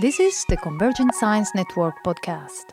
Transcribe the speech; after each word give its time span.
This 0.00 0.20
is 0.20 0.44
the 0.48 0.56
Convergent 0.56 1.12
Science 1.12 1.52
Network 1.56 2.04
podcast. 2.04 2.66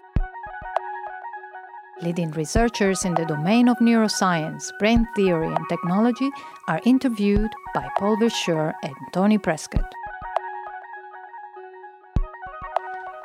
Leading 2.04 2.30
researchers 2.30 3.04
in 3.04 3.16
the 3.16 3.26
domain 3.26 3.68
of 3.68 3.78
neuroscience, 3.80 4.70
brain 4.78 5.08
theory, 5.16 5.48
and 5.48 5.66
technology 5.68 6.30
are 6.68 6.80
interviewed 6.86 7.50
by 7.74 7.90
Paul 7.98 8.18
Verschure 8.18 8.76
and 8.84 8.94
Tony 9.12 9.40
Prescott. 9.40 9.92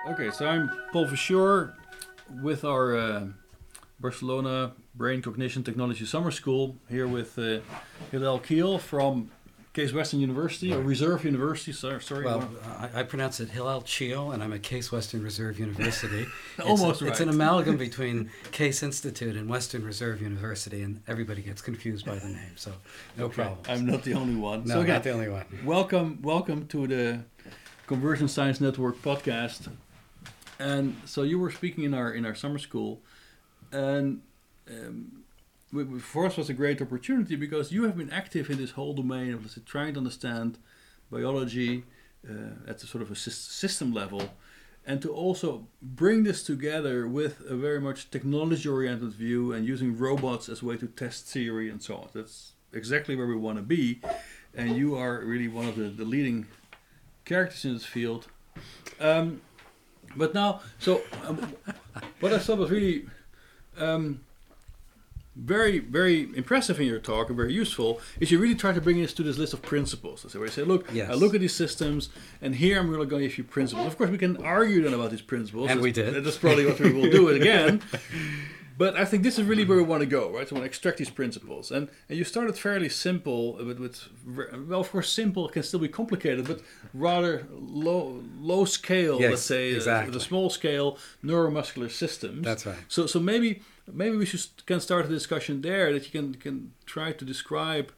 Okay, 0.08 0.30
so 0.30 0.46
I'm 0.46 0.70
Paul 0.92 1.06
Verschure 1.06 1.74
with 2.42 2.64
our 2.64 2.96
uh, 2.96 3.26
Barcelona 4.00 4.72
Brain 4.94 5.20
Cognition 5.20 5.62
Technology 5.62 6.06
Summer 6.06 6.30
School 6.30 6.74
here 6.88 7.06
with 7.06 7.38
uh, 7.38 7.58
Hillel 8.10 8.38
Kiel 8.38 8.78
from 8.78 9.30
Case 9.80 9.94
Western 9.94 10.20
University 10.20 10.74
or 10.74 10.82
Reserve 10.82 11.24
University. 11.24 11.72
Sorry, 11.72 12.02
sorry. 12.02 12.26
Well, 12.26 12.46
I, 12.78 13.00
I 13.00 13.02
pronounce 13.02 13.40
it 13.40 13.48
Hillel 13.48 13.80
Chiel, 13.80 14.30
and 14.30 14.42
I'm 14.42 14.52
at 14.52 14.62
Case 14.62 14.92
Western 14.92 15.22
Reserve 15.22 15.58
University. 15.58 16.26
Almost 16.62 16.90
it's, 16.90 17.02
right. 17.02 17.10
It's 17.12 17.20
an 17.20 17.30
amalgam 17.30 17.76
between 17.88 18.30
Case 18.52 18.82
Institute 18.82 19.36
and 19.36 19.48
Western 19.48 19.82
Reserve 19.82 20.20
University, 20.20 20.82
and 20.82 21.00
everybody 21.08 21.40
gets 21.40 21.62
confused 21.62 22.04
by 22.04 22.16
the 22.16 22.26
name, 22.40 22.56
so 22.56 22.72
no 23.16 23.24
okay, 23.24 23.36
problem. 23.36 23.58
I'm 23.70 23.86
not 23.86 24.02
the 24.02 24.12
only 24.12 24.34
one. 24.34 24.64
no, 24.64 24.74
so 24.74 24.80
again, 24.82 24.96
not 24.96 25.02
the 25.04 25.12
only 25.12 25.30
one. 25.30 25.46
welcome, 25.64 26.18
welcome 26.20 26.66
to 26.66 26.86
the 26.86 27.20
Convergent 27.86 28.30
Science 28.30 28.60
Network 28.60 29.00
podcast. 29.00 29.70
And 30.58 30.94
so 31.06 31.22
you 31.22 31.38
were 31.38 31.50
speaking 31.50 31.84
in 31.84 31.94
our 31.94 32.12
in 32.12 32.26
our 32.26 32.34
summer 32.34 32.58
school, 32.58 33.00
and 33.72 34.20
um, 34.68 35.19
for 36.00 36.26
us 36.26 36.36
was 36.36 36.50
a 36.50 36.54
great 36.54 36.82
opportunity 36.82 37.36
because 37.36 37.70
you 37.70 37.84
have 37.84 37.96
been 37.96 38.10
active 38.10 38.50
in 38.50 38.58
this 38.58 38.72
whole 38.72 38.94
domain 38.94 39.32
of 39.32 39.48
say, 39.50 39.60
trying 39.64 39.94
to 39.94 39.98
understand 39.98 40.58
biology 41.10 41.84
uh, 42.28 42.68
at 42.70 42.78
the 42.78 42.86
sort 42.86 43.02
of 43.02 43.10
a 43.10 43.16
system 43.16 43.92
level, 43.92 44.30
and 44.84 45.00
to 45.02 45.12
also 45.12 45.66
bring 45.80 46.24
this 46.24 46.42
together 46.42 47.06
with 47.06 47.40
a 47.48 47.54
very 47.54 47.80
much 47.80 48.10
technology-oriented 48.10 49.12
view 49.12 49.52
and 49.52 49.66
using 49.66 49.96
robots 49.96 50.48
as 50.48 50.62
a 50.62 50.64
way 50.64 50.76
to 50.76 50.86
test 50.86 51.26
theory 51.26 51.70
and 51.70 51.82
so 51.82 51.96
on. 51.96 52.08
That's 52.12 52.52
exactly 52.72 53.16
where 53.16 53.26
we 53.26 53.36
want 53.36 53.58
to 53.58 53.62
be, 53.62 54.00
and 54.54 54.76
you 54.76 54.96
are 54.96 55.20
really 55.24 55.48
one 55.48 55.68
of 55.68 55.76
the, 55.76 55.88
the 55.88 56.04
leading 56.04 56.46
characters 57.24 57.64
in 57.64 57.74
this 57.74 57.84
field. 57.84 58.26
Um, 58.98 59.40
but 60.16 60.34
now, 60.34 60.60
so 60.78 61.02
um, 61.26 61.54
what 62.18 62.32
I 62.32 62.38
thought 62.38 62.58
was 62.58 62.70
really 62.70 63.06
um, 63.78 64.20
very, 65.42 65.78
very 65.78 66.28
impressive 66.36 66.78
in 66.80 66.86
your 66.86 66.98
talk 66.98 67.28
and 67.28 67.36
very 67.36 67.52
useful 67.52 68.00
is 68.20 68.30
you 68.30 68.38
really 68.38 68.54
try 68.54 68.72
to 68.72 68.80
bring 68.80 69.00
this 69.00 69.12
to 69.14 69.22
this 69.22 69.38
list 69.38 69.52
of 69.54 69.62
principles. 69.62 70.26
So 70.28 70.38
where 70.38 70.46
you 70.48 70.52
say, 70.52 70.62
look, 70.62 70.86
Yes. 70.92 71.10
I 71.10 71.14
look 71.14 71.34
at 71.34 71.40
these 71.40 71.54
systems, 71.54 72.10
and 72.42 72.54
here 72.54 72.78
I'm 72.78 72.90
really 72.90 73.06
going 73.06 73.22
to 73.22 73.28
give 73.28 73.38
you 73.38 73.44
principles. 73.44 73.86
Of 73.86 73.96
course, 73.96 74.10
we 74.10 74.18
can 74.18 74.36
argue 74.44 74.82
then 74.82 74.94
about 74.94 75.10
these 75.10 75.22
principles. 75.22 75.70
And 75.70 75.80
we 75.80 75.92
That's- 75.92 76.14
did. 76.14 76.24
That's 76.24 76.38
probably 76.38 76.66
what 76.66 76.78
we 76.80 76.92
will 76.92 77.10
do 77.10 77.28
it 77.28 77.36
again. 77.40 77.82
But 78.78 78.96
I 78.96 79.04
think 79.04 79.24
this 79.24 79.38
is 79.38 79.44
really 79.44 79.66
where 79.66 79.76
we 79.76 79.82
want 79.82 80.00
to 80.00 80.06
go, 80.06 80.30
right? 80.30 80.48
So 80.48 80.54
we 80.54 80.60
want 80.60 80.64
to 80.64 80.70
extract 80.74 80.96
these 80.96 81.10
principles, 81.10 81.70
and 81.70 81.90
and 82.08 82.16
you 82.18 82.24
started 82.24 82.56
fairly 82.56 82.88
simple, 82.88 83.52
with, 83.56 83.78
with 83.78 84.08
well, 84.70 84.80
of 84.80 84.90
course, 84.90 85.12
simple 85.12 85.50
can 85.50 85.62
still 85.62 85.80
be 85.80 85.88
complicated, 85.88 86.46
but 86.48 86.62
rather 86.94 87.46
low 87.50 88.22
low 88.40 88.64
scale, 88.64 89.20
Yes, 89.20 89.30
let's 89.32 89.42
say, 89.42 89.72
uh, 89.72 89.76
exactly. 89.76 90.12
the 90.14 90.20
small 90.20 90.48
scale 90.48 90.96
neuromuscular 91.22 91.90
systems. 91.90 92.42
That's 92.42 92.64
right. 92.64 92.78
So 92.88 93.06
so 93.06 93.20
maybe 93.20 93.60
maybe 93.92 94.16
we 94.16 94.26
should 94.26 94.46
can 94.66 94.80
start 94.80 95.06
a 95.06 95.08
discussion 95.08 95.62
there 95.62 95.92
that 95.92 96.04
you 96.04 96.10
can 96.10 96.34
can 96.34 96.72
try 96.86 97.12
to 97.12 97.24
describe 97.24 97.92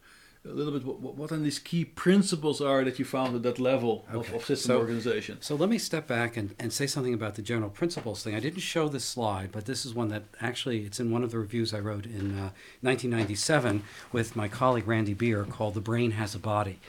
a 0.45 0.49
little 0.49 0.73
bit 0.73 0.83
what, 0.85 0.99
what, 0.99 1.15
what 1.15 1.29
then 1.29 1.41
these 1.43 1.57
key 1.57 1.85
principles 1.85 2.59
are 2.59 2.83
that 2.83 2.99
you 2.99 3.05
found 3.05 3.33
at 3.33 3.43
that 3.43 3.59
level 3.61 4.03
of, 4.11 4.29
of 4.33 4.43
system 4.43 4.69
So- 4.71 4.77
organization. 4.79 5.37
So 5.41 5.55
let 5.55 5.69
me 5.69 5.77
step 5.77 6.05
back 6.05 6.35
and, 6.35 6.53
and 6.59 6.73
say 6.73 6.85
something 6.85 7.13
about 7.13 7.35
the 7.35 7.41
general 7.41 7.69
principles 7.69 8.23
thing. 8.23 8.35
I 8.35 8.41
didn't 8.41 8.59
show 8.59 8.89
this 8.89 9.05
slide, 9.05 9.53
but 9.53 9.65
this 9.67 9.85
is 9.85 9.93
one 9.93 10.09
that 10.09 10.23
actually 10.41 10.83
it's 10.85 10.99
in 10.99 11.11
one 11.11 11.23
of 11.23 11.31
the 11.31 11.39
reviews 11.39 11.73
I 11.73 11.79
wrote 11.79 12.05
in 12.05 12.37
uh, 12.37 12.49
1997 12.81 13.83
with 14.11 14.35
my 14.35 14.47
colleague 14.47 14.87
Randy 14.87 15.13
Beer 15.13 15.45
called 15.45 15.75
"The 15.75 15.81
Brain 15.81 16.11
Has 16.11 16.35
a 16.35 16.39
Body," 16.39 16.79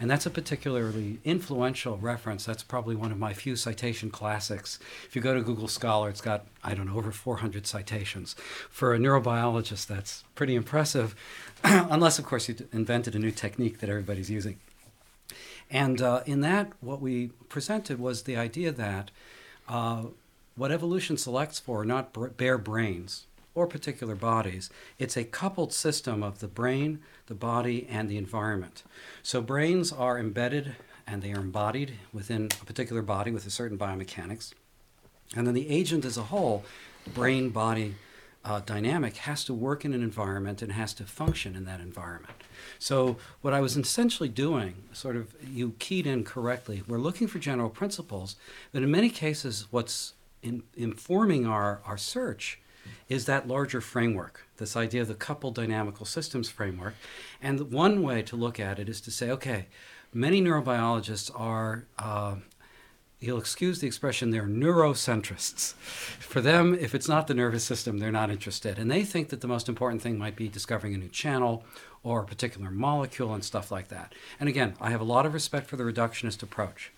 and 0.00 0.10
that's 0.10 0.24
a 0.24 0.30
particularly 0.30 1.18
influential 1.24 1.98
reference. 1.98 2.46
That's 2.46 2.62
probably 2.62 2.96
one 2.96 3.12
of 3.12 3.18
my 3.18 3.34
few 3.34 3.54
citation 3.54 4.10
classics. 4.10 4.78
If 5.06 5.14
you 5.14 5.20
go 5.20 5.34
to 5.34 5.42
Google 5.42 5.68
Scholar, 5.68 6.08
it's 6.08 6.22
got 6.22 6.46
I 6.64 6.74
don't 6.74 6.86
know 6.86 6.96
over 6.96 7.12
400 7.12 7.66
citations. 7.66 8.34
For 8.70 8.94
a 8.94 8.98
neurobiologist, 8.98 9.86
that's 9.86 10.24
pretty 10.34 10.54
impressive, 10.54 11.14
unless 11.64 12.18
of 12.18 12.24
course 12.24 12.48
you 12.48 12.56
invented 12.72 13.14
a 13.14 13.18
new 13.18 13.30
technique 13.30 13.80
that 13.80 13.90
everybody's 13.90 14.30
using. 14.30 14.58
And 15.70 16.00
uh, 16.00 16.22
in 16.24 16.40
that, 16.40 16.72
what 16.80 17.00
we 17.00 17.28
presented 17.50 18.00
was 18.00 18.22
the 18.22 18.36
idea 18.36 18.72
that 18.72 19.10
uh, 19.68 20.06
what 20.56 20.72
evolution 20.72 21.18
selects 21.18 21.58
for 21.58 21.82
are 21.82 21.84
not 21.84 22.36
bare 22.38 22.58
brains 22.58 23.26
or 23.54 23.66
particular 23.66 24.14
bodies. 24.14 24.70
It's 24.98 25.16
a 25.16 25.24
coupled 25.24 25.72
system 25.72 26.22
of 26.22 26.40
the 26.40 26.48
brain, 26.48 27.00
the 27.26 27.34
body, 27.34 27.86
and 27.90 28.08
the 28.08 28.16
environment. 28.16 28.82
So 29.22 29.40
brains 29.40 29.92
are 29.92 30.18
embedded 30.18 30.76
and 31.06 31.22
they 31.22 31.32
are 31.32 31.40
embodied 31.40 31.94
within 32.12 32.48
a 32.60 32.64
particular 32.64 33.02
body 33.02 33.30
with 33.30 33.46
a 33.46 33.50
certain 33.50 33.76
biomechanics. 33.76 34.52
And 35.36 35.46
then 35.46 35.54
the 35.54 35.68
agent 35.68 36.04
as 36.04 36.16
a 36.16 36.24
whole, 36.24 36.64
brain 37.14 37.50
body 37.50 37.96
uh, 38.44 38.60
dynamic, 38.60 39.16
has 39.18 39.44
to 39.44 39.54
work 39.54 39.84
in 39.84 39.92
an 39.92 40.02
environment 40.02 40.62
and 40.62 40.72
has 40.72 40.94
to 40.94 41.04
function 41.04 41.54
in 41.54 41.64
that 41.64 41.80
environment. 41.80 42.34
So, 42.78 43.16
what 43.42 43.52
I 43.52 43.60
was 43.60 43.76
essentially 43.76 44.28
doing, 44.28 44.74
sort 44.92 45.16
of, 45.16 45.34
you 45.46 45.74
keyed 45.78 46.06
in 46.06 46.24
correctly, 46.24 46.82
we're 46.88 46.98
looking 46.98 47.26
for 47.26 47.38
general 47.38 47.68
principles, 47.68 48.36
but 48.72 48.82
in 48.82 48.90
many 48.90 49.10
cases, 49.10 49.66
what's 49.70 50.14
in, 50.42 50.62
informing 50.74 51.46
our, 51.46 51.80
our 51.84 51.98
search 51.98 52.58
is 53.08 53.26
that 53.26 53.48
larger 53.48 53.80
framework, 53.80 54.46
this 54.56 54.76
idea 54.76 55.02
of 55.02 55.08
the 55.08 55.14
coupled 55.14 55.54
dynamical 55.54 56.06
systems 56.06 56.48
framework. 56.48 56.94
And 57.42 57.72
one 57.72 58.02
way 58.02 58.22
to 58.22 58.36
look 58.36 58.60
at 58.60 58.78
it 58.78 58.88
is 58.88 59.00
to 59.02 59.10
say, 59.10 59.30
okay, 59.30 59.66
many 60.12 60.40
neurobiologists 60.40 61.30
are. 61.38 61.86
Uh, 61.98 62.36
you'll 63.20 63.38
excuse 63.38 63.80
the 63.80 63.86
expression, 63.86 64.30
they're 64.30 64.44
neurocentrists. 64.44 65.74
For 65.74 66.40
them, 66.40 66.74
if 66.74 66.94
it's 66.94 67.08
not 67.08 67.26
the 67.26 67.34
nervous 67.34 67.62
system, 67.62 67.98
they're 67.98 68.10
not 68.10 68.30
interested. 68.30 68.78
And 68.78 68.90
they 68.90 69.04
think 69.04 69.28
that 69.28 69.42
the 69.42 69.46
most 69.46 69.68
important 69.68 70.00
thing 70.00 70.16
might 70.16 70.36
be 70.36 70.48
discovering 70.48 70.94
a 70.94 70.98
new 70.98 71.08
channel 71.08 71.64
or 72.02 72.22
a 72.22 72.24
particular 72.24 72.70
molecule 72.70 73.34
and 73.34 73.44
stuff 73.44 73.70
like 73.70 73.88
that. 73.88 74.14
And 74.38 74.48
again, 74.48 74.74
I 74.80 74.90
have 74.90 75.02
a 75.02 75.04
lot 75.04 75.26
of 75.26 75.34
respect 75.34 75.66
for 75.66 75.76
the 75.76 75.84
reductionist 75.84 76.42
approach. 76.42 76.92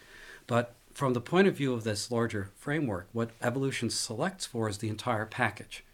But 0.47 0.75
from 0.95 1.15
the 1.15 1.21
point 1.21 1.49
of 1.49 1.57
view 1.57 1.73
of 1.73 1.85
this 1.85 2.11
larger 2.11 2.51
framework, 2.57 3.09
what 3.13 3.31
evolution 3.41 3.91
selects 3.91 4.47
for 4.47 4.69
is 4.69 4.79
the 4.79 4.89
entire 4.89 5.27
package. 5.27 5.85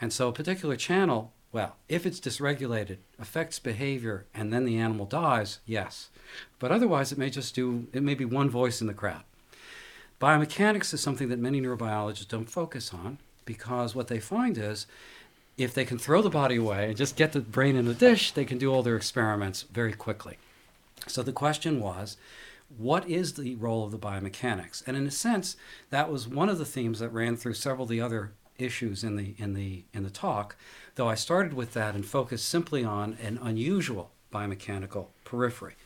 And 0.00 0.12
so 0.12 0.28
a 0.28 0.32
particular 0.32 0.76
channel, 0.76 1.32
well, 1.52 1.76
if 1.88 2.06
it's 2.06 2.20
dysregulated, 2.20 2.98
affects 3.18 3.58
behavior, 3.58 4.26
and 4.34 4.52
then 4.52 4.64
the 4.64 4.78
animal 4.78 5.06
dies, 5.06 5.60
yes. 5.64 6.10
But 6.58 6.70
otherwise, 6.70 7.12
it 7.12 7.18
may 7.18 7.30
just 7.30 7.54
do, 7.54 7.86
it 7.92 8.02
may 8.02 8.14
be 8.14 8.24
one 8.24 8.50
voice 8.50 8.80
in 8.80 8.86
the 8.86 8.94
crowd. 8.94 9.22
Biomechanics 10.20 10.94
is 10.94 11.00
something 11.00 11.28
that 11.28 11.38
many 11.38 11.60
neurobiologists 11.60 12.28
don't 12.28 12.50
focus 12.50 12.92
on 12.94 13.18
because 13.44 13.94
what 13.94 14.08
they 14.08 14.18
find 14.18 14.56
is 14.56 14.86
if 15.58 15.74
they 15.74 15.84
can 15.84 15.98
throw 15.98 16.22
the 16.22 16.30
body 16.30 16.56
away 16.56 16.88
and 16.88 16.96
just 16.96 17.16
get 17.16 17.32
the 17.32 17.40
brain 17.40 17.76
in 17.76 17.86
a 17.88 17.94
dish, 17.94 18.32
they 18.32 18.44
can 18.44 18.58
do 18.58 18.72
all 18.72 18.82
their 18.82 18.96
experiments 18.96 19.62
very 19.62 19.92
quickly. 19.92 20.38
So 21.06 21.22
the 21.22 21.32
question 21.32 21.80
was, 21.80 22.16
what 22.68 23.08
is 23.08 23.34
the 23.34 23.54
role 23.56 23.84
of 23.84 23.92
the 23.92 23.98
biomechanics? 23.98 24.86
And 24.86 24.96
in 24.96 25.06
a 25.06 25.10
sense, 25.10 25.56
that 25.90 26.10
was 26.10 26.28
one 26.28 26.48
of 26.48 26.58
the 26.58 26.64
themes 26.64 26.98
that 26.98 27.10
ran 27.10 27.36
through 27.36 27.54
several 27.54 27.84
of 27.84 27.90
the 27.90 28.00
other 28.00 28.32
issues 28.58 29.04
in 29.04 29.16
the 29.16 29.34
in 29.38 29.54
the 29.54 29.84
in 29.92 30.02
the 30.02 30.10
talk. 30.10 30.56
Though 30.94 31.08
I 31.08 31.14
started 31.14 31.52
with 31.52 31.74
that 31.74 31.94
and 31.94 32.04
focused 32.04 32.48
simply 32.48 32.84
on 32.84 33.16
an 33.22 33.38
unusual 33.42 34.10
biomechanical 34.32 35.08
periphery, 35.24 35.76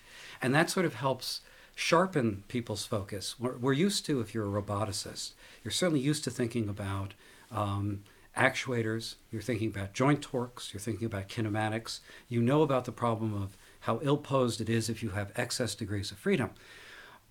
and 0.40 0.54
that 0.54 0.70
sort 0.70 0.86
of 0.86 0.94
helps 0.94 1.40
sharpen 1.74 2.44
people's 2.48 2.84
focus. 2.84 3.40
We're, 3.40 3.56
we're 3.56 3.72
used 3.72 4.04
to, 4.06 4.20
if 4.20 4.34
you're 4.34 4.46
a 4.46 4.62
roboticist, 4.62 5.32
you're 5.64 5.72
certainly 5.72 6.00
used 6.00 6.24
to 6.24 6.30
thinking 6.30 6.68
about 6.68 7.14
um, 7.50 8.02
actuators, 8.36 9.14
you're 9.30 9.42
thinking 9.42 9.68
about 9.68 9.94
joint 9.94 10.22
torques, 10.22 10.72
you're 10.72 10.80
thinking 10.80 11.06
about 11.06 11.28
kinematics, 11.28 12.00
you 12.28 12.42
know 12.42 12.62
about 12.62 12.84
the 12.84 12.92
problem 12.92 13.34
of 13.34 13.56
how 13.80 14.00
ill 14.02 14.16
posed 14.16 14.60
it 14.60 14.68
is 14.68 14.88
if 14.88 15.02
you 15.02 15.10
have 15.10 15.32
excess 15.36 15.74
degrees 15.74 16.10
of 16.10 16.18
freedom. 16.18 16.50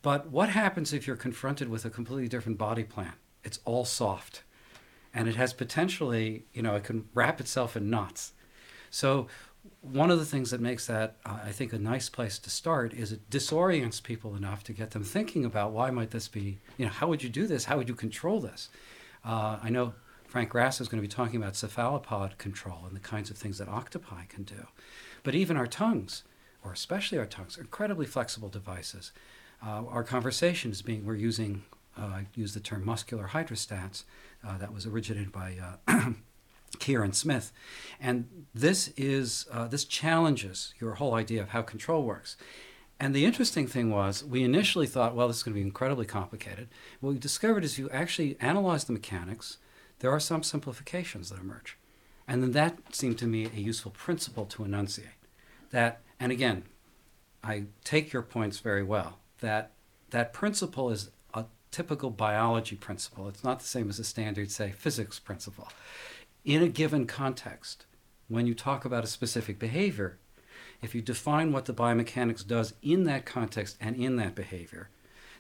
But 0.01 0.30
what 0.30 0.50
happens 0.50 0.94
if 0.94 1.06
you're 1.07 1.16
confronted 1.16 1.69
with 1.69 1.86
a 1.86 1.90
completely 1.90 2.28
different 2.28 2.57
body 2.57 2.84
plan? 2.84 3.13
It's 3.44 3.60
all 3.66 3.86
soft. 3.86 4.44
And 5.13 5.28
it 5.28 5.36
has 5.36 5.54
potentially, 5.54 6.46
you 6.54 6.62
know, 6.62 6.75
it 6.75 6.84
can 6.84 7.10
wrap 7.13 7.40
itself 7.40 7.75
in 7.75 7.90
knots. 7.90 8.34
So 8.90 9.28
one 9.81 10.12
of 10.12 10.19
the 10.19 10.25
things 10.25 10.51
that 10.51 10.62
makes 10.62 10.88
that, 10.88 11.18
uh, 11.25 11.40
I 11.44 11.51
think, 11.51 11.74
a 11.74 11.80
nice 11.80 12.10
place 12.10 12.40
to 12.40 12.50
start 12.50 12.94
is 12.94 13.12
it 13.12 13.30
disorients 13.30 14.02
people 14.02 14.36
enough 14.36 14.63
to 14.66 14.74
get 14.74 14.92
them 14.92 15.04
thinking 15.04 15.45
about 15.45 15.72
why 15.72 15.92
might 15.92 16.12
this 16.12 16.28
be, 16.28 16.60
you 16.78 16.86
know, 16.86 16.92
how 16.92 17.07
would 17.07 17.24
you 17.24 17.30
do 17.30 17.48
this? 17.48 17.66
How 17.66 17.78
would 17.78 17.90
you 17.90 17.95
control 17.95 18.40
this? 18.40 18.69
Uh, 19.25 19.60
I 19.62 19.69
know 19.69 19.94
Frank 20.28 20.50
Grasso 20.50 20.84
is 20.84 20.88
going 20.88 21.02
to 21.02 21.07
be 21.07 21.13
talking 21.13 21.42
about 21.42 21.56
cephalopod 21.56 22.38
control 22.38 22.86
and 22.86 22.95
the 22.95 23.02
kinds 23.02 23.30
of 23.30 23.38
things 23.38 23.57
that 23.57 23.68
octopi 23.68 24.25
can 24.30 24.44
do. 24.44 24.68
But 25.24 25.36
even 25.36 25.57
our 25.57 25.68
tongues, 25.68 26.24
or 26.69 26.74
especially 26.74 27.18
our 27.18 27.25
tongues, 27.25 27.57
incredibly 27.57 28.06
flexible 28.06 28.50
devices. 28.50 29.12
Uh, 29.66 29.83
our 29.88 30.04
conversations 30.04 30.81
being, 30.81 31.06
we're 31.06 31.16
using 31.16 31.63
uh, 31.98 32.06
I 32.06 32.27
use 32.36 32.54
the 32.54 32.60
term 32.60 32.86
muscular 32.86 33.30
hydrostats, 33.30 34.04
uh, 34.48 34.57
that 34.57 34.74
was 34.74 34.86
originated 34.86 35.31
by 35.31 35.57
uh, 35.88 36.12
Kier 36.77 37.04
and 37.04 37.16
Smith. 37.16 37.51
And 38.00 38.45
this 38.54 38.94
is 38.95 39.48
uh, 39.51 39.68
this 39.68 39.83
challenges 39.83 40.74
your 40.80 40.95
whole 40.95 41.13
idea 41.13 41.42
of 41.42 41.50
how 41.50 41.62
control 41.62 42.04
works. 42.04 42.38
And 43.01 43.16
the 43.16 43.25
interesting 43.25 43.66
thing 43.66 43.92
was, 43.92 44.24
we 44.24 44.44
initially 44.44 44.88
thought, 44.88 45.16
well, 45.16 45.27
this 45.27 45.38
is 45.38 45.44
going 45.44 45.54
to 45.54 45.60
be 45.60 45.66
incredibly 45.66 46.06
complicated. 46.06 46.68
What 47.00 47.13
we 47.13 47.19
discovered 47.19 47.63
is 47.63 47.80
you 47.80 47.89
actually 47.92 48.38
analyze 48.42 48.83
the 48.83 48.94
mechanics, 48.94 49.57
there 50.00 50.12
are 50.12 50.19
some 50.19 50.44
simplifications 50.44 51.30
that 51.30 51.39
emerge. 51.39 51.77
And 52.27 52.44
then 52.44 52.51
that 52.51 52.77
seemed 52.94 53.18
to 53.19 53.27
me 53.27 53.45
a 53.45 53.60
useful 53.60 53.92
principle 53.92 54.45
to 54.48 54.66
enunciate. 54.66 55.07
That, 55.71 56.01
and 56.19 56.31
again, 56.31 56.63
I 57.44 57.66
take 57.83 58.12
your 58.12 58.21
points 58.21 58.60
very 58.60 58.83
well, 58.83 59.19
that 59.39 59.71
that 60.10 60.33
principle 60.33 60.89
is 60.89 61.12
a 61.33 61.45
typical 61.71 62.10
biology 62.10 62.75
principle. 62.75 63.27
It's 63.27 63.44
not 63.44 63.60
the 63.60 63.68
same 63.68 63.89
as 63.89 64.00
a 64.00 64.04
standard, 64.04 64.51
say, 64.51 64.71
physics 64.71 65.19
principle. 65.19 65.69
In 66.44 66.62
a 66.62 66.68
given 66.68 67.06
context, 67.06 67.86
when 68.27 68.48
you 68.48 68.54
talk 68.54 68.86
about 68.86 69.04
a 69.04 69.07
specific 69.07 69.60
behavior, 69.60 70.18
if 70.81 70.95
you 70.95 71.01
define 71.01 71.51
what 71.51 71.66
the 71.66 71.74
biomechanics 71.74 72.45
does 72.45 72.74
in 72.81 73.04
that 73.04 73.25
context 73.25 73.77
and 73.80 73.95
in 73.95 74.16
that 74.18 74.36
behavior, 74.36 74.89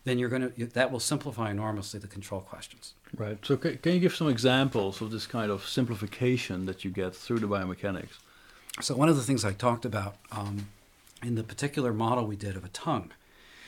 then 0.03 0.17
you're 0.17 0.29
going 0.29 0.51
to 0.51 0.65
that 0.67 0.91
will 0.91 0.99
simplify 0.99 1.51
enormously 1.51 1.99
the 1.99 2.07
control 2.07 2.41
questions. 2.41 2.93
Right. 3.15 3.37
So 3.45 3.57
can, 3.57 3.77
can 3.77 3.93
you 3.93 3.99
give 3.99 4.15
some 4.15 4.29
examples 4.29 5.01
of 5.01 5.11
this 5.11 5.27
kind 5.27 5.51
of 5.51 5.67
simplification 5.67 6.65
that 6.65 6.85
you 6.85 6.91
get 6.91 7.15
through 7.15 7.39
the 7.39 7.47
biomechanics? 7.47 8.17
So 8.81 8.95
one 8.95 9.09
of 9.09 9.17
the 9.17 9.23
things 9.23 9.43
I 9.43 9.51
talked 9.51 9.83
about 9.83 10.15
um, 10.31 10.69
in 11.21 11.35
the 11.35 11.43
particular 11.43 11.91
model 11.91 12.25
we 12.25 12.37
did 12.37 12.55
of 12.55 12.63
a 12.63 12.69
tongue. 12.69 13.11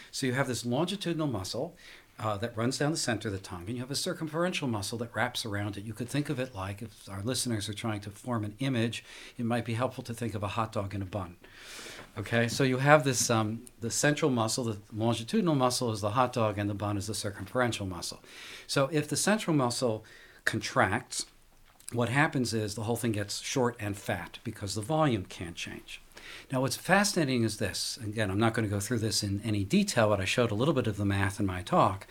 So 0.09 0.25
you 0.25 0.33
have 0.33 0.47
this 0.47 0.65
longitudinal 0.65 1.27
muscle 1.27 1.75
uh, 2.17 2.37
that 2.37 2.55
runs 2.55 2.77
down 2.77 2.91
the 2.91 2.97
center 2.97 3.27
of 3.27 3.33
the 3.33 3.39
tongue, 3.39 3.63
and 3.67 3.75
you 3.75 3.81
have 3.81 3.91
a 3.91 3.95
circumferential 3.95 4.69
muscle 4.69 4.97
that 4.99 5.13
wraps 5.13 5.45
around 5.45 5.75
it. 5.75 5.83
You 5.83 5.93
could 5.93 6.07
think 6.07 6.29
of 6.29 6.39
it 6.39 6.55
like, 6.55 6.81
if 6.81 7.09
our 7.09 7.21
listeners 7.23 7.67
are 7.67 7.73
trying 7.73 7.99
to 8.01 8.09
form 8.09 8.45
an 8.45 8.55
image, 8.59 9.03
it 9.37 9.43
might 9.45 9.65
be 9.65 9.73
helpful 9.73 10.03
to 10.03 10.13
think 10.13 10.33
of 10.33 10.43
a 10.43 10.49
hot 10.49 10.71
dog 10.71 10.93
in 10.93 11.01
a 11.01 11.05
bun. 11.05 11.35
Okay, 12.17 12.47
so 12.47 12.63
you 12.63 12.77
have 12.77 13.03
this 13.03 13.29
um, 13.29 13.63
the 13.79 13.89
central 13.89 14.29
muscle, 14.29 14.65
the 14.65 14.77
longitudinal 14.93 15.55
muscle 15.55 15.91
is 15.91 16.01
the 16.01 16.11
hot 16.11 16.31
dog, 16.31 16.57
and 16.57 16.69
the 16.69 16.73
bun 16.73 16.97
is 16.97 17.07
the 17.07 17.13
circumferential 17.13 17.87
muscle. 17.87 18.21
So 18.67 18.89
if 18.91 19.07
the 19.07 19.17
central 19.17 19.55
muscle 19.55 20.05
contracts, 20.45 21.25
what 21.93 22.09
happens 22.09 22.53
is 22.53 22.75
the 22.75 22.83
whole 22.83 22.95
thing 22.95 23.11
gets 23.11 23.41
short 23.41 23.75
and 23.79 23.97
fat 23.97 24.39
because 24.43 24.75
the 24.75 24.81
volume 24.81 25.25
can't 25.25 25.55
change. 25.55 26.01
Now, 26.51 26.61
what's 26.61 26.77
fascinating 26.77 27.43
is 27.43 27.57
this. 27.57 27.99
Again, 28.03 28.29
I'm 28.29 28.39
not 28.39 28.53
going 28.53 28.67
to 28.67 28.73
go 28.73 28.79
through 28.79 28.99
this 28.99 29.23
in 29.23 29.41
any 29.43 29.63
detail, 29.63 30.09
but 30.09 30.21
I 30.21 30.25
showed 30.25 30.51
a 30.51 30.55
little 30.55 30.73
bit 30.73 30.87
of 30.87 30.97
the 30.97 31.05
math 31.05 31.39
in 31.39 31.45
my 31.45 31.61
talk. 31.61 32.07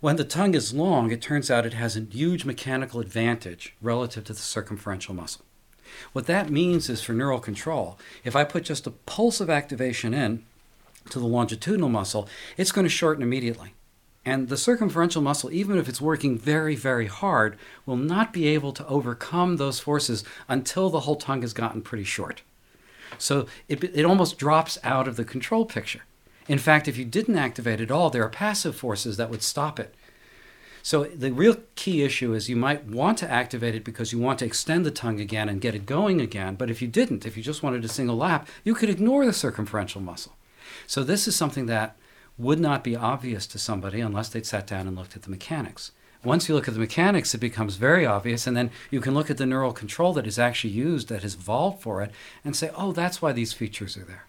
When 0.00 0.16
the 0.16 0.24
tongue 0.24 0.54
is 0.54 0.72
long, 0.72 1.10
it 1.10 1.20
turns 1.20 1.50
out 1.50 1.66
it 1.66 1.74
has 1.74 1.96
a 1.96 2.00
huge 2.00 2.44
mechanical 2.44 3.00
advantage 3.00 3.74
relative 3.82 4.24
to 4.24 4.32
the 4.32 4.38
circumferential 4.38 5.14
muscle. 5.14 5.44
What 6.12 6.26
that 6.26 6.50
means 6.50 6.88
is 6.88 7.02
for 7.02 7.12
neural 7.12 7.40
control, 7.40 7.98
if 8.24 8.36
I 8.36 8.44
put 8.44 8.64
just 8.64 8.86
a 8.86 8.92
pulse 8.92 9.40
of 9.40 9.50
activation 9.50 10.14
in 10.14 10.44
to 11.10 11.18
the 11.18 11.26
longitudinal 11.26 11.88
muscle, 11.88 12.28
it's 12.56 12.72
going 12.72 12.84
to 12.84 12.90
shorten 12.90 13.22
immediately. 13.22 13.74
And 14.24 14.48
the 14.48 14.56
circumferential 14.56 15.22
muscle, 15.22 15.50
even 15.50 15.78
if 15.78 15.88
it's 15.88 16.00
working 16.00 16.38
very, 16.38 16.76
very 16.76 17.06
hard, 17.06 17.56
will 17.86 17.96
not 17.96 18.32
be 18.32 18.48
able 18.48 18.72
to 18.72 18.86
overcome 18.86 19.56
those 19.56 19.80
forces 19.80 20.24
until 20.46 20.90
the 20.90 21.00
whole 21.00 21.16
tongue 21.16 21.40
has 21.40 21.54
gotten 21.54 21.80
pretty 21.80 22.04
short. 22.04 22.42
So 23.18 23.46
it, 23.68 23.82
it 23.82 24.04
almost 24.04 24.38
drops 24.38 24.78
out 24.84 25.08
of 25.08 25.16
the 25.16 25.24
control 25.24 25.64
picture. 25.64 26.02
In 26.48 26.58
fact, 26.58 26.86
if 26.86 26.96
you 26.96 27.04
didn't 27.04 27.36
activate 27.36 27.80
it 27.80 27.90
all, 27.90 28.10
there 28.10 28.24
are 28.24 28.28
passive 28.28 28.76
forces 28.76 29.16
that 29.16 29.30
would 29.30 29.42
stop 29.42 29.80
it. 29.80 29.94
So 30.82 31.04
the 31.04 31.32
real 31.32 31.56
key 31.74 32.02
issue 32.02 32.32
is 32.32 32.48
you 32.48 32.56
might 32.56 32.86
want 32.86 33.18
to 33.18 33.30
activate 33.30 33.74
it 33.74 33.84
because 33.84 34.12
you 34.12 34.18
want 34.18 34.38
to 34.38 34.46
extend 34.46 34.86
the 34.86 34.90
tongue 34.90 35.20
again 35.20 35.48
and 35.48 35.60
get 35.60 35.74
it 35.74 35.86
going 35.86 36.20
again. 36.20 36.54
But 36.54 36.70
if 36.70 36.80
you 36.80 36.88
didn't, 36.88 37.26
if 37.26 37.36
you 37.36 37.42
just 37.42 37.62
wanted 37.62 37.84
a 37.84 37.88
single 37.88 38.16
lap, 38.16 38.48
you 38.64 38.74
could 38.74 38.88
ignore 38.88 39.26
the 39.26 39.32
circumferential 39.32 40.00
muscle. 40.00 40.36
So 40.86 41.04
this 41.04 41.28
is 41.28 41.36
something 41.36 41.66
that 41.66 41.96
would 42.38 42.60
not 42.60 42.82
be 42.84 42.96
obvious 42.96 43.46
to 43.48 43.58
somebody 43.58 44.00
unless 44.00 44.28
they'd 44.28 44.46
sat 44.46 44.66
down 44.66 44.86
and 44.86 44.96
looked 44.96 45.16
at 45.16 45.22
the 45.22 45.30
mechanics. 45.30 45.92
Once 46.22 46.48
you 46.48 46.54
look 46.54 46.68
at 46.68 46.74
the 46.74 46.80
mechanics, 46.80 47.34
it 47.34 47.38
becomes 47.38 47.76
very 47.76 48.04
obvious, 48.04 48.46
and 48.46 48.56
then 48.56 48.70
you 48.90 49.00
can 49.00 49.14
look 49.14 49.30
at 49.30 49.38
the 49.38 49.46
neural 49.46 49.72
control 49.72 50.12
that 50.12 50.26
is 50.26 50.38
actually 50.38 50.72
used, 50.72 51.08
that 51.08 51.22
has 51.22 51.34
evolved 51.34 51.80
for 51.82 52.02
it, 52.02 52.10
and 52.44 52.54
say, 52.54 52.70
oh, 52.76 52.92
that's 52.92 53.22
why 53.22 53.32
these 53.32 53.54
features 53.54 53.96
are 53.96 54.04
there. 54.04 54.24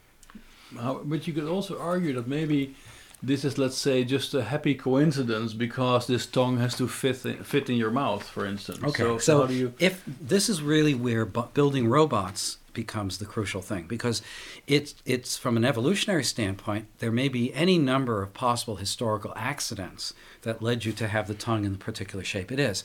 Uh, 0.80 0.94
but 1.04 1.28
you 1.28 1.34
could 1.34 1.48
also 1.48 1.78
argue 1.78 2.14
that 2.14 2.28
maybe 2.28 2.76
this 3.22 3.44
is, 3.44 3.58
let's 3.58 3.78
say, 3.78 4.06
just 4.06 4.34
a 4.34 4.44
happy 4.44 4.74
coincidence 4.74 5.54
because 5.54 6.08
this 6.08 6.26
tongue 6.26 6.58
has 6.58 6.76
to 6.76 6.88
fit 6.88 7.26
in, 7.26 7.44
fit 7.44 7.70
in 7.70 7.76
your 7.76 7.92
mouth, 7.92 8.24
for 8.24 8.46
instance. 8.46 8.82
Okay, 8.84 9.04
so, 9.04 9.18
so 9.20 9.50
you... 9.50 9.74
if 9.80 10.04
this 10.06 10.50
is 10.50 10.62
really 10.62 10.96
where 10.96 11.26
bu- 11.26 11.48
building 11.54 11.88
robots 11.88 12.58
becomes 12.74 13.18
the 13.18 13.26
crucial 13.26 13.62
thing. 13.62 13.86
Because 13.88 14.22
it's 14.68 14.96
it's 15.06 15.38
from 15.38 15.58
an 15.58 15.66
evolutionary 15.66 16.24
standpoint 16.24 16.88
there 17.00 17.12
may 17.12 17.28
be 17.28 17.54
any 17.54 17.78
number 17.78 18.22
of 18.22 18.34
possible 18.34 18.78
historical 18.78 19.34
accidents 19.36 20.14
that 20.44 20.62
led 20.62 20.86
you 20.86 20.92
to 20.94 21.08
have 21.08 21.28
the 21.28 21.34
tongue 21.34 21.66
in 21.66 21.74
the 21.74 21.78
particular 21.78 22.24
shape 22.24 22.52
it 22.52 22.60
is. 22.60 22.84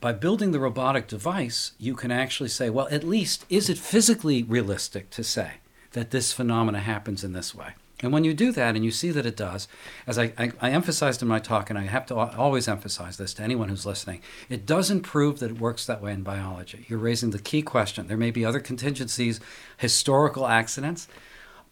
By 0.00 0.12
building 0.12 0.52
the 0.52 0.60
robotic 0.60 1.06
device 1.08 1.72
you 1.78 1.94
can 1.94 2.10
actually 2.10 2.50
say 2.50 2.70
well 2.70 2.88
at 2.90 3.04
least 3.04 3.44
is 3.48 3.68
it 3.70 3.78
physically 3.78 4.42
realistic 4.42 5.10
to 5.10 5.24
say 5.24 5.54
that 5.92 6.10
this 6.10 6.32
phenomena 6.32 6.80
happens 6.80 7.24
in 7.24 7.32
this 7.32 7.54
way 7.54 7.74
and 8.02 8.12
when 8.12 8.24
you 8.24 8.34
do 8.34 8.52
that 8.52 8.76
and 8.76 8.84
you 8.84 8.90
see 8.90 9.10
that 9.10 9.24
it 9.24 9.36
does, 9.36 9.68
as 10.06 10.18
I, 10.18 10.32
I, 10.36 10.52
I, 10.60 10.70
emphasized 10.70 11.22
in 11.22 11.28
my 11.28 11.38
talk, 11.38 11.70
and 11.70 11.78
I 11.78 11.84
have 11.84 12.04
to 12.06 12.14
always 12.14 12.68
emphasize 12.68 13.16
this 13.16 13.32
to 13.34 13.42
anyone 13.42 13.70
who's 13.70 13.86
listening, 13.86 14.20
it 14.50 14.66
doesn't 14.66 15.00
prove 15.00 15.38
that 15.38 15.52
it 15.52 15.60
works 15.60 15.86
that 15.86 16.02
way 16.02 16.12
in 16.12 16.22
biology. 16.22 16.84
You're 16.88 16.98
raising 16.98 17.30
the 17.30 17.38
key 17.38 17.62
question. 17.62 18.06
There 18.06 18.18
may 18.18 18.30
be 18.30 18.44
other 18.44 18.60
contingencies, 18.60 19.40
historical 19.78 20.46
accidents, 20.46 21.08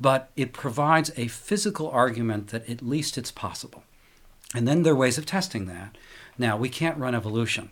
but 0.01 0.31
it 0.35 0.55
provides 0.55 1.11
a 1.17 1.29
physical 1.29 1.91
argument 1.91 2.49
that 2.49 2.69
at 2.71 2.81
least 2.81 3.19
it's 3.19 3.31
possible. 3.31 3.83
And 4.55 4.67
then 4.67 4.83
there 4.83 4.95
are 4.95 4.97
ways 4.97 5.19
of 5.19 5.27
testing 5.27 5.67
that. 5.67 5.97
Now, 6.39 6.57
we 6.57 6.71
can't 6.71 6.99
run 6.99 7.15
evolution 7.15 7.71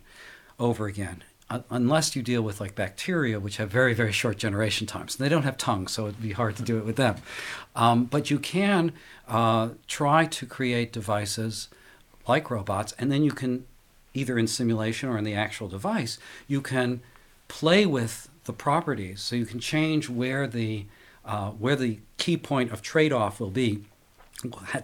over 0.59 0.85
again 0.85 1.23
unless 1.69 2.15
you 2.15 2.21
deal 2.21 2.41
with 2.41 2.59
like 2.59 2.75
bacteria, 2.75 3.39
which 3.39 3.57
have 3.57 3.69
very, 3.69 3.93
very 3.93 4.11
short 4.11 4.37
generation 4.37 4.87
times. 4.87 5.15
They 5.15 5.29
don't 5.29 5.43
have 5.43 5.57
tongues, 5.57 5.91
so 5.91 6.07
it'd 6.07 6.21
be 6.21 6.31
hard 6.31 6.55
to 6.57 6.63
do 6.63 6.77
it 6.77 6.85
with 6.85 6.95
them. 6.95 7.15
Um, 7.75 8.05
but 8.05 8.29
you 8.31 8.39
can 8.39 8.93
uh, 9.27 9.69
try 9.87 10.25
to 10.25 10.45
create 10.45 10.91
devices 10.91 11.69
like 12.27 12.49
robots, 12.49 12.93
and 12.97 13.11
then 13.11 13.23
you 13.23 13.31
can, 13.31 13.65
either 14.13 14.37
in 14.37 14.47
simulation 14.47 15.09
or 15.09 15.17
in 15.17 15.23
the 15.23 15.35
actual 15.35 15.67
device, 15.67 16.17
you 16.47 16.61
can 16.61 17.01
play 17.47 17.85
with 17.85 18.29
the 18.45 18.53
properties. 18.53 19.21
So 19.21 19.35
you 19.35 19.45
can 19.45 19.59
change 19.59 20.09
where 20.09 20.47
the 20.47 20.85
uh, 21.25 21.51
where 21.51 21.75
the 21.75 21.99
key 22.17 22.35
point 22.35 22.71
of 22.71 22.81
trade-off 22.81 23.39
will 23.39 23.49
be 23.49 23.85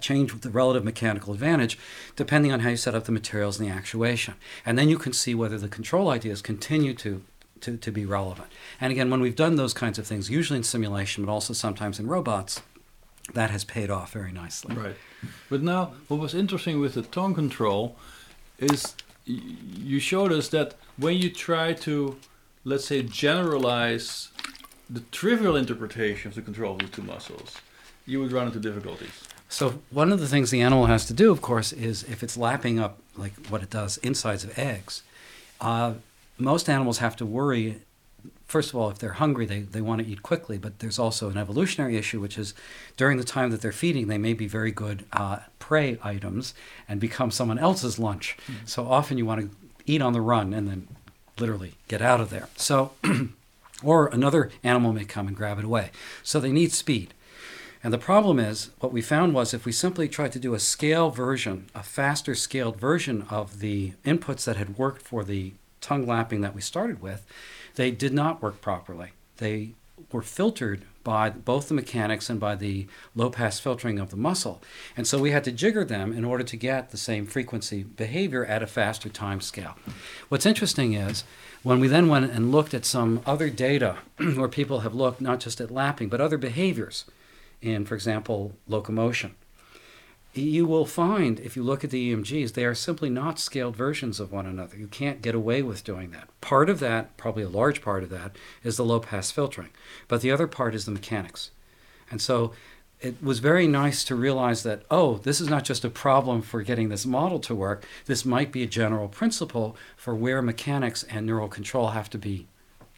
change 0.02 0.34
with 0.34 0.42
the 0.42 0.50
relative 0.50 0.84
mechanical 0.84 1.34
advantage 1.34 1.78
depending 2.16 2.52
on 2.52 2.62
how 2.62 2.70
you 2.70 2.78
set 2.78 2.96
up 2.96 3.06
the 3.06 3.12
materials 3.12 3.60
and 3.60 3.70
the 3.70 3.74
actuation. 3.74 4.36
And 4.66 4.78
then 4.78 4.90
you 4.90 4.98
can 4.98 5.14
see 5.14 5.36
whether 5.36 5.58
the 5.58 5.68
control 5.68 6.10
ideas 6.10 6.42
continue 6.42 6.94
to, 6.96 7.22
to, 7.62 7.78
to 7.78 7.92
be 7.92 8.06
relevant. 8.06 8.50
And 8.80 8.92
again, 8.92 9.10
when 9.10 9.22
we've 9.22 9.36
done 9.36 9.56
those 9.56 9.74
kinds 9.74 10.00
of 10.00 10.08
things, 10.08 10.30
usually 10.30 10.58
in 10.58 10.64
simulation, 10.64 11.26
but 11.26 11.32
also 11.32 11.54
sometimes 11.54 12.00
in 12.00 12.08
robots, 12.08 12.62
that 13.34 13.52
has 13.52 13.64
paid 13.64 13.90
off 13.90 14.14
very 14.14 14.32
nicely. 14.32 14.76
Right. 14.76 14.96
But 15.50 15.62
now, 15.62 15.94
what 16.08 16.20
was 16.20 16.34
interesting 16.34 16.80
with 16.80 16.96
the 16.96 17.02
tongue 17.02 17.36
control 17.36 17.96
is 18.58 18.96
you 19.26 20.00
showed 20.00 20.32
us 20.32 20.50
that 20.50 20.76
when 20.98 21.18
you 21.18 21.30
try 21.30 21.74
to, 21.74 22.18
let's 22.64 22.86
say, 22.86 23.04
generalize 23.04 24.30
the 24.90 25.02
trivial 25.12 25.56
interpretation 25.56 26.30
of 26.30 26.36
the 26.36 26.42
control 26.42 26.74
of 26.74 26.80
the 26.80 26.88
two 26.88 27.04
muscles, 27.04 27.56
you 28.06 28.20
would 28.20 28.32
run 28.32 28.48
into 28.48 28.60
difficulties. 28.60 29.24
So 29.50 29.82
one 29.90 30.12
of 30.12 30.20
the 30.20 30.28
things 30.28 30.52
the 30.52 30.62
animal 30.62 30.86
has 30.86 31.06
to 31.08 31.14
do, 31.14 31.32
of 31.32 31.42
course, 31.42 31.74
is 31.74 32.04
if 32.04 32.22
it's 32.22 32.38
lapping 32.38 32.80
up 32.80 33.00
like 33.18 33.34
what 33.48 33.64
it 33.64 33.72
does 33.72 33.98
insides 33.98 34.44
of 34.44 34.58
eggs, 34.58 35.02
uh, 35.60 35.94
most 36.38 36.70
animals 36.70 37.00
have 37.00 37.16
to 37.18 37.26
worry. 37.26 37.82
First 38.46 38.70
of 38.70 38.76
all, 38.76 38.90
if 38.92 39.00
they're 39.00 39.14
hungry, 39.14 39.48
they, 39.48 39.62
they 39.62 39.82
want 39.82 40.02
to 40.02 40.08
eat 40.08 40.22
quickly, 40.22 40.60
but 40.60 40.80
there's 40.80 41.00
also 41.00 41.30
an 41.30 41.38
evolutionary 41.38 41.98
issue, 41.98 42.22
which 42.22 42.38
is 42.38 42.54
during 42.96 43.18
the 43.18 43.24
time 43.24 43.50
that 43.50 43.62
they're 43.62 43.72
feeding, 43.72 44.08
they 44.08 44.18
may 44.20 44.34
be 44.34 44.48
very 44.48 44.72
good 44.72 45.04
uh, 45.14 45.40
prey 45.58 45.98
items 46.04 46.54
and 46.88 47.00
become 47.00 47.32
someone 47.32 47.58
else's 47.58 47.98
lunch. 47.98 48.38
Mm-hmm. 48.44 48.66
So 48.66 48.88
often 48.88 49.18
you 49.18 49.26
want 49.26 49.42
to 49.42 49.58
eat 49.86 50.02
on 50.02 50.14
the 50.14 50.22
run 50.22 50.54
and 50.54 50.68
then 50.68 50.88
literally 51.40 51.74
get 51.88 52.02
out 52.02 52.22
of 52.22 52.30
there. 52.30 52.50
So, 52.56 52.92
or 53.84 54.08
another 54.08 54.52
animal 54.64 54.94
may 54.94 55.06
come 55.06 55.28
and 55.28 55.36
grab 55.36 55.58
it 55.58 55.66
away. 55.66 55.90
So 56.22 56.40
they 56.40 56.52
need 56.52 56.72
speed. 56.72 57.14
And 57.84 57.94
the 57.94 57.98
problem 57.98 58.40
is, 58.40 58.72
what 58.80 58.92
we 58.92 59.02
found 59.02 59.34
was 59.34 59.54
if 59.54 59.66
we 59.66 59.72
simply 59.72 60.10
tried 60.10 60.34
to 60.34 60.40
do 60.40 60.54
a 60.54 60.60
scale 60.60 61.10
version, 61.10 61.68
a 61.74 61.84
faster 61.84 62.36
scaled 62.36 62.78
version 62.78 63.26
of 63.30 63.60
the 63.60 63.94
inputs 64.04 64.44
that 64.46 64.58
had 64.58 64.78
worked 64.78 65.02
for 65.02 65.24
the 65.24 65.54
tongue 65.80 66.06
lapping 66.06 66.42
that 66.42 66.54
we 66.54 66.62
started 66.62 67.02
with, 67.02 67.26
they 67.76 67.92
did 67.92 68.14
not 68.14 68.42
work 68.42 68.60
properly. 68.60 69.12
They 69.38 69.72
were 70.12 70.22
filtered 70.22 70.84
by 71.04 71.30
both 71.30 71.70
the 71.70 71.74
mechanics 71.74 72.30
and 72.30 72.40
by 72.40 72.56
the 72.56 72.88
low 73.16 73.30
pass 73.30 73.60
filtering 73.60 73.98
of 73.98 74.12
the 74.12 74.18
muscle. 74.18 74.62
And 74.98 75.08
so 75.08 75.18
we 75.18 75.32
had 75.32 75.46
to 75.46 75.52
jigger 75.52 75.86
them 75.86 76.12
in 76.12 76.26
order 76.26 76.44
to 76.44 76.58
get 76.58 76.92
the 76.92 76.98
same 76.98 77.26
frequency 77.26 77.84
behavior 77.84 78.46
at 78.46 78.62
a 78.62 78.68
faster 78.68 79.08
time 79.08 79.40
scale. 79.40 79.76
What's 80.28 80.46
interesting 80.46 80.94
is 80.94 81.24
when 81.64 81.80
we 81.80 81.88
then 81.88 82.10
went 82.10 82.32
and 82.32 82.52
looked 82.52 82.74
at 82.74 82.86
some 82.86 83.22
other 83.26 83.50
data 83.50 83.98
where 84.36 84.50
people 84.50 84.82
have 84.82 84.94
looked 84.94 85.22
not 85.22 85.40
just 85.40 85.62
at 85.62 85.72
lapping 85.72 86.10
but 86.10 86.22
other 86.22 86.38
behaviors 86.38 87.06
in, 87.62 87.86
for 87.86 87.96
example, 87.96 88.54
locomotion 88.68 89.36
you 90.34 90.66
will 90.66 90.86
find 90.86 91.40
if 91.40 91.56
you 91.56 91.64
look 91.64 91.84
at 91.84 91.90
the 91.90 92.14
EMGs, 92.14 92.54
they 92.54 92.66
are 92.66 92.76
simply 92.76 93.10
not 93.10 93.40
scaled 93.40 93.76
versions 93.76 94.20
of 94.20 94.32
one 94.32 94.46
another. 94.46 94.78
You 94.78 94.88
can't 94.88 95.22
get 95.22 95.34
away 95.34 95.62
with 95.64 95.84
doing 95.84 96.12
that. 96.12 96.30
Part 96.40 96.70
of 96.70 96.80
that, 96.80 97.18
probably 97.18 97.44
a 97.44 97.50
large 97.50 97.82
part 97.82 98.04
of 98.04 98.10
that, 98.10 98.36
is 98.64 98.78
the 98.78 98.86
low 98.86 99.00
pass 99.00 99.32
filtering, 99.32 99.70
but 100.08 100.22
the 100.22 100.32
other 100.32 100.48
part 100.48 100.76
is 100.76 100.86
the 100.86 100.92
mechanics. 100.92 101.52
And 102.12 102.22
so 102.22 102.54
it 103.02 103.22
was 103.24 103.40
very 103.40 103.68
nice 103.68 104.04
to 104.04 104.16
realize 104.16 104.64
that, 104.64 104.84
oh, 104.92 105.18
this 105.18 105.42
is 105.42 105.50
not 105.50 105.64
just 105.64 105.86
a 105.86 105.90
problem 105.90 106.42
for 106.42 106.62
getting 106.62 106.90
this 106.90 107.06
model 107.06 107.40
to 107.40 107.56
work, 107.56 107.86
this 108.06 108.26
might 108.26 108.52
be 108.52 108.62
a 108.62 108.68
general 108.68 109.08
principle 109.08 109.76
for 109.98 110.14
where 110.14 110.42
mechanics 110.42 111.04
and 111.04 111.26
neural 111.26 111.48
control 111.48 111.90
have 111.90 112.10
to 112.12 112.18
be 112.18 112.48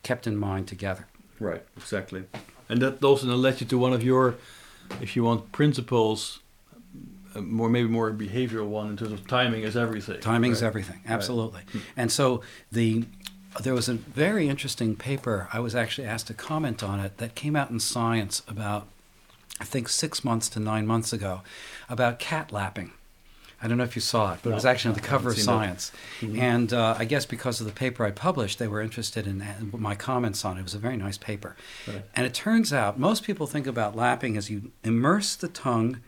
kept 0.03 0.27
in 0.27 0.35
mind 0.35 0.67
together. 0.67 1.07
Right, 1.39 1.63
exactly. 1.77 2.25
And 2.71 2.81
that 2.81 3.03
also 3.03 3.27
led 3.27 3.59
you 3.59 3.67
to 3.67 3.77
one 3.77 3.93
of 3.93 4.01
your, 4.01 4.35
if 5.01 5.15
you 5.15 5.23
want, 5.23 5.51
principles 5.51 6.39
uh, 7.35 7.41
more 7.41 7.69
maybe 7.69 7.87
more 7.87 8.09
a 8.09 8.13
behavioral 8.13 8.67
one 8.67 8.89
in 8.89 8.97
terms 8.97 9.11
of 9.11 9.27
timing 9.27 9.63
is 9.63 9.77
everything. 9.77 10.19
Timing 10.19 10.51
is 10.51 10.63
everything, 10.63 11.01
absolutely. 11.07 11.61
Right. 11.73 11.83
And 11.95 12.11
so 12.11 12.41
the 12.71 13.05
there 13.61 13.73
was 13.73 13.89
a 13.89 13.93
very 13.93 14.47
interesting 14.47 14.95
paper. 14.95 15.49
I 15.51 15.59
was 15.59 15.75
actually 15.75 16.07
asked 16.07 16.27
to 16.27 16.33
comment 16.33 16.83
on 16.83 16.99
it 16.99 17.17
that 17.17 17.35
came 17.35 17.55
out 17.55 17.69
in 17.69 17.79
Science 17.79 18.41
about 18.47 18.87
I 19.59 19.65
think 19.65 19.89
six 19.89 20.23
months 20.23 20.49
to 20.49 20.59
nine 20.59 20.87
months 20.87 21.13
ago 21.13 21.41
about 21.89 22.19
cat 22.19 22.51
lapping. 22.51 22.91
I 23.63 23.67
don't 23.67 23.77
know 23.77 23.83
if 23.83 23.95
you 23.95 24.01
saw 24.01 24.33
it, 24.33 24.39
but 24.41 24.49
no, 24.49 24.53
it 24.53 24.55
was 24.55 24.65
actually 24.65 24.89
on 24.89 24.95
the 24.95 25.07
cover 25.07 25.29
of 25.29 25.37
Science. 25.37 25.91
Mm-hmm. 26.21 26.39
And 26.39 26.73
uh, 26.73 26.95
I 26.97 27.05
guess 27.05 27.25
because 27.25 27.59
of 27.59 27.67
the 27.67 27.73
paper 27.73 28.05
I 28.05 28.11
published, 28.11 28.57
they 28.57 28.67
were 28.67 28.81
interested 28.81 29.27
in 29.27 29.43
my 29.71 29.93
comments 29.93 30.43
on 30.43 30.57
it. 30.57 30.61
It 30.61 30.63
was 30.63 30.73
a 30.73 30.79
very 30.79 30.97
nice 30.97 31.17
paper. 31.17 31.55
Right. 31.87 32.03
And 32.15 32.25
it 32.25 32.33
turns 32.33 32.73
out 32.73 32.97
most 32.97 33.23
people 33.23 33.45
think 33.45 33.67
about 33.67 33.95
lapping 33.95 34.35
as 34.35 34.49
you 34.49 34.71
immerse 34.83 35.35
the 35.35 35.47
tongue 35.47 35.99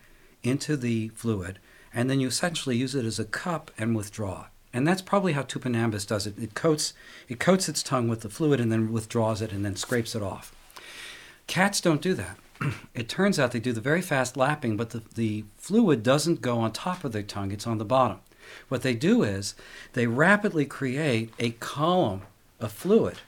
into 0.42 0.76
the 0.76 1.08
fluid, 1.10 1.58
and 1.92 2.10
then 2.10 2.20
you 2.20 2.26
essentially 2.28 2.76
use 2.76 2.94
it 2.94 3.04
as 3.04 3.18
a 3.18 3.24
cup 3.24 3.70
and 3.78 3.94
withdraw. 3.94 4.46
And 4.72 4.86
that's 4.88 5.02
probably 5.02 5.34
how 5.34 5.42
Tupinambus 5.42 6.04
does 6.04 6.26
it. 6.26 6.36
It 6.36 6.54
coats, 6.54 6.92
it 7.28 7.38
coats 7.38 7.68
its 7.68 7.82
tongue 7.82 8.08
with 8.08 8.22
the 8.22 8.28
fluid 8.28 8.58
and 8.58 8.72
then 8.72 8.92
withdraws 8.92 9.40
it 9.40 9.52
and 9.52 9.64
then 9.64 9.76
scrapes 9.76 10.16
it 10.16 10.22
off. 10.22 10.52
Cats 11.46 11.80
don't 11.80 12.02
do 12.02 12.14
that. 12.14 12.36
it 12.94 13.08
turns 13.08 13.38
out 13.38 13.52
they 13.52 13.60
do 13.60 13.72
the 13.72 13.80
very 13.80 14.02
fast 14.02 14.36
lapping, 14.36 14.76
but 14.76 14.90
the, 14.90 15.02
the 15.14 15.44
fluid 15.56 16.02
doesn't 16.02 16.40
go 16.40 16.58
on 16.58 16.72
top 16.72 17.04
of 17.04 17.12
their 17.12 17.22
tongue, 17.22 17.52
it's 17.52 17.66
on 17.66 17.78
the 17.78 17.84
bottom. 17.84 18.20
What 18.68 18.82
they 18.82 18.94
do 18.94 19.22
is 19.22 19.54
they 19.94 20.06
rapidly 20.06 20.66
create 20.66 21.32
a 21.38 21.50
column 21.52 22.22
of 22.60 22.72
fluid, 22.72 23.18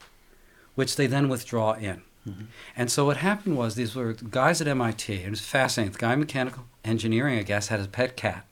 which 0.75 0.97
they 0.97 1.07
then 1.07 1.29
withdraw 1.29 1.73
in. 1.73 2.03
Mm-hmm. 2.29 2.45
And 2.77 2.91
so 2.91 3.07
what 3.07 3.19
happened 3.19 3.57
was 3.57 3.75
these 3.75 3.95
were 3.95 4.13
guys 4.13 4.61
at 4.61 4.69
MIT. 4.69 5.13
It 5.13 5.31
was 5.31 5.41
fascinating. 5.41 5.93
The 5.93 5.99
guy 5.99 6.13
in 6.15 6.21
mechanical 6.21 6.65
engineering, 6.85 7.39
I 7.39 7.43
guess, 7.43 7.69
had 7.69 7.81
a 7.81 7.87
pet 7.87 8.17
cat. 8.17 8.47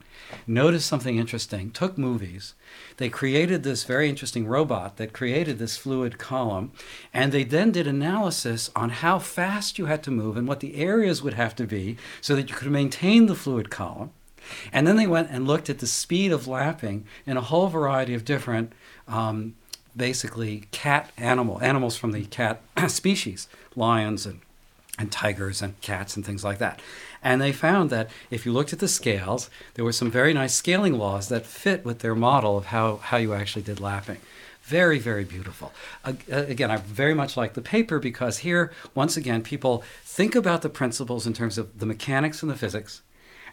Noticed 0.47 0.87
something 0.87 1.17
interesting. 1.17 1.71
Took 1.71 1.97
movies. 1.97 2.53
They 2.97 3.09
created 3.09 3.63
this 3.63 3.83
very 3.83 4.09
interesting 4.09 4.47
robot 4.47 4.97
that 4.97 5.13
created 5.13 5.59
this 5.59 5.77
fluid 5.77 6.17
column, 6.17 6.71
and 7.13 7.31
they 7.31 7.43
then 7.43 7.71
did 7.71 7.87
analysis 7.87 8.69
on 8.75 8.89
how 8.89 9.19
fast 9.19 9.77
you 9.77 9.85
had 9.85 10.03
to 10.03 10.11
move 10.11 10.37
and 10.37 10.47
what 10.47 10.59
the 10.59 10.75
areas 10.75 11.21
would 11.21 11.33
have 11.33 11.55
to 11.57 11.65
be 11.65 11.97
so 12.21 12.35
that 12.35 12.49
you 12.49 12.55
could 12.55 12.71
maintain 12.71 13.25
the 13.25 13.35
fluid 13.35 13.69
column. 13.69 14.11
And 14.71 14.85
then 14.85 14.95
they 14.95 15.07
went 15.07 15.29
and 15.31 15.47
looked 15.47 15.69
at 15.69 15.79
the 15.79 15.87
speed 15.87 16.31
of 16.31 16.47
lapping 16.47 17.05
in 17.25 17.37
a 17.37 17.41
whole 17.41 17.67
variety 17.67 18.13
of 18.13 18.25
different 18.25 18.73
um, 19.07 19.55
basically 19.95 20.67
cat 20.71 21.11
animal 21.17 21.61
animals 21.61 21.97
from 21.97 22.11
the 22.11 22.25
cat 22.25 22.61
species, 22.87 23.47
lions 23.75 24.25
and 24.25 24.41
and 24.97 25.11
tigers 25.11 25.61
and 25.61 25.79
cats 25.81 26.15
and 26.15 26.25
things 26.25 26.43
like 26.43 26.57
that. 26.59 26.81
And 27.25 27.41
they 27.41 27.51
found 27.51 27.89
that 27.89 28.11
if 28.29 28.45
you 28.45 28.53
looked 28.53 28.71
at 28.71 28.77
the 28.77 28.87
scales, 28.87 29.49
there 29.73 29.83
were 29.83 29.91
some 29.91 30.11
very 30.11 30.31
nice 30.31 30.53
scaling 30.53 30.93
laws 30.93 31.27
that 31.29 31.43
fit 31.47 31.83
with 31.83 31.99
their 31.99 32.13
model 32.13 32.55
of 32.55 32.67
how, 32.67 32.97
how 32.97 33.17
you 33.17 33.33
actually 33.33 33.63
did 33.63 33.79
lapping. 33.79 34.19
Very, 34.61 34.99
very 34.99 35.23
beautiful. 35.25 35.73
Uh, 36.03 36.13
again, 36.29 36.69
I 36.69 36.77
very 36.77 37.15
much 37.15 37.35
like 37.35 37.55
the 37.55 37.63
paper 37.63 37.97
because 37.97 38.39
here, 38.39 38.71
once 38.93 39.17
again, 39.17 39.41
people 39.41 39.83
think 40.03 40.35
about 40.35 40.61
the 40.61 40.69
principles 40.69 41.25
in 41.25 41.33
terms 41.33 41.57
of 41.57 41.79
the 41.79 41.87
mechanics 41.87 42.43
and 42.43 42.51
the 42.51 42.55
physics, 42.55 43.01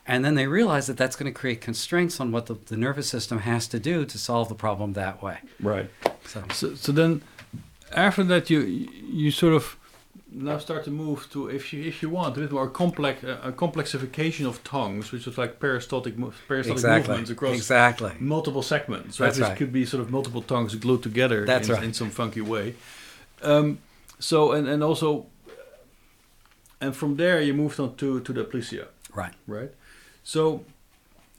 and 0.07 0.23
then 0.23 0.35
they 0.35 0.47
realize 0.47 0.87
that 0.87 0.99
that's 0.99 1.17
going 1.17 1.33
to 1.33 1.39
create 1.39 1.61
constraints 1.63 2.21
on 2.21 2.31
what 2.31 2.47
the, 2.47 2.55
the 2.67 2.77
nervous 2.77 3.09
system 3.09 3.39
has 3.41 3.67
to 3.69 3.79
do 3.79 4.05
to 4.05 4.19
solve 4.19 4.49
the 4.51 4.55
problem 4.55 4.93
that 4.95 5.23
way. 5.23 5.39
Right. 5.61 5.89
So, 6.27 6.45
so, 6.53 6.75
so 6.75 6.93
then 6.93 7.23
after 7.93 8.23
that, 8.25 8.51
you 8.51 8.61
you 8.61 9.31
sort 9.31 9.55
of 9.55 9.77
now 10.35 10.59
start 10.59 10.85
to 10.85 10.91
move 10.91 11.29
to 11.31 11.49
if 11.49 11.73
you 11.73 11.83
if 11.85 12.03
you 12.03 12.09
want 12.09 12.37
a 12.37 12.41
bit 12.41 12.53
more 12.53 12.69
complex 12.69 13.23
uh, 13.25 13.39
a 13.43 13.53
complexification 13.53 14.47
of 14.47 14.63
tongues, 14.65 15.13
which 15.13 15.27
is 15.27 15.37
like 15.39 15.61
peristaltic 15.61 16.15
peristaltic 16.49 16.73
exactly. 16.73 17.09
movements 17.09 17.31
across 17.31 17.57
exactly. 17.57 18.13
multiple 18.19 18.63
segments. 18.63 19.21
Right, 19.21 19.27
That's 19.27 19.39
this 19.39 19.49
right. 19.49 19.57
could 19.59 19.73
be 19.73 19.85
sort 19.85 20.03
of 20.03 20.11
multiple 20.11 20.43
tongues 20.43 20.75
glued 20.75 21.03
together 21.03 21.45
That's 21.45 21.69
in, 21.69 21.75
right. 21.75 21.85
in 21.85 21.93
some 21.93 22.11
funky 22.11 22.41
way. 22.41 22.75
Um, 23.43 23.79
so 24.19 24.53
and 24.53 24.69
and 24.69 24.83
also, 24.83 25.27
and 26.81 26.95
from 26.97 27.17
there 27.17 27.41
you 27.41 27.55
moved 27.55 27.79
on 27.81 27.97
to 27.97 28.21
to 28.21 28.33
the 28.33 28.45
aplysia. 28.45 28.87
Right. 29.15 29.35
Right. 29.47 29.73
So 30.25 30.65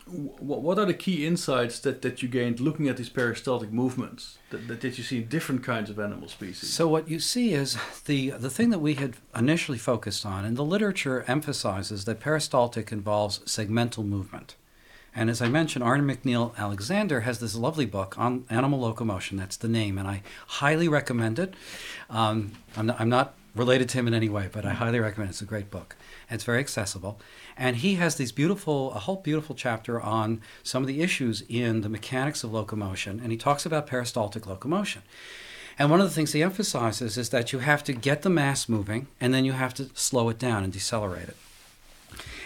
what 0.06 0.78
are 0.78 0.86
the 0.86 0.94
key 0.94 1.26
insights 1.26 1.80
that, 1.80 2.02
that 2.02 2.22
you 2.22 2.28
gained 2.28 2.60
looking 2.60 2.90
at 2.90 2.98
these 2.98 3.10
peristaltic 3.10 3.72
movements 3.72 4.38
that, 4.50 4.68
that, 4.68 4.84
you 4.84 5.04
see 5.04 5.18
in 5.18 5.28
different 5.28 5.64
kinds 5.64 5.90
of 5.90 5.98
animal 5.98 6.28
species? 6.28 6.70
So 6.70 6.88
what 6.88 7.08
you 7.10 7.20
see 7.20 7.54
is 7.54 7.78
the 8.06 8.32
the 8.32 8.50
thing 8.50 8.70
that 8.72 8.80
we 8.80 8.96
had 8.96 9.16
initially 9.36 9.78
focused 9.78 10.26
on, 10.26 10.44
and 10.46 10.58
the 10.58 10.64
literature 10.64 11.24
emphasizes 11.28 12.06
that 12.06 12.20
peristaltic 12.20 12.92
involves 12.92 13.40
segmental 13.40 14.06
movement. 14.06 14.56
And 15.16 15.30
as 15.30 15.42
I 15.42 15.48
mentioned, 15.48 15.84
R. 15.84 15.98
McNeill 15.98 16.58
Alexander 16.58 17.22
has 17.22 17.40
this 17.40 17.56
lovely 17.56 17.86
book 17.86 18.18
on 18.18 18.46
animal 18.50 18.80
locomotion. 18.80 19.38
That's 19.38 19.58
the 19.58 19.68
name, 19.68 19.98
and 19.98 20.08
I 20.08 20.24
highly 20.48 20.88
recommend 20.88 21.38
it. 21.38 21.54
Um, 22.10 22.54
I'm, 22.76 22.88
not, 22.88 23.00
I'm 23.00 23.10
not 23.10 23.36
related 23.56 23.90
to 23.90 24.00
him 24.00 24.08
in 24.08 24.14
any 24.14 24.30
way, 24.30 24.50
but 24.52 24.66
I 24.66 24.74
highly 24.74 25.00
recommend 25.00 25.30
it. 25.30 25.34
It's 25.34 25.42
a 25.42 25.46
great 25.46 25.70
book. 25.70 25.96
It's 26.30 26.44
very 26.44 26.60
accessible. 26.60 27.20
And 27.58 27.78
he 27.78 27.96
has 27.96 28.16
these 28.16 28.32
beautiful, 28.32 28.92
a 28.94 29.00
whole 29.00 29.18
beautiful 29.18 29.56
chapter 29.56 30.02
on 30.02 30.42
some 30.64 30.84
of 30.84 30.88
the 30.88 31.02
issues 31.02 31.44
in 31.48 31.82
the 31.82 31.90
mechanics 31.90 32.44
of 32.44 32.54
locomotion, 32.54 33.20
and 33.20 33.32
he 33.32 33.38
talks 33.38 33.66
about 33.66 33.88
peristaltic 33.88 34.48
locomotion. 34.48 35.04
And 35.78 35.90
one 35.90 36.02
of 36.02 36.08
the 36.08 36.14
things 36.14 36.34
he 36.34 36.44
emphasizes 36.44 37.18
is 37.18 37.30
that 37.30 37.52
you 37.52 37.60
have 37.60 37.84
to 37.86 37.94
get 37.94 38.22
the 38.22 38.30
mass 38.30 38.70
moving, 38.70 39.08
and 39.20 39.34
then 39.34 39.46
you 39.46 39.54
have 39.54 39.74
to 39.76 39.90
slow 39.94 40.30
it 40.30 40.40
down 40.40 40.64
and 40.64 40.72
decelerate 40.72 41.30
it. 41.30 41.38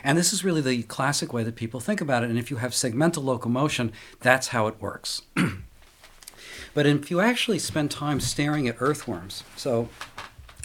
And 0.04 0.18
this 0.18 0.32
is 0.32 0.44
really 0.44 0.62
the 0.62 0.84
classic 0.84 1.34
way 1.34 1.44
that 1.44 1.56
people 1.56 1.80
think 1.80 2.00
about 2.00 2.24
it. 2.24 2.30
And 2.30 2.40
if 2.40 2.50
you 2.50 2.58
have 2.58 2.72
segmental 2.72 3.24
locomotion, 3.24 3.92
that's 4.22 4.50
how 4.50 4.68
it 4.68 4.82
works. 4.82 5.24
but 6.74 6.86
if 6.86 7.12
you 7.12 7.20
actually 7.20 7.60
spend 7.60 7.92
time 7.92 8.20
staring 8.20 8.68
at 8.68 8.78
earthworms, 8.80 9.44
so 9.56 9.90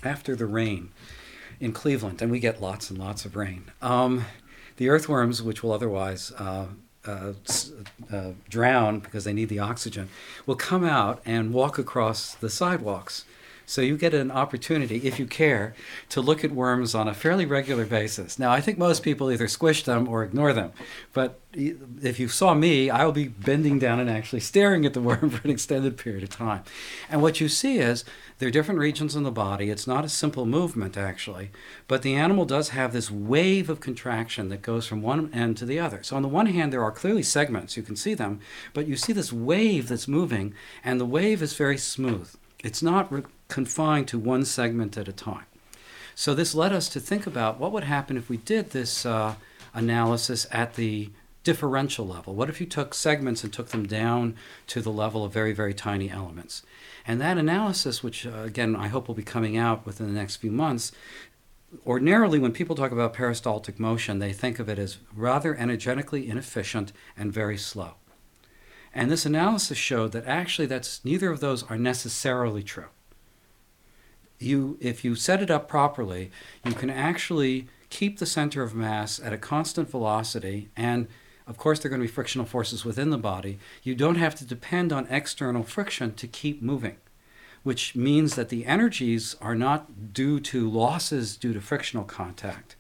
after 0.05 0.37
the 0.37 0.47
rain, 0.47 0.91
in 1.63 1.73
Cleveland, 1.73 2.21
and 2.21 2.31
we 2.31 2.41
get 2.41 2.61
lots 2.61 2.91
and 2.91 2.99
lots 2.99 3.25
of 3.25 3.37
rain. 3.37 3.71
Um, 3.81 4.25
the 4.79 4.89
earthworms, 4.89 5.41
which 5.43 5.63
will 5.63 5.71
otherwise 5.71 6.33
uh, 6.33 6.67
uh, 7.07 7.33
uh, 8.13 8.31
drown 8.49 8.99
because 8.99 9.23
they 9.23 9.33
need 9.33 9.49
the 9.49 9.61
oxygen, 9.61 10.09
will 10.45 10.57
come 10.57 10.85
out 10.85 11.23
and 11.25 11.55
walk 11.55 11.79
across 11.79 12.35
the 12.35 12.51
sidewalks. 12.51 13.25
So 13.67 13.81
you 13.81 13.97
get 13.97 14.15
an 14.15 14.31
opportunity, 14.31 14.97
if 15.05 15.19
you 15.19 15.27
care, 15.27 15.75
to 16.11 16.21
look 16.21 16.45
at 16.45 16.53
worms 16.53 16.95
on 16.95 17.09
a 17.09 17.15
fairly 17.15 17.47
regular 17.47 17.87
basis. 17.87 18.39
Now, 18.39 18.51
I 18.51 18.61
think 18.61 18.79
most 18.79 19.03
people 19.03 19.31
either 19.31 19.49
squish 19.49 19.85
them 19.85 20.09
or 20.09 20.23
ignore 20.25 20.53
them. 20.53 20.73
But 21.13 21.41
if 21.55 22.19
you 22.19 22.29
saw 22.29 22.55
me, 22.55 22.91
I 22.91 23.05
will 23.05 23.13
be 23.13 23.29
bending 23.29 23.79
down 23.79 24.01
and 24.01 24.09
actually 24.09 24.41
staring 24.41 24.87
at 24.87 24.95
the 24.95 25.01
worm 25.03 25.31
for 25.31 25.43
an 25.43 25.51
extended 25.51 25.97
period 25.97 26.23
of 26.23 26.31
time. 26.31 26.63
And 27.11 27.23
what 27.23 27.41
you 27.41 27.49
see 27.49 27.79
is 27.79 28.05
there 28.39 28.49
are 28.49 28.53
different 28.53 28.81
regions 28.81 29.15
in 29.15 29.23
the 29.23 29.31
body. 29.31 29.71
It's 29.71 29.87
not 29.87 30.05
a 30.05 30.09
simple 30.09 30.47
movement, 30.47 30.97
actually, 30.97 31.51
but 31.87 32.03
the 32.03 32.15
animal 32.15 32.45
does 32.45 32.71
have 32.71 32.93
this 32.93 33.11
wave 33.11 33.71
of 33.71 33.81
contraction 33.81 34.49
that 34.49 34.63
goes 34.63 34.87
from 34.87 35.03
one 35.03 35.33
end 35.33 35.57
to 35.59 35.67
the 35.67 35.79
other. 35.79 36.03
So, 36.03 36.17
on 36.17 36.23
the 36.23 36.29
one 36.29 36.47
hand, 36.47 36.73
there 36.73 36.83
are 36.83 36.91
clearly 36.91 37.23
segments, 37.23 37.77
you 37.77 37.83
can 37.83 37.97
see 37.97 38.15
them, 38.15 38.41
but 38.73 38.89
you 38.89 38.97
see 38.97 39.13
this 39.13 39.33
wave 39.33 39.89
that's 39.89 40.09
moving, 40.09 40.55
and 40.83 41.01
the 41.01 41.07
wave 41.07 41.43
is 41.43 41.55
very 41.55 41.79
smooth. 41.79 42.35
It's 42.65 42.83
not 42.83 43.13
re- 43.13 43.23
confined 43.53 44.09
to 44.09 44.19
one 44.19 44.47
segment 44.47 44.97
at 44.97 45.09
a 45.09 45.13
time. 45.13 45.45
So, 46.15 46.35
this 46.35 46.55
led 46.55 46.73
us 46.73 46.89
to 46.89 47.01
think 47.01 47.27
about 47.27 47.61
what 47.61 47.71
would 47.73 47.85
happen 47.85 48.17
if 48.17 48.31
we 48.31 48.39
did 48.39 48.71
this 48.71 49.05
uh, 49.05 49.35
analysis 49.75 50.47
at 50.51 50.75
the 50.75 51.11
differential 51.45 52.07
level. 52.07 52.35
What 52.35 52.49
if 52.49 52.61
you 52.61 52.67
took 52.67 52.95
segments 52.95 53.45
and 53.45 53.53
took 53.53 53.69
them 53.69 53.87
down 53.87 54.37
to 54.69 54.81
the 54.81 54.93
level 54.93 55.23
of 55.25 55.33
very, 55.33 55.53
very 55.53 55.75
tiny 55.75 56.11
elements? 56.11 56.63
And 57.07 57.21
that 57.21 57.37
analysis, 57.37 58.03
which 58.03 58.27
uh, 58.27 58.31
again 58.39 58.75
I 58.75 58.89
hope 58.89 59.07
will 59.07 59.15
be 59.15 59.23
coming 59.23 59.59
out 59.59 59.85
within 59.85 60.07
the 60.07 60.19
next 60.19 60.37
few 60.37 60.53
months, 60.53 60.91
ordinarily, 61.87 62.39
when 62.39 62.53
people 62.53 62.77
talk 62.77 62.93
about 62.93 63.13
peristaltic 63.13 63.79
motion, 63.79 64.19
they 64.19 64.33
think 64.33 64.61
of 64.61 64.69
it 64.71 64.79
as 64.79 64.97
rather 65.15 65.55
energetically 65.55 66.27
inefficient 66.27 66.93
and 67.19 67.33
very 67.33 67.59
slow. 67.59 67.95
And 68.95 69.11
this 69.11 69.27
analysis 69.27 69.77
showed 69.77 70.13
that 70.13 70.27
actually 70.27 70.67
that's 70.67 71.05
neither 71.05 71.31
of 71.31 71.41
those 71.41 71.63
are 71.65 71.79
necessarily 71.79 72.63
true. 72.63 72.89
You, 74.43 74.79
if 74.81 75.05
you 75.05 75.15
set 75.15 75.43
it 75.43 75.51
up 75.51 75.69
properly, 75.69 76.31
you 76.65 76.73
can 76.73 76.91
actually 76.91 77.69
keep 77.91 78.19
the 78.19 78.27
center 78.27 78.63
of 78.63 78.75
mass 78.75 79.21
at 79.21 79.33
a 79.33 79.39
constant 79.39 79.91
velocity 79.91 80.71
and 80.77 81.09
of 81.47 81.57
course, 81.59 81.81
there 81.81 81.89
are 81.89 81.91
going 81.91 82.01
to 82.01 82.07
be 82.07 82.13
frictional 82.13 82.47
forces 82.47 82.85
within 82.85 83.11
the 83.11 83.19
body. 83.19 83.59
You 83.83 83.95
don't 83.95 84.15
have 84.15 84.35
to 84.37 84.45
depend 84.45 84.93
on 84.93 85.07
external 85.11 85.65
friction 85.65 86.15
to 86.15 86.27
keep 86.29 86.63
moving, 86.63 86.97
which 87.63 87.97
means 87.97 88.37
that 88.37 88.49
the 88.49 88.65
energies 88.65 89.35
are 89.41 89.55
not 89.55 90.13
due 90.13 90.39
to 90.41 90.71
losses 90.71 91.37
due 91.37 91.53
to 91.53 91.61
frictional 91.61 92.05
contact. 92.05 92.77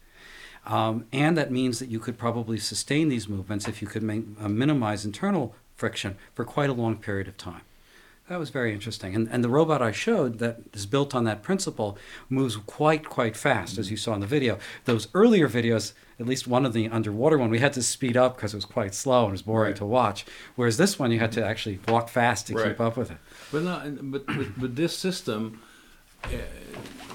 Um, 0.64 1.06
and 1.12 1.36
that 1.36 1.50
means 1.50 1.80
that 1.80 1.88
you 1.88 1.98
could 1.98 2.16
probably 2.16 2.56
sustain 2.56 3.08
these 3.08 3.28
movements 3.28 3.66
if 3.66 3.82
you 3.82 3.88
could 3.88 4.04
uh, 4.04 4.48
minimize 4.48 5.04
internal 5.04 5.56
friction 5.74 6.16
for 6.34 6.44
quite 6.44 6.70
a 6.70 6.72
long 6.72 6.98
period 6.98 7.26
of 7.26 7.36
time. 7.36 7.62
That 8.32 8.38
was 8.38 8.48
very 8.48 8.72
interesting. 8.72 9.14
And, 9.14 9.28
and 9.30 9.44
the 9.44 9.50
robot 9.50 9.82
I 9.82 9.92
showed 9.92 10.38
that 10.38 10.56
is 10.72 10.86
built 10.86 11.14
on 11.14 11.24
that 11.24 11.42
principle 11.42 11.98
moves 12.30 12.56
quite, 12.56 13.04
quite 13.04 13.36
fast, 13.36 13.76
as 13.76 13.90
you 13.90 13.98
saw 13.98 14.14
in 14.14 14.22
the 14.22 14.26
video. 14.26 14.58
Those 14.86 15.08
earlier 15.12 15.50
videos, 15.50 15.92
at 16.18 16.24
least 16.24 16.46
one 16.46 16.64
of 16.64 16.72
the 16.72 16.88
underwater 16.88 17.36
one, 17.36 17.50
we 17.50 17.58
had 17.58 17.74
to 17.74 17.82
speed 17.82 18.16
up 18.16 18.36
because 18.36 18.54
it 18.54 18.56
was 18.56 18.64
quite 18.64 18.94
slow 18.94 19.24
and 19.24 19.28
it 19.28 19.32
was 19.32 19.42
boring 19.42 19.72
right. 19.72 19.76
to 19.76 19.84
watch. 19.84 20.24
Whereas 20.56 20.78
this 20.78 20.98
one, 20.98 21.12
you 21.12 21.18
had 21.18 21.32
to 21.32 21.44
actually 21.44 21.78
walk 21.86 22.08
fast 22.08 22.46
to 22.46 22.54
right. 22.54 22.68
keep 22.68 22.80
up 22.80 22.96
with 22.96 23.10
it. 23.10 23.18
But, 23.52 23.64
not, 23.64 24.10
but 24.10 24.26
with, 24.26 24.56
with 24.56 24.76
this 24.76 24.96
system, 24.96 25.60
uh, 26.24 26.28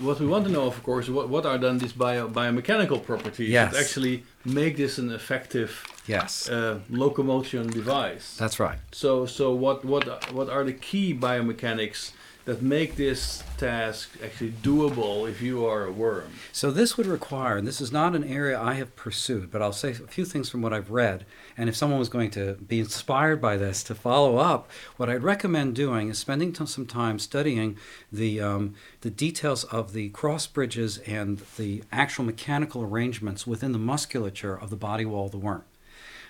what 0.02 0.20
we 0.20 0.28
want 0.28 0.46
to 0.46 0.52
know, 0.52 0.68
of 0.68 0.84
course, 0.84 1.10
what, 1.10 1.30
what 1.30 1.48
are 1.48 1.58
then 1.58 1.80
these 1.80 1.94
bio, 1.94 2.30
biomechanical 2.30 3.04
properties 3.04 3.50
yes. 3.50 3.74
that 3.74 3.82
actually 3.82 4.24
make 4.46 4.78
this 4.78 5.00
an 5.00 5.10
effective 5.10 5.84
yes. 6.08 6.50
Uh, 6.50 6.80
locomotion 6.90 7.68
device? 7.68 8.36
That's 8.38 8.60
right. 8.60 8.80
So, 8.92 9.26
so 9.26 9.54
what, 9.54 9.86
what, 9.86 10.34
what 10.34 10.50
are 10.50 10.64
the 10.64 10.74
key 10.74 11.14
biomechanics 11.14 12.12
that 12.46 12.62
make 12.62 12.96
this 12.96 13.44
task 13.58 14.10
actually 14.24 14.52
doable 14.64 15.30
if 15.30 15.42
you 15.42 15.66
are 15.66 15.84
a 15.84 15.92
worm? 15.92 16.32
So, 16.54 16.72
this 16.72 16.96
would 16.96 17.06
require, 17.06 17.58
and 17.58 17.68
this 17.68 17.82
is 17.82 17.92
not 17.92 18.16
an 18.16 18.24
area 18.24 18.58
I 18.58 18.76
have 18.76 18.96
pursued, 18.96 19.52
but 19.52 19.62
I'll 19.62 19.74
say 19.74 19.92
a 19.92 19.94
few 19.96 20.24
things 20.24 20.50
from 20.50 20.62
what 20.62 20.72
I've 20.72 20.90
read. 20.90 21.26
And 21.58 21.68
if 21.68 21.76
someone 21.76 22.00
was 22.00 22.08
going 22.08 22.32
to 22.32 22.54
be 22.54 22.80
inspired 22.80 23.42
by 23.42 23.58
this 23.58 23.84
to 23.84 23.96
follow 23.96 24.38
up, 24.38 24.70
what 24.96 25.10
I'd 25.10 25.24
recommend 25.24 25.76
doing 25.76 26.08
is 26.08 26.20
spending 26.20 26.56
some 26.56 26.86
time 26.86 27.20
studying 27.20 27.78
the, 28.14 28.40
um, 28.40 28.76
the 29.02 29.10
details 29.10 29.66
of 29.66 29.92
the 29.92 30.08
cross 30.10 30.48
bridges 30.48 31.00
and 31.00 31.40
the 31.58 31.84
actual 31.92 32.24
mechanical 32.24 32.82
arrangements 32.82 33.46
within 33.46 33.74
the 33.74 33.78
musculature 33.78 34.56
of 34.56 34.70
the 34.70 34.78
body 34.78 35.06
wall 35.06 35.26
of 35.26 35.32
the 35.32 35.38
worm 35.38 35.64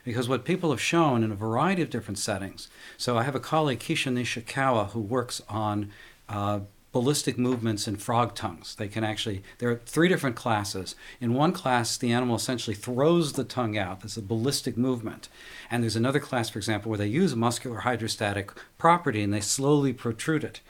because 0.07 0.29
what 0.29 0.45
people 0.45 0.69
have 0.69 0.79
shown 0.79 1.21
in 1.21 1.33
a 1.33 1.35
variety 1.35 1.81
of 1.81 1.89
different 1.89 2.17
settings. 2.17 2.69
So 2.95 3.17
I 3.17 3.23
have 3.23 3.35
a 3.35 3.41
colleague, 3.41 3.79
Kiisa 3.79 4.09
Nishikawa, 4.09 4.91
who 4.91 5.01
works 5.01 5.41
on 5.49 5.91
uh, 6.29 6.61
ballistic 6.93 7.37
movements 7.37 7.89
in 7.89 7.97
frog 7.97 8.33
tongues. 8.33 8.73
They 8.75 8.87
can 8.87 9.03
actually, 9.03 9.43
there 9.57 9.69
are 9.69 9.81
three 9.85 10.07
different 10.07 10.37
classes. 10.37 10.95
In 11.19 11.33
one 11.33 11.51
class, 11.51 11.97
the 11.97 12.13
animal 12.13 12.37
essentially 12.37 12.73
throws 12.73 13.33
the 13.33 13.43
tongue 13.43 13.77
out. 13.77 13.99
That's 13.99 14.15
a 14.15 14.21
ballistic 14.21 14.77
movement. 14.77 15.27
And 15.69 15.83
there's 15.83 15.97
another 15.97 16.21
class, 16.21 16.49
for 16.49 16.59
example, 16.59 16.87
where 16.87 16.97
they 16.97 17.07
use 17.07 17.35
muscular 17.35 17.79
hydrostatic 17.79 18.53
property 18.77 19.21
and 19.21 19.33
they 19.33 19.41
slowly 19.41 19.91
protrude 19.91 20.45
it. 20.45 20.61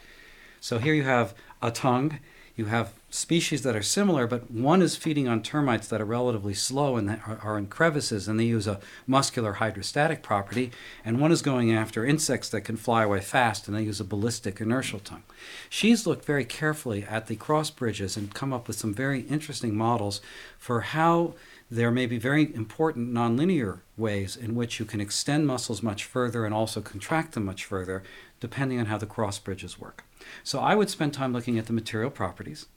So 0.59 0.79
here 0.79 0.95
you 0.95 1.03
have 1.03 1.35
a 1.61 1.69
tongue, 1.69 2.21
you 2.55 2.65
have 2.65 2.91
species 3.09 3.61
that 3.61 3.75
are 3.75 3.81
similar, 3.81 4.27
but 4.27 4.51
one 4.51 4.81
is 4.81 4.97
feeding 4.97 5.27
on 5.27 5.41
termites 5.41 5.87
that 5.87 6.01
are 6.01 6.05
relatively 6.05 6.53
slow 6.53 6.97
and 6.97 7.21
are, 7.25 7.57
in 7.57 7.67
crevices, 7.67 8.27
and 8.27 8.39
they 8.39 8.43
use 8.45 8.67
a 8.67 8.79
muscular 9.05 9.53
hydrostatic 9.53 10.21
property, 10.21 10.71
and 11.05 11.21
one 11.21 11.31
is 11.31 11.41
going 11.41 11.73
after 11.73 12.05
insects 12.05 12.49
that 12.49 12.61
can 12.61 12.75
fly 12.75 13.03
away 13.03 13.21
fast, 13.21 13.67
and 13.67 13.77
they 13.77 13.83
use 13.83 14.01
a 14.01 14.05
ballistic 14.05 14.59
inertial 14.59 14.99
tongue. 14.99 15.23
She's 15.69 16.05
looked 16.05 16.25
very 16.25 16.43
carefully 16.43 17.03
at 17.03 17.27
the 17.27 17.37
cross 17.37 17.69
bridges 17.69 18.17
and 18.17 18.33
come 18.33 18.51
up 18.51 18.67
with 18.67 18.77
some 18.77 18.93
very 18.93 19.21
interesting 19.21 19.75
models 19.75 20.19
for 20.59 20.81
how 20.81 21.33
there 21.71 21.91
may 21.91 22.05
be 22.05 22.17
very 22.17 22.53
important 22.55 23.13
nonlinear 23.13 23.79
ways 23.97 24.35
in 24.35 24.55
which 24.55 24.79
you 24.79 24.85
can 24.85 25.01
extend 25.01 25.47
muscles 25.47 25.83
much 25.83 26.03
further 26.03 26.45
and 26.45 26.53
also 26.53 26.81
contract 26.81 27.33
them 27.33 27.45
much 27.45 27.63
further, 27.65 28.03
depending 28.39 28.79
on 28.79 28.85
how 28.85 28.97
the 28.97 29.05
cross 29.05 29.39
bridges 29.39 29.79
work. 29.79 30.03
So 30.43 30.59
I 30.59 30.75
would 30.75 30.89
spend 30.89 31.13
time 31.13 31.33
looking 31.33 31.57
at 31.57 31.67
the 31.67 31.73
material 31.73 32.11
properties 32.11 32.67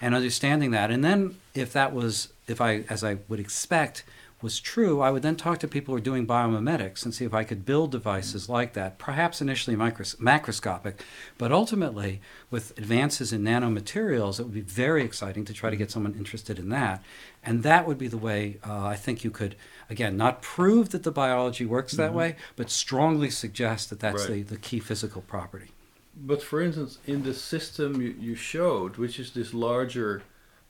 and 0.00 0.14
understanding 0.14 0.70
that. 0.72 0.90
And 0.90 1.04
then 1.04 1.36
if 1.54 1.72
that 1.72 1.92
was, 1.92 2.32
if 2.46 2.60
I, 2.60 2.84
as 2.88 3.02
I 3.04 3.18
would 3.28 3.40
expect, 3.40 4.04
was 4.40 4.60
true, 4.60 5.00
I 5.00 5.10
would 5.10 5.22
then 5.22 5.34
talk 5.34 5.58
to 5.58 5.68
people 5.68 5.92
who 5.92 5.98
are 5.98 6.02
doing 6.02 6.26
biomimetics 6.26 7.04
and 7.04 7.12
see 7.12 7.24
if 7.24 7.34
I 7.34 7.42
could 7.42 7.64
build 7.64 7.90
devices 7.90 8.48
like 8.48 8.72
that, 8.74 8.96
perhaps 8.98 9.40
initially 9.40 9.76
micros- 9.76 10.16
macroscopic, 10.16 11.00
but 11.38 11.50
ultimately 11.50 12.20
with 12.50 12.76
advances 12.78 13.32
in 13.32 13.42
nanomaterials, 13.42 14.38
it 14.38 14.44
would 14.44 14.54
be 14.54 14.60
very 14.60 15.02
exciting 15.02 15.44
to 15.44 15.52
try 15.52 15.70
to 15.70 15.76
get 15.76 15.90
someone 15.90 16.14
interested 16.14 16.58
in 16.58 16.68
that. 16.68 17.02
And 17.42 17.64
that 17.64 17.86
would 17.86 17.98
be 17.98 18.08
the 18.08 18.18
way 18.18 18.58
uh, 18.64 18.86
I 18.86 18.94
think 18.94 19.24
you 19.24 19.32
could, 19.32 19.56
again, 19.90 20.16
not 20.16 20.40
prove 20.40 20.90
that 20.90 21.02
the 21.02 21.10
biology 21.10 21.66
works 21.66 21.94
that 21.94 22.10
mm-hmm. 22.10 22.18
way, 22.18 22.36
but 22.54 22.70
strongly 22.70 23.30
suggest 23.30 23.90
that 23.90 23.98
that's 23.98 24.28
right. 24.28 24.46
the, 24.46 24.54
the 24.54 24.58
key 24.58 24.78
physical 24.78 25.22
property. 25.22 25.72
But 26.20 26.42
for 26.42 26.60
instance, 26.60 26.98
in 27.06 27.22
the 27.22 27.34
system 27.34 28.00
you, 28.00 28.14
you 28.18 28.34
showed, 28.34 28.96
which 28.96 29.20
is 29.20 29.32
this 29.32 29.54
larger 29.54 30.22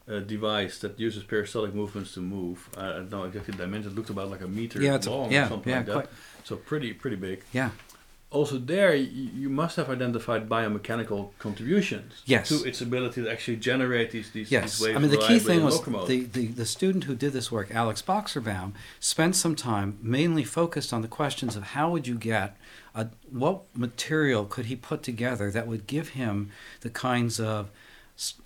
uh, 0.06 0.20
device 0.20 0.78
that 0.80 0.98
uses 1.00 1.22
peristaltic 1.24 1.74
movements 1.74 2.14
to 2.14 2.20
move, 2.20 2.68
I 2.76 2.92
don't 2.92 3.10
know 3.10 3.24
exactly 3.24 3.52
the 3.52 3.64
dimension. 3.64 3.92
It 3.92 3.94
looked 3.96 4.10
about 4.10 4.30
like 4.30 4.42
a 4.42 4.48
meter 4.48 4.80
yeah, 4.80 4.98
long 5.06 5.32
yeah, 5.32 5.46
or 5.46 5.48
something 5.48 5.70
yeah, 5.70 5.78
like 5.78 5.86
that. 5.86 6.10
So 6.44 6.56
pretty 6.56 6.92
pretty 6.92 7.16
big. 7.16 7.44
Yeah. 7.52 7.70
Also, 8.30 8.58
there 8.58 8.94
you, 8.94 9.48
must 9.48 9.76
have 9.76 9.88
identified 9.88 10.50
biomechanical 10.50 11.30
contributions 11.38 12.22
yes. 12.26 12.50
to 12.50 12.62
its 12.68 12.82
ability 12.82 13.22
to 13.22 13.30
actually 13.30 13.56
generate 13.56 14.10
these 14.10 14.30
these, 14.32 14.50
yes. 14.50 14.78
these 14.78 14.86
waves. 14.86 14.96
I 14.96 15.00
mean, 15.00 15.10
the 15.10 15.16
key 15.16 15.38
thing 15.38 15.64
was 15.64 15.82
the, 15.82 16.24
the, 16.24 16.48
the 16.48 16.66
student 16.66 17.04
who 17.04 17.14
did 17.14 17.32
this 17.32 17.50
work, 17.50 17.74
Alex 17.74 18.02
Boxerbaum, 18.02 18.74
spent 19.00 19.34
some 19.34 19.56
time 19.56 19.96
mainly 20.02 20.44
focused 20.44 20.92
on 20.92 21.00
the 21.00 21.08
questions 21.08 21.56
of 21.56 21.62
how 21.62 21.90
would 21.90 22.06
you 22.06 22.16
get 22.16 22.58
uh, 22.94 23.06
what 23.30 23.62
material 23.74 24.44
could 24.44 24.66
he 24.66 24.76
put 24.76 25.02
together 25.02 25.50
that 25.50 25.66
would 25.66 25.86
give 25.86 26.10
him 26.10 26.50
the 26.80 26.90
kinds 26.90 27.40
of 27.40 27.70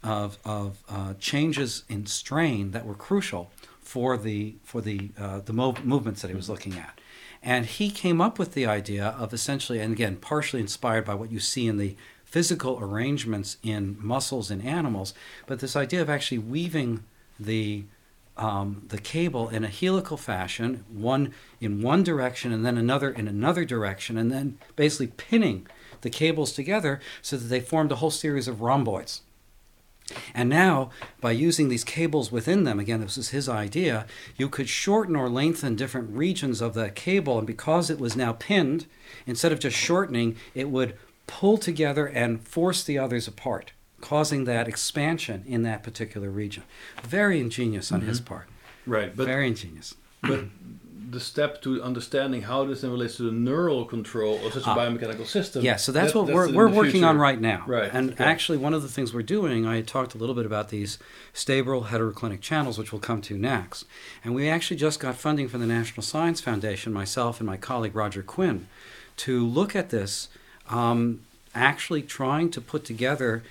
of, 0.05 0.39
of 0.45 0.83
uh, 0.89 1.15
changes 1.19 1.83
in 1.89 2.07
strain 2.07 2.73
that 2.73 2.85
were 2.85 2.95
crucial 2.95 3.51
for 3.81 4.17
the 4.17 4.55
for 4.63 4.81
the 4.81 5.11
uh, 5.19 5.41
the 5.41 5.53
mov- 5.53 5.85
movements 5.85 6.23
that 6.23 6.29
he 6.29 6.35
was 6.35 6.49
looking 6.49 6.75
at, 6.75 6.99
and 7.43 7.67
he 7.67 7.91
came 7.91 8.21
up 8.21 8.39
with 8.39 8.55
the 8.55 8.67
idea 8.67 9.07
of 9.19 9.33
essentially, 9.33 9.81
and 9.81 9.93
again, 9.93 10.17
partially 10.17 10.61
inspired 10.61 11.05
by 11.05 11.15
what 11.15 11.33
you 11.33 11.41
see 11.41 11.67
in 11.67 11.77
the 11.77 11.97
physical 12.25 12.79
arrangements 12.81 13.57
in 13.63 13.97
muscles 14.01 14.51
in 14.51 14.61
animals, 14.63 15.13
but 15.47 15.59
this 15.59 15.77
idea 15.77 16.01
of 16.01 16.09
actually 16.09 16.39
weaving 16.39 17.05
the 17.39 17.85
um, 18.35 18.85
the 18.89 18.99
cable 18.99 19.51
in 19.51 19.63
a 19.63 19.69
helical 19.69 20.17
fashion, 20.17 20.87
one 20.91 21.35
in 21.61 21.83
one 21.83 22.03
direction 22.03 22.51
and 22.51 22.65
then 22.65 22.79
another 22.79 23.11
in 23.11 23.29
another 23.29 23.65
direction, 23.65 24.17
and 24.17 24.33
then 24.33 24.59
basically 24.75 25.09
pinning 25.09 25.67
the 26.01 26.11
cables 26.11 26.53
together 26.53 27.01
so 27.21 27.37
that 27.37 27.49
they 27.49 27.61
formed 27.61 27.93
a 27.93 27.97
whole 27.97 28.11
series 28.11 28.49
of 28.49 28.63
rhomboids. 28.63 29.23
And 30.35 30.49
now, 30.49 30.91
by 31.21 31.33
using 31.33 31.69
these 31.69 31.85
cables 31.85 32.33
within 32.33 32.65
them, 32.65 32.79
again, 32.79 33.01
this 33.01 33.19
is 33.19 33.31
his 33.31 33.49
idea, 33.49 34.07
you 34.37 34.49
could 34.49 34.69
shorten 34.69 35.17
or 35.17 35.29
lengthen 35.29 35.77
different 35.77 36.11
regions 36.17 36.61
of 36.61 36.75
that 36.75 36.95
cable. 36.95 37.39
And 37.39 37.47
because 37.47 37.91
it 37.91 37.99
was 37.99 38.17
now 38.17 38.33
pinned, 38.33 38.87
instead 39.27 39.53
of 39.53 39.61
just 39.61 39.77
shortening, 39.77 40.37
it 40.55 40.71
would 40.71 40.97
pull 41.27 41.59
together 41.59 42.07
and 42.07 42.41
force 42.47 42.83
the 42.85 42.99
others 42.99 43.29
apart 43.29 43.73
causing 44.03 44.45
that 44.45 44.69
expansion 44.69 45.45
in 45.47 45.63
that 45.63 45.83
particular 45.83 46.29
region. 46.29 46.65
Very 47.05 47.41
ingenious 47.41 47.91
on 47.91 48.01
mm-hmm. 48.01 48.09
his 48.09 48.21
part. 48.21 48.49
Right, 48.85 49.17
but 49.17 49.27
very 49.27 49.47
ingenious. 49.47 49.95
But 50.21 50.47
the 51.13 51.21
step 51.21 51.61
to 51.61 51.83
understanding 51.83 52.41
how 52.43 52.65
this 52.65 52.81
then 52.81 52.91
relates 52.91 53.19
to 53.19 53.25
the 53.25 53.33
neural 53.33 53.85
control 53.85 54.45
of 54.47 54.55
such 54.55 54.67
a 54.67 54.71
uh, 54.71 54.77
biomechanical 54.77 55.27
system. 55.27 55.63
Yeah, 55.63 55.77
so 55.77 55.93
that's 55.93 56.15
that, 56.15 56.19
what 56.19 56.27
that's 56.27 56.35
we're, 56.35 56.53
we're 56.53 56.69
working 56.69 56.93
future. 56.93 57.07
on 57.07 57.19
right 57.19 57.39
now. 57.39 57.65
Right. 57.67 57.91
And 57.93 58.13
okay. 58.13 58.25
actually, 58.25 58.57
one 58.57 58.73
of 58.73 58.83
the 58.83 58.89
things 58.89 59.13
we're 59.13 59.23
doing, 59.23 59.67
I 59.67 59.83
talked 59.83 60.15
a 60.15 60.19
little 60.19 60.35
bit 60.35 60.47
about 60.47 60.71
these 60.71 60.99
stable 61.35 61.85
heteroclinic 61.85 62.41
channels, 62.41 62.79
which 62.79 62.93
we'll 62.93 63.01
come 63.01 63.21
to 63.23 63.37
next. 63.37 63.85
And 64.25 64.35
we 64.35 64.49
actually 64.49 64.79
just 64.79 65.01
got 65.01 65.15
funding 65.15 65.49
from 65.49 65.61
the 65.61 65.67
National 65.67 66.03
Science 66.03 66.41
Foundation, 66.41 66.95
myself 66.95 67.41
and 67.41 67.47
my 67.47 67.59
colleague 67.59 67.95
Roger 67.95 68.23
Quinn, 68.23 68.67
to 69.19 69.47
look 69.47 69.77
at 69.77 69.91
this, 69.91 70.29
um, 70.71 71.21
actually 71.55 72.01
trying 72.01 72.51
to 72.51 72.61
put 72.61 72.87
together 72.87 73.43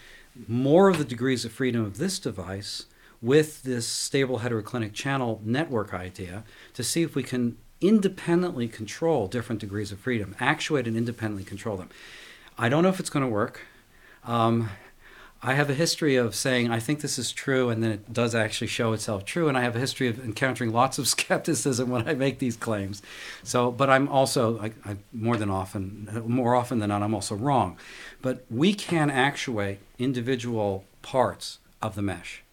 more 0.48 0.90
of 0.90 0.98
the 0.98 1.06
degrees 1.06 1.46
of 1.46 1.52
freedom 1.52 1.86
of 1.86 2.00
this 2.00 2.18
device 2.18 2.86
with 3.22 3.64
this 3.64 3.88
stable 3.88 4.40
heteroclinic 4.40 4.94
channel 4.94 5.42
network 5.44 5.94
idea 5.94 6.44
to 6.74 6.84
see 6.84 7.04
if 7.04 7.16
we 7.16 7.24
can 7.24 7.58
independently 7.80 8.68
control 8.68 9.28
different 9.28 9.60
degrees 9.60 9.92
of 9.92 10.00
freedom, 10.00 10.36
actuate 10.40 10.88
and 10.88 10.96
independently 10.96 11.44
control 11.44 11.78
them. 11.78 11.90
I 12.58 12.70
don't 12.70 12.84
know 12.84 12.90
if 12.90 13.00
it's 13.00 13.10
going 13.10 13.26
to 13.26 13.32
work. 13.32 13.62
Um, 14.24 14.70
I 15.44 15.56
have 15.56 15.72
a 15.72 15.74
history 15.74 16.18
of 16.18 16.36
saying 16.36 16.70
I 16.70 16.80
think 16.80 17.02
this 17.02 17.18
is 17.18 17.32
true, 17.32 17.70
and 17.70 17.82
then 17.82 17.92
it 17.92 18.14
does 18.14 18.36
actually 18.36 18.68
show 18.68 18.94
itself 18.94 19.26
true. 19.26 19.50
And 19.50 19.58
I 19.58 19.62
have 19.62 19.76
a 19.76 19.80
history 19.80 20.08
of 20.08 20.24
encountering 20.24 20.72
lots 20.72 21.00
of 21.00 21.08
skepticism 21.16 21.90
when 21.90 22.08
I 22.08 22.14
make 22.14 22.38
these 22.38 22.56
claims. 22.56 23.02
So, 23.42 23.72
but 23.72 23.90
I'm 23.90 24.08
also 24.08 24.60
I, 24.60 24.72
I, 24.86 24.98
more 25.12 25.38
than 25.38 25.50
often, 25.50 26.24
more 26.28 26.56
often 26.56 26.78
than 26.78 26.90
not, 26.90 27.02
I'm 27.02 27.16
also 27.16 27.34
wrong. 27.34 27.78
But 28.22 28.46
we 28.52 28.74
can 28.76 29.10
actuate 29.10 29.80
individual 29.98 30.86
parts 31.02 31.58
of 31.82 31.96
the 31.96 32.04
mesh, 32.04 32.44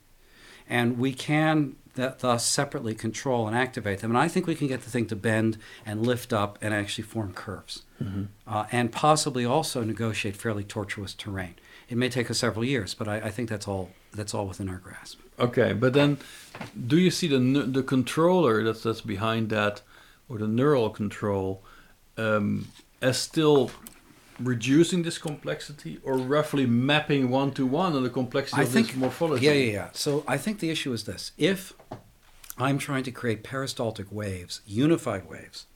and 0.68 0.98
we 0.98 1.12
can 1.12 1.76
that 1.98 2.20
thus 2.20 2.46
separately 2.46 2.94
control 2.94 3.46
and 3.46 3.57
activate 3.57 3.98
them. 3.98 4.11
And 4.11 4.18
I 4.18 4.28
think 4.28 4.46
we 4.46 4.54
can 4.54 4.68
get 4.68 4.83
the 4.83 4.90
thing 4.90 5.07
to 5.07 5.16
bend 5.16 5.59
and 5.85 6.07
lift 6.07 6.33
up 6.33 6.57
and 6.62 6.72
actually 6.72 7.04
form 7.04 7.33
curves, 7.35 7.83
mm-hmm. 8.02 8.24
uh, 8.46 8.66
and 8.72 8.90
possibly 8.90 9.44
also 9.44 9.83
negotiate 9.83 10.37
fairly 10.37 10.64
tortuous 10.64 11.12
terrain. 11.12 11.57
It 11.88 11.96
may 11.96 12.09
take 12.09 12.31
us 12.31 12.38
several 12.38 12.64
years, 12.64 12.94
but 12.94 13.09
I, 13.09 13.16
I, 13.16 13.31
think 13.31 13.48
that's 13.48 13.66
all 13.66 13.90
that's 14.12 14.33
all 14.33 14.46
within 14.46 14.68
our 14.68 14.78
grasp. 14.78 15.18
Okay, 15.40 15.72
but 15.72 15.92
then, 15.92 16.18
do 16.87 16.98
you 16.98 17.11
see 17.11 17.26
the 17.26 17.38
the 17.62 17.83
controller 17.83 18.62
that's 18.62 18.83
that's 18.83 19.00
behind 19.00 19.50
that, 19.50 19.83
or 20.28 20.38
the 20.38 20.46
neural 20.46 20.90
control, 20.90 21.62
um, 22.16 22.68
as 23.02 23.18
still 23.18 23.70
reducing 24.38 25.03
this 25.03 25.18
complexity 25.18 25.98
or 26.03 26.16
roughly 26.16 26.66
mapping 26.66 27.31
one 27.31 27.53
to 27.53 27.66
one 27.66 27.94
on 27.94 28.03
the 28.03 28.11
complexity 28.11 28.61
I 28.61 28.64
of 28.64 28.70
think, 28.70 28.88
this 28.88 28.96
morphology? 28.96 29.46
Yeah, 29.46 29.53
yeah, 29.53 29.72
yeah. 29.72 29.88
So 29.92 30.24
I 30.27 30.37
think 30.37 30.61
the 30.61 30.70
issue 30.70 30.92
is 30.92 31.05
this: 31.05 31.33
if 31.37 31.72
I'm 32.57 32.79
trying 32.79 33.05
to 33.05 33.11
create 33.11 33.42
peristaltic 33.42 34.11
waves, 34.11 34.61
unified 34.66 35.29
waves, 35.29 35.66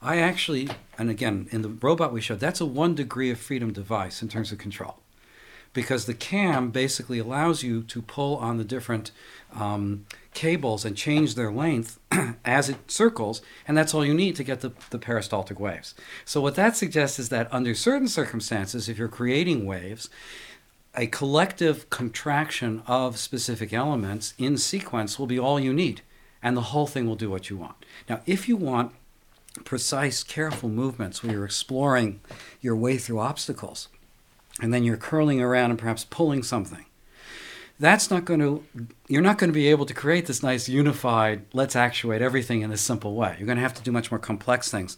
I 0.00 0.18
actually, 0.18 0.68
and 0.96 1.10
again, 1.10 1.48
in 1.50 1.62
the 1.62 1.68
robot 1.68 2.12
we 2.12 2.20
showed, 2.20 2.40
that's 2.40 2.60
a 2.60 2.66
one 2.66 2.94
degree 2.94 3.30
of 3.30 3.38
freedom 3.38 3.72
device 3.72 4.22
in 4.22 4.28
terms 4.28 4.52
of 4.52 4.58
control 4.58 4.98
because 5.72 6.06
the 6.06 6.14
cam 6.14 6.70
basically 6.70 7.18
allows 7.18 7.62
you 7.62 7.82
to 7.82 8.02
pull 8.02 8.36
on 8.36 8.56
the 8.56 8.64
different 8.64 9.10
um, 9.54 10.06
cables 10.38 10.84
and 10.84 10.96
change 10.96 11.34
their 11.34 11.50
length 11.50 11.98
as 12.44 12.68
it 12.68 12.88
circles, 12.88 13.42
and 13.66 13.76
that's 13.76 13.92
all 13.92 14.04
you 14.04 14.14
need 14.14 14.36
to 14.36 14.44
get 14.44 14.60
the, 14.60 14.72
the 14.90 14.98
peristaltic 14.98 15.58
waves. 15.58 15.96
So, 16.24 16.40
what 16.40 16.54
that 16.54 16.76
suggests 16.76 17.18
is 17.18 17.28
that 17.30 17.52
under 17.52 17.74
certain 17.74 18.06
circumstances, 18.06 18.88
if 18.88 18.98
you're 18.98 19.08
creating 19.08 19.66
waves, 19.66 20.08
a 20.94 21.08
collective 21.08 21.90
contraction 21.90 22.84
of 22.86 23.18
specific 23.18 23.72
elements 23.72 24.34
in 24.38 24.56
sequence 24.56 25.18
will 25.18 25.26
be 25.26 25.40
all 25.40 25.58
you 25.58 25.74
need, 25.74 26.02
and 26.40 26.56
the 26.56 26.70
whole 26.70 26.86
thing 26.86 27.08
will 27.08 27.16
do 27.16 27.28
what 27.28 27.50
you 27.50 27.56
want. 27.56 27.84
Now, 28.08 28.20
if 28.24 28.48
you 28.48 28.56
want 28.56 28.92
precise, 29.64 30.22
careful 30.22 30.68
movements 30.68 31.20
where 31.20 31.32
you're 31.32 31.44
exploring 31.44 32.20
your 32.60 32.76
way 32.76 32.96
through 32.96 33.18
obstacles, 33.18 33.88
and 34.62 34.72
then 34.72 34.84
you're 34.84 34.96
curling 34.96 35.40
around 35.40 35.70
and 35.70 35.78
perhaps 35.80 36.04
pulling 36.04 36.44
something. 36.44 36.84
That's 37.80 38.10
not 38.10 38.24
going 38.24 38.40
to, 38.40 38.64
you're 39.06 39.22
not 39.22 39.38
going 39.38 39.50
to 39.50 39.54
be 39.54 39.68
able 39.68 39.86
to 39.86 39.94
create 39.94 40.26
this 40.26 40.42
nice 40.42 40.68
unified, 40.68 41.44
let's 41.52 41.76
actuate 41.76 42.22
everything 42.22 42.62
in 42.62 42.70
this 42.70 42.82
simple 42.82 43.14
way. 43.14 43.36
You're 43.38 43.46
going 43.46 43.56
to 43.56 43.62
have 43.62 43.74
to 43.74 43.82
do 43.82 43.92
much 43.92 44.10
more 44.10 44.18
complex 44.18 44.70
things. 44.70 44.96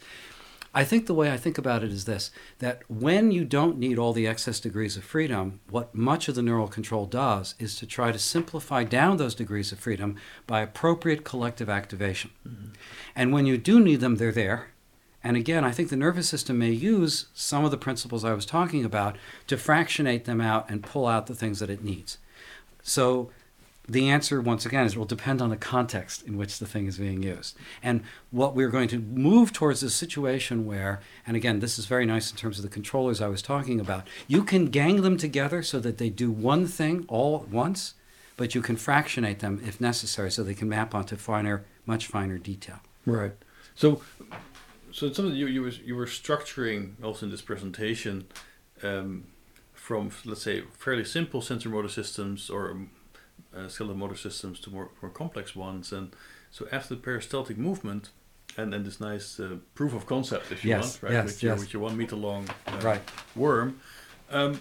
I 0.73 0.85
think 0.85 1.07
the 1.07 1.15
way 1.15 1.33
I 1.33 1.37
think 1.37 1.59
about 1.59 1.83
it 1.83 1.91
is 1.91 2.05
this 2.05 2.31
that 2.61 2.83
when 2.89 3.33
you 3.33 3.45
don't 3.45 3.79
need 3.79 3.99
all 3.99 4.13
the 4.13 4.29
excess 4.29 4.61
degrees 4.61 4.97
of 4.97 5.03
freedom, 5.03 5.61
what 5.69 5.95
much 5.95 6.29
of 6.29 6.37
the 6.37 6.43
neural 6.43 6.69
control 6.69 7.07
does 7.07 7.57
is 7.59 7.75
to 7.77 7.87
try 7.87 8.13
to 8.13 8.19
simplify 8.19 8.85
down 8.85 9.17
those 9.17 9.35
degrees 9.35 9.73
of 9.73 9.81
freedom 9.81 10.17
by 10.47 10.61
appropriate 10.61 11.25
collective 11.25 11.69
activation. 11.69 12.31
Mm-hmm. 12.47 12.69
And 13.17 13.33
when 13.33 13.47
you 13.47 13.59
do 13.59 13.81
need 13.81 14.01
them, 14.01 14.17
they're 14.17 14.31
there. 14.31 14.69
And 15.25 15.37
again, 15.37 15.65
I 15.65 15.73
think 15.73 15.91
the 15.91 15.97
nervous 15.97 16.29
system 16.29 16.59
may 16.59 16.71
use 16.71 17.27
some 17.35 17.65
of 17.65 17.73
the 17.73 17.77
principles 17.77 18.25
I 18.25 18.33
was 18.33 18.47
talking 18.47 18.85
about 18.85 19.17
to 19.49 19.59
fractionate 19.59 20.25
them 20.25 20.41
out 20.41 20.71
and 20.71 20.83
pull 20.83 21.07
out 21.07 21.27
the 21.27 21.35
things 21.35 21.59
that 21.59 21.69
it 21.69 21.85
needs. 21.85 22.19
So 22.83 23.31
the 23.89 24.09
answer, 24.09 24.41
once 24.41 24.65
again, 24.65 24.87
is 24.87 24.93
it 24.93 24.99
will 24.99 25.05
depend 25.05 25.43
on 25.43 25.51
the 25.51 25.57
context 25.57 26.23
in 26.23 26.37
which 26.37 26.59
the 26.59 26.67
thing 26.67 26.87
is 26.87 26.99
being 26.99 27.23
used. 27.23 27.57
And 27.83 28.03
what 28.31 28.55
we're 28.55 28.69
going 28.69 28.89
to 28.89 28.99
move 28.99 29.53
towards 29.53 29.83
is 29.83 29.93
a 29.93 29.97
situation 29.97 30.65
where, 30.65 31.01
and 31.27 31.37
again, 31.37 31.59
this 31.59 31.79
is 31.79 31.87
very 31.87 32.07
nice 32.07 32.31
in 32.31 32.37
terms 32.37 32.59
of 32.59 32.63
the 32.63 32.71
controllers 32.71 33.21
I 33.21 33.29
was 33.29 33.43
talking 33.43 33.81
about, 33.81 34.07
you 34.29 34.45
can 34.45 34.67
gang 34.67 35.03
them 35.03 35.17
together 35.17 35.63
so 35.63 35.81
that 35.81 35.99
they 35.99 36.09
do 36.09 36.31
one 36.31 36.67
thing 36.67 37.05
all 37.09 37.43
at 37.43 37.49
once, 37.49 37.95
but 38.37 38.55
you 38.55 38.63
can 38.63 38.77
fractionate 38.77 39.41
them 39.41 39.61
if 39.67 39.81
necessary 39.81 40.31
so 40.31 40.45
they 40.45 40.55
can 40.55 40.69
map 40.69 40.95
onto 40.95 41.17
finer, 41.17 41.65
much 41.85 42.07
finer 42.07 42.39
detail. 42.39 42.81
Right. 43.05 43.33
So 43.75 44.03
so 44.93 45.13
something 45.13 45.35
you 45.35 45.47
you 45.47 45.63
were 45.63 45.69
you 45.69 45.97
were 45.97 46.07
structuring 46.07 47.03
also 47.03 47.27
in 47.27 47.33
this 47.33 47.43
presentation 47.43 48.27
um, 48.83 49.27
from 49.91 50.09
let's 50.25 50.43
say 50.43 50.63
fairly 50.79 51.05
simple 51.05 51.41
sensor 51.43 51.69
motor 51.69 51.89
systems 51.89 52.49
or 52.49 52.63
uh, 53.57 53.67
skeletal 53.67 53.97
motor 53.97 54.15
systems 54.27 54.61
to 54.61 54.71
more 54.71 54.89
more 55.03 55.11
complex 55.11 55.57
ones, 55.57 55.93
and 55.93 56.07
so 56.57 56.61
after 56.71 56.95
the 56.95 57.01
peristaltic 57.01 57.59
movement. 57.59 58.11
And 58.57 58.73
then 58.73 58.83
this 58.83 59.01
nice 59.01 59.29
uh, 59.39 59.57
proof 59.75 59.93
of 59.95 60.07
concept, 60.07 60.51
if 60.51 60.65
you 60.65 60.71
yes, 60.71 60.83
want, 60.83 61.03
right? 61.05 61.13
Yes, 61.13 61.25
with, 61.27 61.43
your, 61.43 61.53
yes. 61.53 61.61
with 61.61 61.73
your 61.73 61.83
one 61.89 61.97
meter 61.97 62.17
long 62.17 62.49
uh, 62.67 62.81
right. 62.83 63.03
worm. 63.37 63.69
Um, 64.29 64.61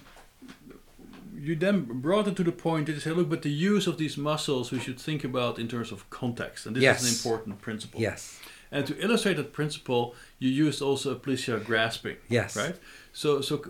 you 1.45 1.55
then 1.55 1.77
brought 2.07 2.27
it 2.27 2.35
to 2.35 2.43
the 2.43 2.51
point 2.51 2.85
that 2.85 2.93
you 2.93 2.99
say, 2.99 3.11
look, 3.11 3.29
but 3.29 3.41
the 3.41 3.49
use 3.71 3.87
of 3.87 3.97
these 3.97 4.15
muscles 4.15 4.71
we 4.71 4.79
should 4.79 4.99
think 4.99 5.23
about 5.23 5.57
in 5.57 5.67
terms 5.67 5.91
of 5.91 6.07
context, 6.11 6.67
and 6.67 6.75
this 6.75 6.83
yes. 6.83 7.01
is 7.01 7.05
an 7.07 7.11
important 7.17 7.61
principle. 7.61 7.99
Yes. 7.99 8.39
And 8.71 8.85
to 8.85 8.97
illustrate 9.03 9.37
that 9.37 9.51
principle, 9.51 10.15
you 10.37 10.49
used 10.49 10.81
also 10.81 11.15
aplysia 11.15 11.63
grasping. 11.63 12.17
Yes. 12.27 12.55
Right. 12.55 12.75
So 13.13 13.41
so 13.41 13.61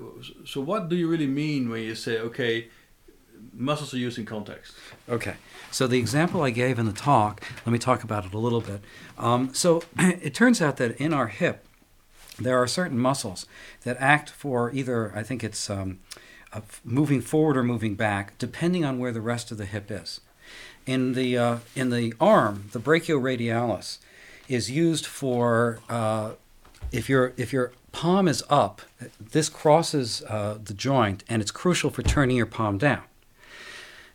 so 0.45 0.61
what 0.61 0.89
do 0.89 0.95
you 0.95 1.07
really 1.07 1.27
mean 1.27 1.69
when 1.69 1.83
you 1.83 1.95
say 1.95 2.19
okay, 2.19 2.67
muscles 3.53 3.93
are 3.93 3.97
used 3.97 4.17
in 4.17 4.25
context? 4.25 4.73
Okay. 5.07 5.35
So 5.71 5.87
the 5.87 5.99
example 5.99 6.41
I 6.41 6.49
gave 6.49 6.79
in 6.79 6.85
the 6.85 6.91
talk, 6.91 7.43
let 7.65 7.71
me 7.71 7.79
talk 7.79 8.03
about 8.03 8.25
it 8.25 8.33
a 8.33 8.37
little 8.37 8.61
bit. 8.61 8.81
Um, 9.17 9.53
so 9.53 9.83
it 9.99 10.33
turns 10.33 10.61
out 10.61 10.77
that 10.77 10.97
in 10.97 11.13
our 11.13 11.27
hip, 11.27 11.65
there 12.37 12.57
are 12.61 12.67
certain 12.67 12.99
muscles 12.99 13.45
that 13.83 13.97
act 13.99 14.29
for 14.29 14.71
either 14.71 15.13
I 15.15 15.23
think 15.23 15.43
it's 15.43 15.69
um, 15.69 15.99
uh, 16.51 16.61
moving 16.83 17.21
forward 17.21 17.57
or 17.57 17.63
moving 17.63 17.95
back, 17.95 18.37
depending 18.37 18.83
on 18.83 18.99
where 18.99 19.11
the 19.11 19.21
rest 19.21 19.51
of 19.51 19.57
the 19.57 19.65
hip 19.65 19.91
is. 19.91 20.19
In 20.85 21.13
the 21.13 21.37
uh, 21.37 21.57
in 21.75 21.89
the 21.89 22.13
arm, 22.19 22.69
the 22.71 22.79
brachioradialis 22.79 23.99
is 24.49 24.69
used 24.69 25.05
for 25.05 25.79
uh, 25.89 26.31
if 26.91 27.07
your 27.07 27.33
if 27.37 27.53
your 27.53 27.71
palm 27.91 28.27
is 28.27 28.43
up, 28.49 28.81
this 29.19 29.47
crosses 29.47 30.23
uh, 30.27 30.57
the 30.61 30.73
joint, 30.73 31.23
and 31.29 31.41
it's 31.41 31.51
crucial 31.51 31.89
for 31.89 32.01
turning 32.01 32.35
your 32.35 32.45
palm 32.45 32.77
down. 32.77 33.03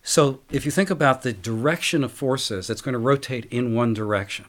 So 0.02 0.40
if 0.50 0.66
you 0.66 0.70
think 0.70 0.90
about 0.90 1.22
the 1.22 1.32
direction 1.32 2.04
of 2.04 2.12
forces, 2.12 2.68
it's 2.68 2.82
going 2.82 2.92
to 2.92 2.98
rotate 2.98 3.46
in 3.46 3.74
one 3.74 3.94
direction. 3.94 4.44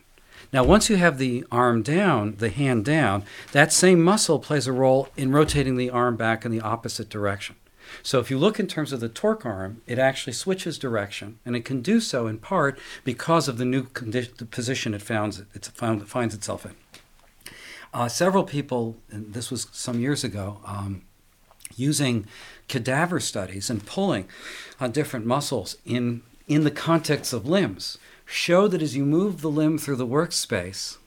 Now, 0.52 0.64
once 0.64 0.90
you 0.90 0.98
have 0.98 1.18
the 1.18 1.46
arm 1.52 1.82
down, 1.82 2.36
the 2.38 2.50
hand 2.50 2.86
down, 2.86 3.24
that 3.52 3.72
same 3.72 4.04
muscle 4.04 4.40
plays 4.40 4.68
a 4.68 4.74
role 4.74 5.10
in 5.16 5.32
rotating 5.32 5.78
the 5.78 5.90
arm 5.90 6.18
back 6.18 6.46
in 6.46 6.52
the 6.52 6.62
opposite 6.62 7.10
direction. 7.10 7.56
So 8.04 8.20
if 8.20 8.30
you 8.30 8.38
look 8.38 8.60
in 8.60 8.68
terms 8.68 8.92
of 8.92 9.00
the 9.00 9.10
torque 9.10 9.46
arm, 9.46 9.82
it 9.88 10.00
actually 10.00 10.34
switches 10.34 10.78
direction, 10.78 11.40
and 11.46 11.56
it 11.56 11.66
can 11.66 11.82
do 11.82 12.00
so 12.00 12.28
in 12.28 12.38
part 12.38 12.80
because 13.04 13.48
of 13.48 13.58
the 13.58 13.66
new 13.66 13.84
condi- 13.84 14.36
the 14.36 14.46
position 14.46 14.94
it, 14.94 15.10
it 15.10 15.66
found, 15.74 16.08
finds 16.08 16.36
itself 16.36 16.66
in. 16.66 16.76
Uh, 17.94 18.08
several 18.08 18.44
people, 18.44 18.98
and 19.10 19.34
this 19.34 19.50
was 19.50 19.68
some 19.72 20.00
years 20.00 20.24
ago, 20.24 20.60
um, 20.66 21.02
using 21.78 22.26
cadaver 22.68 23.20
studies 23.20 23.70
and 23.70 23.86
pulling 23.86 24.28
on 24.80 24.92
different 24.92 25.26
muscles 25.26 25.78
in, 25.86 26.22
in 26.48 26.64
the 26.64 26.72
context 26.72 27.34
of 27.34 27.48
limbs, 27.48 27.98
show 28.26 28.68
that 28.68 28.82
as 28.82 28.96
you 28.96 29.06
move 29.06 29.42
the 29.42 29.50
limb 29.50 29.78
through 29.78 29.96
the 29.96 30.08
workspace, 30.08 30.98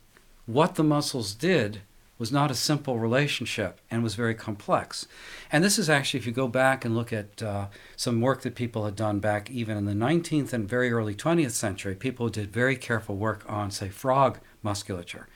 what 0.47 0.77
the 0.77 0.85
muscles 0.85 1.35
did 1.35 1.83
was 2.19 2.33
not 2.33 2.51
a 2.51 2.55
simple 2.55 2.99
relationship 2.99 3.81
and 3.91 4.03
was 4.03 4.17
very 4.17 4.35
complex. 4.35 5.07
And 5.53 5.63
this 5.63 5.79
is 5.79 5.89
actually, 5.89 6.21
if 6.21 6.27
you 6.27 6.33
go 6.33 6.49
back 6.49 6.85
and 6.85 6.97
look 6.97 7.13
at 7.13 7.43
uh, 7.43 7.67
some 7.97 8.21
work 8.21 8.43
that 8.43 8.55
people 8.55 8.85
had 8.85 8.97
done 8.97 9.21
back 9.21 9.51
even 9.51 9.77
in 9.77 9.85
the 9.85 9.93
19th 9.93 10.53
and 10.53 10.69
very 10.69 10.91
early 10.91 11.15
20th 11.15 11.53
century, 11.53 11.95
people 11.95 12.29
did 12.29 12.53
very 12.53 12.77
careful 12.77 13.17
work 13.17 13.45
on, 13.49 13.71
say, 13.71 13.89
frog 13.89 14.41
musculature. 14.63 15.29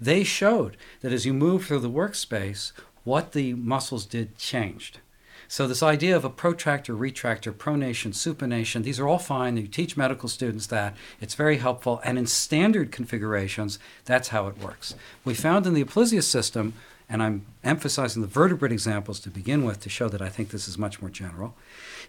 They 0.00 0.22
showed 0.22 0.76
that 1.00 1.12
as 1.12 1.26
you 1.26 1.34
move 1.34 1.66
through 1.66 1.80
the 1.80 1.90
workspace, 1.90 2.72
what 3.02 3.32
the 3.32 3.54
muscles 3.54 4.06
did 4.06 4.38
changed. 4.38 5.00
So 5.50 5.66
this 5.66 5.82
idea 5.82 6.14
of 6.14 6.26
a 6.26 6.30
protractor, 6.30 6.94
retractor, 6.94 7.54
pronation, 7.54 8.12
supination, 8.12 8.82
these 8.82 9.00
are 9.00 9.08
all 9.08 9.18
fine. 9.18 9.56
You 9.56 9.66
teach 9.66 9.96
medical 9.96 10.28
students 10.28 10.66
that. 10.66 10.94
It's 11.22 11.34
very 11.34 11.56
helpful. 11.56 12.02
And 12.04 12.18
in 12.18 12.26
standard 12.26 12.92
configurations, 12.92 13.78
that's 14.04 14.28
how 14.28 14.46
it 14.48 14.58
works. 14.58 14.94
We 15.24 15.32
found 15.32 15.66
in 15.66 15.72
the 15.72 15.82
Aplysia 15.82 16.22
system, 16.22 16.74
and 17.08 17.22
I'm 17.22 17.46
emphasizing 17.64 18.20
the 18.20 18.28
vertebrate 18.28 18.72
examples 18.72 19.20
to 19.20 19.30
begin 19.30 19.64
with 19.64 19.80
to 19.80 19.88
show 19.88 20.10
that 20.10 20.20
I 20.20 20.28
think 20.28 20.50
this 20.50 20.68
is 20.68 20.76
much 20.76 21.00
more 21.00 21.10
general, 21.10 21.54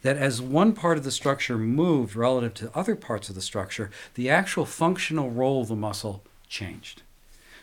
that 0.02 0.18
as 0.18 0.42
one 0.42 0.74
part 0.74 0.98
of 0.98 1.06
the 1.06 1.12
structure 1.12 1.58
moved 1.58 2.18
relative 2.18 2.54
to 2.56 2.78
other 2.78 2.96
parts 2.98 3.30
of 3.30 3.36
the 3.36 3.42
structure, 3.42 3.90
the 4.16 4.30
actual 4.30 4.66
functional 4.66 5.32
role 5.32 5.62
of 5.62 5.70
the 5.70 5.78
muscle 5.78 6.24
changed. 6.50 7.04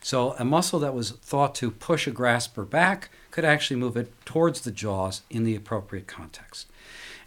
So 0.06 0.36
a 0.38 0.44
muscle 0.44 0.78
that 0.78 0.94
was 0.94 1.10
thought 1.10 1.52
to 1.56 1.68
push 1.68 2.06
a 2.06 2.12
grasper 2.12 2.64
back 2.64 3.10
could 3.32 3.44
actually 3.44 3.80
move 3.80 3.96
it 3.96 4.12
towards 4.24 4.60
the 4.60 4.70
jaws 4.70 5.22
in 5.30 5.42
the 5.42 5.56
appropriate 5.56 6.06
context. 6.06 6.68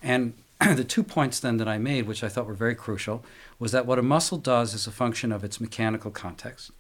And 0.02 0.34
the 0.62 0.86
two 0.86 1.04
points 1.04 1.42
then 1.42 1.58
that 1.58 1.68
I 1.68 1.78
made, 1.78 2.08
which 2.08 2.24
I 2.24 2.30
thought 2.30 2.48
were 2.48 2.54
very 2.54 2.76
crucial, 2.76 3.22
was 3.60 3.74
that 3.74 3.86
what 3.86 4.00
a 4.00 4.02
muscle 4.02 4.38
does 4.38 4.74
is 4.74 4.88
a 4.88 4.92
function 4.92 5.34
of 5.34 5.44
its 5.44 5.60
mechanical 5.60 6.10
context. 6.10 6.72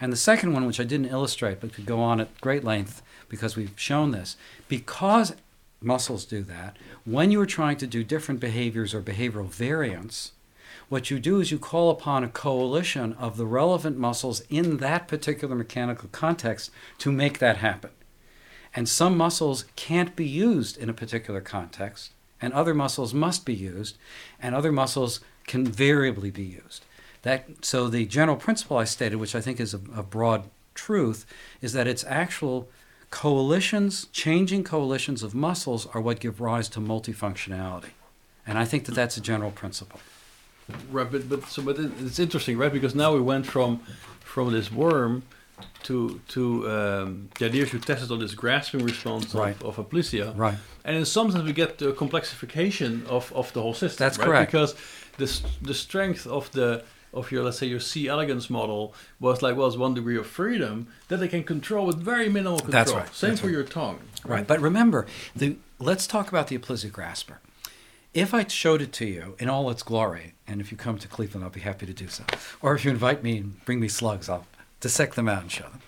And 0.00 0.10
the 0.10 0.16
second 0.16 0.54
one, 0.54 0.66
which 0.66 0.80
I 0.80 0.84
didn't 0.84 1.12
illustrate 1.12 1.60
but 1.60 1.74
could 1.74 1.84
go 1.84 2.00
on 2.00 2.18
at 2.18 2.40
great 2.40 2.64
length 2.64 3.02
because 3.28 3.54
we've 3.54 3.74
shown 3.76 4.12
this, 4.12 4.38
because 4.68 5.34
muscles 5.82 6.24
do 6.24 6.42
that, 6.44 6.78
when 7.04 7.30
you 7.30 7.38
are 7.42 7.44
trying 7.44 7.76
to 7.76 7.86
do 7.86 8.02
different 8.02 8.40
behaviors 8.40 8.94
or 8.94 9.02
behavioral 9.02 9.48
variants, 9.48 10.32
what 10.92 11.10
you 11.10 11.18
do 11.18 11.40
is 11.40 11.50
you 11.50 11.58
call 11.58 11.88
upon 11.88 12.22
a 12.22 12.28
coalition 12.28 13.14
of 13.14 13.38
the 13.38 13.46
relevant 13.46 13.96
muscles 13.96 14.42
in 14.50 14.76
that 14.76 15.08
particular 15.08 15.54
mechanical 15.54 16.06
context 16.12 16.70
to 16.98 17.10
make 17.10 17.38
that 17.38 17.56
happen. 17.56 17.88
And 18.76 18.86
some 18.86 19.16
muscles 19.16 19.64
can't 19.74 20.14
be 20.14 20.28
used 20.28 20.76
in 20.76 20.90
a 20.90 20.92
particular 20.92 21.40
context, 21.40 22.12
and 22.42 22.52
other 22.52 22.74
muscles 22.74 23.14
must 23.14 23.46
be 23.46 23.54
used, 23.54 23.96
and 24.38 24.54
other 24.54 24.70
muscles 24.70 25.20
can 25.46 25.64
variably 25.64 26.30
be 26.30 26.42
used. 26.42 26.84
That, 27.22 27.64
so 27.64 27.88
the 27.88 28.04
general 28.04 28.36
principle 28.36 28.76
I 28.76 28.84
stated, 28.84 29.16
which 29.16 29.34
I 29.34 29.40
think 29.40 29.60
is 29.60 29.72
a, 29.72 29.80
a 29.96 30.02
broad 30.02 30.42
truth, 30.74 31.24
is 31.62 31.72
that 31.72 31.86
it's 31.86 32.04
actual 32.04 32.68
coalitions, 33.10 34.08
changing 34.12 34.64
coalitions 34.64 35.22
of 35.22 35.34
muscles 35.34 35.86
are 35.94 36.02
what 36.02 36.20
give 36.20 36.38
rise 36.38 36.68
to 36.68 36.80
multifunctionality. 36.80 37.92
And 38.46 38.58
I 38.58 38.66
think 38.66 38.84
that 38.84 38.94
that's 38.94 39.16
a 39.16 39.22
general 39.22 39.52
principle. 39.52 39.98
Right, 40.90 41.10
but, 41.10 41.28
but 41.28 41.46
so 41.48 41.62
but 41.62 41.78
it's 41.78 42.18
interesting, 42.18 42.56
right? 42.58 42.72
Because 42.72 42.94
now 42.94 43.12
we 43.14 43.20
went 43.20 43.46
from 43.46 43.80
from 44.20 44.52
this 44.52 44.70
worm 44.72 45.22
to 45.84 46.20
to 46.28 46.70
um, 46.70 47.28
the 47.38 47.46
idea 47.46 47.66
you 47.66 47.78
tested 47.78 48.10
on 48.10 48.18
this 48.20 48.34
grasping 48.34 48.84
response 48.84 49.34
Right. 49.34 49.56
of, 49.62 49.78
of 49.78 49.88
aplysia, 49.88 50.32
Right. 50.36 50.58
and 50.84 50.96
in 50.96 51.04
some 51.04 51.30
sense 51.30 51.44
we 51.44 51.52
get 51.52 51.78
the 51.78 51.92
complexification 51.92 53.06
of, 53.06 53.32
of 53.32 53.52
the 53.52 53.60
whole 53.62 53.74
system. 53.74 54.04
That's 54.04 54.18
right? 54.18 54.26
correct. 54.26 54.52
Because 54.52 54.74
the 55.18 55.28
the 55.60 55.74
strength 55.74 56.26
of 56.26 56.50
the 56.52 56.84
of 57.12 57.30
your 57.30 57.44
let's 57.44 57.58
say 57.58 57.66
your 57.66 57.80
C 57.80 58.08
elegans 58.08 58.48
model 58.48 58.94
was 59.20 59.42
like 59.42 59.56
was 59.56 59.76
one 59.76 59.94
degree 59.94 60.16
of 60.16 60.26
freedom 60.26 60.86
that 61.08 61.18
they 61.18 61.28
can 61.28 61.44
control 61.44 61.86
with 61.86 61.98
very 61.98 62.28
minimal 62.28 62.58
control. 62.58 62.72
That's 62.72 62.92
right. 62.92 63.14
Same 63.14 63.30
That's 63.30 63.40
for 63.40 63.46
right. 63.48 63.52
your 63.52 63.64
tongue. 63.64 63.98
Right. 64.24 64.46
But 64.46 64.60
remember, 64.60 65.06
the, 65.36 65.56
let's 65.78 66.06
talk 66.06 66.28
about 66.28 66.46
the 66.48 66.56
Aplysia 66.56 66.90
grasper. 66.90 67.40
If 68.14 68.34
I 68.34 68.46
showed 68.46 68.82
it 68.82 68.92
to 68.94 69.06
you 69.06 69.36
in 69.38 69.48
all 69.48 69.70
its 69.70 69.82
glory, 69.82 70.34
and 70.46 70.60
if 70.60 70.70
you 70.70 70.76
come 70.76 70.98
to 70.98 71.08
Cleveland, 71.08 71.44
I'll 71.44 71.50
be 71.50 71.60
happy 71.60 71.86
to 71.86 71.94
do 71.94 72.08
so. 72.08 72.24
Or 72.60 72.74
if 72.74 72.84
you 72.84 72.90
invite 72.90 73.22
me 73.22 73.38
and 73.38 73.64
bring 73.64 73.80
me 73.80 73.88
slugs, 73.88 74.28
I'll 74.28 74.46
dissect 74.80 75.16
them 75.16 75.28
out 75.28 75.42
and 75.42 75.50
show 75.50 75.64
them. 75.64 75.80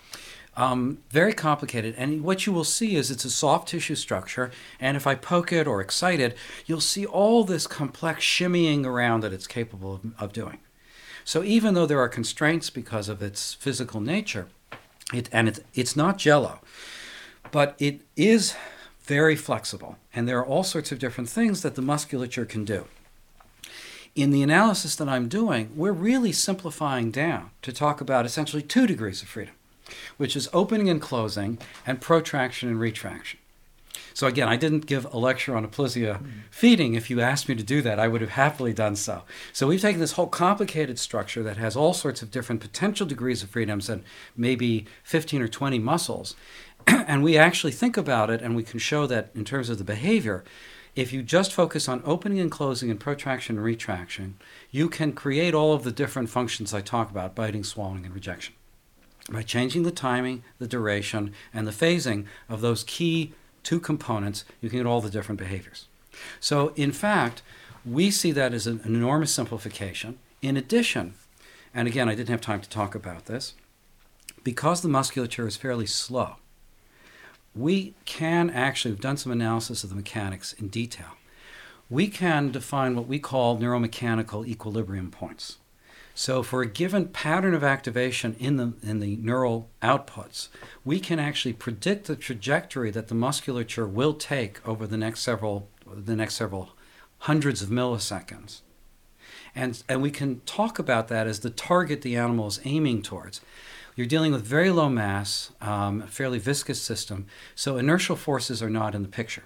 Um, 0.57 0.99
very 1.11 1.33
complicated. 1.33 1.93
And 1.97 2.23
what 2.23 2.47
you 2.47 2.53
will 2.53 2.63
see 2.63 2.95
is 2.95 3.11
it's 3.11 3.25
a 3.25 3.29
soft 3.29 3.67
tissue 3.67 3.95
structure. 3.95 4.51
And 4.79 4.97
if 4.97 5.05
I 5.05 5.13
poke 5.13 5.51
it 5.51 5.67
or 5.67 5.81
excite 5.81 6.19
it, 6.19 6.35
you'll 6.65 6.81
see 6.81 7.05
all 7.05 7.43
this 7.43 7.67
complex 7.67 8.23
shimmying 8.23 8.85
around 8.85 9.21
that 9.21 9.33
it's 9.33 9.47
capable 9.47 9.95
of, 9.95 10.01
of 10.17 10.33
doing. 10.33 10.59
So 11.25 11.43
even 11.43 11.73
though 11.73 11.85
there 11.85 11.99
are 11.99 12.09
constraints 12.09 12.69
because 12.69 13.09
of 13.09 13.21
its 13.21 13.53
physical 13.53 13.99
nature, 13.99 14.47
it, 15.13 15.29
and 15.31 15.47
it, 15.47 15.65
it's 15.73 15.95
not 15.95 16.17
jello, 16.17 16.59
but 17.51 17.75
it 17.77 18.01
is 18.15 18.55
very 19.05 19.35
flexible. 19.35 19.97
And 20.13 20.27
there 20.27 20.39
are 20.39 20.45
all 20.45 20.63
sorts 20.63 20.91
of 20.91 20.99
different 20.99 21.29
things 21.29 21.61
that 21.61 21.75
the 21.75 21.81
musculature 21.81 22.45
can 22.45 22.65
do. 22.65 22.85
In 24.15 24.31
the 24.31 24.43
analysis 24.43 24.95
that 24.95 25.09
I'm 25.09 25.27
doing, 25.27 25.71
we're 25.75 25.91
really 25.91 26.31
simplifying 26.31 27.11
down 27.11 27.51
to 27.61 27.73
talk 27.73 27.99
about 27.99 28.25
essentially 28.25 28.61
two 28.61 28.87
degrees 28.87 29.21
of 29.21 29.27
freedom, 29.27 29.53
which 30.17 30.35
is 30.35 30.49
opening 30.53 30.89
and 30.89 31.01
closing 31.01 31.57
and 31.85 31.99
protraction 31.99 32.69
and 32.69 32.79
retraction. 32.79 33.39
So 34.15 34.27
again, 34.27 34.47
I 34.47 34.55
didn't 34.55 34.85
give 34.85 35.13
a 35.13 35.17
lecture 35.17 35.57
on 35.57 35.67
aplysia 35.67 36.25
feeding. 36.49 36.93
If 36.93 37.09
you 37.09 37.19
asked 37.19 37.49
me 37.49 37.55
to 37.55 37.63
do 37.63 37.81
that, 37.81 37.99
I 37.99 38.07
would 38.07 38.21
have 38.21 38.29
happily 38.29 38.71
done 38.71 38.95
so. 38.95 39.23
So 39.51 39.67
we've 39.67 39.81
taken 39.81 39.99
this 39.99 40.13
whole 40.13 40.27
complicated 40.27 40.97
structure 40.97 41.43
that 41.43 41.57
has 41.57 41.75
all 41.75 41.93
sorts 41.93 42.21
of 42.21 42.31
different 42.31 42.61
potential 42.61 43.05
degrees 43.05 43.43
of 43.43 43.49
freedoms 43.49 43.89
and 43.89 44.05
maybe 44.37 44.85
15 45.03 45.41
or 45.41 45.49
20 45.49 45.79
muscles, 45.79 46.37
and 47.07 47.23
we 47.23 47.37
actually 47.37 47.71
think 47.71 47.97
about 47.97 48.29
it 48.29 48.41
and 48.41 48.55
we 48.55 48.63
can 48.63 48.79
show 48.79 49.07
that 49.07 49.29
in 49.35 49.45
terms 49.45 49.69
of 49.69 49.77
the 49.77 49.83
behavior, 49.83 50.43
if 50.95 51.11
you 51.11 51.21
just 51.21 51.53
focus 51.53 51.89
on 51.89 52.01
opening 52.05 52.39
and 52.39 52.51
closing 52.51 52.89
and 52.89 52.99
protraction 52.99 53.57
and 53.57 53.65
retraction, 53.65 54.37
you 54.71 54.87
can 54.87 55.11
create 55.11 55.53
all 55.53 55.73
of 55.73 55.83
the 55.83 55.91
different 55.91 56.29
functions 56.29 56.73
I 56.73 56.81
talk 56.81 57.11
about 57.11 57.35
biting, 57.35 57.63
swallowing, 57.63 58.05
and 58.05 58.15
rejection. 58.15 58.55
By 59.29 59.41
changing 59.41 59.83
the 59.83 59.91
timing, 59.91 60.43
the 60.59 60.67
duration, 60.67 61.33
and 61.53 61.67
the 61.67 61.71
phasing 61.71 62.25
of 62.47 62.61
those 62.61 62.83
key 62.83 63.33
two 63.63 63.79
components, 63.79 64.45
you 64.61 64.69
can 64.69 64.79
get 64.79 64.85
all 64.85 65.01
the 65.01 65.09
different 65.09 65.39
behaviors. 65.39 65.87
So, 66.39 66.71
in 66.75 66.91
fact, 66.91 67.41
we 67.83 68.11
see 68.11 68.31
that 68.31 68.53
as 68.53 68.67
an, 68.67 68.81
enormous 68.85 69.33
simplification. 69.33 70.19
In 70.41 70.55
addition, 70.55 71.15
and 71.73 71.87
again, 71.87 72.07
I 72.07 72.15
didn't 72.15 72.29
have 72.29 72.41
time 72.41 72.61
to 72.61 72.69
talk 72.69 72.95
about 72.95 73.25
this, 73.25 73.55
because 74.43 74.81
the 74.81 74.87
musculature 74.87 75.47
is 75.47 75.57
fairly 75.57 75.87
slow, 75.87 76.35
we 77.55 77.93
can 78.05 78.49
actually, 78.49 78.91
we've 78.91 79.01
done 79.01 79.17
some 79.17 79.31
analysis 79.31 79.83
of 79.83 79.89
the 79.89 79.95
mechanics 79.95 80.53
in 80.53 80.67
detail. 80.67 81.17
We 81.89 82.07
can 82.07 82.51
define 82.51 82.95
what 82.95 83.07
we 83.07 83.19
call 83.19 83.57
neuromechanical 83.57 84.47
equilibrium 84.47 85.11
points. 85.11 85.57
So, 86.17 86.43
for 86.43 86.61
a 86.61 86.65
given 86.65 87.09
pattern 87.09 87.53
of 87.53 87.63
activation 87.63 88.35
in 88.39 88.55
the, 88.55 88.73
in 88.81 88.99
the 89.01 89.17
neural 89.17 89.69
outputs, 89.81 90.47
we 90.85 90.99
can 90.99 91.19
actually 91.19 91.53
predict 91.53 92.07
the 92.07 92.15
trajectory 92.15 92.89
that 92.91 93.09
the 93.09 93.15
musculature 93.15 93.85
will 93.85 94.13
take 94.13 94.65
over 94.65 94.87
the 94.87 94.97
next 94.97 95.21
several, 95.21 95.67
the 95.85 96.15
next 96.15 96.35
several 96.35 96.69
hundreds 97.19 97.61
of 97.61 97.67
milliseconds. 97.67 98.61
And, 99.53 99.81
and 99.89 100.01
we 100.01 100.09
can 100.09 100.39
talk 100.45 100.79
about 100.79 101.09
that 101.09 101.27
as 101.27 101.41
the 101.41 101.49
target 101.49 102.01
the 102.01 102.15
animal 102.15 102.47
is 102.47 102.61
aiming 102.63 103.01
towards. 103.01 103.41
You're 103.95 104.07
dealing 104.07 104.31
with 104.31 104.43
very 104.43 104.71
low 104.71 104.89
mass, 104.89 105.51
um, 105.61 106.01
fairly 106.07 106.39
viscous 106.39 106.81
system, 106.81 107.27
so 107.55 107.77
inertial 107.77 108.15
forces 108.15 108.61
are 108.61 108.69
not 108.69 108.93
in 108.93 109.01
the 109.03 109.07
picture. 109.07 109.43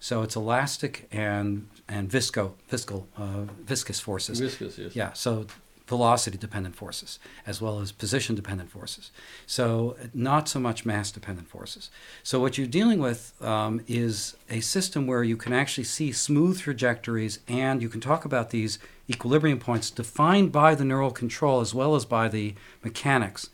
So 0.00 0.22
it's 0.22 0.36
elastic 0.36 1.08
and 1.10 1.68
and 1.88 2.08
visco, 2.08 2.52
viscal, 2.70 3.04
uh, 3.16 3.50
viscous 3.64 3.98
forces. 3.98 4.38
Viscous, 4.38 4.78
yes. 4.78 4.94
Yeah, 4.94 5.12
so 5.12 5.46
velocity 5.88 6.36
dependent 6.36 6.76
forces 6.76 7.18
as 7.46 7.62
well 7.62 7.80
as 7.80 7.90
position 7.90 8.36
dependent 8.36 8.70
forces. 8.70 9.10
So 9.46 9.96
not 10.12 10.48
so 10.48 10.60
much 10.60 10.84
mass 10.84 11.10
dependent 11.10 11.48
forces. 11.48 11.90
So 12.22 12.38
what 12.38 12.58
you're 12.58 12.66
dealing 12.66 13.00
with 13.00 13.32
um, 13.42 13.80
is 13.88 14.36
a 14.50 14.60
system 14.60 15.06
where 15.06 15.24
you 15.24 15.36
can 15.36 15.54
actually 15.54 15.84
see 15.84 16.12
smooth 16.12 16.60
trajectories 16.60 17.40
and 17.48 17.80
you 17.80 17.88
can 17.88 18.02
talk 18.02 18.26
about 18.26 18.50
these 18.50 18.78
equilibrium 19.08 19.58
points 19.58 19.90
defined 19.90 20.52
by 20.52 20.74
the 20.74 20.84
neural 20.84 21.10
control 21.10 21.60
as 21.60 21.74
well 21.74 21.94
as 21.96 22.04
by 22.04 22.28
the 22.28 22.54
mechanics. 22.84 23.48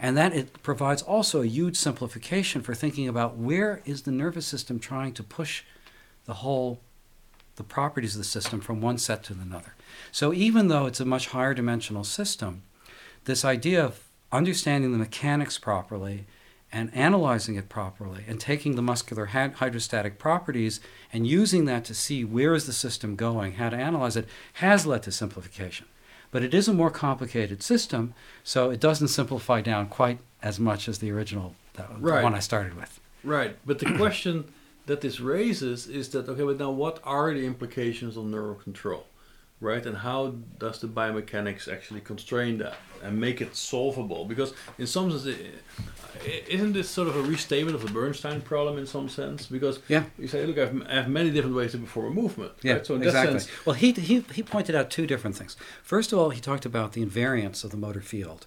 And 0.00 0.16
that 0.16 0.32
it 0.32 0.62
provides 0.62 1.02
also 1.02 1.42
a 1.42 1.46
huge 1.46 1.76
simplification 1.76 2.62
for 2.62 2.74
thinking 2.74 3.08
about 3.08 3.36
where 3.36 3.82
is 3.84 4.02
the 4.02 4.12
nervous 4.12 4.46
system 4.46 4.78
trying 4.78 5.12
to 5.14 5.22
push 5.22 5.64
the 6.24 6.34
whole 6.34 6.80
the 7.56 7.64
properties 7.64 8.14
of 8.14 8.20
the 8.20 8.24
system 8.24 8.60
from 8.60 8.80
one 8.80 8.96
set 8.96 9.24
to 9.24 9.32
another. 9.32 9.74
So 10.12 10.32
even 10.32 10.68
though 10.68 10.86
it's 10.86 11.00
a 11.00 11.04
much 11.04 11.28
higher 11.28 11.54
dimensional 11.54 12.04
system, 12.04 12.62
this 13.24 13.44
idea 13.44 13.84
of 13.84 14.04
understanding 14.30 14.92
the 14.92 14.98
mechanics 14.98 15.58
properly 15.58 16.26
and 16.70 16.94
analyzing 16.94 17.56
it 17.56 17.68
properly 17.68 18.24
and 18.28 18.38
taking 18.38 18.76
the 18.76 18.82
muscular 18.82 19.26
hydrostatic 19.26 20.18
properties 20.18 20.80
and 21.12 21.26
using 21.26 21.64
that 21.64 21.84
to 21.86 21.94
see 21.94 22.24
where 22.24 22.54
is 22.54 22.66
the 22.66 22.72
system 22.72 23.16
going, 23.16 23.54
how 23.54 23.70
to 23.70 23.76
analyze 23.76 24.16
it, 24.16 24.28
has 24.54 24.86
led 24.86 25.02
to 25.02 25.10
simplification. 25.10 25.86
But 26.30 26.42
it 26.42 26.52
is 26.52 26.68
a 26.68 26.74
more 26.74 26.90
complicated 26.90 27.62
system, 27.62 28.14
so 28.44 28.70
it 28.70 28.80
doesn't 28.80 29.08
simplify 29.08 29.60
down 29.60 29.88
quite 29.88 30.18
as 30.42 30.60
much 30.60 30.88
as 30.88 30.98
the 30.98 31.10
original, 31.10 31.54
the, 31.74 31.84
the 32.00 32.22
one 32.22 32.34
I 32.34 32.38
started 32.40 32.76
with. 32.76 33.00
Right, 33.24 33.56
but 33.64 33.78
the 33.78 33.92
question 33.96 34.52
that 34.86 35.00
this 35.00 35.20
raises 35.20 35.86
is 35.86 36.08
that 36.10 36.28
okay, 36.28 36.42
but 36.42 36.58
now 36.58 36.70
what 36.70 37.00
are 37.04 37.32
the 37.32 37.46
implications 37.46 38.16
on 38.16 38.30
neural 38.30 38.54
control, 38.54 39.06
right? 39.60 39.84
And 39.84 39.98
how 39.98 40.34
does 40.58 40.80
the 40.80 40.88
biomechanics 40.88 41.70
actually 41.72 42.00
constrain 42.00 42.58
that 42.58 42.76
and 43.02 43.20
make 43.20 43.40
it 43.40 43.54
solvable? 43.56 44.24
Because 44.24 44.52
in 44.78 44.86
some 44.86 45.10
sense, 45.10 45.36
isn't 46.48 46.72
this 46.72 46.88
sort 46.88 47.08
of 47.08 47.16
a 47.16 47.22
restatement 47.22 47.74
of 47.74 47.82
the 47.82 47.92
Bernstein 47.92 48.40
problem 48.40 48.78
in 48.78 48.86
some 48.86 49.08
sense? 49.08 49.46
Because 49.46 49.80
Yeah. 49.88 50.04
you 50.18 50.28
say, 50.28 50.44
look, 50.46 50.58
I 50.58 50.60
have, 50.62 50.86
I 50.88 50.94
have 50.94 51.08
many 51.08 51.30
different 51.30 51.56
ways 51.56 51.72
to 51.72 51.78
perform 51.78 52.06
a 52.06 52.10
movement. 52.22 52.52
Yeah, 52.62 52.74
right? 52.74 52.86
So 52.86 52.94
in 52.94 53.02
exactly. 53.02 53.38
sense, 53.40 53.66
Well, 53.66 53.74
he, 53.74 53.92
he, 53.92 54.20
he 54.32 54.42
pointed 54.42 54.74
out 54.74 54.90
two 54.90 55.06
different 55.06 55.36
things. 55.36 55.56
First 55.82 56.12
of 56.12 56.18
all, 56.18 56.30
he 56.30 56.40
talked 56.40 56.66
about 56.66 56.92
the 56.92 57.04
invariance 57.04 57.64
of 57.64 57.70
the 57.70 57.76
motor 57.76 58.00
field. 58.00 58.46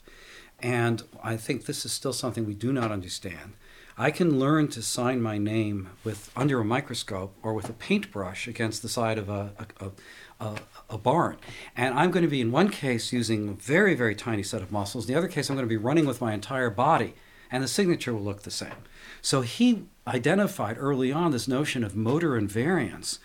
And 0.59 1.03
I 1.23 1.37
think 1.37 1.65
this 1.65 1.85
is 1.85 1.91
still 1.91 2.13
something 2.13 2.45
we 2.45 2.53
do 2.53 2.71
not 2.71 2.91
understand. 2.91 3.53
I 3.97 4.09
can 4.11 4.39
learn 4.39 4.67
to 4.69 4.81
sign 4.81 5.21
my 5.21 5.37
name 5.37 5.89
with 6.03 6.31
under 6.35 6.59
a 6.59 6.65
microscope 6.65 7.35
or 7.43 7.53
with 7.53 7.69
a 7.69 7.73
paintbrush 7.73 8.47
against 8.47 8.81
the 8.81 8.89
side 8.89 9.17
of 9.17 9.29
a, 9.29 9.51
a, 9.79 10.45
a, 10.45 10.55
a, 10.91 10.97
barn. 10.97 11.37
And 11.75 11.97
I'm 11.97 12.11
going 12.11 12.23
to 12.23 12.29
be, 12.29 12.41
in 12.41 12.51
one 12.51 12.69
case, 12.69 13.13
using 13.13 13.49
a 13.49 13.53
very, 13.53 13.95
very 13.95 14.15
tiny 14.15 14.43
set 14.43 14.61
of 14.61 14.71
muscles. 14.71 15.05
In 15.05 15.13
The 15.13 15.17
other 15.17 15.27
case, 15.27 15.49
I'm 15.49 15.55
going 15.55 15.67
to 15.67 15.69
be 15.69 15.77
running 15.77 16.05
with 16.05 16.21
my 16.21 16.33
entire 16.33 16.69
body. 16.69 17.13
And 17.49 17.63
the 17.63 17.67
signature 17.67 18.13
will 18.13 18.21
look 18.21 18.43
the 18.43 18.51
same. 18.51 18.75
So 19.21 19.41
he 19.41 19.85
identified 20.07 20.77
early 20.79 21.11
on 21.11 21.31
this 21.31 21.47
notion 21.47 21.83
of 21.83 21.95
motor 21.95 22.39
invariance 22.39 23.19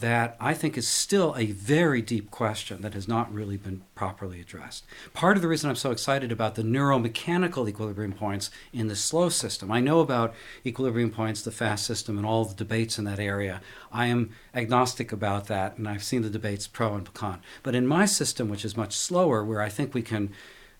that 0.00 0.36
I 0.40 0.54
think 0.54 0.76
is 0.76 0.88
still 0.88 1.34
a 1.36 1.46
very 1.46 2.02
deep 2.02 2.30
question 2.30 2.80
that 2.82 2.94
has 2.94 3.06
not 3.06 3.32
really 3.32 3.56
been 3.56 3.82
properly 3.94 4.40
addressed. 4.40 4.84
Part 5.12 5.36
of 5.36 5.42
the 5.42 5.48
reason 5.48 5.70
I'm 5.70 5.76
so 5.76 5.92
excited 5.92 6.32
about 6.32 6.56
the 6.56 6.62
neuromechanical 6.62 7.68
equilibrium 7.68 8.12
points 8.12 8.50
in 8.72 8.88
the 8.88 8.96
slow 8.96 9.28
system, 9.28 9.70
I 9.70 9.80
know 9.80 10.00
about 10.00 10.34
equilibrium 10.66 11.10
points, 11.10 11.42
the 11.42 11.52
fast 11.52 11.86
system, 11.86 12.16
and 12.18 12.26
all 12.26 12.44
the 12.44 12.54
debates 12.54 12.98
in 12.98 13.04
that 13.04 13.20
area. 13.20 13.60
I 13.92 14.06
am 14.06 14.30
agnostic 14.52 15.12
about 15.12 15.46
that, 15.46 15.78
and 15.78 15.88
I've 15.88 16.02
seen 16.02 16.22
the 16.22 16.30
debates 16.30 16.66
pro 16.66 16.94
and 16.94 17.12
con. 17.14 17.40
But 17.62 17.76
in 17.76 17.86
my 17.86 18.04
system, 18.04 18.48
which 18.48 18.64
is 18.64 18.76
much 18.76 18.96
slower, 18.96 19.44
where 19.44 19.60
I 19.60 19.68
think 19.68 19.94
we 19.94 20.02
can 20.02 20.32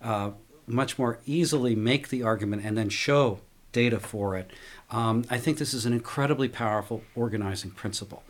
uh, 0.02 0.32
much 0.66 0.98
more 0.98 1.20
easily 1.24 1.76
make 1.76 2.08
the 2.08 2.24
argument 2.24 2.64
and 2.64 2.76
then 2.76 2.88
show 2.88 3.40
data 3.70 4.00
for 4.00 4.36
it, 4.36 4.50
um, 4.90 5.24
I 5.30 5.38
think 5.38 5.58
this 5.58 5.72
is 5.72 5.86
an 5.86 5.92
incredibly 5.92 6.48
powerful 6.48 7.02
organizing 7.14 7.70
principle. 7.70 8.24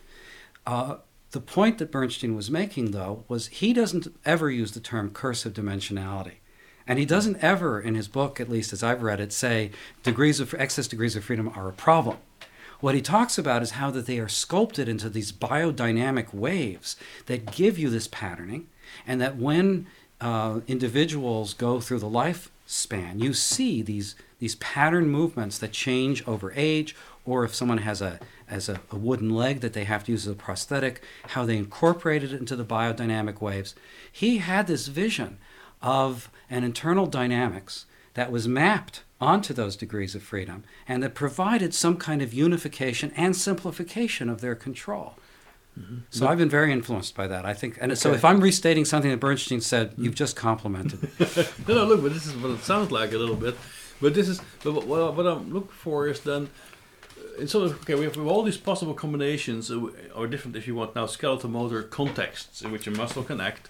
Uh, 0.67 0.97
the 1.33 1.41
point 1.41 1.79
that 1.79 1.91
Bernstein 1.91 2.37
was 2.37 2.51
making, 2.51 2.93
though, 2.93 3.25
was 3.29 3.49
he 3.49 3.73
doesn't 3.73 4.07
ever 4.25 4.51
use 4.51 4.73
the 4.73 4.81
term 4.81 5.11
curse 5.11 5.45
of 5.45 5.53
dimensionality. 5.53 6.35
And 6.87 6.99
he 6.99 7.07
doesn't 7.07 7.43
ever, 7.43 7.81
in 7.81 7.95
his 7.95 8.09
book, 8.09 8.41
at 8.41 8.49
least 8.49 8.73
as 8.73 8.83
I've 8.83 9.03
read 9.03 9.21
it, 9.21 9.33
say 9.33 9.71
degrees 10.03 10.39
of 10.39 10.55
excess 10.55 10.87
degrees 10.87 11.17
of 11.17 11.25
freedom 11.25 11.49
are 11.49 11.69
a 11.69 11.73
problem. 11.73 12.19
What 12.81 12.95
he 12.95 13.01
talks 13.01 13.39
about 13.39 13.63
is 13.63 13.73
how 13.73 13.91
that 13.93 14.07
they 14.07 14.19
are 14.19 14.29
sculpted 14.29 14.89
into 14.89 15.09
these 15.09 15.33
biodynamic 15.33 16.35
waves 16.35 16.97
that 17.27 17.51
give 17.53 17.79
you 17.79 17.89
this 17.89 18.07
patterning, 18.09 18.69
and 19.07 19.21
that 19.21 19.37
when 19.37 19.87
uh, 20.21 20.61
individuals 20.67 21.55
go 21.55 21.81
through 21.81 22.01
the 22.01 22.07
lifespan, 22.07 23.21
you 23.21 23.33
see 23.33 23.81
these 23.83 24.15
these 24.39 24.57
pattern 24.57 25.09
movements 25.09 25.57
that 25.59 25.73
change 25.73 26.27
over 26.29 26.53
age, 26.55 26.95
or 27.25 27.45
if 27.45 27.55
someone 27.55 27.79
has 27.79 28.03
a 28.03 28.21
as 28.49 28.69
a, 28.69 28.81
a, 28.91 28.97
wooden 28.97 29.31
leg 29.31 29.61
that 29.61 29.73
they 29.73 29.85
have 29.85 30.05
to 30.05 30.13
use 30.13 30.27
as 30.27 30.33
a 30.33 30.37
prosthetic, 30.37 31.03
how 31.29 31.45
they 31.45 31.57
incorporated 31.57 32.33
it 32.33 32.41
into 32.41 32.57
the 32.57 32.65
biodynamic 32.65 33.41
waves. 33.41 33.75
He 34.11 34.39
had 34.39 34.67
this 34.67 34.89
vision 34.89 35.39
of 35.83 36.31
an 36.51 36.65
internal 36.65 37.07
dynamics 37.07 37.87
that 38.15 38.31
was 38.31 38.47
mapped 38.47 39.03
onto 39.21 39.55
those 39.55 39.77
degrees 39.77 40.15
of 40.15 40.23
freedom 40.23 40.65
and 40.87 41.03
that 41.03 41.15
provided 41.15 41.75
some 41.75 41.97
kind 41.97 42.23
of 42.23 42.33
unification 42.33 43.13
and 43.17 43.35
simplification 43.37 44.29
of 44.29 44.41
their 44.41 44.55
control. 44.55 45.15
Mm-hmm. 45.79 45.99
So 46.11 46.29
I've 46.29 46.39
been 46.39 46.49
very 46.49 46.73
influenced 46.73 47.17
by 47.17 47.27
that. 47.27 47.45
I 47.45 47.53
think, 47.53 47.79
and 47.81 47.91
okay. 47.93 47.99
so 47.99 48.13
if 48.13 48.25
I'm 48.25 48.41
restating 48.41 48.85
something 48.85 49.11
that 49.11 49.19
Bernstein 49.19 49.61
said, 49.61 49.93
mm-hmm. 49.93 50.05
you've 50.05 50.15
just 50.15 50.37
complimented. 50.37 51.09
no, 51.69 51.75
no, 51.75 51.85
look, 51.85 52.03
but 52.03 52.13
this 52.13 52.27
is 52.27 52.37
what 52.37 52.53
it 52.53 52.63
sounds 52.63 52.93
like 52.93 53.13
a 53.13 53.19
little 53.19 53.35
bit. 53.35 53.57
But 54.01 54.15
this 54.15 54.29
is, 54.29 54.41
but 54.63 54.87
what, 54.87 55.17
what 55.17 55.27
I'm 55.27 55.53
looking 55.53 55.71
for 55.71 56.07
is 56.07 56.21
then 56.21 56.49
in 57.39 57.49
sort 57.49 57.67
of 57.67 57.81
okay, 57.83 57.95
we 57.95 58.05
have, 58.05 58.17
we 58.17 58.23
have 58.23 58.31
all 58.31 58.43
these 58.43 58.57
possible 58.57 58.95
combinations, 58.95 59.71
or 59.71 60.27
different, 60.27 60.57
if 60.57 60.67
you 60.67 60.75
want 60.75 60.95
now, 60.95 61.07
skeletal 61.07 61.51
motor 61.51 61.83
contexts 61.83 62.63
in 62.63 62.71
which 62.73 62.87
a 62.87 62.91
muscle 62.91 63.23
can 63.23 63.41
act. 63.41 63.69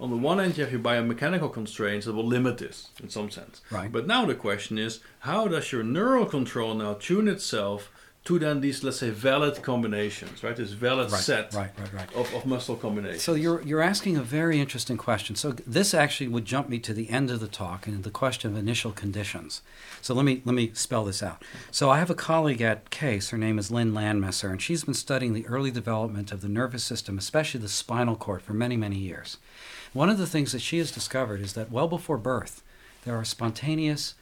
On 0.00 0.10
the 0.10 0.16
one 0.16 0.38
hand, 0.38 0.58
you 0.58 0.64
have 0.64 0.72
your 0.72 0.82
biomechanical 0.82 1.52
constraints 1.52 2.06
that 2.06 2.14
will 2.14 2.26
limit 2.26 2.58
this 2.58 2.88
in 3.00 3.08
some 3.08 3.30
sense. 3.30 3.60
Right. 3.70 3.92
But 3.92 4.08
now 4.08 4.24
the 4.24 4.34
question 4.34 4.76
is, 4.76 5.00
how 5.20 5.46
does 5.46 5.70
your 5.70 5.84
neural 5.84 6.26
control 6.26 6.74
now 6.74 6.94
tune 6.94 7.28
itself 7.28 7.90
to 8.24 8.38
then 8.38 8.62
these 8.62 8.82
let's 8.82 8.98
say 8.98 9.10
valid 9.10 9.62
combinations 9.62 10.42
right? 10.42 10.56
This 10.56 10.70
valid 10.70 11.12
right, 11.12 11.20
set 11.20 11.52
right, 11.52 11.70
right, 11.78 11.92
right. 11.92 12.14
Of, 12.14 12.32
of 12.34 12.46
muscle 12.46 12.74
combinations. 12.74 13.22
So 13.22 13.34
you're 13.34 13.60
you're 13.62 13.82
asking 13.82 14.16
a 14.16 14.22
very 14.22 14.58
interesting 14.60 14.96
question. 14.96 15.36
So 15.36 15.52
this 15.52 15.92
actually 15.92 16.28
would 16.28 16.46
jump 16.46 16.68
me 16.68 16.78
to 16.80 16.94
the 16.94 17.10
end 17.10 17.30
of 17.30 17.40
the 17.40 17.48
talk 17.48 17.86
and 17.86 18.02
the 18.02 18.10
question 18.10 18.50
of 18.50 18.56
initial 18.56 18.92
conditions. 18.92 19.60
So 20.00 20.14
let 20.14 20.24
me 20.24 20.40
let 20.44 20.54
me 20.54 20.70
spell 20.72 21.04
this 21.04 21.22
out. 21.22 21.42
So 21.70 21.90
i 21.90 21.98
have 21.98 22.10
a 22.10 22.14
colleague 22.14 22.62
at 22.62 22.88
case 22.90 23.28
her 23.28 23.38
name 23.38 23.58
is 23.58 23.70
lynn 23.70 23.92
landmesser 23.92 24.50
and 24.50 24.60
she's 24.60 24.84
been 24.84 24.94
studying 24.94 25.34
the 25.34 25.46
early 25.46 25.70
development 25.70 26.32
of 26.32 26.40
the 26.40 26.48
nervous 26.48 26.84
system 26.84 27.18
especially 27.18 27.60
the 27.60 27.68
spinal 27.68 28.16
cord 28.16 28.40
for 28.40 28.54
many 28.54 28.76
many 28.76 28.96
years. 28.96 29.36
One 29.92 30.08
of 30.08 30.18
the 30.18 30.26
things 30.26 30.52
that 30.52 30.62
she 30.62 30.78
has 30.78 30.90
discovered 30.90 31.40
is 31.42 31.52
that 31.52 31.70
well 31.70 31.88
before 31.88 32.18
birth 32.18 32.62
there 33.04 33.16
are 33.16 33.24
spontaneous 33.24 34.14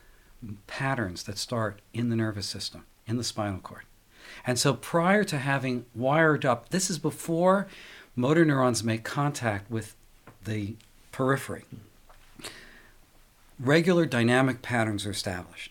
patterns 0.67 1.23
that 1.23 1.39
start 1.39 1.81
in 1.95 2.09
the 2.09 2.17
nervous 2.17 2.47
system 2.47 2.85
in 3.07 3.17
the 3.17 3.23
spinal 3.23 3.61
cord 3.61 3.85
and 4.47 4.59
so 4.59 4.75
prior 4.75 5.25
to 5.25 5.39
having 5.39 5.87
wired 5.95 6.45
up, 6.45 6.71
this 6.71 6.91
is 6.91 6.99
before 6.99 7.69
motor 8.17 8.45
neurons 8.45 8.83
make 8.83 9.05
contact 9.05 9.71
with 9.71 9.95
the 10.45 10.77
periphery. 11.13 11.65
Regular 13.59 14.07
dynamic 14.07 14.63
patterns 14.63 15.07
are 15.07 15.11
established. 15.11 15.71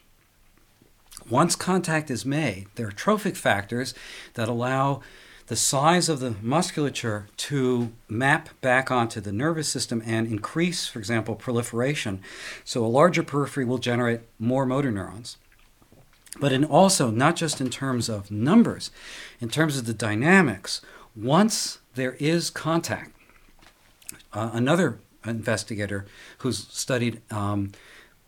Once 1.29 1.55
contact 1.55 2.09
is 2.09 2.25
made, 2.25 2.67
there 2.75 2.87
are 2.87 2.91
trophic 2.91 3.35
factors 3.35 3.93
that 4.33 4.47
allow 4.47 5.01
the 5.47 5.55
size 5.55 6.07
of 6.07 6.21
the 6.21 6.35
musculature 6.41 7.27
to 7.35 7.91
map 8.07 8.49
back 8.61 8.89
onto 8.89 9.19
the 9.19 9.33
nervous 9.33 9.67
system 9.67 10.01
and 10.05 10.27
increase, 10.27 10.87
for 10.87 10.99
example, 10.99 11.35
proliferation. 11.35 12.21
So 12.63 12.85
a 12.85 12.87
larger 12.87 13.23
periphery 13.23 13.65
will 13.65 13.77
generate 13.77 14.21
more 14.39 14.65
motor 14.65 14.91
neurons 14.91 15.37
but 16.39 16.51
in 16.51 16.63
also 16.63 17.11
not 17.11 17.35
just 17.35 17.59
in 17.59 17.69
terms 17.69 18.09
of 18.09 18.31
numbers, 18.31 18.91
in 19.39 19.49
terms 19.49 19.77
of 19.77 19.85
the 19.85 19.93
dynamics. 19.93 20.81
Once 21.15 21.79
there 21.95 22.13
is 22.19 22.49
contact, 22.49 23.13
uh, 24.33 24.49
another 24.53 24.99
investigator 25.25 26.05
who's 26.39 26.67
studied 26.69 27.21
um, 27.31 27.71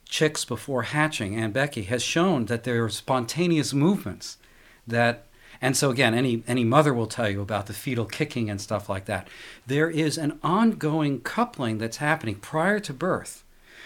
chicks 0.06 0.44
before 0.46 0.84
hatching, 0.84 1.36
Anne 1.36 1.54
Bekoff, 1.54 1.86
has 1.86 2.04
shown 2.04 2.46
that 2.46 2.66
there 2.66 2.84
are 2.84 2.90
spontaneous 2.90 3.74
movements 3.74 4.38
that 4.86 5.26
and 5.62 5.78
so 5.78 5.90
again, 5.92 6.14
any 6.14 6.44
any 6.46 6.66
mother 6.66 6.94
will 6.94 7.08
tell 7.08 7.30
you 7.30 7.42
about 7.42 7.68
the 7.68 7.74
fetal 7.74 8.04
kicking 8.04 8.50
and 8.50 8.60
stuff 8.60 8.90
like 8.90 9.06
that. 9.06 9.30
There 9.66 9.90
is 9.90 10.18
an 10.18 10.38
ongoing 10.44 11.22
coupling 11.22 11.78
that's 11.78 11.98
happening 11.98 12.36
prior 12.36 12.82
to 12.82 12.92
birth 12.92 13.46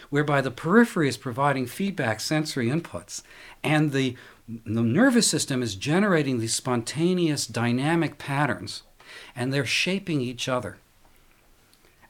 whereby 0.09 0.41
the 0.41 0.51
periphery 0.51 1.07
is 1.07 1.17
providing 1.17 1.65
feedback 1.65 2.19
sensory 2.19 2.67
inputs 2.67 3.21
and 3.63 3.91
the, 3.91 4.15
the 4.47 4.81
nervous 4.81 5.27
system 5.27 5.61
is 5.61 5.75
generating 5.75 6.39
these 6.39 6.53
spontaneous 6.53 7.47
dynamic 7.47 8.17
patterns 8.17 8.83
and 9.35 9.53
they're 9.53 9.65
shaping 9.65 10.21
each 10.21 10.47
other. 10.47 10.77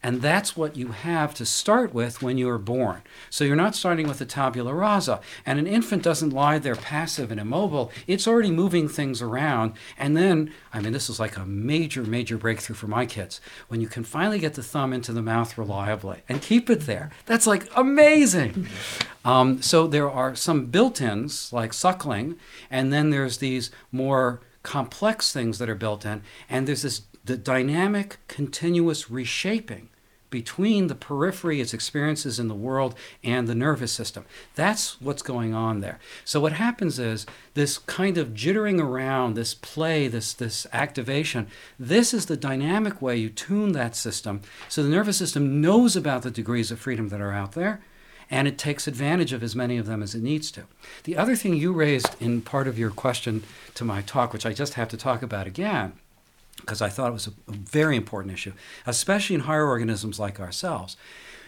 And 0.03 0.21
that's 0.21 0.55
what 0.55 0.77
you 0.77 0.89
have 0.89 1.33
to 1.35 1.45
start 1.45 1.93
with 1.93 2.21
when 2.21 2.37
you 2.37 2.49
are 2.49 2.59
born. 2.59 3.01
So 3.29 3.43
you're 3.43 3.55
not 3.55 3.75
starting 3.75 4.07
with 4.07 4.21
a 4.21 4.25
tabula 4.25 4.73
rasa. 4.73 5.19
And 5.45 5.59
an 5.59 5.67
infant 5.67 6.03
doesn't 6.03 6.29
lie 6.29 6.59
there 6.59 6.75
passive 6.75 7.31
and 7.31 7.39
immobile. 7.39 7.91
It's 8.05 8.27
already 8.27 8.51
moving 8.51 8.87
things 8.87 9.21
around. 9.21 9.73
And 9.97 10.15
then, 10.15 10.53
I 10.71 10.79
mean, 10.79 10.93
this 10.93 11.09
is 11.09 11.19
like 11.19 11.35
a 11.35 11.45
major, 11.45 12.03
major 12.03 12.37
breakthrough 12.37 12.75
for 12.75 12.87
my 12.87 13.05
kids. 13.05 13.41
When 13.67 13.81
you 13.81 13.87
can 13.87 14.03
finally 14.03 14.39
get 14.39 14.53
the 14.53 14.63
thumb 14.63 14.93
into 14.93 15.11
the 15.11 15.21
mouth 15.21 15.57
reliably 15.57 16.21
and 16.29 16.41
keep 16.41 16.69
it 16.69 16.81
there, 16.81 17.11
that's 17.25 17.47
like 17.47 17.67
amazing. 17.75 18.67
Um, 19.25 19.61
so 19.61 19.87
there 19.87 20.09
are 20.09 20.35
some 20.35 20.67
built 20.67 21.01
ins 21.01 21.51
like 21.51 21.73
suckling, 21.73 22.37
and 22.71 22.93
then 22.93 23.09
there's 23.09 23.39
these 23.39 23.71
more 23.91 24.41
complex 24.63 25.33
things 25.33 25.59
that 25.59 25.69
are 25.69 25.75
built 25.75 26.05
in. 26.05 26.21
And 26.49 26.67
there's 26.67 26.81
this 26.83 27.01
the 27.27 27.37
dynamic, 27.37 28.17
continuous 28.27 29.11
reshaping 29.11 29.89
between 30.29 30.87
the 30.87 30.95
periphery, 30.95 31.61
its 31.61 31.73
experiences 31.73 32.39
in 32.39 32.47
the 32.47 32.55
world, 32.55 32.95
and 33.23 33.47
the 33.47 33.55
nervous 33.55 33.91
system. 33.91 34.25
That's 34.55 34.99
what's 35.01 35.21
going 35.21 35.53
on 35.53 35.79
there. 35.79 35.99
So 36.25 36.39
what 36.39 36.53
happens 36.53 36.99
is 36.99 37.25
this 37.53 37.77
kind 37.77 38.17
of 38.17 38.29
jittering 38.29 38.81
around, 38.81 39.35
this 39.35 39.53
play, 39.53 40.07
this 40.07 40.33
this 40.33 40.67
activation. 40.73 41.47
This 41.79 42.13
is 42.13 42.25
the 42.25 42.37
dynamic 42.37 43.01
way 43.01 43.15
you 43.15 43.29
tune 43.29 43.71
that 43.73 43.95
system, 43.95 44.41
so 44.67 44.83
the 44.83 44.89
nervous 44.89 45.17
system 45.17 45.61
knows 45.61 45.95
about 45.95 46.23
the 46.23 46.31
degrees 46.31 46.71
of 46.71 46.79
freedom 46.79 47.09
that 47.09 47.21
are 47.21 47.33
out 47.33 47.53
there. 47.53 47.81
And 48.29 48.45
it 48.45 48.57
takes 48.57 48.89
advantage 48.89 49.31
of 49.31 49.41
as 49.41 49.55
many 49.55 49.77
of 49.77 49.85
them 49.85 50.03
as 50.03 50.13
it 50.13 50.21
needs 50.21 50.51
to. 50.51 50.63
The 51.05 51.15
other 51.15 51.37
thing 51.37 51.53
you 51.53 51.71
raised 51.71 52.21
in 52.21 52.41
part 52.41 52.67
of 52.67 52.77
your 52.77 52.91
question 52.91 53.43
to 53.75 53.85
my 53.85 54.01
talk, 54.01 54.33
which 54.33 54.45
I 54.45 54.51
just 54.51 54.73
have 54.73 54.89
to 54.89 54.97
talk 54.97 55.21
about 55.21 55.47
again, 55.47 55.93
because 56.57 56.81
I 56.81 56.89
thought 56.89 57.09
it 57.09 57.13
was 57.13 57.27
a, 57.27 57.33
very 57.47 57.95
important 57.95 58.33
issue, 58.33 58.53
especially 58.85 59.35
in 59.35 59.41
higher 59.41 59.67
organisms 59.67 60.19
like 60.19 60.39
ourselves. 60.39 60.97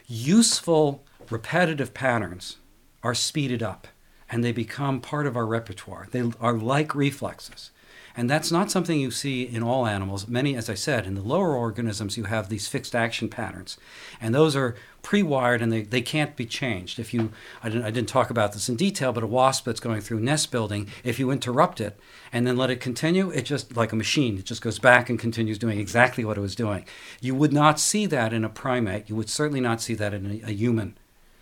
Useful, 0.08 1.04
repetitive 1.30 1.94
patterns 1.94 2.58
are 3.04 3.14
speeded 3.14 3.62
up 3.62 3.88
and 4.30 4.44
they 4.44 4.52
become 4.52 5.02
part 5.02 5.28
of 5.28 5.36
our 5.36 5.46
repertoire. 5.46 6.08
They 6.12 6.24
are 6.40 6.54
like 6.54 6.96
reflexes. 6.96 7.72
And 8.20 8.30
that's 8.30 8.52
not 8.52 8.70
something 8.70 9.00
you 9.00 9.12
see 9.12 9.44
in 9.44 9.64
all 9.64 9.88
animals. 9.88 10.28
Many, 10.28 10.54
as 10.58 10.70
I 10.70 10.74
said, 10.74 11.08
in 11.08 11.16
the 11.16 11.22
lower 11.22 11.56
organisms, 11.56 12.18
you 12.18 12.26
have 12.26 12.50
these 12.50 12.68
fixed 12.68 12.94
action 12.94 13.30
patterns. 13.30 13.78
And 14.20 14.36
those 14.36 14.58
are 14.58 14.76
pre-wired 15.02 15.62
and 15.62 15.72
they, 15.72 15.84
they 15.84 16.02
can't 16.02 16.36
be 16.36 16.46
changed. 16.46 17.00
If 17.00 17.14
you, 17.14 17.32
I 17.64 17.70
didn't, 17.70 17.86
I 17.86 17.92
didn't 17.92 18.10
talk 18.10 18.30
about 18.30 18.52
this 18.52 18.68
in 18.68 18.76
detail, 18.76 19.14
but 19.14 19.24
a 19.24 19.28
wasp 19.28 19.64
that's 19.64 19.80
going 19.80 20.02
through 20.02 20.20
nest 20.20 20.52
building, 20.52 20.90
if 21.02 21.18
you 21.18 21.32
interrupt 21.32 21.80
it 21.80 21.98
and 22.34 22.46
then 22.46 22.58
let 22.58 22.70
it 22.70 22.82
continue, 22.82 23.30
it 23.30 23.44
just, 23.44 23.78
like 23.78 23.94
a 23.94 23.96
machine, 23.96 24.38
it 24.38 24.44
just 24.44 24.62
goes 24.62 24.80
back 24.80 25.10
and 25.10 25.18
continues 25.18 25.58
doing 25.58 25.80
exactly 25.80 26.26
what 26.26 26.38
it 26.38 26.42
was 26.42 26.56
doing. 26.56 26.84
You 27.22 27.36
would 27.36 27.54
not 27.54 27.80
see 27.80 28.06
that 28.08 28.34
in 28.34 28.44
a 28.44 28.50
primate. 28.50 29.10
You 29.10 29.16
would 29.16 29.30
certainly 29.30 29.62
not 29.62 29.80
see 29.80 29.94
that 29.94 30.14
in 30.14 30.26
a, 30.26 30.50
a 30.50 30.52
human. 30.52 30.98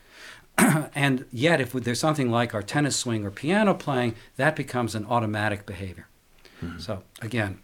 and 0.60 1.26
yet, 1.32 1.60
if 1.60 1.74
there's 1.74 2.00
something 2.00 2.30
like 2.30 2.54
our 2.54 2.62
tennis 2.62 2.98
swing 2.98 3.26
or 3.26 3.32
piano 3.32 3.74
playing, 3.74 4.14
that 4.36 4.56
becomes 4.56 4.94
an 4.94 5.08
automatic 5.08 5.66
behavior. 5.66 6.08
Mm-hmm. 6.64 6.80
So, 6.80 7.04
again, 7.22 7.60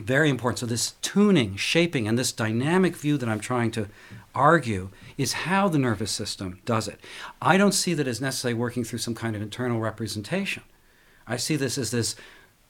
Very 0.00 0.30
important. 0.30 0.58
So, 0.58 0.66
this 0.66 0.92
tuning, 1.02 1.56
shaping, 1.56 2.08
and 2.08 2.18
this 2.18 2.32
dynamic 2.32 2.96
view 2.96 3.18
that 3.18 3.28
I'm 3.28 3.40
trying 3.40 3.70
to 3.72 3.88
argue 4.34 4.88
is 5.18 5.32
how 5.44 5.68
the 5.68 5.78
nervous 5.78 6.10
system 6.10 6.60
does 6.64 6.88
it. 6.88 6.98
I 7.42 7.58
don't 7.58 7.72
see 7.74 7.92
that 7.94 8.08
as 8.08 8.18
necessarily 8.20 8.58
working 8.58 8.84
through 8.84 9.00
some 9.00 9.14
kind 9.14 9.36
of 9.36 9.42
internal 9.42 9.80
representation. 9.80 10.62
I 11.26 11.36
see 11.36 11.56
this 11.56 11.76
as 11.76 11.90
this 11.90 12.16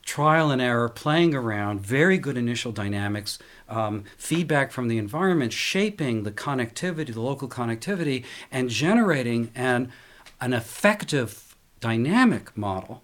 trial 0.05 0.51
and 0.51 0.61
error, 0.61 0.89
playing 0.89 1.33
around, 1.35 1.81
very 1.81 2.19
good 2.19 2.37
initial 2.37 2.73
dynamics, 2.73 3.39
um, 3.69 4.03
feedback 4.19 4.73
from 4.73 4.89
the 4.89 4.99
environment, 4.99 5.53
shaping 5.53 6.25
the 6.25 6.33
connectivity, 6.33 7.15
the 7.15 7.21
local 7.21 7.49
connectivity, 7.49 8.25
and 8.51 8.69
generating 8.69 9.51
an, 9.55 9.93
an 10.41 10.53
effective 10.53 11.55
dynamic 11.81 12.57
model. 12.57 13.03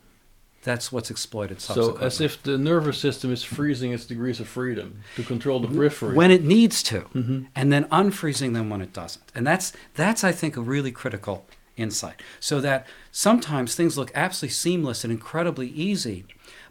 That's 0.68 0.92
what's 0.92 1.10
exploited 1.10 1.62
So, 1.62 1.96
as 1.96 2.20
if 2.20 2.42
the 2.42 2.58
nervous 2.58 2.98
system 2.98 3.32
is 3.32 3.42
freezing 3.42 3.90
its 3.92 4.04
degrees 4.04 4.38
of 4.38 4.48
freedom 4.48 5.00
to 5.16 5.22
control 5.22 5.60
the 5.60 5.68
periphery. 5.68 6.14
when 6.14 6.30
it 6.30 6.44
needs 6.44 6.82
to, 6.82 7.00
Mhm. 7.14 7.46
and 7.56 7.72
then 7.72 7.84
unfreezing 7.86 8.52
them 8.52 8.68
when 8.68 8.82
it 8.82 8.92
doesn't. 8.92 9.24
And 9.34 9.46
that's 9.46 9.72
that's 9.94 10.22
I 10.24 10.32
think 10.32 10.58
a 10.58 10.60
really 10.60 10.92
critical 10.92 11.46
insight. 11.78 12.20
So 12.38 12.60
that 12.60 12.86
sometimes 13.10 13.74
things 13.74 13.96
look 13.96 14.10
absolutely 14.14 14.52
seamless 14.52 15.04
and 15.04 15.10
incredibly 15.10 15.68
easy, 15.70 16.26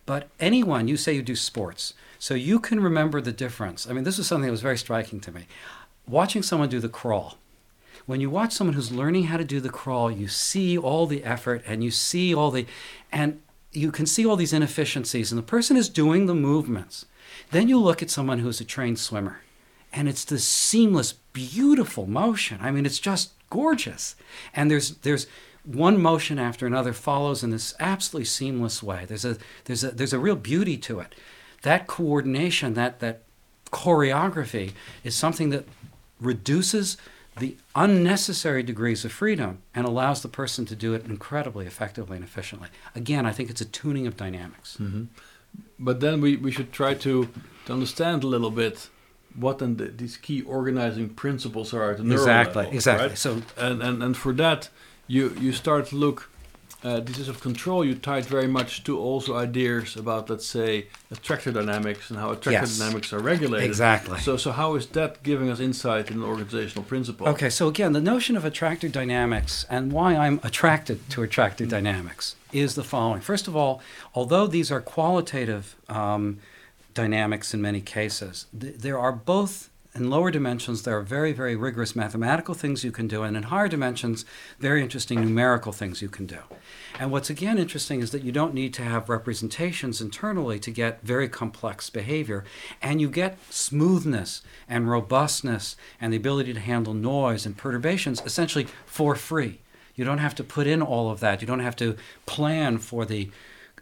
but 0.05 0.29
anyone 0.39 0.87
you 0.87 0.95
say 0.95 1.13
you 1.13 1.23
do 1.23 1.35
sports, 1.35 1.95
so 2.19 2.35
you 2.35 2.59
can 2.59 2.79
remember 2.79 3.19
the 3.19 3.31
difference. 3.31 3.87
I 3.89 3.93
mean, 3.93 4.03
this 4.03 4.19
is 4.19 4.27
something 4.27 4.45
that 4.45 4.51
was 4.51 4.61
very 4.61 4.77
striking 4.77 5.19
to 5.21 5.31
me. 5.31 5.47
Watching 6.07 6.43
someone 6.43 6.69
do 6.69 6.79
the 6.79 6.87
crawl. 7.01 7.39
When 8.05 8.21
you 8.21 8.29
watch 8.29 8.53
someone 8.53 8.75
who's 8.75 8.91
learning 8.91 9.23
how 9.23 9.37
to 9.37 9.43
do 9.43 9.59
the 9.59 9.69
crawl, 9.69 10.11
you 10.11 10.27
see 10.27 10.77
all 10.77 11.07
the 11.07 11.23
effort 11.23 11.63
and 11.65 11.83
you 11.83 11.89
see 11.89 12.31
all 12.35 12.51
the 12.51 12.67
and 13.11 13.39
you 13.71 13.91
can 13.91 14.05
see 14.05 14.25
all 14.25 14.35
these 14.35 14.53
inefficiencies 14.53 15.31
and 15.31 15.37
the 15.37 15.43
person 15.43 15.77
is 15.77 15.89
doing 15.89 16.25
the 16.25 16.35
movements. 16.35 17.05
Then 17.51 17.67
you 17.67 17.79
look 17.79 18.01
at 18.01 18.09
someone 18.09 18.39
who's 18.39 18.61
a 18.61 18.65
trained 18.65 18.99
swimmer 18.99 19.41
and 19.93 20.07
it's 20.07 20.25
this 20.25 20.47
seamless 20.47 21.13
beautiful 21.33 22.07
motion. 22.07 22.59
I 22.61 22.71
mean 22.71 22.85
it's 22.85 22.99
just 22.99 23.31
gorgeous. 23.49 24.15
And 24.53 24.69
there's 24.71 24.91
there's 24.97 25.27
one 25.63 26.01
motion 26.01 26.39
after 26.39 26.65
another 26.65 26.93
follows 26.93 27.43
in 27.43 27.49
this 27.49 27.75
absolutely 27.79 28.25
seamless 28.25 28.81
way. 28.81 29.05
There's 29.05 29.25
a 29.25 29.37
there's 29.65 29.83
a 29.83 29.91
there's 29.91 30.13
a 30.13 30.19
real 30.19 30.35
beauty 30.35 30.77
to 30.77 30.99
it. 30.99 31.13
That 31.63 31.87
coordination 31.87 32.73
that 32.75 32.99
that 32.99 33.23
choreography 33.71 34.71
is 35.03 35.15
something 35.15 35.49
that 35.49 35.65
reduces 36.19 36.97
the 37.39 37.55
unnecessary 37.75 38.63
degrees 38.63 39.05
of 39.05 39.11
freedom 39.11 39.59
and 39.75 39.85
allows 39.85 40.21
the 40.21 40.27
person 40.27 40.65
to 40.65 40.75
do 40.75 40.93
it 40.93 41.05
incredibly 41.05 41.65
effectively 41.65 42.15
and 42.15 42.25
efficiently 42.25 42.69
again 42.95 43.25
i 43.25 43.31
think 43.31 43.49
it's 43.49 43.61
a 43.61 43.65
tuning 43.65 44.07
of 44.07 44.15
dynamics 44.17 44.77
mm-hmm. 44.79 45.05
But 45.79 45.99
then 45.99 46.21
we, 46.21 46.35
we 46.35 46.51
should 46.51 46.71
try 46.71 46.93
to, 46.95 47.29
to 47.65 47.73
understand 47.73 48.23
a 48.23 48.27
little 48.27 48.51
bit 48.51 48.89
what 49.35 49.59
then 49.59 49.77
the, 49.77 49.85
these 49.85 50.17
key 50.17 50.41
organizing 50.41 51.09
principles 51.09 51.73
are 51.73 51.91
at 51.91 51.97
the 51.97 52.03
neural 52.03 52.23
exactly 52.23 52.63
level, 52.63 52.73
exactly 52.73 53.07
right? 53.09 53.17
so 53.17 53.41
And, 53.55 53.83
and 53.83 54.01
and 54.01 54.17
for 54.17 54.33
that, 54.33 54.69
you 55.05 55.35
you 55.39 55.51
start 55.51 55.87
to 55.87 55.95
look. 55.95 56.29
Uh, 56.87 57.01
this 57.01 57.19
is 57.19 57.27
of 57.27 57.41
control. 57.41 57.83
You 57.83 57.95
tied 57.95 58.25
very 58.25 58.47
much 58.47 58.85
to 58.85 58.97
also 58.97 59.35
ideas 59.35 59.97
about, 59.97 60.29
let's 60.29 60.45
say, 60.47 60.87
attractor 61.11 61.51
dynamics 61.51 62.09
and 62.09 62.17
how 62.17 62.29
attractor 62.31 62.51
Yes. 62.65 62.77
dynamics 62.77 63.11
are 63.11 63.19
regulated. 63.19 63.67
exactly 63.69 64.19
So, 64.19 64.37
so 64.37 64.51
how 64.53 64.75
is 64.75 64.85
that 64.99 65.21
giving 65.21 65.49
us 65.49 65.59
insight 65.59 66.09
in 66.11 66.17
an 66.17 66.23
organizational 66.23 66.83
principle? 66.85 67.27
Okay, 67.27 67.49
so 67.49 67.67
again, 67.67 67.91
the 67.91 67.99
notion 68.13 68.37
of 68.37 68.45
attractor 68.45 68.87
dynamics 68.87 69.65
and 69.69 69.91
why 69.91 70.15
I'm 70.15 70.39
attracted 70.43 70.97
to 71.09 71.23
attractor 71.23 71.65
dynamics 71.65 72.35
is 72.53 72.75
the 72.75 72.85
following. 72.85 73.19
First 73.21 73.49
of 73.49 73.55
all, 73.57 73.81
although 74.15 74.47
these 74.47 74.71
are 74.71 74.79
qualitative 74.79 75.75
um, 75.89 76.39
dynamics 76.93 77.53
in 77.53 77.61
many 77.61 77.81
cases, 77.81 78.45
th- 78.57 78.75
there 78.77 78.97
are 78.97 79.11
both 79.11 79.69
in 79.97 80.09
lower 80.09 80.31
dimensions, 80.31 80.83
there 80.83 80.97
are 80.97 81.01
very, 81.01 81.33
very 81.33 81.55
rigorous 81.55 81.95
mathematical 81.95 82.53
things 82.53 82.83
you 82.83 82.91
can 82.91 83.07
do, 83.07 83.23
and 83.23 83.35
in 83.35 83.43
higher 83.43 83.67
dimensions, 83.67 84.25
very 84.59 84.81
interesting 84.81 85.19
numerical 85.19 85.71
things 85.71 86.01
you 86.01 86.09
can 86.09 86.25
do. 86.25 86.39
And 86.99 87.11
what's 87.11 87.29
again 87.29 87.57
interesting 87.57 88.01
is 88.01 88.11
that 88.11 88.23
you 88.23 88.31
don't 88.31 88.53
need 88.53 88.73
to 88.75 88.83
have 88.83 89.09
representations 89.09 90.01
internally 90.01 90.59
to 90.59 90.71
get 90.71 91.01
very 91.01 91.29
complex 91.29 91.89
behavior, 91.89 92.43
and 92.81 93.01
you 93.01 93.09
get 93.09 93.37
smoothness 93.49 94.41
and 94.67 94.89
robustness 94.89 95.75
and 95.99 96.13
the 96.13 96.17
ability 96.17 96.53
to 96.53 96.59
handle 96.59 96.93
noise 96.93 97.45
and 97.45 97.57
perturbations 97.57 98.21
essentially 98.25 98.67
for 98.85 99.15
free. 99.15 99.59
You 99.95 100.05
don't 100.05 100.19
have 100.19 100.35
to 100.35 100.43
put 100.43 100.67
in 100.67 100.81
all 100.81 101.09
of 101.09 101.19
that. 101.21 101.41
You 101.41 101.47
don't 101.47 101.59
have 101.59 101.75
to 101.77 101.97
plan 102.25 102.77
for 102.77 103.03
the 103.03 103.29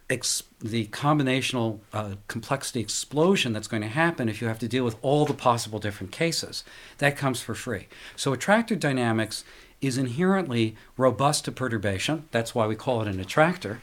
ex- 0.08 0.42
the 0.60 0.86
combinational 0.86 1.80
uh, 1.92 2.14
complexity 2.28 2.80
explosion 2.80 3.52
that's 3.52 3.68
going 3.68 3.82
to 3.82 3.88
happen 3.88 4.28
if 4.28 4.40
you 4.40 4.48
have 4.48 4.58
to 4.60 4.68
deal 4.68 4.84
with 4.84 4.96
all 5.02 5.26
the 5.26 5.34
possible 5.34 5.78
different 5.78 6.12
cases. 6.12 6.64
That 6.98 7.16
comes 7.16 7.40
for 7.40 7.54
free. 7.54 7.88
So 8.14 8.32
attractor 8.32 8.76
dynamics 8.76 9.44
is 9.80 9.98
inherently 9.98 10.76
robust 10.96 11.44
to 11.44 11.52
perturbation. 11.52 12.28
That's 12.30 12.54
why 12.54 12.66
we 12.66 12.76
call 12.76 13.02
it 13.02 13.08
an 13.08 13.20
attractor. 13.20 13.82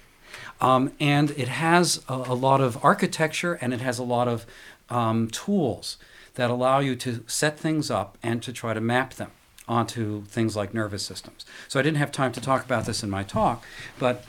Um, 0.60 0.94
and 1.00 1.32
it 1.32 1.48
has 1.48 2.04
a, 2.08 2.14
a 2.14 2.34
lot 2.34 2.62
of 2.62 2.84
architecture 2.84 3.54
and 3.56 3.74
it 3.74 3.82
has 3.82 4.00
a 4.00 4.04
lot 4.04 4.28
of 4.28 4.46
um, 4.90 5.30
tools 5.30 5.98
that 6.36 6.50
allow 6.50 6.80
you 6.80 6.96
to 6.96 7.24
set 7.28 7.60
things 7.60 7.92
up 7.92 8.18
and 8.24 8.42
to 8.42 8.52
try 8.52 8.74
to 8.74 8.82
map 8.82 9.14
them 9.14 9.32
onto 9.68 10.24
things 10.26 10.56
like 10.56 10.74
nervous 10.74 11.04
systems. 11.04 11.46
So 11.68 11.80
I 11.80 11.84
didn't 11.84 11.98
have 11.98 12.12
time 12.12 12.32
to 12.34 12.42
talk 12.42 12.66
about 12.66 12.86
this 12.86 13.04
in 13.04 13.10
my 13.10 13.24
talk, 13.24 13.64
but 14.00 14.26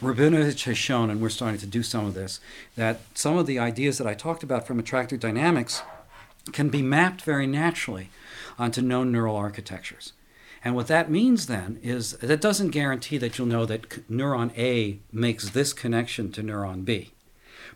Rabinovich 0.00 0.64
has 0.64 0.78
shown, 0.78 1.10
and 1.10 1.20
we're 1.20 1.28
starting 1.28 1.58
to 1.58 1.66
do 1.66 1.82
some 1.82 2.06
of 2.06 2.14
this, 2.14 2.38
that 2.76 3.00
some 3.14 3.36
of 3.36 3.46
the 3.46 3.58
ideas 3.58 3.98
that 3.98 4.06
I 4.06 4.14
talked 4.14 4.44
about 4.44 4.64
from 4.64 4.78
attractor 4.78 5.16
dynamics 5.16 5.82
can 6.52 6.68
be 6.68 6.82
mapped 6.82 7.22
very 7.22 7.48
naturally 7.48 8.10
onto 8.58 8.80
known 8.80 9.10
neural 9.10 9.34
architectures. 9.34 10.12
And 10.64 10.76
what 10.76 10.86
that 10.86 11.10
means 11.10 11.46
then 11.46 11.80
is 11.82 12.12
that 12.18 12.40
doesn't 12.40 12.70
guarantee 12.70 13.18
that 13.18 13.38
you'll 13.38 13.48
know 13.48 13.66
that 13.66 14.08
neuron 14.08 14.56
A 14.56 15.00
makes 15.12 15.50
this 15.50 15.72
connection 15.72 16.30
to 16.32 16.42
neuron 16.42 16.84
B. 16.84 17.12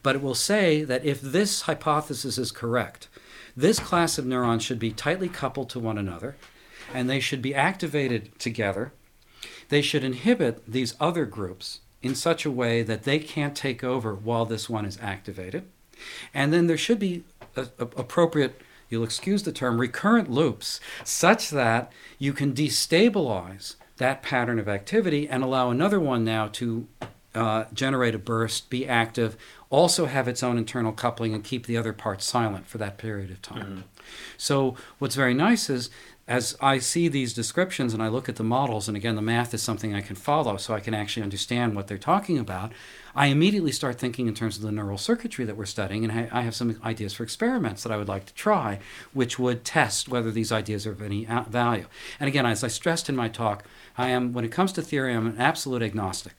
But 0.02 0.16
it 0.16 0.22
will 0.22 0.34
say 0.34 0.84
that 0.84 1.04
if 1.04 1.20
this 1.20 1.62
hypothesis 1.62 2.38
is 2.38 2.52
correct, 2.52 3.08
this 3.56 3.80
class 3.80 4.16
of 4.16 4.26
neurons 4.26 4.62
should 4.62 4.78
be 4.78 4.92
tightly 4.92 5.28
coupled 5.28 5.70
to 5.70 5.80
one 5.80 5.98
another, 5.98 6.36
and 6.94 7.10
they 7.10 7.20
should 7.20 7.42
be 7.42 7.54
activated 7.54 8.38
together. 8.38 8.92
They 9.70 9.82
should 9.82 10.04
inhibit 10.04 10.70
these 10.70 10.94
other 11.00 11.24
groups 11.24 11.80
in 12.02 12.14
such 12.14 12.44
a 12.44 12.50
way 12.50 12.82
that 12.82 13.04
they 13.04 13.18
can't 13.18 13.56
take 13.56 13.84
over 13.84 14.14
while 14.14 14.44
this 14.44 14.68
one 14.68 14.84
is 14.84 14.98
activated. 15.00 15.64
And 16.34 16.52
then 16.52 16.66
there 16.66 16.76
should 16.76 16.98
be 16.98 17.24
a, 17.56 17.68
a- 17.78 17.84
appropriate, 17.96 18.60
you'll 18.88 19.04
excuse 19.04 19.42
the 19.42 19.52
term, 19.52 19.80
recurrent 19.80 20.30
loops, 20.30 20.80
such 21.04 21.50
that 21.50 21.92
you 22.18 22.32
can 22.32 22.52
destabilize 22.52 23.76
that 23.98 24.22
pattern 24.22 24.58
of 24.58 24.68
activity 24.68 25.28
and 25.28 25.44
allow 25.44 25.70
another 25.70 26.00
one 26.00 26.24
now 26.24 26.48
to 26.48 26.88
uh, 27.34 27.64
generate 27.72 28.14
a 28.14 28.18
burst, 28.18 28.68
be 28.68 28.86
active, 28.86 29.36
also 29.70 30.06
have 30.06 30.28
its 30.28 30.42
own 30.42 30.58
internal 30.58 30.92
coupling, 30.92 31.32
and 31.32 31.42
keep 31.42 31.66
the 31.66 31.76
other 31.76 31.92
parts 31.92 32.26
silent 32.26 32.66
for 32.66 32.78
that 32.78 32.98
period 32.98 33.30
of 33.30 33.40
time. 33.40 33.84
So, 34.36 34.76
what's 34.98 35.14
very 35.14 35.32
nice 35.32 35.70
is 35.70 35.88
as 36.32 36.56
I 36.62 36.78
see 36.78 37.08
these 37.08 37.34
descriptions 37.34 37.92
and 37.92 38.02
I 38.02 38.08
look 38.08 38.26
at 38.26 38.36
the 38.36 38.42
models, 38.42 38.88
and 38.88 38.96
again, 38.96 39.16
the 39.16 39.22
math 39.22 39.52
is 39.52 39.62
something 39.62 39.94
I 39.94 40.00
can 40.00 40.16
follow 40.16 40.56
so 40.56 40.72
I 40.72 40.80
can 40.80 40.94
actually 40.94 41.24
understand 41.24 41.76
what 41.76 41.88
they're 41.88 41.98
talking 41.98 42.38
about, 42.38 42.72
I 43.14 43.26
immediately 43.26 43.70
start 43.70 43.98
thinking 43.98 44.28
in 44.28 44.34
terms 44.34 44.56
of 44.56 44.62
the 44.62 44.72
neural 44.72 44.96
circuitry 44.96 45.44
that 45.44 45.58
we're 45.58 45.66
studying, 45.66 46.04
and 46.04 46.30
I 46.32 46.40
have 46.40 46.54
some 46.54 46.80
ideas 46.82 47.12
for 47.12 47.22
experiments 47.22 47.82
that 47.82 47.92
I 47.92 47.98
would 47.98 48.08
like 48.08 48.24
to 48.24 48.32
try, 48.32 48.78
which 49.12 49.38
would 49.38 49.62
test 49.62 50.08
whether 50.08 50.30
these 50.30 50.50
ideas 50.50 50.86
are 50.86 50.92
of 50.92 51.02
any 51.02 51.26
value. 51.50 51.84
And 52.18 52.28
again, 52.28 52.46
as 52.46 52.64
I 52.64 52.68
stressed 52.68 53.10
in 53.10 53.14
my 53.14 53.28
talk, 53.28 53.64
I 53.98 54.08
am, 54.08 54.32
when 54.32 54.46
it 54.46 54.52
comes 54.52 54.72
to 54.72 54.80
theory, 54.80 55.14
I'm 55.14 55.26
an 55.26 55.38
absolute 55.38 55.82
agnostic. 55.82 56.32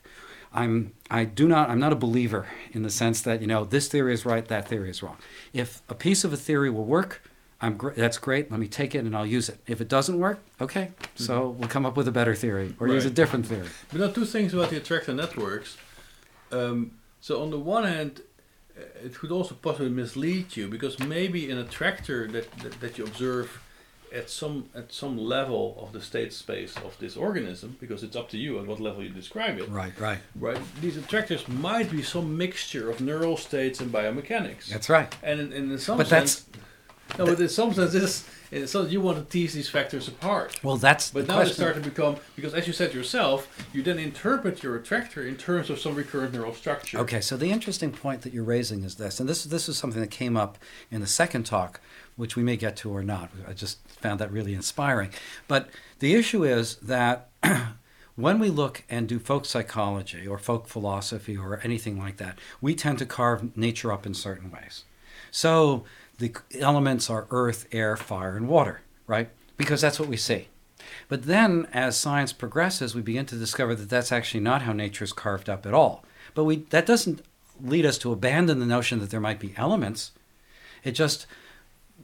I'm 0.52 0.94
I 1.12 1.26
do 1.26 1.48
not 1.48 1.70
I'm 1.70 1.80
not 1.80 1.94
a 1.94 1.96
believer 1.96 2.48
in 2.72 2.84
the 2.84 2.92
sense 2.92 3.22
that 3.22 3.42
you 3.42 3.48
know 3.48 3.64
this 3.64 3.88
theory 3.88 4.14
is 4.14 4.24
right, 4.24 4.48
that 4.48 4.68
theory 4.68 4.92
is 4.92 5.02
wrong. 5.02 5.18
If 5.52 5.82
a 5.90 5.96
piece 5.96 6.24
of 6.24 6.32
a 6.32 6.38
theory 6.38 6.70
will 6.70 6.86
work, 6.86 7.22
I'm 7.64 7.78
gr- 7.78 7.92
that's 7.92 8.18
great. 8.18 8.52
Let 8.52 8.60
me 8.60 8.68
take 8.68 8.94
it 8.94 9.06
and 9.06 9.16
I'll 9.16 9.26
use 9.26 9.48
it. 9.48 9.58
If 9.68 9.80
it 9.80 9.88
doesn't 9.88 10.20
work, 10.20 10.40
okay, 10.60 10.92
so 11.16 11.50
we'll 11.58 11.70
come 11.70 11.86
up 11.86 11.96
with 11.96 12.08
a 12.10 12.12
better 12.12 12.36
theory 12.36 12.76
or 12.80 12.90
use 12.90 13.06
a 13.06 13.10
different 13.10 13.46
theory. 13.48 13.70
But 13.90 14.00
there 14.00 14.10
are 14.10 14.12
two 14.12 14.26
things 14.26 14.54
about 14.54 14.70
the 14.70 14.78
attractor 14.78 15.14
networks. 15.14 15.78
Um, 16.52 16.92
so 17.22 17.42
on 17.42 17.52
the 17.52 17.60
one 17.60 17.86
hand, 17.86 18.22
uh, 18.78 19.06
it 19.06 19.16
could 19.16 19.32
also 19.32 19.56
possibly 19.56 19.90
mislead 19.90 20.58
you 20.58 20.68
because 20.68 21.00
maybe 21.00 21.50
an 21.50 21.58
attractor 21.58 22.28
that, 22.28 22.52
that, 22.60 22.82
that 22.82 22.98
you 22.98 23.06
observe 23.06 23.62
at 24.14 24.30
some 24.30 24.70
at 24.76 24.94
some 24.94 25.18
level 25.18 25.76
of 25.82 25.92
the 25.92 26.02
state 26.02 26.34
space 26.34 26.76
of 26.78 26.96
this 27.00 27.18
organism, 27.18 27.78
because 27.80 28.04
it's 28.04 28.16
up 28.16 28.30
to 28.30 28.38
you 28.38 28.60
at 28.60 28.68
what 28.68 28.80
level 28.80 29.02
you 29.02 29.10
describe 29.10 29.58
it. 29.58 29.68
Right, 29.70 29.98
right. 30.00 30.20
Right? 30.36 30.60
These 30.82 30.98
attractors 30.98 31.48
might 31.48 31.90
be 31.90 32.04
some 32.04 32.38
mixture 32.38 32.92
of 32.92 33.02
neural 33.02 33.38
states 33.38 33.80
and 33.80 33.92
biomechanics. 33.92 34.68
That's 34.68 34.90
right. 34.90 35.16
And 35.24 35.40
in, 35.40 35.54
and 35.54 35.72
in 35.72 35.80
some 35.80 35.98
But 35.98 36.08
sense, 36.08 36.46
no, 37.18 37.26
but 37.26 37.40
in 37.40 37.50
some 37.50 37.74
sense, 37.74 37.94
this 37.94 38.26
Uh, 38.54 38.68
So 38.68 38.86
you 38.86 39.02
want 39.02 39.18
to 39.18 39.24
tease 39.26 39.54
these 39.54 39.70
factors 39.70 40.08
apart. 40.08 40.60
Well, 40.64 40.78
that's 40.78 41.12
But 41.12 41.28
the 41.28 41.34
now 41.34 41.44
they 41.44 41.52
start 41.52 41.76
to 41.76 41.82
become 41.82 42.18
because, 42.36 42.54
as 42.54 42.68
you 42.68 42.74
said 42.74 42.94
yourself, 42.94 43.48
you 43.74 43.82
then 43.82 43.98
interpret 43.98 44.62
your 44.62 44.76
attractor 44.76 45.26
in 45.26 45.36
terms 45.38 45.70
of 45.70 45.80
some 45.80 45.96
recurrent 45.96 46.34
neural 46.34 46.54
structure. 46.54 47.00
Okay, 47.00 47.22
so 47.22 47.36
the 47.36 47.52
interesting 47.52 47.92
point 47.92 48.22
that 48.22 48.34
you're 48.34 48.44
raising 48.44 48.84
is 48.84 48.96
this, 48.96 49.20
and 49.20 49.28
this 49.28 49.44
this 49.44 49.68
is 49.68 49.78
something 49.78 50.02
that 50.02 50.12
came 50.12 50.38
up 50.38 50.58
in 50.92 51.02
the 51.02 51.08
second 51.08 51.46
talk, 51.46 51.80
which 52.16 52.36
we 52.36 52.44
may 52.44 52.58
get 52.58 52.76
to 52.78 52.92
or 52.92 53.04
not. 53.04 53.32
I 53.48 53.54
just 53.54 53.80
found 53.90 54.20
that 54.20 54.32
really 54.32 54.54
inspiring. 54.54 55.10
But 55.48 55.70
the 56.00 56.14
issue 56.14 56.44
is 56.44 56.76
that 56.76 57.30
when 58.16 58.38
we 58.40 58.50
look 58.50 58.84
and 58.90 59.08
do 59.08 59.18
folk 59.20 59.46
psychology 59.46 60.28
or 60.28 60.38
folk 60.38 60.68
philosophy 60.68 61.36
or 61.38 61.60
anything 61.64 61.98
like 61.98 62.18
that, 62.18 62.38
we 62.62 62.76
tend 62.76 63.00
to 63.00 63.06
carve 63.06 63.58
nature 63.58 63.92
up 63.92 64.06
in 64.06 64.14
certain 64.14 64.52
ways. 64.52 64.84
So 65.32 65.86
the 66.24 66.60
elements 66.60 67.10
are 67.10 67.28
earth, 67.32 67.68
air, 67.72 67.98
fire, 67.98 68.38
and 68.38 68.48
water, 68.48 68.82
right? 69.08 69.30
Because 69.58 69.82
that's 69.82 70.00
what 70.00 70.10
we 70.10 70.18
see. 70.18 70.48
But 71.10 71.24
then, 71.24 71.68
as 71.74 71.98
science 71.98 72.32
progresses, 72.32 72.96
we 72.96 73.02
begin 73.02 73.26
to 73.28 73.36
discover 73.36 73.76
that 73.76 73.90
that's 73.90 74.12
actually 74.12 74.40
not 74.40 74.62
how 74.62 74.74
nature 74.74 75.04
is 75.04 75.14
carved 75.14 75.50
up 75.50 75.66
at 75.66 75.74
all. 75.74 76.04
But 76.34 76.46
we, 76.46 76.58
that 76.70 76.86
doesn't 76.86 77.22
lead 77.62 77.86
us 77.86 77.98
to 78.00 78.12
abandon 78.12 78.60
the 78.60 78.66
notion 78.66 79.00
that 79.00 79.10
there 79.10 79.20
might 79.20 79.40
be 79.40 79.54
elements. 79.58 80.12
It 80.84 80.92
just 80.92 81.28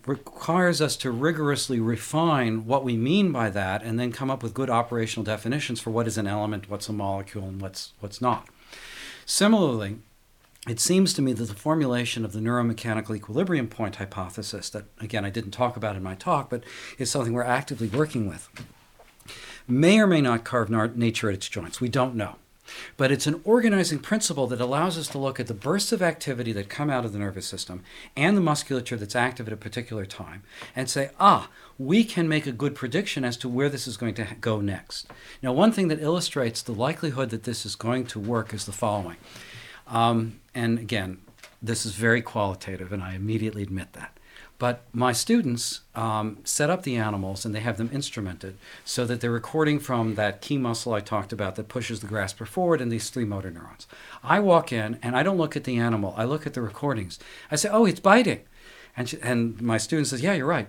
requires 0.05 0.81
us 0.81 0.95
to 0.97 1.11
rigorously 1.11 1.79
refine 1.79 2.65
what 2.65 2.83
we 2.83 2.97
mean 2.97 3.31
by 3.31 3.49
that 3.49 3.83
and 3.83 3.99
then 3.99 4.11
come 4.11 4.29
up 4.29 4.43
with 4.43 4.53
good 4.53 4.69
operational 4.69 5.23
definitions 5.23 5.79
for 5.79 5.91
what 5.91 6.07
is 6.07 6.17
an 6.17 6.27
element, 6.27 6.69
what's 6.69 6.89
a 6.89 6.93
molecule, 6.93 7.45
and 7.45 7.61
what's, 7.61 7.93
what's 7.99 8.21
not. 8.21 8.47
Similarly, 9.25 9.97
it 10.67 10.79
seems 10.79 11.13
to 11.13 11.21
me 11.21 11.33
that 11.33 11.45
the 11.45 11.53
formulation 11.53 12.25
of 12.25 12.33
the 12.33 12.39
neuromechanical 12.39 13.15
equilibrium 13.15 13.67
point 13.67 13.95
hypothesis, 13.95 14.69
that 14.71 14.85
again 14.99 15.23
I 15.23 15.29
didn't 15.29 15.51
talk 15.51 15.77
about 15.77 15.95
in 15.95 16.03
my 16.03 16.15
talk, 16.15 16.49
but 16.49 16.63
is 16.97 17.09
something 17.09 17.33
we're 17.33 17.43
actively 17.43 17.87
working 17.87 18.27
with, 18.27 18.49
may 19.67 19.99
or 19.99 20.07
may 20.07 20.21
not 20.21 20.43
carve 20.43 20.69
nature 20.69 21.29
at 21.29 21.35
its 21.35 21.49
joints. 21.49 21.79
We 21.79 21.89
don't 21.89 22.15
know. 22.15 22.35
But 22.97 23.11
it's 23.11 23.25
an 23.25 23.41
organizing 23.43 23.99
principle 23.99 24.45
that 24.47 24.61
allows 24.61 24.97
us 24.97 25.07
to 25.09 25.17
look 25.17 25.39
at 25.39 25.47
the 25.47 25.53
bursts 25.53 25.91
of 25.91 26.01
activity 26.01 26.51
that 26.53 26.69
come 26.69 26.89
out 26.89 27.05
of 27.05 27.13
the 27.13 27.19
nervous 27.19 27.47
system 27.47 27.83
and 28.15 28.37
the 28.37 28.41
musculature 28.41 28.97
that's 28.97 29.15
active 29.15 29.47
at 29.47 29.53
a 29.53 29.57
particular 29.57 30.05
time 30.05 30.43
and 30.75 30.89
say, 30.89 31.09
ah, 31.19 31.49
we 31.77 32.03
can 32.03 32.27
make 32.27 32.45
a 32.45 32.51
good 32.51 32.75
prediction 32.75 33.25
as 33.25 33.37
to 33.37 33.49
where 33.49 33.69
this 33.69 33.87
is 33.87 33.97
going 33.97 34.13
to 34.15 34.27
go 34.39 34.61
next. 34.61 35.07
Now, 35.41 35.53
one 35.53 35.71
thing 35.71 35.87
that 35.87 36.01
illustrates 36.01 36.61
the 36.61 36.73
likelihood 36.73 37.29
that 37.31 37.43
this 37.43 37.65
is 37.65 37.75
going 37.75 38.05
to 38.07 38.19
work 38.19 38.53
is 38.53 38.65
the 38.65 38.71
following. 38.71 39.17
Um, 39.89 40.39
and 40.55 40.79
again, 40.79 41.19
this 41.61 41.85
is 41.85 41.93
very 41.93 42.21
qualitative, 42.21 42.93
and 42.93 43.03
I 43.03 43.15
immediately 43.15 43.63
admit 43.63 43.93
that. 43.93 44.17
But 44.59 44.83
my 44.91 45.13
students 45.13 45.81
um, 45.95 46.39
set 46.43 46.69
up 46.69 46.83
the 46.83 46.97
animals 46.97 47.45
and 47.45 47.55
they 47.55 47.61
have 47.61 47.77
them 47.77 47.89
instrumented 47.89 48.55
so 48.83 49.05
that 49.05 49.21
they're 49.21 49.31
recording 49.31 49.79
from 49.79 50.15
that 50.15 50.41
key 50.41 50.57
muscle 50.57 50.93
I 50.93 50.99
talked 50.99 51.31
about 51.31 51.55
that 51.55 51.69
pushes 51.69 52.01
the 52.01 52.07
grasper 52.07 52.45
forward 52.45 52.81
and 52.81 52.91
these 52.91 53.09
three 53.09 53.23
motor 53.23 53.49
neurons. 53.49 53.87
I 54.21 54.41
walk 54.41 54.73
in 54.73 54.99
and 55.01 55.15
I 55.15 55.23
don't 55.23 55.37
look 55.37 55.55
at 55.55 55.63
the 55.63 55.77
animal, 55.77 56.13
I 56.17 56.25
look 56.25 56.45
at 56.45 56.55
the 56.55 56.61
recordings. 56.61 57.19
I 57.49 57.55
say, 57.55 57.69
oh, 57.69 57.85
it's 57.85 58.01
biting. 58.01 58.41
And, 58.97 59.07
she, 59.07 59.17
and 59.21 59.61
my 59.61 59.77
student 59.77 60.09
says, 60.09 60.21
yeah, 60.21 60.33
you're 60.33 60.45
right. 60.45 60.67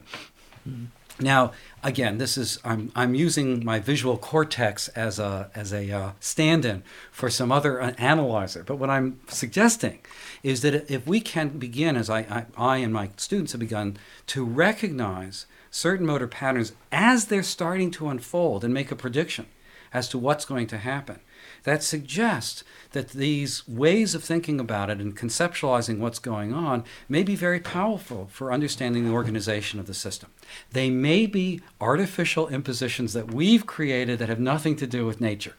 Now, 1.20 1.52
again, 1.82 2.18
this 2.18 2.38
is 2.38 2.58
I'm 2.64 2.90
I'm 2.94 3.14
using 3.14 3.64
my 3.64 3.78
visual 3.78 4.16
cortex 4.16 4.88
as 4.88 5.18
a 5.18 5.50
as 5.54 5.72
a 5.72 5.90
uh, 5.90 6.12
stand-in 6.20 6.82
for 7.10 7.30
some 7.30 7.52
other 7.52 7.80
uh, 7.80 7.92
analyzer. 7.98 8.62
But 8.62 8.76
what 8.76 8.90
I'm 8.90 9.20
suggesting 9.28 10.00
is 10.42 10.62
that 10.62 10.90
if 10.90 11.06
we 11.06 11.20
can 11.20 11.58
begin, 11.58 11.96
as 11.96 12.08
I, 12.08 12.20
I 12.20 12.46
I 12.56 12.76
and 12.78 12.92
my 12.92 13.10
students 13.16 13.52
have 13.52 13.60
begun, 13.60 13.98
to 14.28 14.44
recognize 14.44 15.46
certain 15.70 16.06
motor 16.06 16.26
patterns 16.26 16.72
as 16.90 17.26
they're 17.26 17.42
starting 17.42 17.90
to 17.92 18.08
unfold 18.08 18.64
and 18.64 18.74
make 18.74 18.90
a 18.90 18.96
prediction 18.96 19.46
as 19.92 20.08
to 20.08 20.18
what's 20.18 20.44
going 20.44 20.66
to 20.68 20.78
happen, 20.78 21.20
that 21.64 21.82
suggests 21.82 22.64
that 22.92 23.10
these 23.10 23.66
ways 23.68 24.14
of 24.14 24.24
thinking 24.24 24.58
about 24.58 24.90
it 24.90 24.98
and 24.98 25.16
conceptualizing 25.16 25.98
what's 25.98 26.18
going 26.18 26.52
on 26.52 26.84
may 27.08 27.22
be 27.22 27.36
very 27.36 27.60
powerful 27.60 28.28
for 28.32 28.52
understanding 28.52 29.04
the 29.04 29.12
organization 29.12 29.78
of 29.78 29.86
the 29.86 29.94
system. 29.94 30.30
They 30.72 30.90
may 30.90 31.26
be 31.26 31.60
artificial 31.80 32.48
impositions 32.48 33.12
that 33.12 33.32
we've 33.32 33.66
created 33.66 34.18
that 34.18 34.28
have 34.28 34.40
nothing 34.40 34.76
to 34.76 34.86
do 34.86 35.06
with 35.06 35.20
nature. 35.20 35.54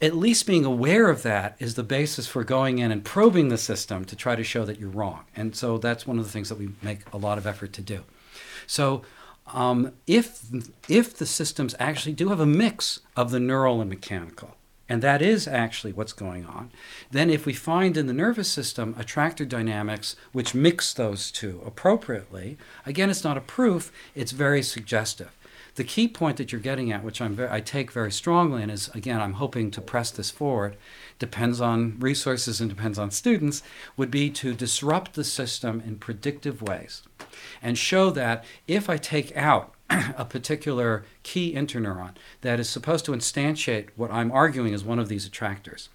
At 0.00 0.16
least 0.16 0.46
being 0.46 0.64
aware 0.64 1.08
of 1.10 1.22
that 1.22 1.54
is 1.60 1.76
the 1.76 1.84
basis 1.84 2.26
for 2.26 2.42
going 2.42 2.78
in 2.78 2.90
and 2.90 3.04
probing 3.04 3.48
the 3.48 3.58
system 3.58 4.04
to 4.06 4.16
try 4.16 4.34
to 4.34 4.42
show 4.42 4.64
that 4.64 4.80
you're 4.80 4.88
wrong. 4.88 5.24
And 5.36 5.54
so 5.54 5.78
that's 5.78 6.06
one 6.06 6.18
of 6.18 6.24
the 6.24 6.30
things 6.30 6.48
that 6.48 6.58
we 6.58 6.70
make 6.82 7.00
a 7.12 7.16
lot 7.18 7.38
of 7.38 7.46
effort 7.46 7.72
to 7.74 7.82
do. 7.82 8.02
So 8.66 9.02
um, 9.46 9.92
if 10.06 10.42
if 10.88 11.16
the 11.16 11.26
systems 11.26 11.74
actually 11.78 12.14
do 12.14 12.30
have 12.30 12.40
a 12.40 12.46
mix 12.46 13.00
of 13.16 13.30
the 13.30 13.40
neural 13.40 13.80
and 13.80 13.90
mechanical, 13.90 14.56
and 14.92 15.00
that 15.00 15.22
is 15.22 15.48
actually 15.48 15.90
what's 15.90 16.12
going 16.12 16.44
on, 16.44 16.70
then 17.10 17.30
if 17.30 17.46
we 17.46 17.54
find 17.54 17.96
in 17.96 18.08
the 18.08 18.12
nervous 18.12 18.48
system 18.48 18.94
attractor 18.98 19.46
dynamics 19.46 20.16
which 20.32 20.54
mix 20.54 20.92
those 20.92 21.30
two 21.30 21.62
appropriately, 21.64 22.58
again, 22.84 23.08
it's 23.08 23.24
not 23.24 23.38
a 23.38 23.40
proof; 23.40 23.90
it's 24.14 24.32
very 24.32 24.62
suggestive. 24.62 25.30
The 25.76 25.84
key 25.84 26.08
point 26.08 26.36
that 26.36 26.52
you're 26.52 26.60
getting 26.60 26.92
at, 26.92 27.02
which 27.02 27.22
I'm 27.22 27.34
very, 27.34 27.48
I 27.50 27.60
take 27.60 27.90
very 27.90 28.12
strongly, 28.12 28.62
and 28.62 28.70
is 28.70 28.88
again, 28.88 29.18
I'm 29.18 29.40
hoping 29.40 29.70
to 29.70 29.80
press 29.80 30.10
this 30.10 30.30
forward, 30.30 30.76
depends 31.18 31.58
on 31.58 31.98
resources 31.98 32.60
and 32.60 32.68
depends 32.68 32.98
on 32.98 33.10
students, 33.10 33.62
would 33.96 34.10
be 34.10 34.28
to 34.28 34.52
disrupt 34.52 35.14
the 35.14 35.24
system 35.24 35.82
in 35.86 35.96
predictive 35.96 36.60
ways 36.60 37.00
and 37.62 37.78
show 37.78 38.10
that 38.10 38.44
if 38.68 38.90
I 38.90 38.98
take 38.98 39.34
out 39.34 39.71
a 39.90 40.24
particular 40.24 41.04
key 41.22 41.54
interneuron 41.54 42.14
that 42.40 42.60
is 42.60 42.68
supposed 42.68 43.04
to 43.04 43.12
instantiate 43.12 43.88
what 43.96 44.10
I'm 44.10 44.32
arguing 44.32 44.72
is 44.72 44.84
one 44.84 44.98
of 44.98 45.08
these 45.08 45.26
attractors, 45.26 45.88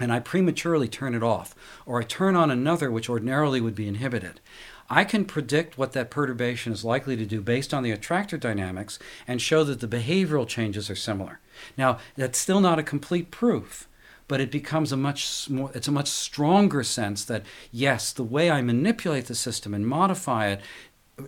and 0.00 0.12
I 0.12 0.20
prematurely 0.20 0.88
turn 0.88 1.14
it 1.14 1.22
off, 1.22 1.54
or 1.86 2.00
I 2.00 2.04
turn 2.04 2.36
on 2.36 2.50
another 2.50 2.90
which 2.90 3.08
ordinarily 3.08 3.60
would 3.60 3.74
be 3.74 3.88
inhibited, 3.88 4.40
I 4.92 5.04
can 5.04 5.24
predict 5.24 5.78
what 5.78 5.92
that 5.92 6.10
perturbation 6.10 6.72
is 6.72 6.84
likely 6.84 7.16
to 7.16 7.24
do 7.24 7.40
based 7.40 7.72
on 7.72 7.84
the 7.84 7.92
attractor 7.92 8.36
dynamics 8.36 8.98
and 9.28 9.40
show 9.40 9.62
that 9.62 9.78
the 9.78 9.86
behavioral 9.86 10.48
changes 10.48 10.90
are 10.90 10.96
similar. 10.96 11.38
Now, 11.76 11.98
that's 12.16 12.38
still 12.38 12.60
not 12.60 12.80
a 12.80 12.82
complete 12.82 13.30
proof, 13.30 13.86
but 14.26 14.40
it 14.40 14.50
becomes 14.50 14.90
a 14.90 14.96
much 14.96 15.48
more, 15.48 15.70
it's 15.74 15.86
a 15.86 15.92
much 15.92 16.08
stronger 16.08 16.82
sense 16.82 17.24
that 17.24 17.44
yes, 17.70 18.12
the 18.12 18.24
way 18.24 18.50
I 18.50 18.62
manipulate 18.62 19.26
the 19.26 19.34
system 19.36 19.74
and 19.74 19.86
modify 19.86 20.48
it 20.48 20.60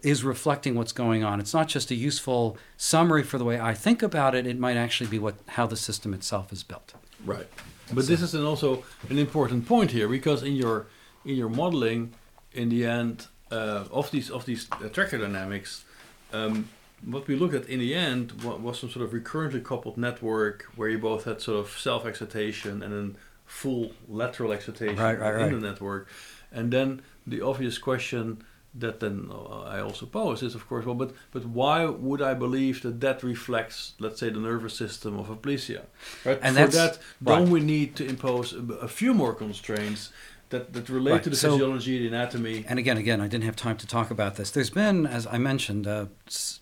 is 0.03 0.24
reflecting 0.24 0.74
what's 0.74 0.93
going 0.93 1.24
on. 1.24 1.40
It's 1.40 1.55
not 1.55 1.68
just 1.68 1.90
a 1.90 1.95
useful 1.95 2.57
summary 2.76 3.22
for 3.22 3.38
the 3.38 3.45
way 3.45 3.61
I 3.61 3.74
think 3.74 4.03
about 4.03 4.34
it, 4.34 4.47
it 4.47 4.59
might 4.59 4.76
actually 4.76 5.11
be 5.11 5.18
what 5.18 5.34
how 5.49 5.66
the 5.66 5.76
system 5.76 6.14
itself 6.14 6.53
is 6.53 6.62
built. 6.62 6.95
Right. 7.24 7.47
But 7.93 8.07
this 8.07 8.22
is 8.22 8.34
an 8.34 8.45
also 8.45 8.84
an 9.11 9.18
important 9.18 9.66
point 9.66 9.90
here 9.90 10.09
because 10.09 10.43
in 10.43 10.55
your 10.55 10.86
in 11.24 11.36
your 11.36 11.49
modeling, 11.49 12.12
in 12.53 12.68
the 12.68 12.84
end 12.86 13.26
uh, 13.51 13.84
of 13.90 14.11
these 14.11 14.30
of 14.30 14.45
these 14.47 14.68
attractor 14.82 15.18
dynamics, 15.18 15.84
um, 16.32 16.68
what 17.05 17.26
we 17.28 17.36
looked 17.36 17.55
at 17.55 17.66
in 17.66 17.80
the 17.80 17.95
end 17.95 18.43
wa- 18.43 18.57
was 18.57 18.78
some 18.80 18.90
sort 18.90 19.05
of 19.05 19.12
recurrently 19.12 19.61
coupled 19.61 19.97
network 19.99 20.64
where 20.76 20.88
you 20.88 20.99
both 20.99 21.24
had 21.24 21.40
sort 21.40 21.59
of 21.59 21.70
self 21.78 22.07
excitation 22.07 22.82
and 22.82 22.93
then 22.93 23.16
full 23.45 23.93
lateral 24.09 24.53
excitation 24.53 24.97
Right, 24.97 25.18
right, 25.18 25.34
in 25.34 25.40
right. 25.40 25.51
the 25.53 25.59
network, 25.61 26.09
and 26.51 26.72
then 26.72 27.03
the 27.26 27.43
obvious 27.43 27.76
question 27.78 28.43
that 28.74 29.00
then 29.00 29.28
uh, 29.30 29.60
I 29.76 29.80
also 29.80 30.06
pose 30.06 30.42
is 30.42 30.54
of 30.54 30.66
course 30.68 30.86
well 30.86 30.94
but 30.94 31.12
but 31.30 31.44
why 31.44 31.84
would 31.84 32.22
I 32.22 32.34
believe 32.34 32.82
that 32.82 33.00
that 33.00 33.22
reflects 33.22 33.92
let's 33.98 34.18
say 34.20 34.30
the 34.30 34.40
nervous 34.40 34.74
system 34.74 35.18
of 35.18 35.28
aplysia 35.28 35.82
right 36.24 36.38
And 36.42 36.56
for 36.56 36.66
that 36.68 36.98
don't 37.22 37.50
we 37.50 37.60
need 37.60 37.96
to 37.96 38.04
impose 38.06 38.52
a, 38.54 38.62
a 38.80 38.88
few 38.88 39.12
more 39.14 39.34
constraints 39.34 40.10
that, 40.48 40.72
that 40.72 40.88
relate 40.88 41.12
Right, 41.12 41.22
to 41.24 41.30
the 41.30 41.36
so- 41.36 41.50
physiology 41.52 41.98
the 41.98 42.08
anatomy 42.08 42.64
And 42.68 42.78
again, 42.78 42.96
again, 42.98 43.20
I 43.20 43.28
didn't 43.28 43.44
have 43.44 43.56
time 43.56 43.76
to 43.78 43.86
talk 43.86 44.10
about 44.10 44.36
this. 44.36 44.50
There's 44.50 44.68
been, 44.70 45.06
as 45.06 45.26
I 45.26 45.38
mentioned, 45.38 45.86
uh, 45.86 46.06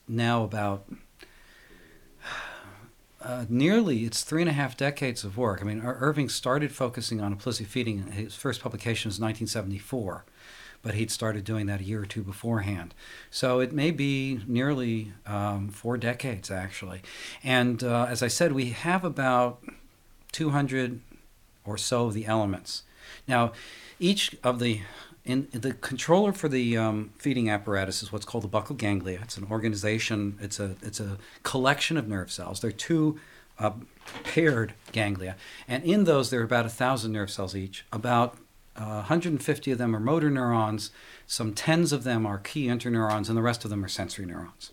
now 0.08 0.44
about 0.44 0.84
uh, 3.22 3.44
nearly 3.48 4.04
it's 4.04 4.22
three 4.22 4.42
and 4.42 4.48
a 4.48 4.52
half 4.54 4.76
decades 4.76 5.24
of 5.24 5.36
work. 5.36 5.60
I 5.60 5.64
mean, 5.64 5.80
Ir- 5.80 5.98
Irving 6.00 6.28
started 6.28 6.72
focusing 6.72 7.20
on 7.20 7.36
Aplysia 7.36 7.66
feeding. 7.66 8.10
His 8.12 8.34
first 8.34 8.62
publication 8.62 9.08
was 9.08 9.20
1974, 9.20 10.24
but 10.82 10.94
he'd 10.94 11.10
started 11.10 11.44
doing 11.44 11.66
that 11.66 11.80
a 11.80 11.84
year 11.84 12.02
or 12.02 12.06
two 12.06 12.22
beforehand. 12.22 12.94
So 13.30 13.60
it 13.60 13.72
may 13.72 13.90
be 13.90 14.40
nearly 14.46 15.12
um, 15.26 15.68
four 15.68 15.96
decades 15.96 16.50
actually. 16.50 17.02
And 17.44 17.82
uh, 17.84 18.06
as 18.08 18.22
I 18.22 18.28
said, 18.28 18.52
we 18.52 18.70
have 18.70 19.04
about 19.04 19.62
200 20.32 21.00
or 21.64 21.76
so 21.76 22.06
of 22.06 22.14
the 22.14 22.26
elements. 22.26 22.82
Now, 23.26 23.52
each 23.98 24.36
of 24.42 24.58
the 24.58 24.80
in 25.22 25.48
the 25.52 25.74
controller 25.74 26.32
for 26.32 26.48
the 26.48 26.76
um, 26.76 27.12
feeding 27.18 27.50
apparatus 27.50 28.02
is 28.02 28.10
what's 28.10 28.24
called 28.24 28.42
the 28.42 28.48
buccal 28.48 28.76
ganglia. 28.76 29.20
It's 29.22 29.36
an 29.36 29.46
organization. 29.50 30.38
It's 30.40 30.58
a 30.58 30.76
it's 30.82 30.98
a 30.98 31.18
collection 31.42 31.96
of 31.96 32.08
nerve 32.08 32.32
cells. 32.32 32.60
They're 32.60 32.72
two 32.72 33.20
uh, 33.58 33.72
paired 34.24 34.72
ganglia, 34.92 35.36
and 35.68 35.84
in 35.84 36.04
those 36.04 36.30
there 36.30 36.40
are 36.40 36.44
about 36.44 36.66
a 36.66 36.70
thousand 36.70 37.12
nerve 37.12 37.30
cells 37.30 37.54
each. 37.54 37.84
About 37.92 38.38
uh, 38.80 39.04
150 39.04 39.70
of 39.70 39.78
them 39.78 39.94
are 39.94 40.00
motor 40.00 40.30
neurons, 40.30 40.90
some 41.26 41.52
tens 41.52 41.92
of 41.92 42.02
them 42.02 42.24
are 42.24 42.38
key 42.38 42.66
interneurons, 42.66 43.28
and 43.28 43.36
the 43.36 43.42
rest 43.42 43.64
of 43.64 43.70
them 43.70 43.84
are 43.84 43.88
sensory 43.88 44.24
neurons. 44.24 44.72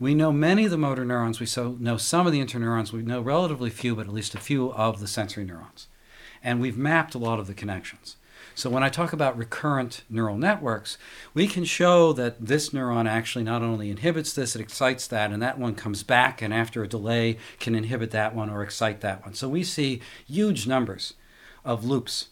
We 0.00 0.14
know 0.14 0.32
many 0.32 0.64
of 0.64 0.72
the 0.72 0.78
motor 0.78 1.04
neurons, 1.04 1.38
we 1.38 1.46
so 1.46 1.76
know 1.78 1.96
some 1.96 2.26
of 2.26 2.32
the 2.32 2.44
interneurons, 2.44 2.92
we 2.92 3.02
know 3.02 3.20
relatively 3.20 3.70
few, 3.70 3.94
but 3.94 4.06
at 4.06 4.12
least 4.12 4.34
a 4.34 4.38
few 4.38 4.72
of 4.72 4.98
the 4.98 5.06
sensory 5.06 5.44
neurons. 5.44 5.86
And 6.42 6.60
we've 6.60 6.76
mapped 6.76 7.14
a 7.14 7.18
lot 7.18 7.38
of 7.38 7.46
the 7.46 7.54
connections. 7.54 8.16
So 8.56 8.68
when 8.68 8.82
I 8.82 8.88
talk 8.88 9.12
about 9.12 9.38
recurrent 9.38 10.02
neural 10.10 10.36
networks, 10.36 10.98
we 11.32 11.46
can 11.46 11.64
show 11.64 12.12
that 12.14 12.44
this 12.44 12.70
neuron 12.70 13.08
actually 13.08 13.44
not 13.44 13.62
only 13.62 13.90
inhibits 13.90 14.32
this, 14.32 14.56
it 14.56 14.60
excites 14.60 15.06
that, 15.06 15.30
and 15.30 15.40
that 15.40 15.58
one 15.58 15.76
comes 15.76 16.02
back, 16.02 16.42
and 16.42 16.52
after 16.52 16.82
a 16.82 16.88
delay 16.88 17.38
can 17.60 17.76
inhibit 17.76 18.10
that 18.10 18.34
one 18.34 18.50
or 18.50 18.64
excite 18.64 19.02
that 19.02 19.22
one. 19.22 19.34
So 19.34 19.48
we 19.48 19.62
see 19.62 20.00
huge 20.26 20.66
numbers 20.66 21.14
of 21.64 21.84
loops 21.84 22.29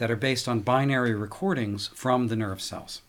that 0.00 0.10
are 0.10 0.16
based 0.16 0.48
on 0.48 0.60
binary 0.60 1.14
recordings 1.14 1.88
from 1.88 2.28
the 2.28 2.34
nerve 2.34 2.62
cells. 2.62 3.02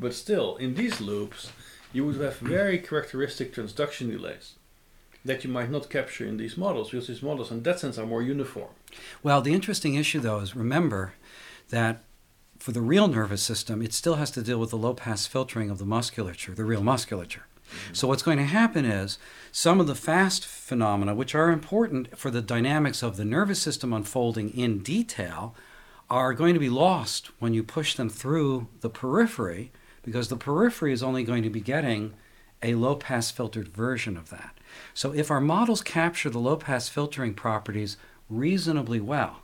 But 0.00 0.12
still, 0.12 0.56
in 0.56 0.74
these 0.74 1.00
loops, 1.00 1.52
you 1.92 2.04
would 2.04 2.16
have 2.16 2.38
very 2.38 2.78
characteristic 2.80 3.54
transduction 3.54 4.10
delays 4.10 4.54
that 5.24 5.44
you 5.44 5.50
might 5.50 5.70
not 5.70 5.88
capture 5.88 6.26
in 6.26 6.36
these 6.36 6.56
models 6.56 6.90
because 6.90 7.06
these 7.06 7.22
models, 7.22 7.52
in 7.52 7.62
that 7.62 7.78
sense, 7.78 7.98
are 7.98 8.06
more 8.06 8.20
uniform. 8.20 8.70
Well, 9.22 9.40
the 9.40 9.54
interesting 9.54 9.94
issue, 9.94 10.18
though, 10.18 10.40
is 10.40 10.56
remember 10.56 11.14
that 11.68 12.02
for 12.58 12.72
the 12.72 12.80
real 12.80 13.06
nervous 13.06 13.42
system, 13.42 13.80
it 13.80 13.92
still 13.92 14.16
has 14.16 14.32
to 14.32 14.42
deal 14.42 14.58
with 14.58 14.70
the 14.70 14.76
low 14.76 14.94
pass 14.94 15.24
filtering 15.28 15.70
of 15.70 15.78
the 15.78 15.84
musculature, 15.84 16.52
the 16.52 16.64
real 16.64 16.82
musculature. 16.82 17.46
Mm-hmm. 17.70 17.94
So, 17.94 18.08
what's 18.08 18.24
going 18.24 18.38
to 18.38 18.44
happen 18.44 18.84
is 18.84 19.18
some 19.52 19.78
of 19.78 19.86
the 19.86 19.94
fast 19.94 20.44
phenomena, 20.44 21.14
which 21.14 21.36
are 21.36 21.50
important 21.50 22.18
for 22.18 22.32
the 22.32 22.42
dynamics 22.42 23.04
of 23.04 23.16
the 23.16 23.24
nervous 23.24 23.62
system 23.62 23.92
unfolding 23.92 24.50
in 24.50 24.78
detail, 24.78 25.54
are 26.10 26.32
going 26.32 26.54
to 26.54 26.60
be 26.60 26.70
lost 26.70 27.30
when 27.38 27.54
you 27.54 27.62
push 27.62 27.94
them 27.94 28.08
through 28.08 28.68
the 28.80 28.90
periphery 28.90 29.70
because 30.02 30.28
the 30.28 30.36
periphery 30.36 30.92
is 30.92 31.02
only 31.02 31.22
going 31.22 31.42
to 31.42 31.50
be 31.50 31.60
getting 31.60 32.14
a 32.62 32.74
low 32.74 32.96
pass 32.96 33.30
filtered 33.30 33.68
version 33.68 34.16
of 34.16 34.30
that. 34.30 34.56
So, 34.94 35.12
if 35.12 35.30
our 35.30 35.40
models 35.40 35.82
capture 35.82 36.30
the 36.30 36.38
low 36.38 36.56
pass 36.56 36.88
filtering 36.88 37.34
properties 37.34 37.96
reasonably 38.28 39.00
well, 39.00 39.42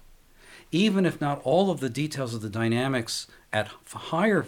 even 0.73 1.07
if 1.07 1.21
not 1.21 1.41
all 1.45 1.71
of 1.71 1.81
the 1.81 1.91
details 1.91 2.35
of 2.35 2.43
the 2.43 2.51
dynamics 2.51 3.27
at 3.53 3.69
higher 3.93 4.47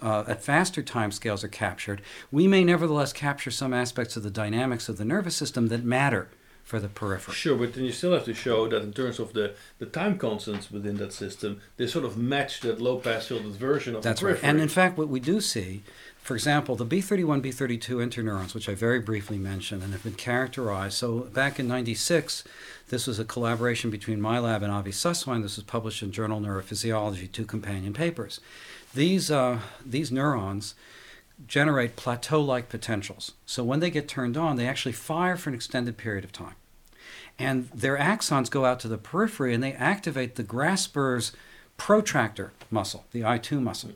uh, 0.00 0.24
at 0.26 0.42
faster 0.42 0.82
timescales 0.82 1.44
are 1.44 1.48
captured, 1.48 2.02
we 2.32 2.48
may 2.48 2.64
nevertheless 2.64 3.12
capture 3.12 3.50
some 3.50 3.72
aspects 3.72 4.16
of 4.16 4.22
the 4.22 4.30
dynamics 4.30 4.88
of 4.88 4.96
the 4.96 5.04
nervous 5.04 5.36
system 5.36 5.68
that 5.68 5.84
matter 5.84 6.28
for 6.62 6.78
the 6.78 6.88
periphery. 6.88 7.34
Sure, 7.34 7.56
but 7.56 7.74
then 7.74 7.84
you 7.84 7.92
still 7.92 8.12
have 8.12 8.24
to 8.24 8.34
show 8.34 8.68
that 8.68 8.82
in 8.82 8.92
terms 8.92 9.18
of 9.18 9.32
the, 9.32 9.54
the 9.78 9.86
time 9.86 10.16
constants 10.16 10.70
within 10.70 10.96
that 10.96 11.12
system, 11.12 11.60
they 11.76 11.86
sort 11.86 12.04
of 12.04 12.16
match 12.16 12.60
that 12.60 12.80
low 12.80 12.98
pass 12.98 13.26
filtered 13.26 13.52
version 13.52 13.94
of 13.96 14.02
That's 14.02 14.20
the 14.20 14.26
periphery. 14.26 14.42
Right. 14.42 14.50
And 14.50 14.60
in 14.60 14.68
fact, 14.68 14.96
what 14.96 15.08
we 15.08 15.20
do 15.20 15.40
see, 15.40 15.82
for 16.18 16.34
example, 16.34 16.76
the 16.76 16.86
B31, 16.86 17.42
B32 17.42 17.80
interneurons, 17.96 18.54
which 18.54 18.68
I 18.68 18.74
very 18.74 19.00
briefly 19.00 19.38
mentioned 19.38 19.82
and 19.82 19.92
have 19.92 20.04
been 20.04 20.14
characterized. 20.14 20.94
So 20.94 21.20
back 21.20 21.58
in 21.58 21.66
96, 21.66 22.44
this 22.88 23.06
was 23.06 23.18
a 23.18 23.24
collaboration 23.24 23.90
between 23.90 24.20
my 24.20 24.38
lab 24.38 24.62
and 24.62 24.72
Avi 24.72 24.92
Susswein. 24.92 25.42
This 25.42 25.56
was 25.56 25.64
published 25.64 26.02
in 26.02 26.12
Journal 26.12 26.40
Neurophysiology, 26.40 27.30
two 27.30 27.44
companion 27.44 27.92
papers. 27.92 28.40
These, 28.94 29.30
uh, 29.30 29.60
these 29.84 30.12
neurons 30.12 30.74
generate 31.46 31.96
plateau 31.96 32.40
like 32.40 32.68
potentials. 32.68 33.32
So 33.46 33.64
when 33.64 33.80
they 33.80 33.90
get 33.90 34.08
turned 34.08 34.36
on, 34.36 34.56
they 34.56 34.66
actually 34.66 34.92
fire 34.92 35.36
for 35.36 35.50
an 35.50 35.54
extended 35.54 35.96
period 35.96 36.24
of 36.24 36.32
time. 36.32 36.54
And 37.38 37.68
their 37.70 37.96
axons 37.96 38.50
go 38.50 38.64
out 38.64 38.80
to 38.80 38.88
the 38.88 38.98
periphery 38.98 39.54
and 39.54 39.62
they 39.62 39.72
activate 39.72 40.36
the 40.36 40.42
grasper's 40.42 41.32
protractor 41.76 42.52
muscle, 42.70 43.04
the 43.12 43.22
I2 43.22 43.60
muscle. 43.60 43.90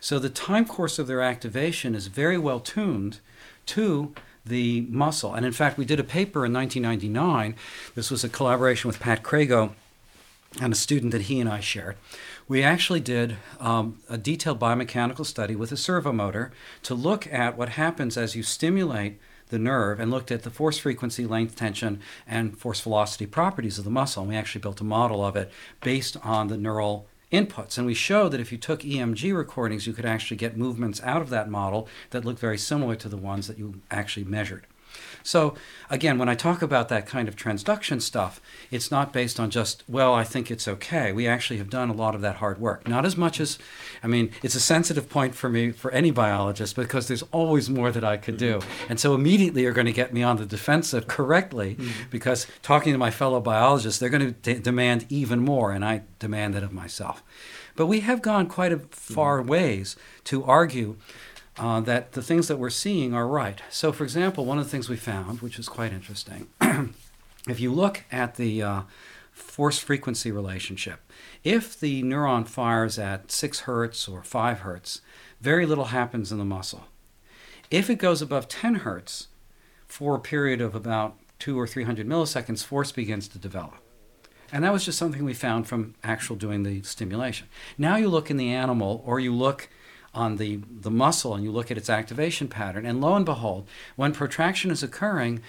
So 0.00 0.18
the 0.18 0.30
time 0.30 0.64
course 0.64 0.98
of 0.98 1.06
their 1.06 1.22
activation 1.22 1.94
is 1.94 2.06
very 2.06 2.38
well 2.38 2.60
tuned 2.60 3.20
to 3.66 4.14
the 4.44 4.82
muscle. 4.82 5.34
And 5.34 5.44
in 5.44 5.52
fact, 5.52 5.76
we 5.76 5.84
did 5.84 6.00
a 6.00 6.04
paper 6.04 6.46
in 6.46 6.52
1999. 6.52 7.56
This 7.94 8.10
was 8.10 8.24
a 8.24 8.28
collaboration 8.28 8.88
with 8.88 9.00
Pat 9.00 9.22
Crago 9.22 9.72
and 10.60 10.72
a 10.72 10.76
student 10.76 11.12
that 11.12 11.22
he 11.22 11.40
and 11.40 11.48
I 11.48 11.60
shared. 11.60 11.96
We 12.48 12.62
actually 12.62 13.00
did 13.00 13.38
um, 13.58 13.98
a 14.08 14.16
detailed 14.16 14.60
biomechanical 14.60 15.26
study 15.26 15.56
with 15.56 15.72
a 15.72 15.76
servo 15.76 16.12
motor 16.12 16.52
to 16.84 16.94
look 16.94 17.26
at 17.32 17.58
what 17.58 17.70
happens 17.70 18.16
as 18.16 18.36
you 18.36 18.44
stimulate 18.44 19.18
the 19.48 19.58
nerve 19.58 19.98
and 19.98 20.12
looked 20.12 20.30
at 20.30 20.44
the 20.44 20.50
force 20.50 20.78
frequency, 20.78 21.26
length, 21.26 21.56
tension, 21.56 22.00
and 22.24 22.56
force 22.56 22.80
velocity 22.80 23.26
properties 23.26 23.78
of 23.78 23.84
the 23.84 23.90
muscle. 23.90 24.22
And 24.22 24.30
we 24.30 24.36
actually 24.36 24.60
built 24.60 24.80
a 24.80 24.84
model 24.84 25.24
of 25.24 25.34
it 25.34 25.50
based 25.80 26.16
on 26.22 26.46
the 26.46 26.56
neural 26.56 27.08
inputs. 27.32 27.78
And 27.78 27.86
we 27.86 27.94
showed 27.94 28.28
that 28.28 28.40
if 28.40 28.52
you 28.52 28.58
took 28.58 28.82
EMG 28.82 29.36
recordings, 29.36 29.88
you 29.88 29.92
could 29.92 30.06
actually 30.06 30.36
get 30.36 30.56
movements 30.56 31.02
out 31.02 31.22
of 31.22 31.30
that 31.30 31.50
model 31.50 31.88
that 32.10 32.24
looked 32.24 32.38
very 32.38 32.58
similar 32.58 32.94
to 32.94 33.08
the 33.08 33.16
ones 33.16 33.48
that 33.48 33.58
you 33.58 33.80
actually 33.90 34.24
measured. 34.24 34.68
So, 35.26 35.54
again, 35.90 36.18
when 36.18 36.28
I 36.28 36.36
talk 36.36 36.62
about 36.62 36.88
that 36.88 37.06
kind 37.06 37.26
of 37.26 37.34
transduction 37.34 38.00
stuff, 38.00 38.40
it's 38.70 38.92
not 38.92 39.12
based 39.12 39.40
on 39.40 39.50
just, 39.50 39.82
well, 39.88 40.14
I 40.14 40.22
think 40.22 40.50
it's 40.52 40.68
okay. 40.68 41.10
We 41.10 41.26
actually 41.26 41.58
have 41.58 41.68
done 41.68 41.90
a 41.90 41.94
lot 41.94 42.14
of 42.14 42.20
that 42.20 42.36
hard 42.36 42.58
work. 42.58 42.86
Not 42.86 43.04
as 43.04 43.16
much 43.16 43.40
as, 43.40 43.58
I 44.04 44.06
mean, 44.06 44.30
it's 44.44 44.54
a 44.54 44.60
sensitive 44.60 45.08
point 45.08 45.34
for 45.34 45.48
me, 45.48 45.72
for 45.72 45.90
any 45.90 46.12
biologist, 46.12 46.76
because 46.76 47.08
there's 47.08 47.24
always 47.32 47.68
more 47.68 47.90
that 47.90 48.04
I 48.04 48.18
could 48.18 48.36
do. 48.36 48.58
Mm-hmm. 48.58 48.90
And 48.90 49.00
so 49.00 49.14
immediately 49.14 49.62
you're 49.62 49.72
going 49.72 49.86
to 49.86 49.92
get 49.92 50.14
me 50.14 50.22
on 50.22 50.36
the 50.36 50.46
defensive 50.46 51.08
correctly, 51.08 51.74
mm-hmm. 51.74 52.08
because 52.08 52.46
talking 52.62 52.92
to 52.92 52.98
my 52.98 53.10
fellow 53.10 53.40
biologists, 53.40 53.98
they're 53.98 54.08
going 54.08 54.32
to 54.32 54.54
de- 54.54 54.60
demand 54.60 55.06
even 55.08 55.40
more, 55.40 55.72
and 55.72 55.84
I 55.84 56.02
demand 56.20 56.54
it 56.54 56.62
of 56.62 56.72
myself. 56.72 57.24
But 57.74 57.86
we 57.86 58.00
have 58.00 58.22
gone 58.22 58.46
quite 58.46 58.72
a 58.72 58.78
far 58.90 59.40
mm-hmm. 59.40 59.50
ways 59.50 59.96
to 60.24 60.44
argue 60.44 60.96
uh, 61.58 61.80
that 61.80 62.12
the 62.12 62.22
things 62.22 62.48
that 62.48 62.58
we're 62.58 62.70
seeing 62.70 63.14
are 63.14 63.26
right. 63.26 63.60
So, 63.70 63.92
for 63.92 64.04
example, 64.04 64.44
one 64.44 64.58
of 64.58 64.64
the 64.64 64.70
things 64.70 64.88
we 64.88 64.96
found, 64.96 65.40
which 65.40 65.58
is 65.58 65.68
quite 65.68 65.92
interesting, 65.92 66.48
if 67.48 67.60
you 67.60 67.72
look 67.72 68.04
at 68.12 68.36
the 68.36 68.62
uh, 68.62 68.82
force 69.32 69.78
frequency 69.78 70.30
relationship, 70.30 71.00
if 71.44 71.78
the 71.78 72.02
neuron 72.02 72.46
fires 72.46 72.98
at 72.98 73.30
6 73.30 73.60
hertz 73.60 74.08
or 74.08 74.22
5 74.22 74.60
hertz, 74.60 75.00
very 75.40 75.66
little 75.66 75.86
happens 75.86 76.32
in 76.32 76.38
the 76.38 76.44
muscle. 76.44 76.84
If 77.70 77.90
it 77.90 77.96
goes 77.96 78.22
above 78.22 78.48
10 78.48 78.76
hertz 78.76 79.28
for 79.86 80.14
a 80.14 80.20
period 80.20 80.60
of 80.60 80.74
about 80.74 81.16
two 81.38 81.58
or 81.58 81.66
300 81.66 82.06
milliseconds, 82.06 82.64
force 82.64 82.92
begins 82.92 83.28
to 83.28 83.38
develop. 83.38 83.76
And 84.52 84.64
that 84.64 84.72
was 84.72 84.84
just 84.84 84.98
something 84.98 85.24
we 85.24 85.34
found 85.34 85.66
from 85.66 85.94
actual 86.04 86.36
doing 86.36 86.62
the 86.62 86.82
stimulation. 86.82 87.48
Now 87.76 87.96
you 87.96 88.08
look 88.08 88.30
in 88.30 88.36
the 88.36 88.52
animal 88.52 89.02
or 89.04 89.18
you 89.18 89.34
look 89.34 89.68
on 90.16 90.36
the, 90.36 90.60
the 90.80 90.90
muscle 90.90 91.34
and 91.34 91.44
you 91.44 91.52
look 91.52 91.70
at 91.70 91.78
its 91.78 91.90
activation 91.90 92.48
pattern, 92.48 92.86
and 92.86 93.00
lo 93.00 93.14
and 93.14 93.24
behold, 93.24 93.68
when 93.94 94.12
protraction 94.12 94.70
is 94.70 94.82
occurring, 94.82 95.42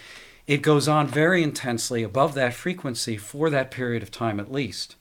it 0.45 0.61
goes 0.61 0.87
on 0.87 1.07
very 1.07 1.41
intensely 1.41 2.03
above 2.03 2.33
that 2.35 2.53
frequency 2.53 3.17
for 3.17 3.49
that 3.49 3.71
period 3.71 4.03
of 4.03 4.11
time 4.11 4.39
at 4.39 4.51
least. 4.51 4.95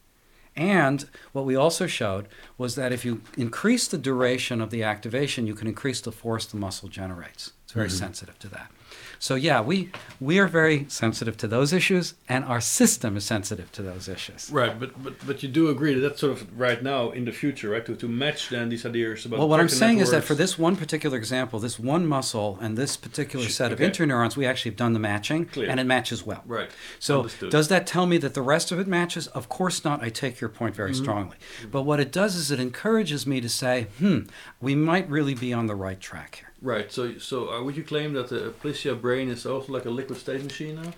And 0.57 1.09
what 1.33 1.45
we 1.45 1.55
also 1.55 1.87
showed 1.87 2.29
was 2.57 2.77
that 2.77 2.93
if 2.93 3.05
you 3.05 3.21
increase 3.37 3.87
the 3.87 3.99
duration 3.99 4.61
of 4.61 4.71
the 4.71 4.83
activation, 4.83 5.47
you 5.47 5.55
can 5.55 5.69
increase 5.69 6.01
the 6.01 6.13
force 6.13 6.47
the 6.47 6.57
muscle 6.57 6.89
generates. 6.89 7.53
It's 7.65 7.73
very 7.73 7.89
mm-hmm. 7.89 7.97
sensitive 7.97 8.39
to 8.39 8.49
that. 8.49 8.71
So 9.19 9.35
yeah, 9.35 9.61
we 9.61 9.91
we 10.21 10.39
are 10.39 10.47
very 10.47 10.87
sensitive 10.89 11.37
to 11.39 11.49
those 11.49 11.73
issues, 11.73 12.15
and 12.29 12.45
our 12.45 12.61
system 12.61 13.17
is 13.17 13.25
sensitive 13.25 13.71
to 13.73 13.83
those 13.83 14.09
issues. 14.09 14.51
Right, 14.51 14.79
but 14.79 15.03
but 15.03 15.15
but 15.27 15.43
you 15.43 15.49
do 15.49 15.69
agree 15.69 15.95
that 15.95 16.01
that's 16.01 16.21
sort 16.21 16.33
of 16.33 16.59
right 16.59 16.83
now 16.83 17.11
in 17.11 17.25
the 17.25 17.33
future, 17.33 17.71
right? 17.71 17.85
To 17.87 17.97
to 17.97 18.09
match 18.09 18.49
then 18.49 18.69
these 18.69 18.87
ideas 18.87 19.27
about. 19.27 19.39
Well, 19.39 19.49
what 19.49 19.61
I'm 19.61 19.69
saying 19.69 19.99
networks. 19.99 20.09
is 20.09 20.13
that 20.13 20.25
for 20.25 20.35
this 20.35 20.59
one 20.59 20.77
particular 20.77 21.17
example, 21.17 21.59
this 21.59 21.79
one 21.79 22.07
muscle 22.07 22.59
and 22.61 22.77
this 22.77 22.97
particular 22.97 23.49
set 23.49 23.73
of 23.73 23.79
interneurons, 23.79 24.37
we 24.37 24.47
actually 24.47 24.71
have 24.73 24.79
done 24.79 24.93
the 24.93 24.99
matching, 24.99 25.47
Clear. 25.47 25.71
and 25.71 25.81
it 25.81 25.85
matches 25.85 26.25
well. 26.25 26.43
Right. 26.47 26.71
So 26.99 27.19
Understood. 27.19 27.51
does 27.51 27.69
that 27.69 27.87
tell 27.87 28.07
me 28.07 28.19
that 28.19 28.35
the 28.35 28.43
rest 28.43 28.73
of 28.73 28.79
it 28.79 28.87
matches? 28.87 29.27
Of 29.29 29.49
course 29.49 29.85
not. 29.85 30.03
I 30.03 30.09
take 30.09 30.41
your 30.41 30.51
point 30.51 30.75
very 30.75 30.93
mm-hmm. 30.93 31.03
strongly. 31.03 31.37
But 31.71 31.83
what 31.83 32.01
it 32.01 32.13
does 32.13 32.37
is 32.37 32.51
it 32.51 32.61
encourages 32.61 33.27
me 33.27 33.41
to 33.41 33.49
say, 33.49 33.89
hmm, 33.99 34.21
we 34.61 34.75
might 34.75 35.09
really 35.09 35.35
be 35.35 35.53
on 35.53 35.67
the 35.67 35.75
right 35.75 36.01
track 36.01 36.37
here. 36.37 36.46
Right. 36.63 36.91
So, 36.91 37.19
so 37.19 37.51
uh, 37.51 37.63
would 37.63 37.77
you 37.77 37.85
claim 37.85 38.15
that 38.15 38.29
the 38.29 38.53
Aplysia 38.53 39.01
brain 39.01 39.29
is 39.29 39.47
also 39.47 39.73
like 39.73 39.85
a 39.85 39.91
liquid 39.91 40.19
state 40.19 40.43
machine 40.43 40.77
now? 40.77 40.93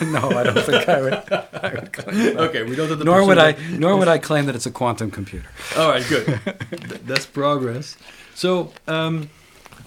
no, 0.00 0.30
I 0.30 0.44
don't 0.44 0.58
think 0.64 0.88
I 0.88 1.00
would. 1.02 1.14
I 1.14 1.74
would 1.74 1.92
claim 1.92 2.16
that. 2.16 2.36
Okay, 2.48 2.62
we 2.62 2.76
don't 2.76 2.88
have 2.88 2.98
the. 2.98 3.04
Nor 3.04 3.26
would 3.26 3.38
I. 3.38 3.52
Nor 3.70 3.96
would 3.96 4.08
I 4.08 4.18
claim 4.18 4.46
that 4.46 4.54
it's 4.54 4.66
a 4.66 4.70
quantum 4.70 5.10
computer. 5.10 5.48
All 5.76 5.88
right, 5.88 6.04
good. 6.08 6.26
that's 7.06 7.26
progress. 7.26 7.96
So, 8.34 8.72
um, 8.86 9.30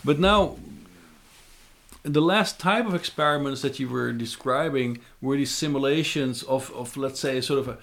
but 0.04 0.20
now, 0.20 0.58
the 2.04 2.22
last 2.22 2.60
type 2.60 2.86
of 2.86 2.94
experiments 2.94 3.62
that 3.62 3.80
you 3.80 3.90
were 3.90 4.12
describing 4.12 5.00
were 5.22 5.38
these 5.38 5.52
simulations 5.52 6.44
of, 6.44 6.72
of 6.72 6.96
let's 6.98 7.20
say, 7.20 7.42
sort 7.42 7.60
of 7.60 7.68
a 7.68 7.78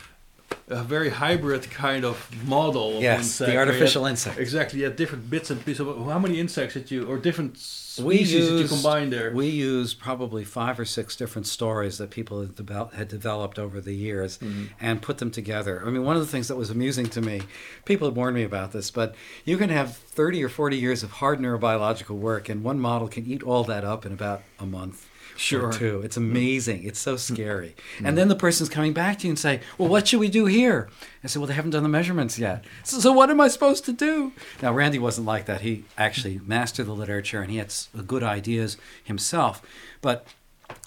a 0.68 0.82
very 0.82 1.10
hybrid 1.10 1.70
kind 1.70 2.04
of 2.04 2.28
model. 2.46 2.96
Of 2.96 3.02
Yes, 3.02 3.20
insect, 3.20 3.50
the 3.50 3.56
artificial 3.58 4.04
had- 4.04 4.10
insect. 4.10 4.38
Exactly, 4.38 4.78
you 4.80 4.84
had 4.86 4.96
different 4.96 5.28
bits 5.30 5.50
and 5.50 5.64
pieces. 5.64 5.80
Of, 5.80 6.06
how 6.06 6.18
many 6.18 6.38
insects 6.40 6.74
did 6.74 6.90
you, 6.90 7.04
or 7.06 7.18
different 7.18 7.58
species 7.58 8.48
did 8.48 8.60
you 8.60 8.68
combine 8.68 9.10
there? 9.10 9.32
We 9.34 9.48
used 9.48 9.98
probably 10.00 10.44
five 10.44 10.80
or 10.80 10.84
six 10.84 11.14
different 11.14 11.46
stories 11.46 11.98
that 11.98 12.10
people 12.10 12.40
had, 12.40 12.54
devel- 12.56 12.92
had 12.94 13.08
developed 13.08 13.58
over 13.58 13.80
the 13.80 13.94
years 13.94 14.38
Mm-hmm. 14.38 14.64
and 14.80 15.02
put 15.02 15.18
them 15.18 15.30
together. 15.30 15.82
I 15.84 15.90
mean, 15.90 16.04
one 16.04 16.16
of 16.16 16.22
the 16.22 16.28
things 16.28 16.48
that 16.48 16.56
was 16.56 16.70
amusing 16.70 17.06
to 17.10 17.20
me, 17.20 17.42
people 17.84 18.08
had 18.08 18.16
warned 18.16 18.34
me 18.36 18.44
about 18.44 18.72
this, 18.72 18.90
but 18.90 19.14
you 19.44 19.56
can 19.58 19.68
have 19.68 19.96
30 19.96 20.42
or 20.42 20.48
40 20.48 20.76
years 20.76 21.02
of 21.02 21.10
hard 21.12 21.38
neurobiological 21.38 22.16
work, 22.16 22.48
and 22.48 22.64
one 22.64 22.78
model 22.80 23.08
can 23.08 23.26
eat 23.26 23.42
all 23.42 23.64
that 23.64 23.84
up 23.84 24.06
in 24.06 24.12
about 24.12 24.42
a 24.58 24.64
month. 24.66 25.06
Sure. 25.36 25.72
Two. 25.72 26.00
It's 26.02 26.16
amazing. 26.16 26.84
It's 26.84 26.98
so 26.98 27.16
scary. 27.16 27.74
Mm-hmm. 27.96 28.06
And 28.06 28.18
then 28.18 28.28
the 28.28 28.36
person's 28.36 28.68
coming 28.68 28.92
back 28.92 29.18
to 29.18 29.26
you 29.26 29.32
and 29.32 29.38
say, 29.38 29.60
Well, 29.78 29.88
what 29.88 30.08
should 30.08 30.20
we 30.20 30.28
do 30.28 30.46
here? 30.46 30.88
I 31.24 31.26
said, 31.26 31.40
Well, 31.40 31.46
they 31.46 31.54
haven't 31.54 31.70
done 31.70 31.82
the 31.82 31.88
measurements 31.88 32.38
yet. 32.38 32.64
So, 32.84 32.98
so 32.98 33.12
what 33.12 33.30
am 33.30 33.40
I 33.40 33.48
supposed 33.48 33.84
to 33.86 33.92
do? 33.92 34.32
Now, 34.60 34.72
Randy 34.72 34.98
wasn't 34.98 35.26
like 35.26 35.46
that. 35.46 35.62
He 35.62 35.84
actually 35.96 36.40
mastered 36.44 36.86
the 36.86 36.92
literature 36.92 37.42
and 37.42 37.50
he 37.50 37.58
had 37.58 37.72
uh, 37.96 38.02
good 38.02 38.22
ideas 38.22 38.76
himself. 39.02 39.62
But 40.00 40.26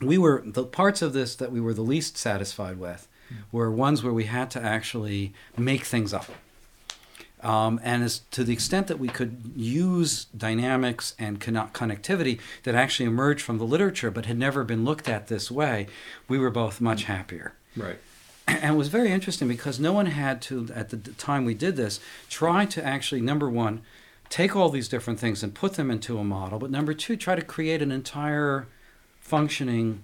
we 0.02 0.18
were, 0.18 0.44
the 0.46 0.64
parts 0.64 1.02
of 1.02 1.14
this 1.14 1.36
that 1.36 1.52
we 1.52 1.62
were 1.62 1.74
the 1.74 1.82
least 1.82 2.18
satisfied 2.18 2.78
with 2.78 3.08
mm. 3.32 3.38
were 3.52 3.72
ones 3.72 4.04
where 4.04 4.14
we 4.14 4.26
had 4.26 4.50
to 4.52 4.62
actually 4.62 5.34
make 5.58 5.84
things 5.84 6.14
up. 6.14 6.30
Um, 7.46 7.80
and 7.84 8.04
as 8.04 8.22
to 8.32 8.44
the 8.44 8.54
extent 8.54 8.88
that 8.88 8.98
we 8.98 9.08
could 9.08 9.52
use 9.56 10.26
dynamics 10.36 11.14
and 11.20 11.40
connectivity 11.40 12.40
that 12.64 12.74
actually 12.74 13.06
emerged 13.06 13.44
from 13.44 13.60
the 13.60 13.66
literature 13.66 14.10
but 14.10 14.26
had 14.26 14.40
never 14.40 14.64
been 14.64 14.84
looked 14.84 15.08
at 15.08 15.28
this 15.28 15.52
way, 15.52 15.86
we 16.28 16.40
were 16.40 16.50
both 16.50 16.82
much 16.82 17.04
happier. 17.04 17.54
right. 17.78 17.98
And 18.48 18.76
it 18.76 18.78
was 18.78 18.90
very 18.90 19.12
interesting 19.12 19.48
because 19.48 19.80
no 19.80 19.92
one 19.92 20.06
had 20.06 20.40
to, 20.44 20.70
at 20.76 20.90
the 20.90 20.98
time 20.98 21.46
we 21.46 21.56
did 21.56 21.78
this, 21.78 22.00
try 22.30 22.66
to 22.66 22.86
actually, 22.86 23.22
number 23.22 23.50
one, 23.50 23.82
take 24.30 24.56
all 24.56 24.70
these 24.70 24.88
different 24.88 25.20
things 25.20 25.42
and 25.42 25.54
put 25.56 25.74
them 25.74 25.90
into 25.90 26.20
a 26.20 26.24
model, 26.24 26.60
but 26.60 26.70
number 26.70 26.94
two, 26.94 27.16
try 27.16 27.36
to 27.36 27.42
create 27.42 27.82
an 27.82 27.92
entire 27.92 28.68
functioning 29.20 30.04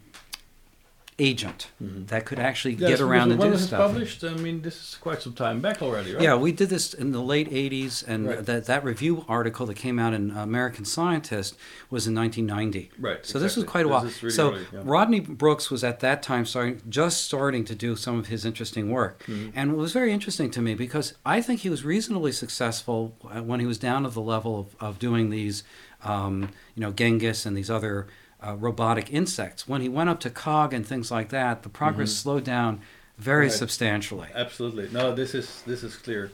agent 1.20 1.68
that 1.80 2.26
could 2.26 2.39
actually 2.39 2.74
Yes, 2.74 2.89
get 2.89 2.99
around 3.01 3.30
because 3.30 3.32
and 3.32 3.41
do 3.41 3.51
was 3.51 3.62
it 3.64 3.68
stuff. 3.68 3.80
published? 3.91 4.24
I 4.24 4.34
mean, 4.34 4.62
this 4.64 4.76
is 4.76 4.97
quite 4.99 5.22
some 5.22 5.34
time 5.34 5.62
back 5.62 5.82
already, 5.82 6.14
right? 6.14 6.24
Yeah, 6.24 6.36
we 6.36 6.51
did 6.51 6.70
this 6.70 6.93
in 6.93 7.12
the 7.12 7.22
late 7.22 7.49
80s, 7.51 8.03
and 8.07 8.28
Right. 8.28 8.45
that, 8.45 8.66
that 8.66 8.84
review 8.84 9.24
article 9.28 9.66
that 9.68 9.76
came 9.76 9.99
out 9.99 10.14
in 10.14 10.32
American 10.32 10.84
Scientist 10.86 11.55
was 11.89 12.07
in 12.07 12.16
1990. 12.16 12.91
Right, 12.99 13.24
So 13.26 13.38
this 13.39 13.55
was 13.55 13.66
quite 13.66 13.86
a 13.86 13.89
while. 13.89 14.03
really 14.22 14.32
so 14.32 14.51
early, 14.53 14.66
yeah. 14.74 14.82
Rodney 14.84 15.20
Brooks 15.20 15.70
was 15.70 15.84
at 15.84 15.99
that 15.99 16.24
time 16.24 16.45
starting, 16.45 16.82
just 16.89 17.24
starting 17.24 17.66
to 17.66 17.76
do 17.76 17.95
some 17.95 18.18
of 18.18 18.28
his 18.28 18.43
interesting 18.45 18.89
work. 18.89 19.24
Mm-hmm. 19.28 19.49
And 19.53 19.72
it 19.72 19.78
was 19.78 19.91
very 19.93 20.12
interesting 20.12 20.49
to 20.51 20.62
me 20.62 20.74
because 20.74 21.14
I 21.26 21.41
think 21.41 21.59
he 21.59 21.70
was 21.70 21.84
reasonably 21.86 22.32
successful 22.32 23.16
uh, 23.30 23.41
when 23.43 23.59
he 23.59 23.66
was 23.68 23.78
down 23.78 24.05
at 24.05 24.14
the 24.14 24.22
level 24.22 24.59
of, 24.59 24.76
of 24.80 24.97
doing 24.99 25.30
these, 25.30 25.64
um, 26.03 26.49
you 26.76 26.82
know, 26.82 26.91
Genghis 26.91 27.45
and 27.45 27.55
these 27.55 27.70
other 27.70 28.07
uh, 28.45 28.55
robotic 28.55 29.11
insects. 29.13 29.67
When 29.67 29.81
he 29.81 29.89
went 29.89 30.09
up 30.09 30.19
to 30.21 30.29
COG 30.29 30.73
and 30.73 30.85
things 30.85 31.11
like 31.11 31.29
that, 31.29 31.63
the 31.63 31.69
progress 31.69 32.11
slowed 32.13 32.43
down 32.43 32.81
very 33.17 33.45
Mm-hmm. 33.45 33.51
Right. 33.51 33.59
substantially. 33.59 34.27
Absolutely. 34.33 34.89
No, 34.91 35.13
this 35.13 35.35
is 35.35 35.61
this 35.67 35.83
is 35.83 35.95
clear. 35.95 36.31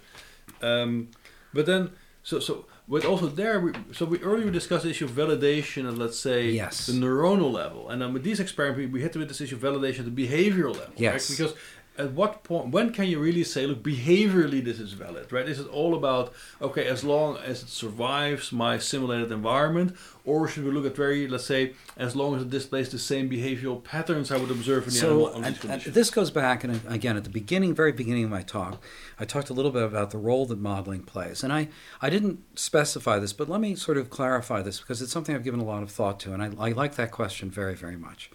Um, 0.62 1.10
but 1.54 1.66
then, 1.66 1.92
so 2.24 2.40
so, 2.40 2.66
but 2.88 3.04
also 3.06 3.28
there, 3.28 3.60
we, 3.60 3.74
so 3.92 4.06
we 4.06 4.20
earlier 4.20 4.50
discussed 4.52 4.84
the 4.86 4.90
issue 4.92 5.06
of 5.06 5.12
validation 5.12 5.88
at 5.88 5.98
let's 5.98 6.18
say 6.20 6.50
Yes. 6.52 6.86
the 6.88 6.94
neuronal 6.94 7.52
level, 7.52 7.90
and 7.90 8.02
then 8.02 8.14
with 8.14 8.24
these 8.24 8.40
experiments, 8.40 8.78
we, 8.80 8.86
we 8.86 9.02
hit 9.02 9.16
with 9.18 9.28
this 9.28 9.42
issue 9.42 9.56
of 9.56 9.62
validation 9.62 10.00
at 10.08 10.16
the 10.16 10.28
behavioral 10.28 10.74
level. 10.76 10.94
Yes. 10.96 11.30
Right? 11.30 11.38
Because 11.38 11.54
at 11.98 12.12
what 12.12 12.44
point, 12.44 12.70
when 12.70 12.92
can 12.92 13.06
you 13.06 13.20
really 13.20 13.44
say, 13.44 13.66
look, 13.66 13.82
behaviorally 13.84 14.64
this 14.64 14.80
is 14.80 14.94
valid, 14.94 15.32
right? 15.32 15.46
This 15.46 15.60
is 15.60 15.66
it 15.66 15.70
all 15.70 15.96
about 15.96 16.34
okay, 16.62 16.86
as 16.86 17.04
long 17.04 17.38
as 17.38 17.64
it 17.64 17.70
survives 17.70 18.52
my 18.52 18.78
simulated 18.78 19.32
environment, 19.32 19.96
or 20.26 20.48
should 20.48 20.64
we 20.66 20.72
look 20.72 20.86
at 20.86 20.96
very, 20.96 21.28
let's 21.28 21.46
say, 21.46 21.74
as 21.98 22.16
long 22.16 22.36
as 22.36 22.42
it 22.44 22.50
displays 22.50 22.90
the 22.90 23.00
same 23.00 23.30
behavioral 23.30 23.84
patterns 23.84 24.32
I 24.32 24.38
would 24.38 24.52
observe 24.52 24.84
in 24.84 24.90
the 24.94 24.96
So 25.00 25.28
animal 25.30 25.44
and- 25.44 25.60
and 25.70 25.82
this 25.82 26.10
goes 26.10 26.32
back, 26.32 26.64
and 26.64 26.82
again, 26.88 27.18
at 27.18 27.24
the 27.24 27.30
beginning, 27.30 27.74
very 27.74 27.92
beginning 27.92 28.26
of 28.26 28.30
my 28.30 28.42
talk, 28.44 28.82
I 29.20 29.26
talked 29.26 29.50
a 29.50 29.54
little 29.54 29.72
bit 29.72 29.84
about 29.84 30.12
the 30.12 30.18
role 30.18 30.46
that 30.48 30.60
modeling 30.60 31.04
plays, 31.04 31.44
and 31.44 31.52
I, 31.54 31.70
I 32.02 32.10
didn't 32.10 32.40
specify 32.60 33.20
this, 33.20 33.34
but 33.34 33.50
let 33.50 33.62
me 33.62 33.76
sort 33.76 33.98
of 33.98 34.10
clarify 34.10 34.62
this 34.62 34.80
because 34.80 35.02
it's 35.02 35.12
something 35.12 35.34
I've 35.36 35.44
given 35.44 35.60
a 35.60 35.66
lot 35.66 35.82
of 35.84 35.90
thought 35.92 36.20
to, 36.22 36.34
and 36.34 36.44
I, 36.44 36.52
I 36.60 36.72
like 36.74 36.96
that 36.96 37.12
question 37.12 37.50
very, 37.50 37.76
very 37.76 37.96
much. 37.98 38.30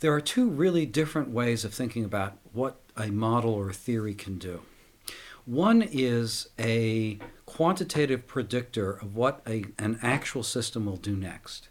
There 0.00 0.12
are 0.12 0.20
two 0.20 0.48
really 0.48 0.86
different 0.86 1.30
ways 1.30 1.64
of 1.64 1.74
thinking 1.74 2.04
about 2.04 2.38
what 2.52 2.76
a 2.96 3.08
model 3.08 3.52
or 3.52 3.70
a 3.70 3.74
theory 3.74 4.14
can 4.14 4.38
do. 4.38 4.62
One 5.44 5.82
is 5.82 6.48
a 6.58 7.18
quantitative 7.46 8.26
predictor 8.26 8.92
of 8.92 9.16
what 9.16 9.40
a, 9.46 9.64
an 9.78 9.98
actual 10.02 10.42
system 10.42 10.86
will 10.86 10.98
do 10.98 11.16
next. 11.16 11.68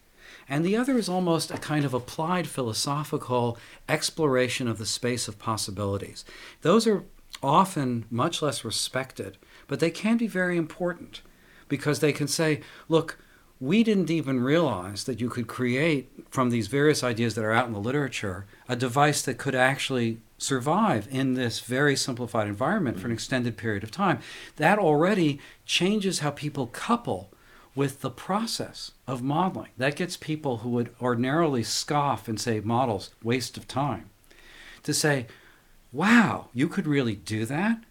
And 0.49 0.65
the 0.65 0.75
other 0.75 0.97
is 0.97 1.07
almost 1.07 1.51
a 1.51 1.57
kind 1.57 1.86
of 1.86 1.93
applied 1.93 2.47
philosophical 2.47 3.57
exploration 3.88 4.67
of 4.67 4.78
the 4.78 4.86
space 4.86 5.28
of 5.28 5.39
possibilities. 5.39 6.25
Those 6.63 6.86
are 6.88 7.03
often 7.41 8.05
much 8.09 8.41
less 8.41 8.65
respected, 8.65 9.38
but 9.67 9.80
they 9.80 9.91
can 9.91 10.17
be 10.17 10.28
very 10.28 10.57
important 10.57 11.21
because 11.69 11.99
they 11.99 12.11
can 12.11 12.28
say, 12.28 12.61
look, 12.89 13.17
we 13.60 13.84
didn't 13.84 14.12
even 14.12 14.39
realize 14.39 15.05
that 15.05 15.20
you 15.20 15.30
could 15.30 15.47
create 15.47 16.10
from 16.30 16.49
these 16.49 16.68
various 16.68 17.03
ideas 17.03 17.36
that 17.36 17.43
are 17.43 17.53
out 17.53 17.68
in 17.68 17.74
the 17.74 17.80
literature 17.80 18.45
a 18.70 18.76
device 18.76 19.22
that 19.24 19.38
could 19.38 19.55
actually 19.55 20.20
survive 20.38 21.08
in 21.10 21.34
this 21.34 21.60
very 21.60 21.95
simplified 21.95 22.47
environment 22.47 22.97
for 22.97 23.05
an 23.05 23.10
mm-hmm. 23.10 23.14
extended 23.14 23.58
period 23.58 23.84
of 23.84 23.89
time. 23.89 24.20
That 24.58 24.78
already 24.78 25.39
changes 25.66 26.20
how 26.20 26.32
people 26.32 26.68
couple 26.68 27.32
with 27.74 28.01
the 28.01 28.12
process 28.12 28.91
of 29.08 29.24
modeling. 29.24 29.70
That 29.78 29.95
gets 29.95 30.18
people 30.18 30.58
who 30.58 30.70
would 30.70 30.93
ordinarily 31.01 31.64
scoff 31.64 32.28
and 32.28 32.39
say 32.39 32.60
models 32.60 33.12
waste 33.24 33.58
of 33.58 33.68
time 33.68 34.10
to 34.84 34.93
say, 34.93 35.28
wow, 35.91 36.49
you 36.53 36.68
could 36.68 36.88
really 36.88 37.16
do 37.16 37.45
that? 37.45 37.84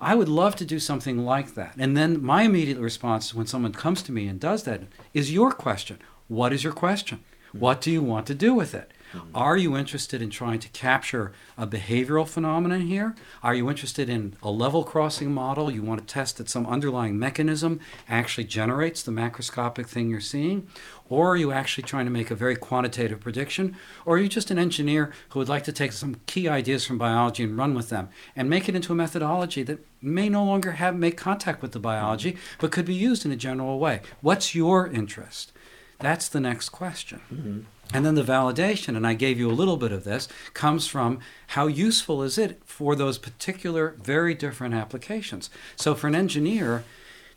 I 0.00 0.14
would 0.14 0.28
love 0.28 0.56
to 0.56 0.64
do 0.64 0.78
something 0.78 1.24
like 1.24 1.54
that. 1.54 1.74
And 1.78 1.96
then 1.96 2.22
my 2.22 2.42
immediate 2.42 2.78
response 2.78 3.34
when 3.34 3.46
someone 3.46 3.72
comes 3.72 4.02
to 4.02 4.12
me 4.12 4.26
and 4.26 4.40
does 4.40 4.64
that 4.64 4.82
is 5.12 5.32
your 5.32 5.52
question. 5.52 5.98
What 6.28 6.52
is 6.52 6.64
your 6.64 6.72
question? 6.72 7.24
What 7.52 7.80
do 7.80 7.90
you 7.90 8.02
want 8.02 8.26
to 8.26 8.34
do 8.34 8.54
with 8.54 8.74
it? 8.74 8.90
Hmm. 9.14 9.36
Are 9.36 9.56
you 9.56 9.76
interested 9.76 10.20
in 10.20 10.30
trying 10.30 10.58
to 10.60 10.68
capture 10.70 11.32
a 11.56 11.66
behavioral 11.66 12.26
phenomenon 12.26 12.82
here? 12.82 13.14
Are 13.42 13.54
you 13.54 13.70
interested 13.70 14.08
in 14.08 14.36
a 14.42 14.50
level 14.50 14.82
crossing 14.82 15.32
model? 15.32 15.70
You 15.70 15.82
want 15.82 16.00
to 16.00 16.06
test 16.06 16.38
that 16.38 16.48
some 16.48 16.66
underlying 16.66 17.18
mechanism 17.18 17.80
actually 18.08 18.44
generates 18.44 19.02
the 19.02 19.12
macroscopic 19.12 19.86
thing 19.86 20.10
you're 20.10 20.20
seeing? 20.20 20.66
Or 21.08 21.32
are 21.32 21.36
you 21.36 21.52
actually 21.52 21.84
trying 21.84 22.06
to 22.06 22.10
make 22.10 22.30
a 22.30 22.34
very 22.34 22.56
quantitative 22.56 23.20
prediction? 23.20 23.76
Or 24.04 24.16
are 24.16 24.18
you 24.18 24.28
just 24.28 24.50
an 24.50 24.58
engineer 24.58 25.12
who 25.28 25.38
would 25.38 25.48
like 25.48 25.64
to 25.64 25.72
take 25.72 25.92
some 25.92 26.16
key 26.26 26.48
ideas 26.48 26.84
from 26.84 26.98
biology 26.98 27.44
and 27.44 27.56
run 27.56 27.74
with 27.74 27.90
them 27.90 28.08
and 28.34 28.50
make 28.50 28.68
it 28.68 28.74
into 28.74 28.92
a 28.92 28.96
methodology 28.96 29.62
that 29.62 29.86
may 30.02 30.28
no 30.28 30.44
longer 30.44 30.72
have 30.72 30.96
make 30.96 31.16
contact 31.16 31.62
with 31.62 31.72
the 31.72 31.78
biology, 31.78 32.36
but 32.58 32.72
could 32.72 32.84
be 32.84 32.94
used 32.94 33.24
in 33.24 33.32
a 33.32 33.36
general 33.36 33.78
way? 33.78 34.00
What's 34.22 34.54
your 34.54 34.86
interest? 34.86 35.52
That's 35.98 36.28
the 36.28 36.40
next 36.40 36.70
question. 36.70 37.20
Mm-hmm. 37.32 37.60
And 37.92 38.04
then 38.04 38.14
the 38.14 38.22
validation, 38.22 38.96
and 38.96 39.06
I 39.06 39.14
gave 39.14 39.38
you 39.38 39.50
a 39.50 39.52
little 39.52 39.76
bit 39.76 39.92
of 39.92 40.04
this, 40.04 40.26
comes 40.52 40.86
from 40.86 41.20
how 41.48 41.66
useful 41.66 42.22
is 42.22 42.38
it 42.38 42.62
for 42.64 42.96
those 42.96 43.18
particular, 43.18 43.94
very 44.02 44.34
different 44.34 44.74
applications. 44.74 45.50
So 45.76 45.94
for 45.94 46.08
an 46.08 46.14
engineer, 46.14 46.84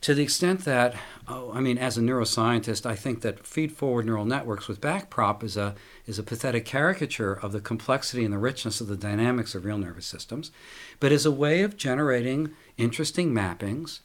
to 0.01 0.13
the 0.13 0.23
extent 0.23 0.63
that, 0.65 0.95
oh, 1.27 1.51
I 1.53 1.59
mean, 1.59 1.77
as 1.77 1.97
a 1.97 2.01
neuroscientist, 2.01 2.85
I 2.85 2.95
think 2.95 3.21
that 3.21 3.45
feed-forward 3.45 4.05
neural 4.05 4.25
networks 4.25 4.67
with 4.67 4.79
backprop 4.79 5.43
is 5.43 5.57
a 5.57 5.75
is 6.05 6.19
a 6.19 6.23
pathetic 6.23 6.65
caricature 6.65 7.33
of 7.33 7.51
the 7.51 7.59
complexity 7.59 8.23
and 8.23 8.33
the 8.33 8.37
richness 8.37 8.79
of 8.79 8.87
the 8.87 8.95
dynamics 8.95 9.55
of 9.55 9.65
real 9.65 9.77
nervous 9.77 10.05
systems, 10.05 10.51
but 10.99 11.11
as 11.11 11.25
a 11.25 11.31
way 11.31 11.61
of 11.61 11.77
generating 11.77 12.51
interesting 12.77 13.33
mappings 13.33 13.99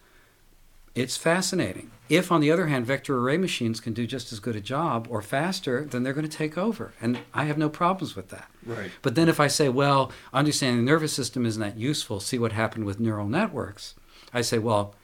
it's 0.94 1.16
fascinating. 1.16 1.90
If, 2.08 2.30
on 2.30 2.42
the 2.42 2.50
other 2.50 2.66
hand, 2.66 2.84
vector 2.84 3.16
array 3.16 3.38
machines 3.38 3.80
can 3.80 3.94
do 3.94 4.06
just 4.06 4.32
as 4.32 4.40
good 4.40 4.56
a 4.56 4.60
job 4.60 5.06
or 5.08 5.22
faster, 5.22 5.86
then 5.86 6.02
they're 6.02 6.12
going 6.12 6.28
to 6.28 6.36
take 6.36 6.58
over. 6.58 6.92
And 7.00 7.20
I 7.32 7.44
have 7.44 7.56
no 7.56 7.70
problems 7.70 8.14
with 8.14 8.28
that. 8.28 8.50
Right. 8.66 8.90
But 9.00 9.14
then 9.14 9.28
if 9.28 9.40
I 9.40 9.46
say, 9.46 9.70
well, 9.70 10.12
understanding 10.32 10.84
the 10.84 10.90
nervous 10.90 11.14
system 11.14 11.46
isn't 11.46 11.62
that 11.62 11.78
useful, 11.78 12.20
see 12.20 12.38
what 12.38 12.52
happened 12.52 12.84
with 12.84 13.00
neural 13.00 13.28
networks, 13.28 13.94
I 14.34 14.42
say, 14.42 14.58
well, 14.58 14.94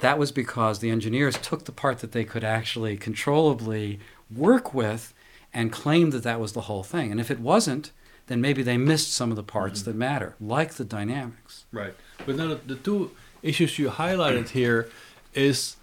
that 0.00 0.18
was 0.18 0.32
because 0.32 0.80
the 0.80 0.90
engineers 0.90 1.38
took 1.38 1.64
the 1.64 1.72
part 1.72 2.00
that 2.00 2.12
they 2.12 2.24
could 2.24 2.44
actually 2.44 2.96
controllably 2.98 4.00
work 4.30 4.74
with 4.74 5.14
and 5.54 5.72
claimed 5.72 6.12
that 6.12 6.24
that 6.24 6.40
was 6.40 6.52
the 6.52 6.62
whole 6.62 6.82
thing. 6.82 7.10
And 7.10 7.20
if 7.20 7.30
it 7.30 7.40
wasn't, 7.40 7.90
then 8.26 8.40
maybe 8.40 8.62
they 8.62 8.76
missed 8.76 9.12
some 9.12 9.30
of 9.30 9.36
the 9.36 9.42
parts 9.42 9.80
mm-hmm. 9.80 9.90
that 9.90 9.96
matter, 9.96 10.34
like 10.40 10.74
the 10.74 10.84
dynamics. 10.84 11.64
Right. 11.72 11.94
But 12.26 12.36
now 12.36 12.58
the 12.66 12.76
two 12.76 13.12
issues 13.42 13.78
you 13.78 13.88
highlighted 13.90 14.50
here 14.50 14.88
is, 15.34 15.76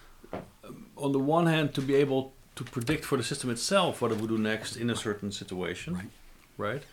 on 0.97 1.11
the 1.11 1.19
one 1.19 1.45
hand, 1.47 1.73
to 1.75 1.81
be 1.81 1.95
able 1.95 2.33
to 2.55 2.63
predict 2.63 3.05
for 3.05 3.17
the 3.17 3.23
system 3.23 3.49
itself 3.49 4.01
what 4.01 4.11
it 4.11 4.17
would 4.19 4.29
do 4.29 4.37
next 4.37 4.75
in 4.75 4.89
a 4.89 4.95
certain 4.95 5.31
situation, 5.31 5.93
Right. 5.95 6.09
right? 6.57 6.83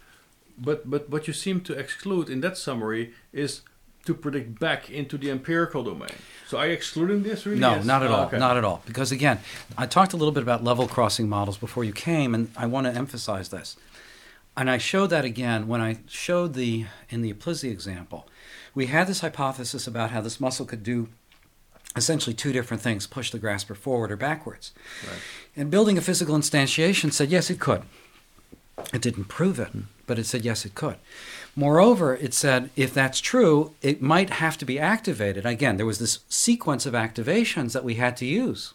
But 0.58 0.88
but 0.88 1.10
what 1.10 1.26
you 1.28 1.34
seem 1.34 1.60
to 1.62 1.72
exclude 1.74 2.30
in 2.30 2.40
that 2.40 2.56
summary 2.56 3.12
is 3.32 3.60
to 4.06 4.14
predict 4.14 4.58
back 4.60 4.88
into 4.88 5.18
the 5.18 5.30
empirical 5.30 5.82
domain. 5.82 6.16
So 6.48 6.58
are 6.58 6.66
you 6.68 6.72
excluding 6.72 7.24
this 7.24 7.44
really? 7.44 7.58
No, 7.58 7.72
Yes. 7.74 7.84
not 7.84 8.02
at 8.04 8.10
Oh, 8.10 8.14
all. 8.14 8.26
okay. 8.26 8.38
Not 8.38 8.56
at 8.56 8.64
all. 8.64 8.80
Because 8.86 9.10
again, 9.12 9.40
I 9.76 9.86
talked 9.86 10.12
a 10.12 10.16
little 10.16 10.32
bit 10.32 10.44
about 10.44 10.62
level 10.62 10.86
crossing 10.86 11.28
models 11.28 11.58
before 11.58 11.84
you 11.84 11.92
came, 11.92 12.32
and 12.34 12.50
I 12.56 12.66
want 12.66 12.86
to 12.86 12.92
emphasize 12.92 13.48
this. 13.48 13.76
And 14.56 14.70
I 14.70 14.78
showed 14.78 15.08
that 15.10 15.24
again 15.24 15.66
when 15.68 15.80
I 15.82 15.98
showed 16.08 16.54
the 16.54 16.86
in 17.10 17.20
the 17.22 17.32
Aplysia 17.32 17.70
example. 17.70 18.26
We 18.76 18.86
had 18.86 19.08
this 19.08 19.20
hypothesis 19.22 19.86
about 19.88 20.10
how 20.10 20.20
this 20.20 20.38
muscle 20.38 20.66
could 20.66 20.84
do 20.84 21.08
essentially 21.96 22.34
two 22.34 22.52
different 22.52 22.82
things: 22.82 23.06
push 23.06 23.30
the 23.30 23.38
grasper 23.38 23.74
forward 23.74 24.12
or 24.12 24.16
backwards. 24.16 24.70
Right. 25.04 25.18
And 25.56 25.70
building 25.70 25.96
a 25.98 26.02
physical 26.02 26.36
instantiation 26.36 27.10
said 27.12 27.30
yes, 27.30 27.50
it 27.50 27.58
could. 27.58 27.82
It 28.92 29.00
didn't 29.00 29.24
prove 29.24 29.58
it, 29.58 29.70
but 30.06 30.18
it 30.18 30.26
said 30.26 30.44
yes, 30.44 30.66
it 30.66 30.74
could. 30.74 30.96
Moreover, 31.56 32.14
it 32.14 32.34
said 32.34 32.68
if 32.76 32.92
that's 32.92 33.20
true, 33.20 33.72
it 33.80 34.02
might 34.02 34.28
have 34.28 34.58
to 34.58 34.66
be 34.66 34.78
activated. 34.78 35.46
Again, 35.46 35.78
there 35.78 35.86
was 35.86 35.98
this 35.98 36.18
sequence 36.28 36.84
of 36.84 36.92
activations 36.92 37.72
that 37.72 37.82
we 37.84 37.94
had 37.94 38.14
to 38.18 38.26
use. 38.26 38.74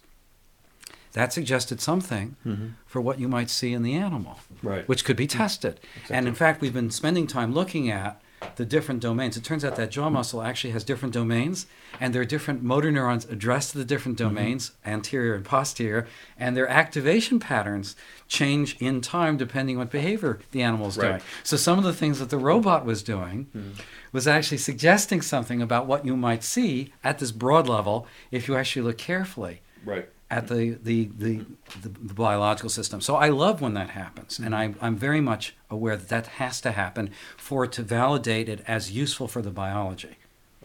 That 1.13 1.31
suggested 1.31 1.79
something 1.79 2.37
Mhm. 2.43 2.71
for 2.87 3.01
what 3.01 3.19
you 3.19 3.27
might 3.27 3.51
see 3.51 3.73
in 3.73 3.83
the 3.83 3.93
animal, 3.93 4.39
Right. 4.63 4.87
which 4.87 5.05
could 5.05 5.17
be 5.17 5.27
tested. 5.27 5.79
And 6.09 6.27
in 6.27 6.33
fact, 6.33 6.59
we've 6.61 6.73
been 6.73 6.89
spending 6.89 7.27
time 7.27 7.53
looking 7.53 7.91
at 7.91 8.19
the 8.55 8.65
different 8.65 9.01
domains. 9.01 9.37
It 9.37 9.43
turns 9.43 9.63
out 9.63 9.75
that 9.75 9.91
jaw 9.91 10.09
muscle 10.09 10.41
actually 10.41 10.71
has 10.71 10.83
different 10.83 11.13
domains, 11.13 11.67
and 11.99 12.13
there 12.13 12.21
are 12.21 12.25
different 12.25 12.63
motor 12.63 12.91
neurons 12.91 13.25
addressed 13.25 13.71
to 13.71 13.77
the 13.77 13.85
different 13.85 14.17
mm-hmm. 14.17 14.29
domains, 14.29 14.71
anterior 14.85 15.35
and 15.35 15.45
posterior, 15.45 16.07
and 16.37 16.55
their 16.55 16.67
activation 16.67 17.39
patterns 17.39 17.95
change 18.27 18.77
in 18.79 19.01
time 19.01 19.37
depending 19.37 19.75
on 19.75 19.79
what 19.81 19.91
behavior 19.91 20.39
the 20.51 20.61
animal 20.61 20.87
is 20.87 20.97
Right. 20.97 21.07
doing. 21.07 21.21
So 21.43 21.57
some 21.57 21.77
of 21.77 21.83
the 21.83 21.93
things 21.93 22.19
that 22.19 22.29
the 22.29 22.37
robot 22.37 22.85
was 22.85 23.03
doing 23.03 23.47
mm-hmm. 23.55 23.81
was 24.11 24.27
actually 24.27 24.57
suggesting 24.57 25.21
something 25.21 25.61
about 25.61 25.87
what 25.87 26.05
you 26.05 26.15
might 26.15 26.43
see 26.43 26.93
at 27.03 27.19
this 27.19 27.31
broad 27.31 27.67
level 27.67 28.07
if 28.31 28.47
you 28.47 28.55
actually 28.55 28.83
look 28.83 28.97
carefully 28.97 29.61
Right. 29.83 30.07
At 30.31 30.47
the, 30.47 30.77
the, 30.81 31.11
the, 31.17 31.41
the, 31.81 31.89
the 31.89 32.13
biological 32.13 32.69
system. 32.69 33.01
So 33.01 33.17
I 33.17 33.27
love 33.27 33.59
when 33.61 33.73
that 33.73 33.89
happens, 33.89 34.39
and 34.39 34.55
mm-hmm. 34.55 34.81
I, 34.81 34.87
I'm 34.87 34.95
very 34.95 35.19
much 35.19 35.55
aware 35.69 35.97
that 35.97 36.07
that 36.07 36.27
has 36.27 36.61
to 36.61 36.71
happen 36.71 37.11
for 37.35 37.65
it 37.65 37.73
to 37.73 37.83
validate 37.83 38.47
it 38.47 38.63
as 38.65 38.91
useful 38.91 39.27
for 39.27 39.41
the 39.41 39.51
biology. 39.51 40.15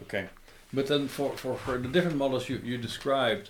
Okay. 0.03 0.29
But 0.73 0.87
then 0.87 1.09
for, 1.09 1.35
for, 1.35 1.57
for 1.57 1.77
the 1.77 1.89
different 1.89 2.17
models 2.17 2.47
you, 2.47 2.61
you 2.63 2.77
described, 2.77 3.49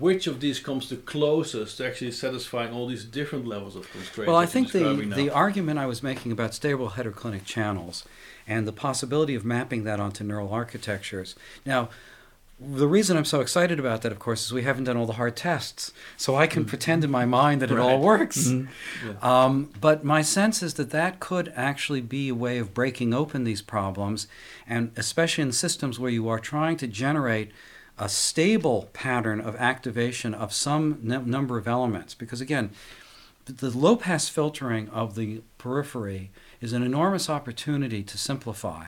which 0.00 0.26
of 0.26 0.40
these 0.40 0.58
comes 0.58 0.88
the 0.88 0.96
closest 0.96 1.76
to 1.76 1.86
actually 1.86 2.10
satisfying 2.10 2.72
all 2.72 2.88
these 2.88 3.04
different 3.04 3.46
levels 3.46 3.76
of 3.76 3.88
constraints? 3.90 4.26
Well, 4.26 4.36
I 4.36 4.46
think 4.46 4.72
the, 4.72 4.94
now? 4.94 5.14
the 5.14 5.30
argument 5.30 5.78
I 5.78 5.86
was 5.86 6.02
making 6.02 6.32
about 6.32 6.54
stable 6.54 6.90
heteroclinic 6.90 7.44
channels 7.44 8.04
and 8.48 8.66
the 8.66 8.72
possibility 8.72 9.36
of 9.36 9.44
mapping 9.44 9.84
that 9.84 10.00
onto 10.00 10.24
neural 10.24 10.52
architectures. 10.52 11.36
Now, 11.64 11.88
the 12.58 12.88
reason 12.88 13.18
I'm 13.18 13.26
so 13.26 13.40
excited 13.40 13.78
about 13.78 14.00
that, 14.02 14.12
of 14.12 14.18
course, 14.18 14.46
is 14.46 14.52
we 14.52 14.62
haven't 14.62 14.84
done 14.84 14.96
all 14.96 15.04
the 15.04 15.14
hard 15.14 15.36
tests. 15.36 15.92
So 16.16 16.36
I 16.36 16.46
can 16.46 16.64
pretend 16.64 17.04
in 17.04 17.10
my 17.10 17.26
mind 17.26 17.60
that 17.60 17.70
it 17.70 17.78
all 17.78 18.00
works. 18.00 18.50
Yeah. 18.50 18.64
Um, 19.20 19.70
but 19.78 20.04
my 20.04 20.22
sense 20.22 20.62
is 20.62 20.74
that 20.74 20.90
that 20.90 21.20
could 21.20 21.52
actually 21.54 22.00
be 22.00 22.30
a 22.30 22.34
way 22.34 22.56
of 22.56 22.72
breaking 22.72 23.12
open 23.12 23.44
these 23.44 23.60
problems, 23.60 24.26
and 24.66 24.90
especially 24.96 25.42
in 25.42 25.52
systems 25.52 25.98
where 25.98 26.10
you 26.10 26.28
are 26.28 26.38
trying 26.38 26.78
to 26.78 26.86
generate 26.86 27.50
a 27.98 28.08
stable 28.08 28.88
pattern 28.94 29.40
of 29.40 29.54
activation 29.56 30.32
of 30.32 30.52
some 30.52 30.98
n- 31.04 31.28
number 31.30 31.58
of 31.58 31.68
elements. 31.68 32.14
Because 32.14 32.40
again, 32.40 32.70
the 33.44 33.70
low 33.70 33.96
pass 33.96 34.28
filtering 34.28 34.88
of 34.88 35.14
the 35.14 35.42
periphery 35.58 36.30
is 36.60 36.72
an 36.72 36.82
enormous 36.82 37.28
opportunity 37.28 38.02
to 38.02 38.16
simplify. 38.18 38.86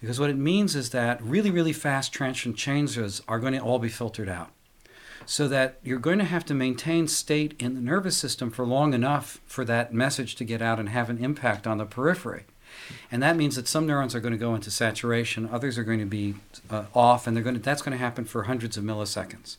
Because 0.00 0.18
what 0.18 0.30
it 0.30 0.36
means 0.36 0.74
is 0.74 0.90
that 0.90 1.22
really, 1.22 1.50
really 1.50 1.72
fast 1.72 2.12
transient 2.12 2.56
changes 2.56 3.22
are 3.28 3.38
going 3.38 3.52
to 3.52 3.60
all 3.60 3.78
be 3.78 3.88
filtered 3.88 4.28
out 4.28 4.50
so 5.26 5.46
that 5.48 5.78
you're 5.82 5.98
going 5.98 6.18
to 6.18 6.24
have 6.24 6.44
to 6.46 6.54
maintain 6.54 7.06
state 7.06 7.54
in 7.58 7.74
the 7.74 7.80
nervous 7.80 8.16
system 8.16 8.50
for 8.50 8.64
long 8.64 8.94
enough 8.94 9.40
for 9.46 9.64
that 9.64 9.92
message 9.92 10.34
to 10.36 10.44
get 10.44 10.62
out 10.62 10.80
and 10.80 10.88
have 10.88 11.10
an 11.10 11.22
impact 11.22 11.66
on 11.66 11.78
the 11.78 11.84
periphery. 11.84 12.44
And 13.12 13.22
that 13.22 13.36
means 13.36 13.56
that 13.56 13.68
some 13.68 13.86
neurons 13.86 14.14
are 14.14 14.20
going 14.20 14.32
to 14.32 14.38
go 14.38 14.54
into 14.54 14.70
saturation, 14.70 15.48
others 15.52 15.76
are 15.76 15.84
going 15.84 15.98
to 15.98 16.06
be 16.06 16.36
uh, 16.70 16.84
off, 16.94 17.26
and 17.26 17.36
they're 17.36 17.44
going 17.44 17.56
to, 17.56 17.60
that's 17.60 17.82
going 17.82 17.92
to 17.92 17.98
happen 17.98 18.24
for 18.24 18.44
hundreds 18.44 18.76
of 18.76 18.84
milliseconds. 18.84 19.56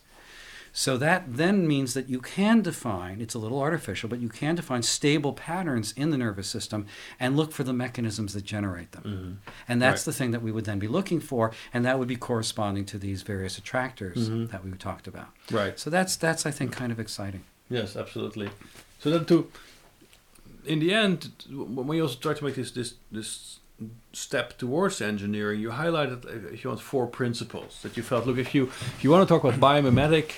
So 0.74 0.96
that 0.96 1.36
then 1.36 1.66
means 1.68 1.92
that 1.92 2.08
you 2.08 2.18
can 2.18 2.62
define, 2.62 3.20
it's 3.20 3.34
a 3.34 3.38
little 3.38 3.60
artificial, 3.60 4.08
but 4.08 4.20
you 4.20 4.30
can 4.30 4.54
define 4.54 4.82
stable 4.82 5.34
patterns 5.34 5.92
in 5.98 6.08
the 6.10 6.16
nervous 6.16 6.48
system 6.48 6.86
and 7.20 7.36
look 7.36 7.52
for 7.52 7.62
the 7.62 7.74
mechanisms 7.74 8.32
that 8.32 8.44
generate 8.44 8.92
them. 8.92 9.02
Mhm. 9.44 9.50
And 9.68 9.82
that's 9.82 10.00
Right. 10.00 10.04
the 10.06 10.12
thing 10.18 10.30
that 10.30 10.40
we 10.42 10.50
would 10.50 10.64
then 10.64 10.78
be 10.78 10.88
looking 10.88 11.20
for, 11.20 11.52
and 11.74 11.84
that 11.84 11.98
would 11.98 12.08
be 12.08 12.16
corresponding 12.16 12.86
to 12.86 12.96
these 12.98 13.20
various 13.20 13.58
attractors 13.58 14.30
Mhm. 14.30 14.50
that 14.50 14.64
we 14.64 14.70
talked 14.72 15.06
about. 15.06 15.28
Right. 15.50 15.78
So 15.78 15.90
that's 15.90 16.16
that's 16.16 16.46
I 16.46 16.50
think 16.50 16.72
kind 16.72 16.90
of 16.90 16.98
exciting. 16.98 17.42
Yes, 17.68 17.94
absolutely. 17.94 18.48
So 18.98 19.10
then 19.10 19.26
to, 19.26 19.50
in 20.64 20.78
the 20.78 20.94
end, 20.94 21.32
when 21.50 21.86
we 21.86 22.00
also 22.00 22.18
try 22.18 22.32
to 22.32 22.44
make 22.44 22.54
this 22.54 22.70
this 22.70 22.94
this 23.10 23.58
step 24.12 24.56
towards 24.58 25.00
engineering, 25.02 25.60
you 25.60 25.70
highlighted, 25.70 26.24
uh, 26.24 26.52
if 26.54 26.62
you 26.64 26.70
want, 26.70 26.80
four 26.80 27.06
principles 27.06 27.80
that 27.82 27.96
you 27.96 28.02
felt. 28.02 28.26
Look, 28.26 28.38
if 28.38 28.54
you 28.54 28.64
if 28.96 29.04
you 29.04 29.10
want 29.10 29.28
to 29.28 29.34
talk 29.34 29.44
about 29.44 29.60
biomimetic 29.60 30.36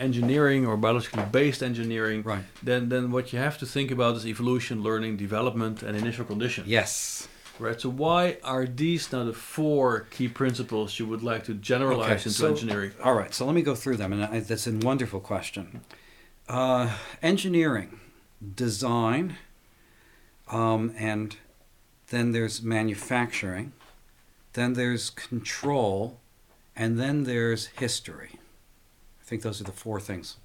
engineering 0.00 0.66
or 0.66 0.76
biologically 0.76 1.22
based 1.30 1.62
engineering, 1.62 2.22
Right. 2.22 2.44
then 2.62 2.88
then 2.88 3.10
what 3.12 3.32
you 3.32 3.38
have 3.38 3.58
to 3.58 3.66
think 3.66 3.90
about 3.90 4.16
is 4.16 4.26
evolution, 4.26 4.82
learning, 4.82 5.16
development, 5.16 5.82
and 5.82 5.96
initial 5.96 6.24
conditions. 6.24 6.66
Yes. 6.66 7.28
Right. 7.58 7.78
So 7.80 7.90
why 7.90 8.38
are 8.42 8.64
these 8.66 9.12
now 9.12 9.24
the 9.24 9.34
four 9.34 10.06
key 10.10 10.28
principles 10.28 10.98
you 10.98 11.06
would 11.06 11.22
like 11.22 11.44
to 11.44 11.54
generalize 11.54 12.06
Okay, 12.06 12.28
into 12.30 12.30
so- 12.30 12.48
engineering? 12.48 12.92
All 13.04 13.14
right. 13.14 13.34
So 13.34 13.44
let 13.44 13.54
me 13.54 13.62
go 13.62 13.74
through 13.74 13.98
them, 13.98 14.12
and 14.14 14.24
I, 14.24 14.40
that's 14.40 14.66
a 14.66 14.72
wonderful 14.72 15.20
question. 15.20 15.82
Uh, 16.48 16.88
engineering, 17.22 18.00
design, 18.56 19.36
um, 20.50 20.92
and 20.96 21.36
then 22.08 22.32
there's 22.32 22.62
manufacturing, 22.62 23.72
then 24.54 24.72
there's 24.72 25.10
control, 25.10 26.18
and 26.74 26.98
then 26.98 27.24
there's 27.24 27.66
history. 27.78 28.32
Think 29.30 29.42
those 29.42 29.60
are 29.60 29.64
the 29.64 29.70
four 29.70 30.00
things. 30.00 30.38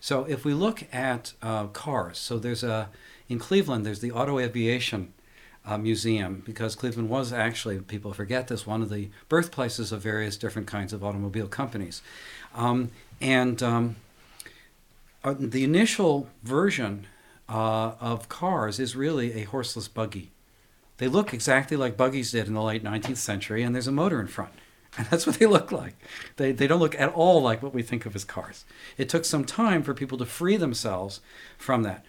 So 0.00 0.24
if 0.24 0.42
we 0.42 0.54
look 0.54 0.84
at 0.90 1.34
uh, 1.42 1.66
cars, 1.66 2.16
so 2.16 2.38
there's 2.38 2.64
a 2.64 2.88
in 3.28 3.38
Cleveland 3.38 3.84
there's 3.84 4.00
the 4.00 4.10
Auto 4.10 4.38
Aviation 4.38 5.12
uh, 5.66 5.76
Museum 5.76 6.42
because 6.46 6.74
Cleveland 6.74 7.10
was 7.10 7.30
actually 7.30 7.78
people 7.80 8.14
forget 8.14 8.48
this 8.48 8.66
one 8.66 8.80
of 8.80 8.88
the 8.88 9.10
birthplaces 9.28 9.92
of 9.92 10.00
various 10.00 10.38
different 10.38 10.66
kinds 10.66 10.94
of 10.94 11.04
automobile 11.04 11.46
companies, 11.46 12.00
um, 12.54 12.90
and 13.20 13.62
um, 13.62 13.96
uh, 15.22 15.34
the 15.38 15.62
initial 15.62 16.26
version 16.42 17.06
uh, 17.50 17.92
of 18.00 18.30
cars 18.30 18.80
is 18.80 18.96
really 18.96 19.34
a 19.34 19.44
horseless 19.44 19.88
buggy. 19.88 20.30
They 20.96 21.08
look 21.08 21.34
exactly 21.34 21.76
like 21.76 21.98
buggies 21.98 22.32
did 22.32 22.46
in 22.46 22.54
the 22.54 22.62
late 22.62 22.82
19th 22.82 23.18
century, 23.18 23.62
and 23.62 23.74
there's 23.74 23.86
a 23.86 23.92
motor 23.92 24.18
in 24.22 24.26
front. 24.26 24.54
And 24.98 25.06
that's 25.08 25.26
what 25.26 25.38
they 25.38 25.46
look 25.46 25.70
like. 25.72 25.94
They, 26.36 26.52
they 26.52 26.66
don't 26.66 26.80
look 26.80 26.98
at 26.98 27.12
all 27.12 27.42
like 27.42 27.62
what 27.62 27.74
we 27.74 27.82
think 27.82 28.06
of 28.06 28.16
as 28.16 28.24
cars. 28.24 28.64
It 28.96 29.10
took 29.10 29.26
some 29.26 29.44
time 29.44 29.82
for 29.82 29.92
people 29.92 30.16
to 30.18 30.24
free 30.24 30.56
themselves 30.56 31.20
from 31.58 31.82
that. 31.82 32.02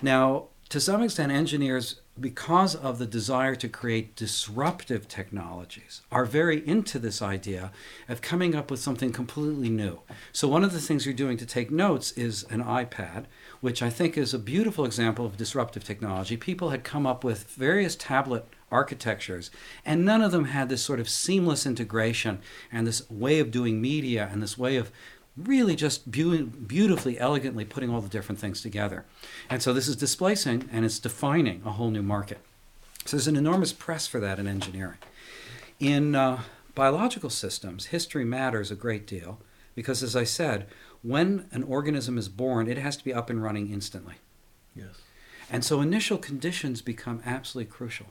Now, 0.00 0.46
to 0.68 0.78
some 0.78 1.02
extent, 1.02 1.32
engineers, 1.32 2.00
because 2.18 2.76
of 2.76 2.98
the 2.98 3.06
desire 3.06 3.56
to 3.56 3.68
create 3.68 4.14
disruptive 4.14 5.08
technologies, 5.08 6.02
are 6.12 6.24
very 6.24 6.64
into 6.66 7.00
this 7.00 7.20
idea 7.20 7.72
of 8.08 8.20
coming 8.20 8.54
up 8.54 8.70
with 8.70 8.78
something 8.78 9.10
completely 9.10 9.68
new. 9.68 9.98
So, 10.32 10.46
one 10.46 10.62
of 10.62 10.72
the 10.72 10.80
things 10.80 11.04
you're 11.04 11.14
doing 11.14 11.36
to 11.38 11.46
take 11.46 11.72
notes 11.72 12.12
is 12.12 12.44
an 12.44 12.62
iPad, 12.62 13.24
which 13.60 13.82
I 13.82 13.90
think 13.90 14.16
is 14.16 14.32
a 14.32 14.38
beautiful 14.38 14.84
example 14.84 15.26
of 15.26 15.36
disruptive 15.36 15.82
technology. 15.82 16.36
People 16.36 16.70
had 16.70 16.84
come 16.84 17.04
up 17.04 17.24
with 17.24 17.48
various 17.48 17.96
tablet 17.96 18.46
architectures, 18.70 19.50
and 19.84 20.04
none 20.04 20.22
of 20.22 20.32
them 20.32 20.46
had 20.46 20.68
this 20.68 20.82
sort 20.82 21.00
of 21.00 21.08
seamless 21.08 21.66
integration 21.66 22.40
and 22.70 22.86
this 22.86 23.08
way 23.10 23.38
of 23.38 23.50
doing 23.50 23.80
media 23.80 24.28
and 24.32 24.42
this 24.42 24.56
way 24.58 24.76
of 24.76 24.90
really 25.36 25.76
just 25.76 26.10
beau- 26.10 26.44
beautifully, 26.44 27.18
elegantly 27.18 27.64
putting 27.64 27.90
all 27.90 28.00
the 28.00 28.08
different 28.08 28.38
things 28.38 28.60
together. 28.60 29.04
And 29.48 29.62
so 29.62 29.72
this 29.72 29.88
is 29.88 29.96
displacing 29.96 30.68
and 30.72 30.84
it's 30.84 30.98
defining 30.98 31.62
a 31.64 31.72
whole 31.72 31.90
new 31.90 32.02
market. 32.02 32.38
So 33.06 33.16
there's 33.16 33.28
an 33.28 33.36
enormous 33.36 33.72
press 33.72 34.06
for 34.06 34.20
that 34.20 34.38
in 34.38 34.46
engineering. 34.46 34.98
In 35.78 36.14
uh, 36.14 36.42
biological 36.74 37.30
systems, 37.30 37.86
history 37.86 38.24
matters 38.24 38.70
a 38.70 38.74
great 38.74 39.06
deal 39.06 39.40
because, 39.74 40.02
as 40.02 40.14
I 40.14 40.24
said, 40.24 40.66
when 41.02 41.46
an 41.52 41.62
organism 41.62 42.18
is 42.18 42.28
born, 42.28 42.68
it 42.68 42.76
has 42.76 42.96
to 42.98 43.04
be 43.04 43.14
up 43.14 43.30
and 43.30 43.42
running 43.42 43.72
instantly. 43.72 44.16
Yes. 44.76 45.00
And 45.50 45.64
so 45.64 45.80
initial 45.80 46.18
conditions 46.18 46.82
become 46.82 47.22
absolutely 47.24 47.72
crucial. 47.72 48.06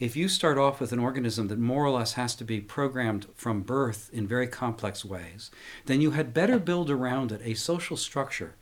If 0.00 0.14
you 0.14 0.28
start 0.28 0.58
off 0.58 0.80
with 0.80 0.92
an 0.92 1.00
organism 1.00 1.48
that 1.48 1.58
more 1.58 1.84
or 1.84 1.90
less 1.90 2.12
has 2.12 2.36
to 2.36 2.44
be 2.44 2.60
programmed 2.60 3.26
from 3.34 3.62
birth 3.62 4.08
in 4.12 4.28
very 4.28 4.46
complex 4.46 5.04
ways, 5.04 5.50
then 5.86 6.00
you 6.00 6.12
had 6.12 6.32
better 6.32 6.60
build 6.60 6.88
around 6.88 7.32
it 7.32 7.40
a 7.42 7.54
social 7.54 7.96
structure 7.96 8.54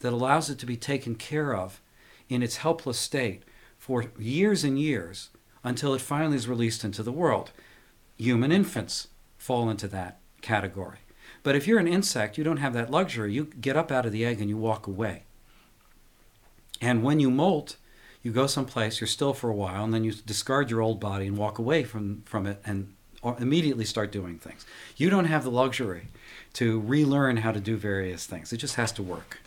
that 0.00 0.12
allows 0.12 0.50
it 0.50 0.58
to 0.60 0.66
be 0.66 0.76
taken 0.76 1.16
care 1.16 1.56
of 1.56 1.80
in 2.28 2.44
its 2.44 2.58
helpless 2.58 2.98
state 2.98 3.42
for 3.76 4.04
years 4.18 4.62
and 4.62 4.78
years 4.78 5.30
until 5.64 5.94
it 5.94 6.00
finally 6.00 6.36
is 6.36 6.46
released 6.46 6.84
into 6.84 7.02
the 7.02 7.12
world. 7.12 7.50
human 8.16 8.52
infants 8.52 9.08
fall 9.36 9.68
into 9.68 9.88
that 9.88 10.20
category. 10.42 10.98
But 11.42 11.56
if 11.56 11.66
you're 11.66 11.80
an 11.80 11.88
insect, 11.88 12.38
you 12.38 12.44
don't 12.44 12.58
have 12.58 12.72
that 12.74 12.90
luxury. 12.90 13.32
You 13.32 13.46
get 13.46 13.76
up 13.76 13.90
out 13.90 14.06
of 14.06 14.12
the 14.12 14.24
egg 14.24 14.40
and 14.40 14.48
you 14.48 14.56
walk 14.56 14.86
away. 14.86 15.24
And 16.80 17.02
when 17.02 17.18
you 17.18 17.32
molt, 17.32 17.76
you 18.24 18.32
go 18.32 18.48
someplace, 18.48 19.00
you're 19.00 19.06
still 19.06 19.34
for 19.34 19.50
a 19.50 19.54
while, 19.54 19.84
and 19.84 19.94
then 19.94 20.02
you 20.02 20.12
discard 20.12 20.70
your 20.70 20.80
old 20.80 20.98
body 20.98 21.26
and 21.26 21.36
walk 21.36 21.58
away 21.58 21.84
from, 21.84 22.22
from 22.24 22.46
it 22.46 22.60
and 22.64 22.92
immediately 23.38 23.84
start 23.84 24.10
doing 24.10 24.38
things. 24.38 24.66
You 24.96 25.10
don't 25.10 25.26
have 25.26 25.44
the 25.44 25.50
luxury 25.50 26.08
to 26.54 26.80
relearn 26.80 27.38
how 27.38 27.52
to 27.52 27.60
do 27.60 27.76
various 27.76 28.26
things. 28.26 28.52
It 28.52 28.56
just 28.56 28.76
has 28.76 28.92
to 28.92 29.02
work. 29.02 29.40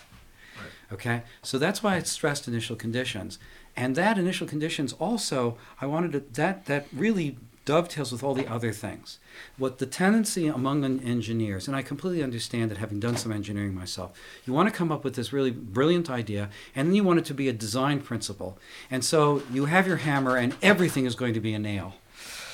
Right. 0.55 0.93
Okay? 0.93 1.23
So 1.41 1.57
that's 1.57 1.81
why 1.81 1.97
it's 1.97 2.11
stressed 2.11 2.47
initial 2.47 2.75
conditions. 2.75 3.39
And 3.75 3.95
that 3.95 4.17
initial 4.17 4.47
conditions 4.47 4.93
also, 4.93 5.57
I 5.81 5.87
wanted 5.87 6.11
to, 6.11 6.19
that, 6.41 6.65
that 6.65 6.85
really 6.93 7.37
dovetails 7.67 8.11
with 8.11 8.23
all 8.23 8.33
the 8.33 8.47
other 8.47 8.71
things. 8.71 9.19
What 9.57 9.77
the 9.77 9.85
tendency 9.85 10.47
among 10.47 10.83
engineers, 10.83 11.67
and 11.67 11.75
I 11.75 11.81
completely 11.83 12.23
understand 12.23 12.71
that 12.71 12.77
having 12.77 12.99
done 12.99 13.17
some 13.17 13.31
engineering 13.31 13.75
myself, 13.75 14.17
you 14.45 14.53
want 14.53 14.69
to 14.69 14.75
come 14.75 14.91
up 14.91 15.03
with 15.03 15.15
this 15.15 15.33
really 15.33 15.51
brilliant 15.51 16.09
idea, 16.09 16.49
and 16.73 16.87
then 16.87 16.95
you 16.95 17.03
want 17.03 17.19
it 17.19 17.25
to 17.25 17.33
be 17.33 17.49
a 17.49 17.53
design 17.53 17.99
principle. 17.99 18.57
And 18.89 19.03
so 19.03 19.43
you 19.51 19.65
have 19.65 19.85
your 19.85 19.97
hammer, 19.97 20.37
and 20.37 20.55
everything 20.63 21.05
is 21.05 21.13
going 21.13 21.33
to 21.33 21.41
be 21.41 21.53
a 21.53 21.59
nail. 21.59 21.95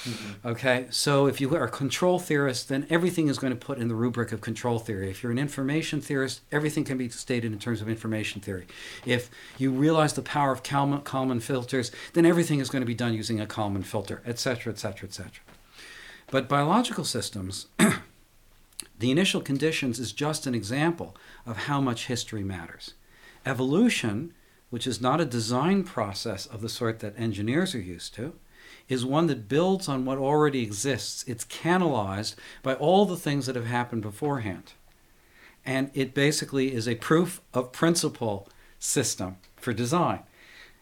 Mm-hmm. 0.04 0.47
Okay, 0.47 0.88
so 0.89 1.28
if 1.28 1.39
you 1.39 1.56
are 1.56 1.64
a 1.64 1.70
control 1.70 2.20
theorist, 2.20 2.68
then 2.68 2.86
everything 2.89 3.30
is 3.30 3.38
going 3.38 3.54
to 3.54 3.60
put 3.60 3.78
in 3.78 3.88
the 3.88 3.95
rubric 3.95 4.32
of 4.32 4.41
control 4.41 4.80
theory. 4.80 5.10
If 5.10 5.24
you're 5.24 5.32
an 5.32 5.39
information 5.39 6.01
theorist, 6.01 6.41
everything 6.51 6.84
can 6.84 6.97
be 6.97 7.08
stated 7.10 7.54
in 7.54 7.60
terms 7.60 7.82
of 7.82 7.88
information 7.88 8.41
theory. 8.41 8.68
If 9.06 9.30
you 9.58 9.72
realize 9.72 10.14
the 10.14 10.22
power 10.22 10.51
of 10.51 10.62
Kalman, 10.62 11.01
Kalman 11.01 11.39
filters, 11.39 11.91
then 12.14 12.26
everything 12.26 12.60
is 12.60 12.70
going 12.70 12.82
to 12.82 12.88
be 12.88 12.93
done 12.93 13.14
using 13.14 13.39
a 13.39 13.47
Kalman 13.47 13.84
filter, 13.84 14.22
etc., 14.26 14.74
etc., 14.74 15.08
etc. 15.08 15.32
But 16.30 16.49
biological 16.49 17.06
systems, 17.06 17.68
the 18.99 19.12
initial 19.12 19.39
conditions 19.39 19.99
is 19.99 20.12
just 20.12 20.45
an 20.45 20.56
example 20.56 21.16
of 21.45 21.58
how 21.58 21.80
much 21.80 22.08
history 22.08 22.43
matters. 22.43 22.93
Evolution, 23.45 24.34
which 24.70 24.88
is 24.88 24.99
not 24.99 25.22
a 25.22 25.26
design 25.26 25.84
process 25.84 26.45
of 26.45 26.62
the 26.62 26.70
sort 26.70 26.99
that 26.99 27.18
engineers 27.18 27.74
are 27.74 27.82
used 27.82 28.14
to, 28.16 28.34
is 28.90 29.06
one 29.06 29.28
that 29.28 29.48
builds 29.48 29.88
on 29.88 30.06
what 30.06 30.18
already 30.18 30.62
exists. 30.62 31.24
It's 31.28 31.44
canalized 31.44 32.36
by 32.62 32.76
all 32.76 33.06
the 33.06 33.18
things 33.18 33.46
that 33.46 33.56
have 33.56 33.66
happened 33.66 34.02
beforehand. 34.02 34.74
And 35.66 35.92
it 35.94 36.14
basically 36.14 36.74
is 36.74 36.88
a 36.88 36.96
proof 36.96 37.42
of 37.54 37.72
principle 37.72 38.50
system 38.80 39.38
for 39.56 39.74
design. 39.74 40.20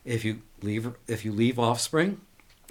If 0.04 0.26
you 0.26 0.42
leave 0.62 0.94
if 1.08 1.24
you 1.24 1.32
leave 1.32 1.60
offspring, 1.60 2.22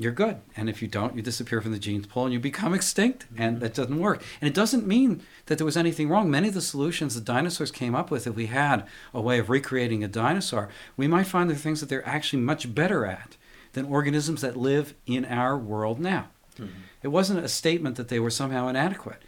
you're 0.01 0.12
good. 0.12 0.41
And 0.57 0.68
if 0.70 0.81
you 0.81 0.89
don't, 0.89 1.14
you 1.14 1.22
disappear 1.22 1.61
from 1.61 1.72
the 1.72 1.78
genes 1.78 2.07
pool 2.07 2.24
and 2.24 2.33
you 2.33 2.41
become 2.41 2.72
extinct. 2.72 3.26
And 3.37 3.57
mm-hmm. 3.57 3.62
that 3.62 3.74
doesn't 3.74 3.99
work. 3.99 4.22
And 4.41 4.49
it 4.49 4.55
doesn't 4.55 4.87
mean 4.87 5.22
that 5.47 5.59
there 5.59 5.64
was 5.64 5.76
anything 5.76 6.09
wrong. 6.09 6.31
Many 6.31 6.49
of 6.49 6.55
the 6.55 6.62
solutions 6.62 7.14
the 7.14 7.20
dinosaurs 7.20 7.70
came 7.70 7.95
up 7.95 8.11
with, 8.11 8.26
if 8.26 8.35
we 8.35 8.47
had 8.47 8.87
a 9.12 9.20
way 9.20 9.39
of 9.39 9.51
recreating 9.51 10.03
a 10.03 10.09
dinosaur, 10.09 10.70
we 10.97 11.07
might 11.07 11.26
find 11.26 11.51
there 11.51 11.57
are 11.57 11.61
things 11.61 11.81
that 11.81 11.91
they're 11.91 12.07
actually 12.09 12.43
much 12.43 12.74
better 12.74 13.05
at 13.05 13.37
than 13.72 13.86
organisms 13.86 14.40
that 14.40 14.56
live 14.56 14.94
in 15.06 15.24
our 15.24 15.56
world 15.56 16.00
now. 16.00 16.28
Mm-hmm. 16.58 16.80
It 17.02 17.08
wasn't 17.08 17.44
a 17.44 17.48
statement 17.48 17.96
that 17.96 18.08
they 18.08 18.20
were 18.20 18.30
somehow 18.30 18.68
inadequate. 18.68 19.22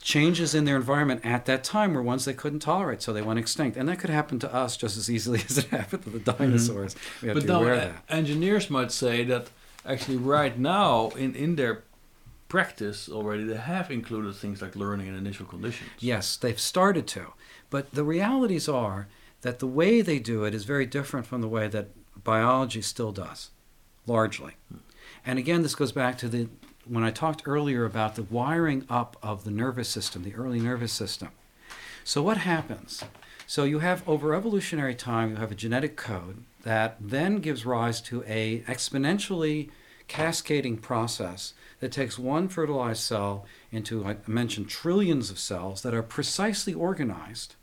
Changes 0.00 0.54
in 0.54 0.64
their 0.64 0.76
environment 0.76 1.22
at 1.24 1.46
that 1.46 1.64
time 1.64 1.94
were 1.94 2.02
ones 2.02 2.24
they 2.24 2.34
couldn't 2.34 2.60
tolerate, 2.60 3.02
so 3.02 3.12
they 3.12 3.22
went 3.22 3.38
extinct. 3.38 3.76
And 3.76 3.88
that 3.88 3.98
could 3.98 4.10
happen 4.10 4.38
to 4.40 4.54
us 4.54 4.76
just 4.76 4.96
as 4.96 5.10
easily 5.10 5.40
as 5.48 5.58
it 5.58 5.66
happened 5.66 6.04
to 6.04 6.10
the 6.10 6.18
mm-hmm. 6.18 6.42
dinosaurs. 6.42 6.94
Mm-hmm. 6.94 7.34
but 7.34 7.44
now, 7.44 7.92
engineers 8.08 8.70
might 8.70 8.92
say 8.92 9.24
that 9.24 9.48
actually, 9.86 10.16
right 10.16 10.58
now, 10.58 11.08
in, 11.10 11.34
in 11.34 11.56
their 11.56 11.84
practice 12.48 13.08
already, 13.08 13.44
they 13.44 13.56
have 13.56 13.90
included 13.90 14.34
things 14.36 14.62
like 14.62 14.76
learning 14.76 15.08
and 15.08 15.16
initial 15.16 15.46
conditions. 15.46 15.90
Yes, 15.98 16.36
they've 16.36 16.60
started 16.60 17.06
to. 17.08 17.32
But 17.70 17.92
the 17.92 18.04
realities 18.04 18.68
are 18.68 19.08
that 19.42 19.58
the 19.58 19.66
way 19.66 20.00
they 20.00 20.18
do 20.18 20.44
it 20.44 20.54
is 20.54 20.64
very 20.64 20.86
different 20.86 21.26
from 21.26 21.40
the 21.40 21.48
way 21.48 21.68
that 21.68 21.90
biology 22.22 22.80
still 22.80 23.12
does 23.12 23.50
largely. 24.06 24.54
And 25.24 25.38
again, 25.38 25.62
this 25.62 25.74
goes 25.74 25.92
back 25.92 26.18
to 26.18 26.28
the 26.28 26.48
when 26.86 27.02
I 27.02 27.10
talked 27.10 27.42
earlier 27.46 27.84
about 27.84 28.14
the 28.14 28.22
wiring 28.22 28.84
up 28.90 29.16
of 29.22 29.44
the 29.44 29.50
nervous 29.50 29.88
system, 29.88 30.22
the 30.22 30.34
early 30.34 30.60
nervous 30.60 30.92
system. 30.92 31.30
So 32.04 32.22
what 32.22 32.36
happens? 32.38 33.02
So 33.46 33.64
you 33.64 33.78
have 33.78 34.06
over 34.06 34.34
evolutionary 34.34 34.94
time, 34.94 35.30
you 35.30 35.36
have 35.36 35.50
a 35.50 35.54
genetic 35.54 35.96
code 35.96 36.44
that 36.62 36.96
then 37.00 37.38
gives 37.38 37.64
rise 37.64 38.00
to 38.02 38.22
a 38.26 38.60
exponentially 38.66 39.70
cascading 40.08 40.78
process 40.78 41.54
that 41.80 41.92
takes 41.92 42.18
one 42.18 42.48
fertilized 42.48 43.02
cell 43.02 43.46
into 43.72 44.04
I 44.04 44.16
mentioned 44.26 44.68
trillions 44.68 45.30
of 45.30 45.38
cells 45.38 45.82
that 45.82 45.94
are 45.94 46.02
precisely 46.02 46.74
organized 46.74 47.56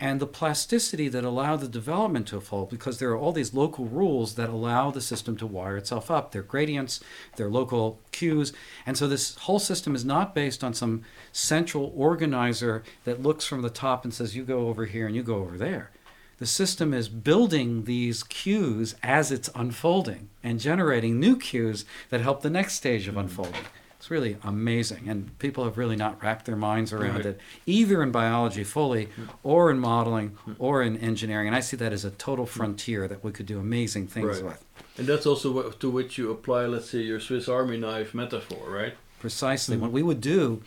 and 0.00 0.18
the 0.18 0.26
plasticity 0.26 1.08
that 1.08 1.24
allow 1.24 1.56
the 1.56 1.68
development 1.68 2.26
to 2.28 2.36
unfold 2.36 2.70
because 2.70 2.98
there 2.98 3.10
are 3.10 3.18
all 3.18 3.32
these 3.32 3.52
local 3.52 3.84
rules 3.84 4.34
that 4.36 4.48
allow 4.48 4.90
the 4.90 5.00
system 5.00 5.36
to 5.36 5.46
wire 5.46 5.76
itself 5.76 6.10
up. 6.10 6.32
They're 6.32 6.42
gradients, 6.42 7.00
they're 7.36 7.50
local 7.50 8.00
cues. 8.10 8.54
And 8.86 8.96
so 8.96 9.06
this 9.06 9.36
whole 9.36 9.58
system 9.58 9.94
is 9.94 10.04
not 10.04 10.34
based 10.34 10.64
on 10.64 10.72
some 10.72 11.02
central 11.32 11.92
organizer 11.94 12.82
that 13.04 13.22
looks 13.22 13.44
from 13.44 13.60
the 13.60 13.68
top 13.68 14.04
and 14.04 14.14
says, 14.14 14.34
you 14.34 14.42
go 14.42 14.68
over 14.68 14.86
here 14.86 15.06
and 15.06 15.14
you 15.14 15.22
go 15.22 15.36
over 15.36 15.58
there. 15.58 15.90
The 16.38 16.46
system 16.46 16.94
is 16.94 17.10
building 17.10 17.84
these 17.84 18.22
cues 18.22 18.94
as 19.02 19.30
it's 19.30 19.50
unfolding 19.54 20.30
and 20.42 20.58
generating 20.58 21.20
new 21.20 21.36
cues 21.36 21.84
that 22.08 22.22
help 22.22 22.40
the 22.40 22.48
next 22.48 22.74
stage 22.74 23.06
of 23.06 23.18
unfolding. 23.18 23.66
It's 24.00 24.10
really 24.10 24.38
amazing, 24.42 25.10
and 25.10 25.38
people 25.38 25.64
have 25.64 25.76
really 25.76 25.94
not 25.94 26.22
wrapped 26.22 26.46
their 26.46 26.56
minds 26.56 26.90
around 26.90 27.16
right. 27.16 27.26
it, 27.26 27.40
either 27.66 28.02
in 28.02 28.10
biology 28.10 28.64
fully, 28.64 29.10
or 29.42 29.70
in 29.70 29.78
modeling, 29.78 30.38
or 30.58 30.82
in 30.82 30.96
engineering. 30.96 31.48
And 31.48 31.54
I 31.54 31.60
see 31.60 31.76
that 31.76 31.92
as 31.92 32.02
a 32.02 32.10
total 32.10 32.46
frontier 32.46 33.06
that 33.08 33.22
we 33.22 33.30
could 33.30 33.44
do 33.44 33.60
amazing 33.60 34.06
things 34.06 34.40
right. 34.40 34.52
with. 34.52 34.64
And 34.96 35.06
that's 35.06 35.26
also 35.26 35.52
what, 35.52 35.80
to 35.80 35.90
which 35.90 36.16
you 36.16 36.30
apply, 36.30 36.64
let's 36.64 36.88
say, 36.88 37.00
your 37.00 37.20
Swiss 37.20 37.46
Army 37.46 37.76
knife 37.76 38.14
metaphor, 38.14 38.70
right? 38.70 38.94
Precisely. 39.18 39.76
Mm-hmm. 39.76 39.82
What 39.82 39.92
we 39.92 40.02
would 40.02 40.22
do, 40.22 40.62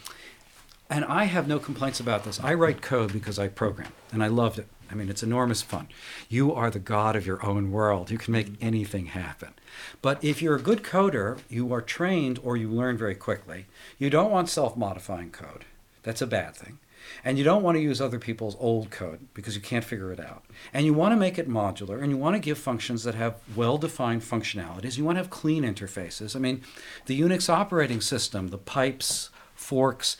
and 0.88 1.04
I 1.04 1.24
have 1.24 1.48
no 1.48 1.58
complaints 1.58 2.00
about 2.00 2.26
this. 2.26 2.40
I 2.40 2.54
write 2.54 2.84
code 2.84 3.12
because 3.12 3.40
I 3.40 3.48
program, 3.48 3.92
and 4.12 4.24
I 4.24 4.28
loved 4.28 4.60
it. 4.60 4.68
I 4.94 4.96
mean, 4.96 5.10
it's 5.10 5.24
enormous 5.24 5.64
fun. 5.64 5.88
You 6.30 6.54
are 6.54 6.70
the 6.70 6.78
god 6.78 7.16
of 7.16 7.26
your 7.26 7.44
own 7.44 7.72
world. 7.72 8.12
You 8.12 8.20
can 8.20 8.32
make 8.32 8.50
anything 8.62 9.08
happen. 9.08 9.56
But 10.04 10.24
if 10.24 10.40
you're 10.40 10.56
a 10.56 10.62
good 10.62 10.84
coder, 10.84 11.40
you 11.50 11.74
are 11.74 11.82
trained 11.82 12.40
or 12.44 12.56
you 12.56 12.70
learn 12.70 12.96
very 12.96 13.16
quickly. 13.16 13.66
You 13.98 14.12
don't 14.12 14.30
want 14.30 14.50
self 14.50 14.78
modifying 14.78 15.32
code. 15.32 15.66
That's 16.04 16.22
a 16.22 16.28
bad 16.28 16.56
thing. 16.56 16.78
And 17.26 17.40
you 17.40 17.44
don't 17.44 17.64
want 17.64 17.76
to 17.76 17.82
use 17.82 18.00
other 18.00 18.20
people's 18.20 18.56
old 18.60 18.92
code 18.92 19.28
because 19.34 19.56
you 19.56 19.62
can't 19.62 19.84
figure 19.84 20.12
it 20.12 20.20
out. 20.20 20.44
And 20.72 20.86
you 20.86 20.94
want 20.94 21.12
to 21.12 21.18
make 21.18 21.40
it 21.40 21.50
modular 21.50 22.00
and 22.00 22.12
you 22.12 22.18
want 22.18 22.36
to 22.36 22.40
give 22.40 22.60
functions 22.60 23.04
that 23.04 23.16
have 23.16 23.38
well 23.56 23.80
defined 23.80 24.22
functionalities. 24.22 24.96
You 24.96 25.06
want 25.06 25.16
to 25.16 25.22
have 25.22 25.32
clean 25.32 25.64
interfaces. 25.64 26.36
I 26.36 26.40
mean, 26.40 26.62
the 27.08 27.20
Unix 27.20 27.50
operating 27.50 28.00
system, 28.00 28.50
the 28.50 28.60
pipes, 28.60 29.32
forks, 29.56 30.18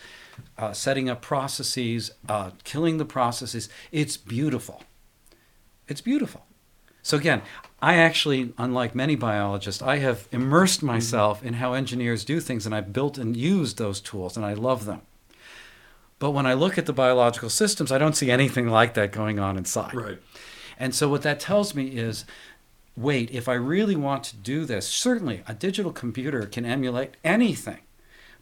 uh, 0.58 0.72
setting 0.72 1.08
up 1.08 1.22
processes, 1.22 2.12
uh, 2.28 2.50
killing 2.64 2.98
the 2.98 3.04
processes, 3.04 3.68
it's 3.92 4.16
beautiful. 4.16 4.82
It's 5.88 6.00
beautiful. 6.00 6.46
So 7.02 7.16
again, 7.16 7.42
I 7.82 7.96
actually, 7.96 8.54
unlike 8.56 8.94
many 8.94 9.14
biologists, 9.14 9.82
I 9.82 9.98
have 9.98 10.26
immersed 10.32 10.78
mm-hmm. 10.78 10.86
myself 10.86 11.44
in 11.44 11.54
how 11.54 11.74
engineers 11.74 12.24
do 12.24 12.40
things, 12.40 12.64
and 12.64 12.74
I've 12.74 12.92
built 12.92 13.18
and 13.18 13.36
used 13.36 13.76
those 13.76 14.00
tools, 14.00 14.36
and 14.36 14.46
I 14.46 14.54
love 14.54 14.86
them. 14.86 15.02
But 16.18 16.30
when 16.30 16.46
I 16.46 16.54
look 16.54 16.78
at 16.78 16.86
the 16.86 16.92
biological 16.92 17.50
systems, 17.50 17.92
I 17.92 17.98
don't 17.98 18.16
see 18.16 18.30
anything 18.30 18.68
like 18.68 18.94
that 18.94 19.12
going 19.12 19.38
on 19.38 19.58
inside. 19.58 19.94
Right. 19.94 20.18
And 20.78 20.94
so 20.94 21.08
what 21.08 21.22
that 21.22 21.40
tells 21.40 21.74
me 21.74 21.88
is 21.88 22.24
wait, 22.96 23.30
if 23.32 23.48
I 23.48 23.54
really 23.54 23.96
want 23.96 24.24
to 24.24 24.36
do 24.36 24.64
this, 24.64 24.88
certainly 24.88 25.42
a 25.46 25.54
digital 25.54 25.92
computer 25.92 26.46
can 26.46 26.64
emulate 26.64 27.16
anything. 27.24 27.80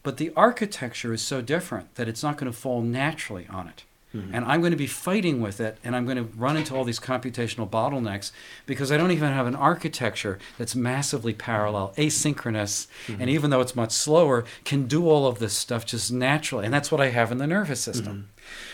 But 0.02 0.16
the 0.16 0.32
architecture 0.36 1.12
is 1.12 1.22
so 1.22 1.40
different 1.40 1.94
that 1.94 2.08
it's 2.08 2.22
not 2.22 2.36
going 2.36 2.50
to 2.50 2.56
fall 2.56 2.82
naturally 2.82 3.46
on 3.48 3.68
it. 3.68 3.84
Mm-hmm. 4.14 4.34
And 4.34 4.44
I'm 4.44 4.60
going 4.60 4.72
to 4.72 4.76
be 4.76 4.86
fighting 4.86 5.40
with 5.40 5.60
it, 5.60 5.78
and 5.82 5.96
I'm 5.96 6.04
going 6.04 6.18
to 6.18 6.24
run 6.36 6.56
into 6.56 6.74
all 6.74 6.84
these 6.84 7.00
computational 7.00 7.68
bottlenecks 7.68 8.30
because 8.66 8.92
I 8.92 8.96
don't 8.96 9.10
even 9.10 9.32
have 9.32 9.46
an 9.46 9.54
architecture 9.54 10.38
that's 10.58 10.74
massively 10.74 11.32
parallel, 11.32 11.94
asynchronous, 11.96 12.88
mm-hmm. 13.06 13.20
and 13.20 13.30
even 13.30 13.50
though 13.50 13.60
it's 13.60 13.74
much 13.74 13.92
slower, 13.92 14.44
can 14.64 14.86
do 14.86 15.08
all 15.08 15.26
of 15.26 15.38
this 15.38 15.54
stuff 15.54 15.86
just 15.86 16.12
naturally. 16.12 16.66
And 16.66 16.74
that's 16.74 16.92
what 16.92 17.00
I 17.00 17.08
have 17.08 17.32
in 17.32 17.38
the 17.38 17.46
nervous 17.46 17.80
system. 17.80 18.12
Mm-hmm. 18.12 18.26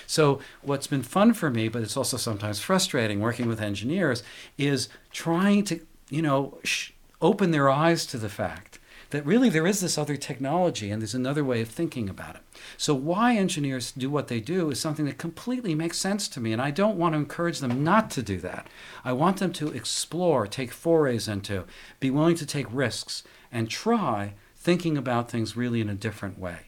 So, 0.07 0.41
what's 0.63 0.87
been 0.87 1.03
fun 1.03 1.35
for 1.35 1.51
me, 1.51 1.69
but 1.69 1.83
it's 1.83 1.97
also 1.97 2.17
sometimes 2.17 2.59
frustrating 2.61 3.21
working 3.21 3.47
with 3.47 3.61
engineers, 3.61 4.23
is 4.57 4.89
trying 5.13 5.65
to, 5.65 5.81
you 6.11 6.23
know, 6.23 6.59
sh- 6.65 6.91
open 7.21 7.51
their 7.53 7.69
eyes 7.69 8.07
to 8.07 8.19
the 8.19 8.29
fact 8.29 8.78
that 9.11 9.25
really 9.25 9.49
there 9.49 9.67
is 9.67 9.81
this 9.81 9.97
other 9.97 10.17
technology 10.17 10.91
and 10.91 11.01
there's 11.01 11.15
another 11.15 11.45
way 11.45 11.61
of 11.61 11.69
thinking 11.69 12.09
about 12.09 12.37
it. 12.37 12.43
So, 12.77 12.95
why 12.95 13.37
engineers 13.37 13.93
do 13.93 14.11
what 14.11 14.29
they 14.29 14.41
do 14.41 14.71
is 14.71 14.81
something 14.81 15.07
that 15.07 15.19
completely 15.19 15.75
makes 15.75 15.99
sense 15.99 16.29
to 16.29 16.41
me, 16.41 16.53
and 16.53 16.61
I 16.61 16.71
don't 16.71 16.99
want 16.99 17.15
to 17.15 17.19
encourage 17.19 17.61
them 17.61 17.83
not 17.83 18.11
to 18.13 18.23
do 18.23 18.39
that. 18.41 18.67
I 19.05 19.13
want 19.13 19.39
them 19.39 19.53
to 19.55 19.69
explore, 19.69 20.47
take 20.47 20.73
forays 20.73 21.29
into, 21.29 21.65
be 22.01 22.11
willing 22.11 22.37
to 22.37 22.47
take 22.47 22.67
risks, 22.71 23.23
and 23.51 23.71
try 23.71 24.35
thinking 24.57 24.99
about 24.99 25.31
things 25.31 25.57
really 25.57 25.81
in 25.81 25.89
a 25.89 25.95
different 25.95 26.39
way. 26.39 26.59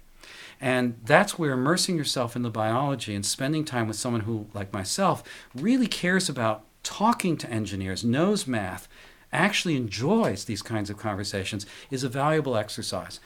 And 0.61 0.99
that's 1.05 1.39
where 1.39 1.53
immersing 1.53 1.97
yourself 1.97 2.37
in 2.37 2.43
the 2.43 2.51
biology 2.51 3.15
and 3.15 3.25
spending 3.25 3.65
time 3.65 3.89
with 3.89 3.97
someone 3.97 4.23
who, 4.23 4.47
like 4.53 4.73
myself, 4.73 5.23
really 5.55 5.87
cares 5.87 6.29
about 6.29 6.65
talking 6.83 7.37
to 7.39 7.51
engineers, 7.51 8.05
knows 8.05 8.47
math, 8.47 8.89
actually 9.33 9.77
enjoys 9.77 10.45
these 10.45 10.63
kinds 10.63 10.91
of 10.91 10.97
conversations 10.97 11.67
is 11.91 12.05
a 12.05 12.09
valuable 12.09 12.57
exercise. 12.57 13.21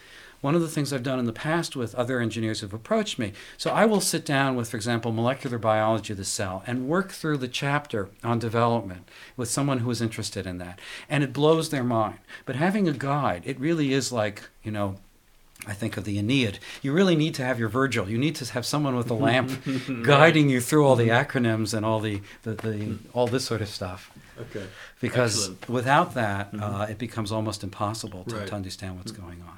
One 0.45 0.55
of 0.55 0.61
the 0.61 0.69
things 0.69 0.93
I've 0.93 1.03
done 1.03 1.19
in 1.19 1.25
the 1.25 1.33
past 1.33 1.75
with 1.75 1.95
other 1.95 2.21
engineers 2.21 2.61
who've 2.61 2.75
approached 2.75 3.19
me, 3.19 3.33
so 3.57 3.71
I 3.71 3.87
will 3.87 4.03
sit 4.03 4.27
down 4.27 4.57
with, 4.57 4.69
for 4.69 4.77
example, 4.77 5.11
molecular 5.11 5.57
biology 5.57 6.13
of 6.13 6.19
the 6.19 6.25
cell 6.27 6.63
and 6.67 6.87
work 6.87 7.13
through 7.13 7.39
the 7.39 7.49
chapter 7.49 8.11
on 8.23 8.41
development 8.41 9.09
with 9.39 9.49
someone 9.49 9.79
who 9.79 9.91
is 9.91 10.03
interested 10.03 10.47
in 10.47 10.59
that. 10.59 10.81
And 11.09 11.25
it 11.25 11.33
blows 11.33 11.71
their 11.71 11.83
mind. 11.83 12.19
But 12.45 12.57
having 12.57 12.87
a 12.87 12.93
guide, 12.93 13.41
it 13.47 13.59
really 13.59 13.95
is 13.95 14.13
like, 14.13 14.51
you 14.63 14.71
know, 14.71 14.97
I 15.67 15.73
think 15.73 15.97
of 15.97 16.05
the 16.05 16.19
Aeneid. 16.19 16.59
You 16.83 16.93
really 16.93 17.17
need 17.17 17.35
to 17.37 17.45
have 17.45 17.59
your 17.59 17.71
Virgil. 17.71 18.09
You 18.09 18.19
need 18.19 18.35
to 18.37 18.53
have 18.53 18.67
someone 18.67 18.97
with 18.97 19.11
a 19.11 19.15
lamp 19.15 19.51
guiding 20.03 20.51
you 20.51 20.61
through 20.61 20.87
all 20.87 20.97
the 20.97 21.09
acronyms 21.09 21.73
and 21.73 21.87
all 21.87 22.01
the, 22.01 22.21
the, 22.43 22.55
the 22.55 22.99
all 23.15 23.27
this 23.27 23.45
sort 23.45 23.63
of 23.63 23.69
stuff. 23.69 24.11
Okay. 24.39 24.67
Because 25.09 25.35
Excellent. 25.37 25.69
without 25.79 26.09
that, 26.23 26.45
Mhm. 26.53 26.63
uh, 26.63 26.93
it 26.93 26.99
becomes 27.07 27.31
almost 27.37 27.61
impossible 27.69 28.23
to, 28.29 28.35
Right. 28.37 28.47
to 28.51 28.55
understand 28.61 28.93
what's 28.99 29.13
going 29.25 29.41
on. 29.51 29.57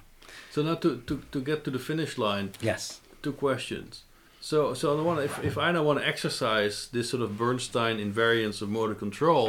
So 0.52 0.58
now 0.68 0.74
to, 0.84 0.90
to, 1.08 1.14
to 1.34 1.38
get 1.50 1.58
to 1.66 1.70
the 1.76 1.78
finish 1.90 2.12
line, 2.26 2.46
Yes. 2.70 3.00
two 3.24 3.32
questions. 3.46 3.90
So, 4.40 4.74
so 4.74 4.84
on 4.92 4.96
the 5.00 5.06
one, 5.10 5.18
if, 5.28 5.34
if 5.50 5.56
I 5.66 5.68
now 5.72 5.82
want 5.88 5.98
to 6.00 6.06
exercise 6.14 6.74
this 6.96 7.06
sort 7.10 7.22
of 7.26 7.30
Bernstein 7.42 7.96
invariance 8.08 8.58
of 8.62 8.68
motor 8.68 8.94
control, 9.04 9.46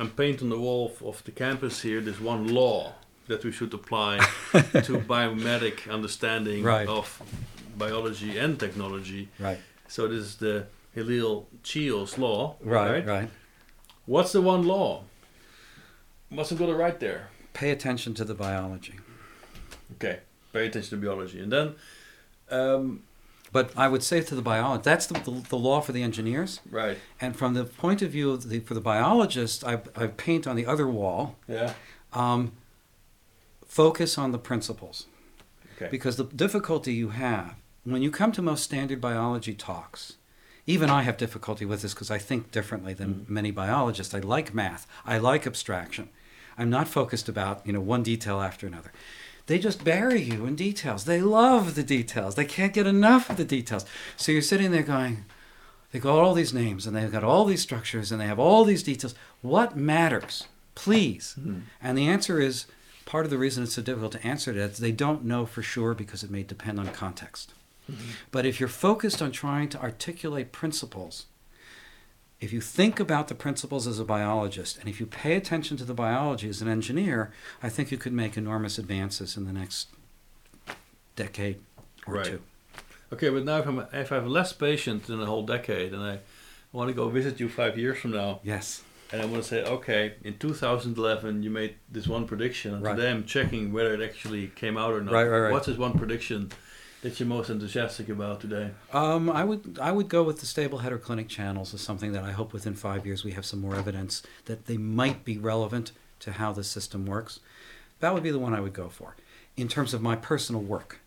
and 0.00 0.08
paint 0.22 0.42
on 0.44 0.48
the 0.50 0.58
wall 0.66 0.82
of, 0.90 0.94
of 1.10 1.16
the 1.24 1.32
campus 1.44 1.74
here 1.82 2.00
this 2.00 2.20
one 2.20 2.42
law 2.60 2.80
that 3.26 3.40
we 3.44 3.50
should 3.50 3.72
apply 3.80 4.12
to 4.88 4.92
biomimetic 5.14 5.76
understanding 5.96 6.62
Right. 6.62 6.86
of 6.98 7.06
biology 7.76 8.38
and 8.38 8.52
technology. 8.64 9.22
Right. 9.40 9.58
So 9.88 10.06
this 10.06 10.20
is 10.28 10.36
the 10.36 10.66
Hillel 10.94 11.46
Chiel's 11.68 12.18
law. 12.18 12.40
Right. 12.60 13.04
Right. 13.16 13.30
What's 14.06 14.32
the 14.32 14.42
one 14.42 14.62
law? 14.76 14.90
What's 16.30 16.52
it 16.52 16.58
got 16.58 16.66
to 16.66 16.74
write 16.74 17.00
there? 17.00 17.28
Pay 17.54 17.70
attention 17.70 18.14
to 18.14 18.24
the 18.24 18.34
biology. 18.34 18.94
Okay, 19.94 20.20
pay 20.52 20.66
attention 20.66 21.00
to 21.00 21.06
biology, 21.06 21.40
and 21.40 21.50
then, 21.50 21.74
um, 22.50 23.02
But 23.50 23.72
I 23.76 23.88
would 23.88 24.02
say 24.02 24.20
to 24.20 24.34
the 24.34 24.42
biologist, 24.42 24.84
that's 24.84 25.06
the, 25.06 25.14
the, 25.20 25.30
the 25.48 25.56
law 25.56 25.80
for 25.80 25.92
the 25.92 26.02
engineers. 26.02 26.60
right, 26.70 26.98
And 27.20 27.34
from 27.34 27.54
the 27.54 27.64
point 27.64 28.02
of 28.02 28.10
view 28.10 28.30
of 28.30 28.48
the, 28.50 28.60
for 28.60 28.74
the 28.74 28.80
biologist, 28.82 29.64
I, 29.64 29.80
I 29.96 30.08
paint 30.08 30.46
on 30.46 30.54
the 30.56 30.66
other 30.66 30.86
wall, 30.86 31.36
yeah, 31.48 31.72
um, 32.12 32.52
focus 33.66 34.18
on 34.18 34.32
the 34.32 34.38
principles. 34.38 35.06
okay, 35.76 35.88
Because 35.90 36.16
the 36.16 36.24
difficulty 36.24 36.92
you 36.92 37.10
have 37.10 37.54
when 37.84 38.02
you 38.02 38.10
come 38.10 38.32
to 38.32 38.42
most 38.42 38.64
standard 38.64 39.00
biology 39.00 39.54
talks, 39.54 40.16
even 40.66 40.90
I 40.90 41.02
have 41.02 41.16
difficulty 41.16 41.64
with 41.64 41.80
this 41.80 41.94
because 41.94 42.10
I 42.10 42.18
think 42.18 42.50
differently 42.50 42.92
than 42.92 43.14
Mm. 43.14 43.28
many 43.30 43.50
biologists. 43.50 44.12
I 44.14 44.18
like 44.18 44.52
math. 44.52 44.86
I 45.06 45.16
like 45.16 45.46
abstraction. 45.46 46.10
I'm 46.58 46.70
not 46.70 46.88
focused 46.88 47.28
about 47.28 47.66
you 47.66 47.72
know 47.72 47.80
one 47.80 48.02
detail 48.02 48.40
after 48.40 48.66
another. 48.66 48.92
They 49.46 49.58
just 49.58 49.82
bury 49.84 50.20
you 50.20 50.44
in 50.44 50.56
details. 50.56 51.04
They 51.06 51.22
love 51.22 51.74
the 51.74 51.82
details. 51.82 52.34
They 52.34 52.44
can't 52.44 52.74
get 52.74 52.86
enough 52.86 53.30
of 53.30 53.38
the 53.38 53.44
details. 53.46 53.86
So 54.16 54.30
you're 54.30 54.42
sitting 54.42 54.72
there 54.72 54.82
going, 54.82 55.24
they 55.90 55.98
got 56.00 56.18
all 56.18 56.34
these 56.34 56.52
names 56.52 56.86
and 56.86 56.94
they've 56.94 57.10
got 57.10 57.24
all 57.24 57.46
these 57.46 57.62
structures 57.62 58.12
and 58.12 58.20
they 58.20 58.26
have 58.26 58.38
all 58.38 58.64
these 58.64 58.82
details. 58.82 59.14
What 59.40 59.74
matters? 59.74 60.48
Please. 60.74 61.34
Mhm. 61.40 61.62
And 61.80 61.96
the 61.96 62.06
answer 62.08 62.40
is 62.42 62.66
part 63.06 63.24
of 63.24 63.30
the 63.30 63.38
reason 63.38 63.62
it's 63.62 63.72
so 63.72 63.80
difficult 63.80 64.12
to 64.12 64.26
answer 64.26 64.52
that 64.52 64.72
is 64.72 64.78
they 64.78 64.92
don't 64.92 65.24
know 65.24 65.46
for 65.46 65.62
sure 65.62 65.94
because 65.94 66.22
it 66.22 66.30
may 66.30 66.42
depend 66.42 66.78
on 66.78 66.88
context. 66.88 67.54
But 68.30 68.44
if 68.44 68.60
you're 68.60 68.68
focused 68.68 69.22
on 69.22 69.32
trying 69.32 69.70
to 69.70 69.80
articulate 69.80 70.52
principles, 70.52 71.24
if 72.40 72.52
you 72.52 72.60
think 72.60 73.00
about 73.00 73.28
the 73.28 73.34
principles 73.34 73.86
as 73.86 73.98
a 73.98 74.04
biologist 74.04 74.78
and 74.78 74.88
if 74.88 75.00
you 75.00 75.06
pay 75.06 75.34
attention 75.36 75.76
to 75.76 75.84
the 75.84 75.94
biology 75.94 76.48
as 76.48 76.62
an 76.62 76.68
engineer, 76.68 77.32
I 77.62 77.68
think 77.68 77.90
you 77.90 77.98
could 77.98 78.12
make 78.12 78.36
enormous 78.36 78.78
advances 78.78 79.36
in 79.36 79.44
the 79.46 79.52
next 79.52 79.88
decade 81.16 81.58
or 82.06 82.14
Right. 82.14 82.24
two. 82.26 82.40
okay. 83.12 83.28
But 83.28 83.44
now 83.44 83.58
if, 83.58 83.66
I'm, 83.66 83.80
if 83.92 84.12
I 84.12 84.16
have 84.16 84.26
less 84.26 84.52
patience 84.52 85.08
than 85.08 85.20
a 85.20 85.26
whole 85.26 85.44
decade, 85.44 85.92
and 85.92 86.02
I 86.02 86.20
want 86.72 86.88
to 86.88 86.94
go 86.94 87.08
visit 87.08 87.40
you 87.40 87.48
five 87.48 87.76
years 87.76 87.98
from 87.98 88.12
now, 88.12 88.40
Yes. 88.44 88.82
and 89.10 89.20
I 89.20 89.24
want 89.24 89.42
to 89.42 89.48
say, 89.48 89.64
okay, 89.64 90.14
in 90.22 90.38
2011 90.38 91.42
you 91.42 91.50
made 91.50 91.74
this 91.90 92.06
one 92.06 92.26
prediction, 92.26 92.74
and 92.74 92.82
Right. 92.84 92.94
today 92.94 93.10
I'm 93.10 93.24
checking 93.24 93.72
whether 93.72 93.94
it 93.94 94.00
actually 94.00 94.48
came 94.54 94.76
out 94.76 94.92
or 94.92 95.00
not. 95.00 95.12
Right, 95.12 95.24
right, 95.26 95.40
right. 95.40 95.52
What's 95.52 95.66
this 95.66 95.76
one 95.78 95.98
prediction 95.98 96.52
that 97.02 97.18
you're 97.18 97.28
most 97.28 97.50
enthusiastic 97.50 98.08
about 98.08 98.40
today? 98.40 98.70
Um, 98.92 99.30
I 99.30 99.44
would 99.44 99.78
I 99.80 99.92
would 99.92 100.08
go 100.08 100.22
with 100.22 100.40
the 100.40 100.46
stable 100.46 100.80
heteroclinic 100.80 101.28
channels 101.28 101.72
as 101.74 101.80
something 101.80 102.12
that 102.12 102.24
I 102.24 102.32
hope 102.32 102.52
within 102.52 102.74
five 102.74 103.06
years 103.06 103.24
we 103.24 103.32
have 103.32 103.44
some 103.44 103.60
more 103.60 103.76
evidence 103.76 104.22
that 104.46 104.66
they 104.66 104.76
might 104.76 105.24
be 105.24 105.38
relevant 105.38 105.92
to 106.20 106.32
how 106.32 106.52
the 106.52 106.64
system 106.64 107.06
works. 107.06 107.40
That 108.00 108.14
would 108.14 108.22
be 108.22 108.30
the 108.30 108.38
one 108.38 108.54
I 108.54 108.60
would 108.60 108.72
go 108.72 108.88
for, 108.88 109.16
in 109.56 109.68
terms 109.68 109.92
of 109.94 110.02
my 110.02 110.16
personal 110.16 110.60
work, 110.60 111.00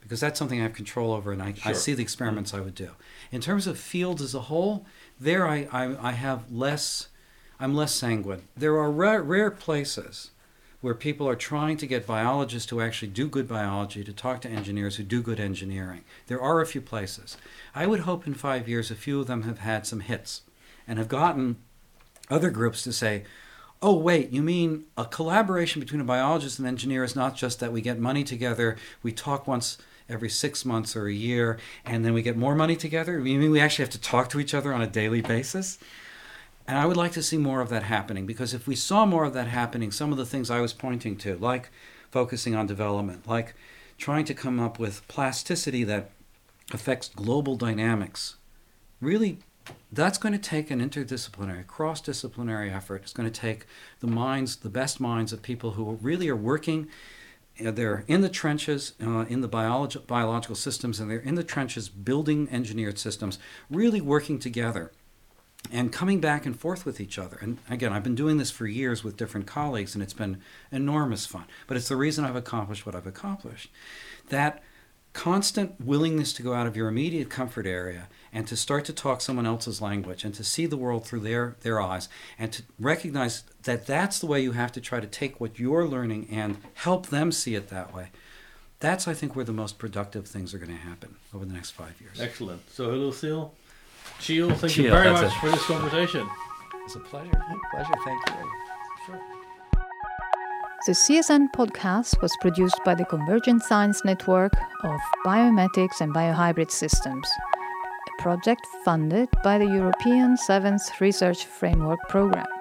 because 0.00 0.20
that's 0.20 0.38
something 0.38 0.60
I 0.60 0.62
have 0.62 0.74
control 0.74 1.12
over, 1.12 1.32
and 1.32 1.42
I, 1.42 1.54
I 1.64 1.72
see 1.72 1.92
the 1.94 2.02
experiments 2.02 2.54
I 2.54 2.60
would 2.60 2.74
do. 2.74 2.90
In 3.30 3.40
terms 3.40 3.66
of 3.66 3.78
fields 3.78 4.22
as 4.22 4.34
a 4.34 4.40
whole, 4.40 4.86
there 5.20 5.46
I, 5.46 5.68
I, 5.72 6.08
I 6.08 6.12
have 6.12 6.50
less. 6.50 7.08
I'm 7.60 7.74
less 7.74 7.92
sanguine. 7.92 8.42
There 8.56 8.76
are 8.76 8.88
rare, 8.88 9.20
rare 9.20 9.50
places 9.50 10.30
where 10.80 10.94
people 10.94 11.28
are 11.28 11.34
trying 11.34 11.76
to 11.76 11.86
get 11.86 12.06
biologists 12.06 12.70
who 12.70 12.80
actually 12.80 13.08
do 13.08 13.28
good 13.28 13.48
biology 13.48 14.04
to 14.04 14.12
talk 14.12 14.40
to 14.40 14.48
engineers 14.48 14.96
who 14.96 15.02
do 15.02 15.20
good 15.20 15.40
engineering. 15.40 16.04
There 16.28 16.40
are 16.40 16.60
a 16.60 16.66
few 16.66 16.80
places. 16.80 17.36
I 17.74 17.86
would 17.86 18.00
hope 18.00 18.26
in 18.26 18.34
five 18.34 18.68
years 18.68 18.90
a 18.90 18.94
few 18.94 19.20
of 19.20 19.26
them 19.26 19.42
have 19.42 19.58
had 19.58 19.86
some 19.86 20.00
hits 20.00 20.42
and 20.86 20.98
have 20.98 21.08
gotten 21.08 21.56
other 22.30 22.50
groups 22.50 22.82
to 22.82 22.92
say, 22.92 23.24
oh, 23.82 23.94
wait, 23.94 24.30
you 24.30 24.42
mean 24.42 24.84
a 24.96 25.04
collaboration 25.04 25.80
between 25.80 26.00
a 26.00 26.04
biologist 26.04 26.58
and 26.58 26.66
an 26.66 26.74
engineer 26.74 27.04
is 27.04 27.16
not 27.16 27.36
just 27.36 27.60
that 27.60 27.72
we 27.72 27.80
get 27.80 27.98
money 27.98 28.24
together, 28.24 28.76
we 29.02 29.12
talk 29.12 29.46
once 29.46 29.78
every 30.08 30.28
six 30.28 30.64
months 30.64 30.96
or 30.96 31.06
a 31.06 31.12
year, 31.12 31.58
and 31.84 32.04
then 32.04 32.14
we 32.14 32.22
get 32.22 32.36
more 32.36 32.54
money 32.54 32.76
together? 32.76 33.18
You 33.18 33.38
mean 33.38 33.50
we 33.50 33.60
actually 33.60 33.84
have 33.84 33.92
to 33.92 34.00
talk 34.00 34.28
to 34.30 34.40
each 34.40 34.54
other 34.54 34.72
on 34.72 34.80
a 34.80 34.86
daily 34.86 35.20
basis? 35.20 35.78
And 36.68 36.76
I 36.76 36.84
would 36.84 36.98
like 36.98 37.12
to 37.12 37.22
see 37.22 37.38
more 37.38 37.62
of 37.62 37.70
that 37.70 37.84
happening 37.84 38.26
because 38.26 38.52
if 38.52 38.66
we 38.66 38.76
saw 38.76 39.06
more 39.06 39.24
of 39.24 39.32
that 39.32 39.48
happening, 39.48 39.90
some 39.90 40.12
of 40.12 40.18
the 40.18 40.26
things 40.26 40.50
I 40.50 40.60
was 40.60 40.74
pointing 40.74 41.16
to, 41.16 41.36
like 41.38 41.70
focusing 42.10 42.54
on 42.54 42.66
development, 42.66 43.26
like 43.26 43.54
trying 43.96 44.26
to 44.26 44.34
come 44.34 44.60
up 44.60 44.78
with 44.78 45.06
plasticity 45.08 45.82
that 45.84 46.10
affects 46.70 47.08
global 47.08 47.56
dynamics, 47.56 48.36
really, 49.00 49.38
that's 49.90 50.18
going 50.18 50.34
to 50.34 50.38
take 50.38 50.70
an 50.70 50.86
interdisciplinary, 50.86 51.66
cross 51.66 52.02
disciplinary 52.02 52.70
effort. 52.70 53.00
It's 53.02 53.14
going 53.14 53.30
to 53.30 53.40
take 53.40 53.64
the 54.00 54.06
minds, 54.06 54.56
the 54.56 54.68
best 54.68 55.00
minds 55.00 55.32
of 55.32 55.40
people 55.40 55.72
who 55.72 55.98
really 56.02 56.28
are 56.28 56.36
working. 56.36 56.88
They're 57.58 58.04
in 58.06 58.20
the 58.20 58.28
trenches, 58.28 58.92
uh, 59.02 59.24
in 59.30 59.40
the 59.40 59.48
biologi- 59.48 60.06
biological 60.06 60.54
systems, 60.54 61.00
and 61.00 61.10
they're 61.10 61.18
in 61.18 61.34
the 61.34 61.42
trenches 61.42 61.88
building 61.88 62.46
engineered 62.52 62.98
systems, 62.98 63.38
really 63.70 64.02
working 64.02 64.38
together 64.38 64.92
and 65.70 65.92
coming 65.92 66.20
back 66.20 66.46
and 66.46 66.58
forth 66.58 66.86
with 66.86 67.00
each 67.00 67.18
other. 67.18 67.38
And 67.40 67.58
again, 67.68 67.92
I've 67.92 68.02
been 68.02 68.14
doing 68.14 68.38
this 68.38 68.50
for 68.50 68.66
years 68.66 69.04
with 69.04 69.16
different 69.16 69.46
colleagues, 69.46 69.94
and 69.94 70.02
it's 70.02 70.14
been 70.14 70.40
enormous 70.72 71.26
fun. 71.26 71.44
But 71.66 71.76
it's 71.76 71.88
the 71.88 71.96
reason 71.96 72.24
I've 72.24 72.36
accomplished 72.36 72.86
what 72.86 72.94
I've 72.94 73.06
accomplished. 73.06 73.70
That 74.28 74.62
constant 75.12 75.80
willingness 75.80 76.32
to 76.32 76.42
go 76.42 76.54
out 76.54 76.66
of 76.66 76.76
your 76.76 76.88
immediate 76.88 77.28
comfort 77.28 77.66
area 77.66 78.08
and 78.32 78.46
to 78.46 78.56
start 78.56 78.84
to 78.84 78.92
talk 78.92 79.20
someone 79.20 79.46
else's 79.46 79.80
language 79.80 80.22
and 80.22 80.34
to 80.34 80.44
see 80.44 80.66
the 80.66 80.76
world 80.76 81.04
through 81.04 81.20
their, 81.20 81.56
their 81.62 81.80
eyes 81.80 82.08
and 82.38 82.52
to 82.52 82.62
recognize 82.78 83.42
that 83.64 83.86
that's 83.86 84.18
the 84.18 84.26
way 84.26 84.40
you 84.40 84.52
have 84.52 84.70
to 84.70 84.80
try 84.80 85.00
to 85.00 85.06
take 85.06 85.40
what 85.40 85.58
you're 85.58 85.88
learning 85.88 86.28
and 86.30 86.58
help 86.74 87.06
them 87.06 87.32
see 87.32 87.54
it 87.54 87.68
that 87.68 87.92
way. 87.94 88.08
That's, 88.80 89.08
I 89.08 89.14
think, 89.14 89.34
where 89.34 89.44
the 89.44 89.52
most 89.52 89.76
productive 89.76 90.28
things 90.28 90.54
are 90.54 90.58
going 90.58 90.70
to 90.70 90.76
happen 90.76 91.16
over 91.34 91.44
the 91.44 91.52
next 91.52 91.72
five 91.72 92.00
years. 92.00 92.20
Excellent. 92.20 92.70
So, 92.70 93.10
Seal. 93.10 93.54
Chiel, 94.20 94.50
thank 94.50 94.76
you 94.76 94.90
very 94.90 95.10
much 95.10 95.32
it. 95.32 95.40
for 95.40 95.50
this 95.50 95.64
conversation. 95.64 96.28
It's 96.84 96.96
a 96.96 97.00
pleasure. 97.00 97.30
Pleasure. 97.70 97.94
Thank 98.04 98.28
you. 98.28 98.34
Sure. 99.06 99.20
The 100.86 100.92
CSN 100.92 101.48
podcast 101.54 102.20
was 102.22 102.36
produced 102.40 102.80
by 102.84 102.94
the 102.94 103.04
Convergent 103.04 103.62
Science 103.62 104.04
Network 104.04 104.52
of 104.84 105.00
Biomimetics 105.26 106.00
and 106.00 106.14
Biohybrid 106.14 106.70
Systems, 106.70 107.28
a 108.08 108.22
project 108.22 108.66
funded 108.84 109.28
by 109.44 109.58
the 109.58 109.66
European 109.66 110.36
Seventh 110.36 111.00
Research 111.00 111.44
Framework 111.44 112.00
Programme. 112.08 112.57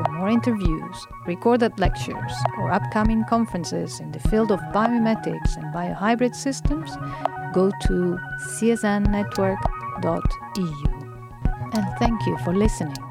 For 0.00 0.12
more 0.12 0.30
interviews, 0.30 1.06
recorded 1.26 1.78
lectures, 1.78 2.32
or 2.56 2.72
upcoming 2.72 3.22
conferences 3.28 4.00
in 4.00 4.12
the 4.12 4.18
field 4.18 4.50
of 4.50 4.58
biomimetics 4.72 5.58
and 5.58 5.74
biohybrid 5.74 6.34
systems, 6.34 6.96
go 7.52 7.70
to 7.82 8.16
csnnetwork.eu. 8.56 9.56
And 11.72 11.98
thank 11.98 12.26
you 12.26 12.38
for 12.38 12.54
listening. 12.56 13.09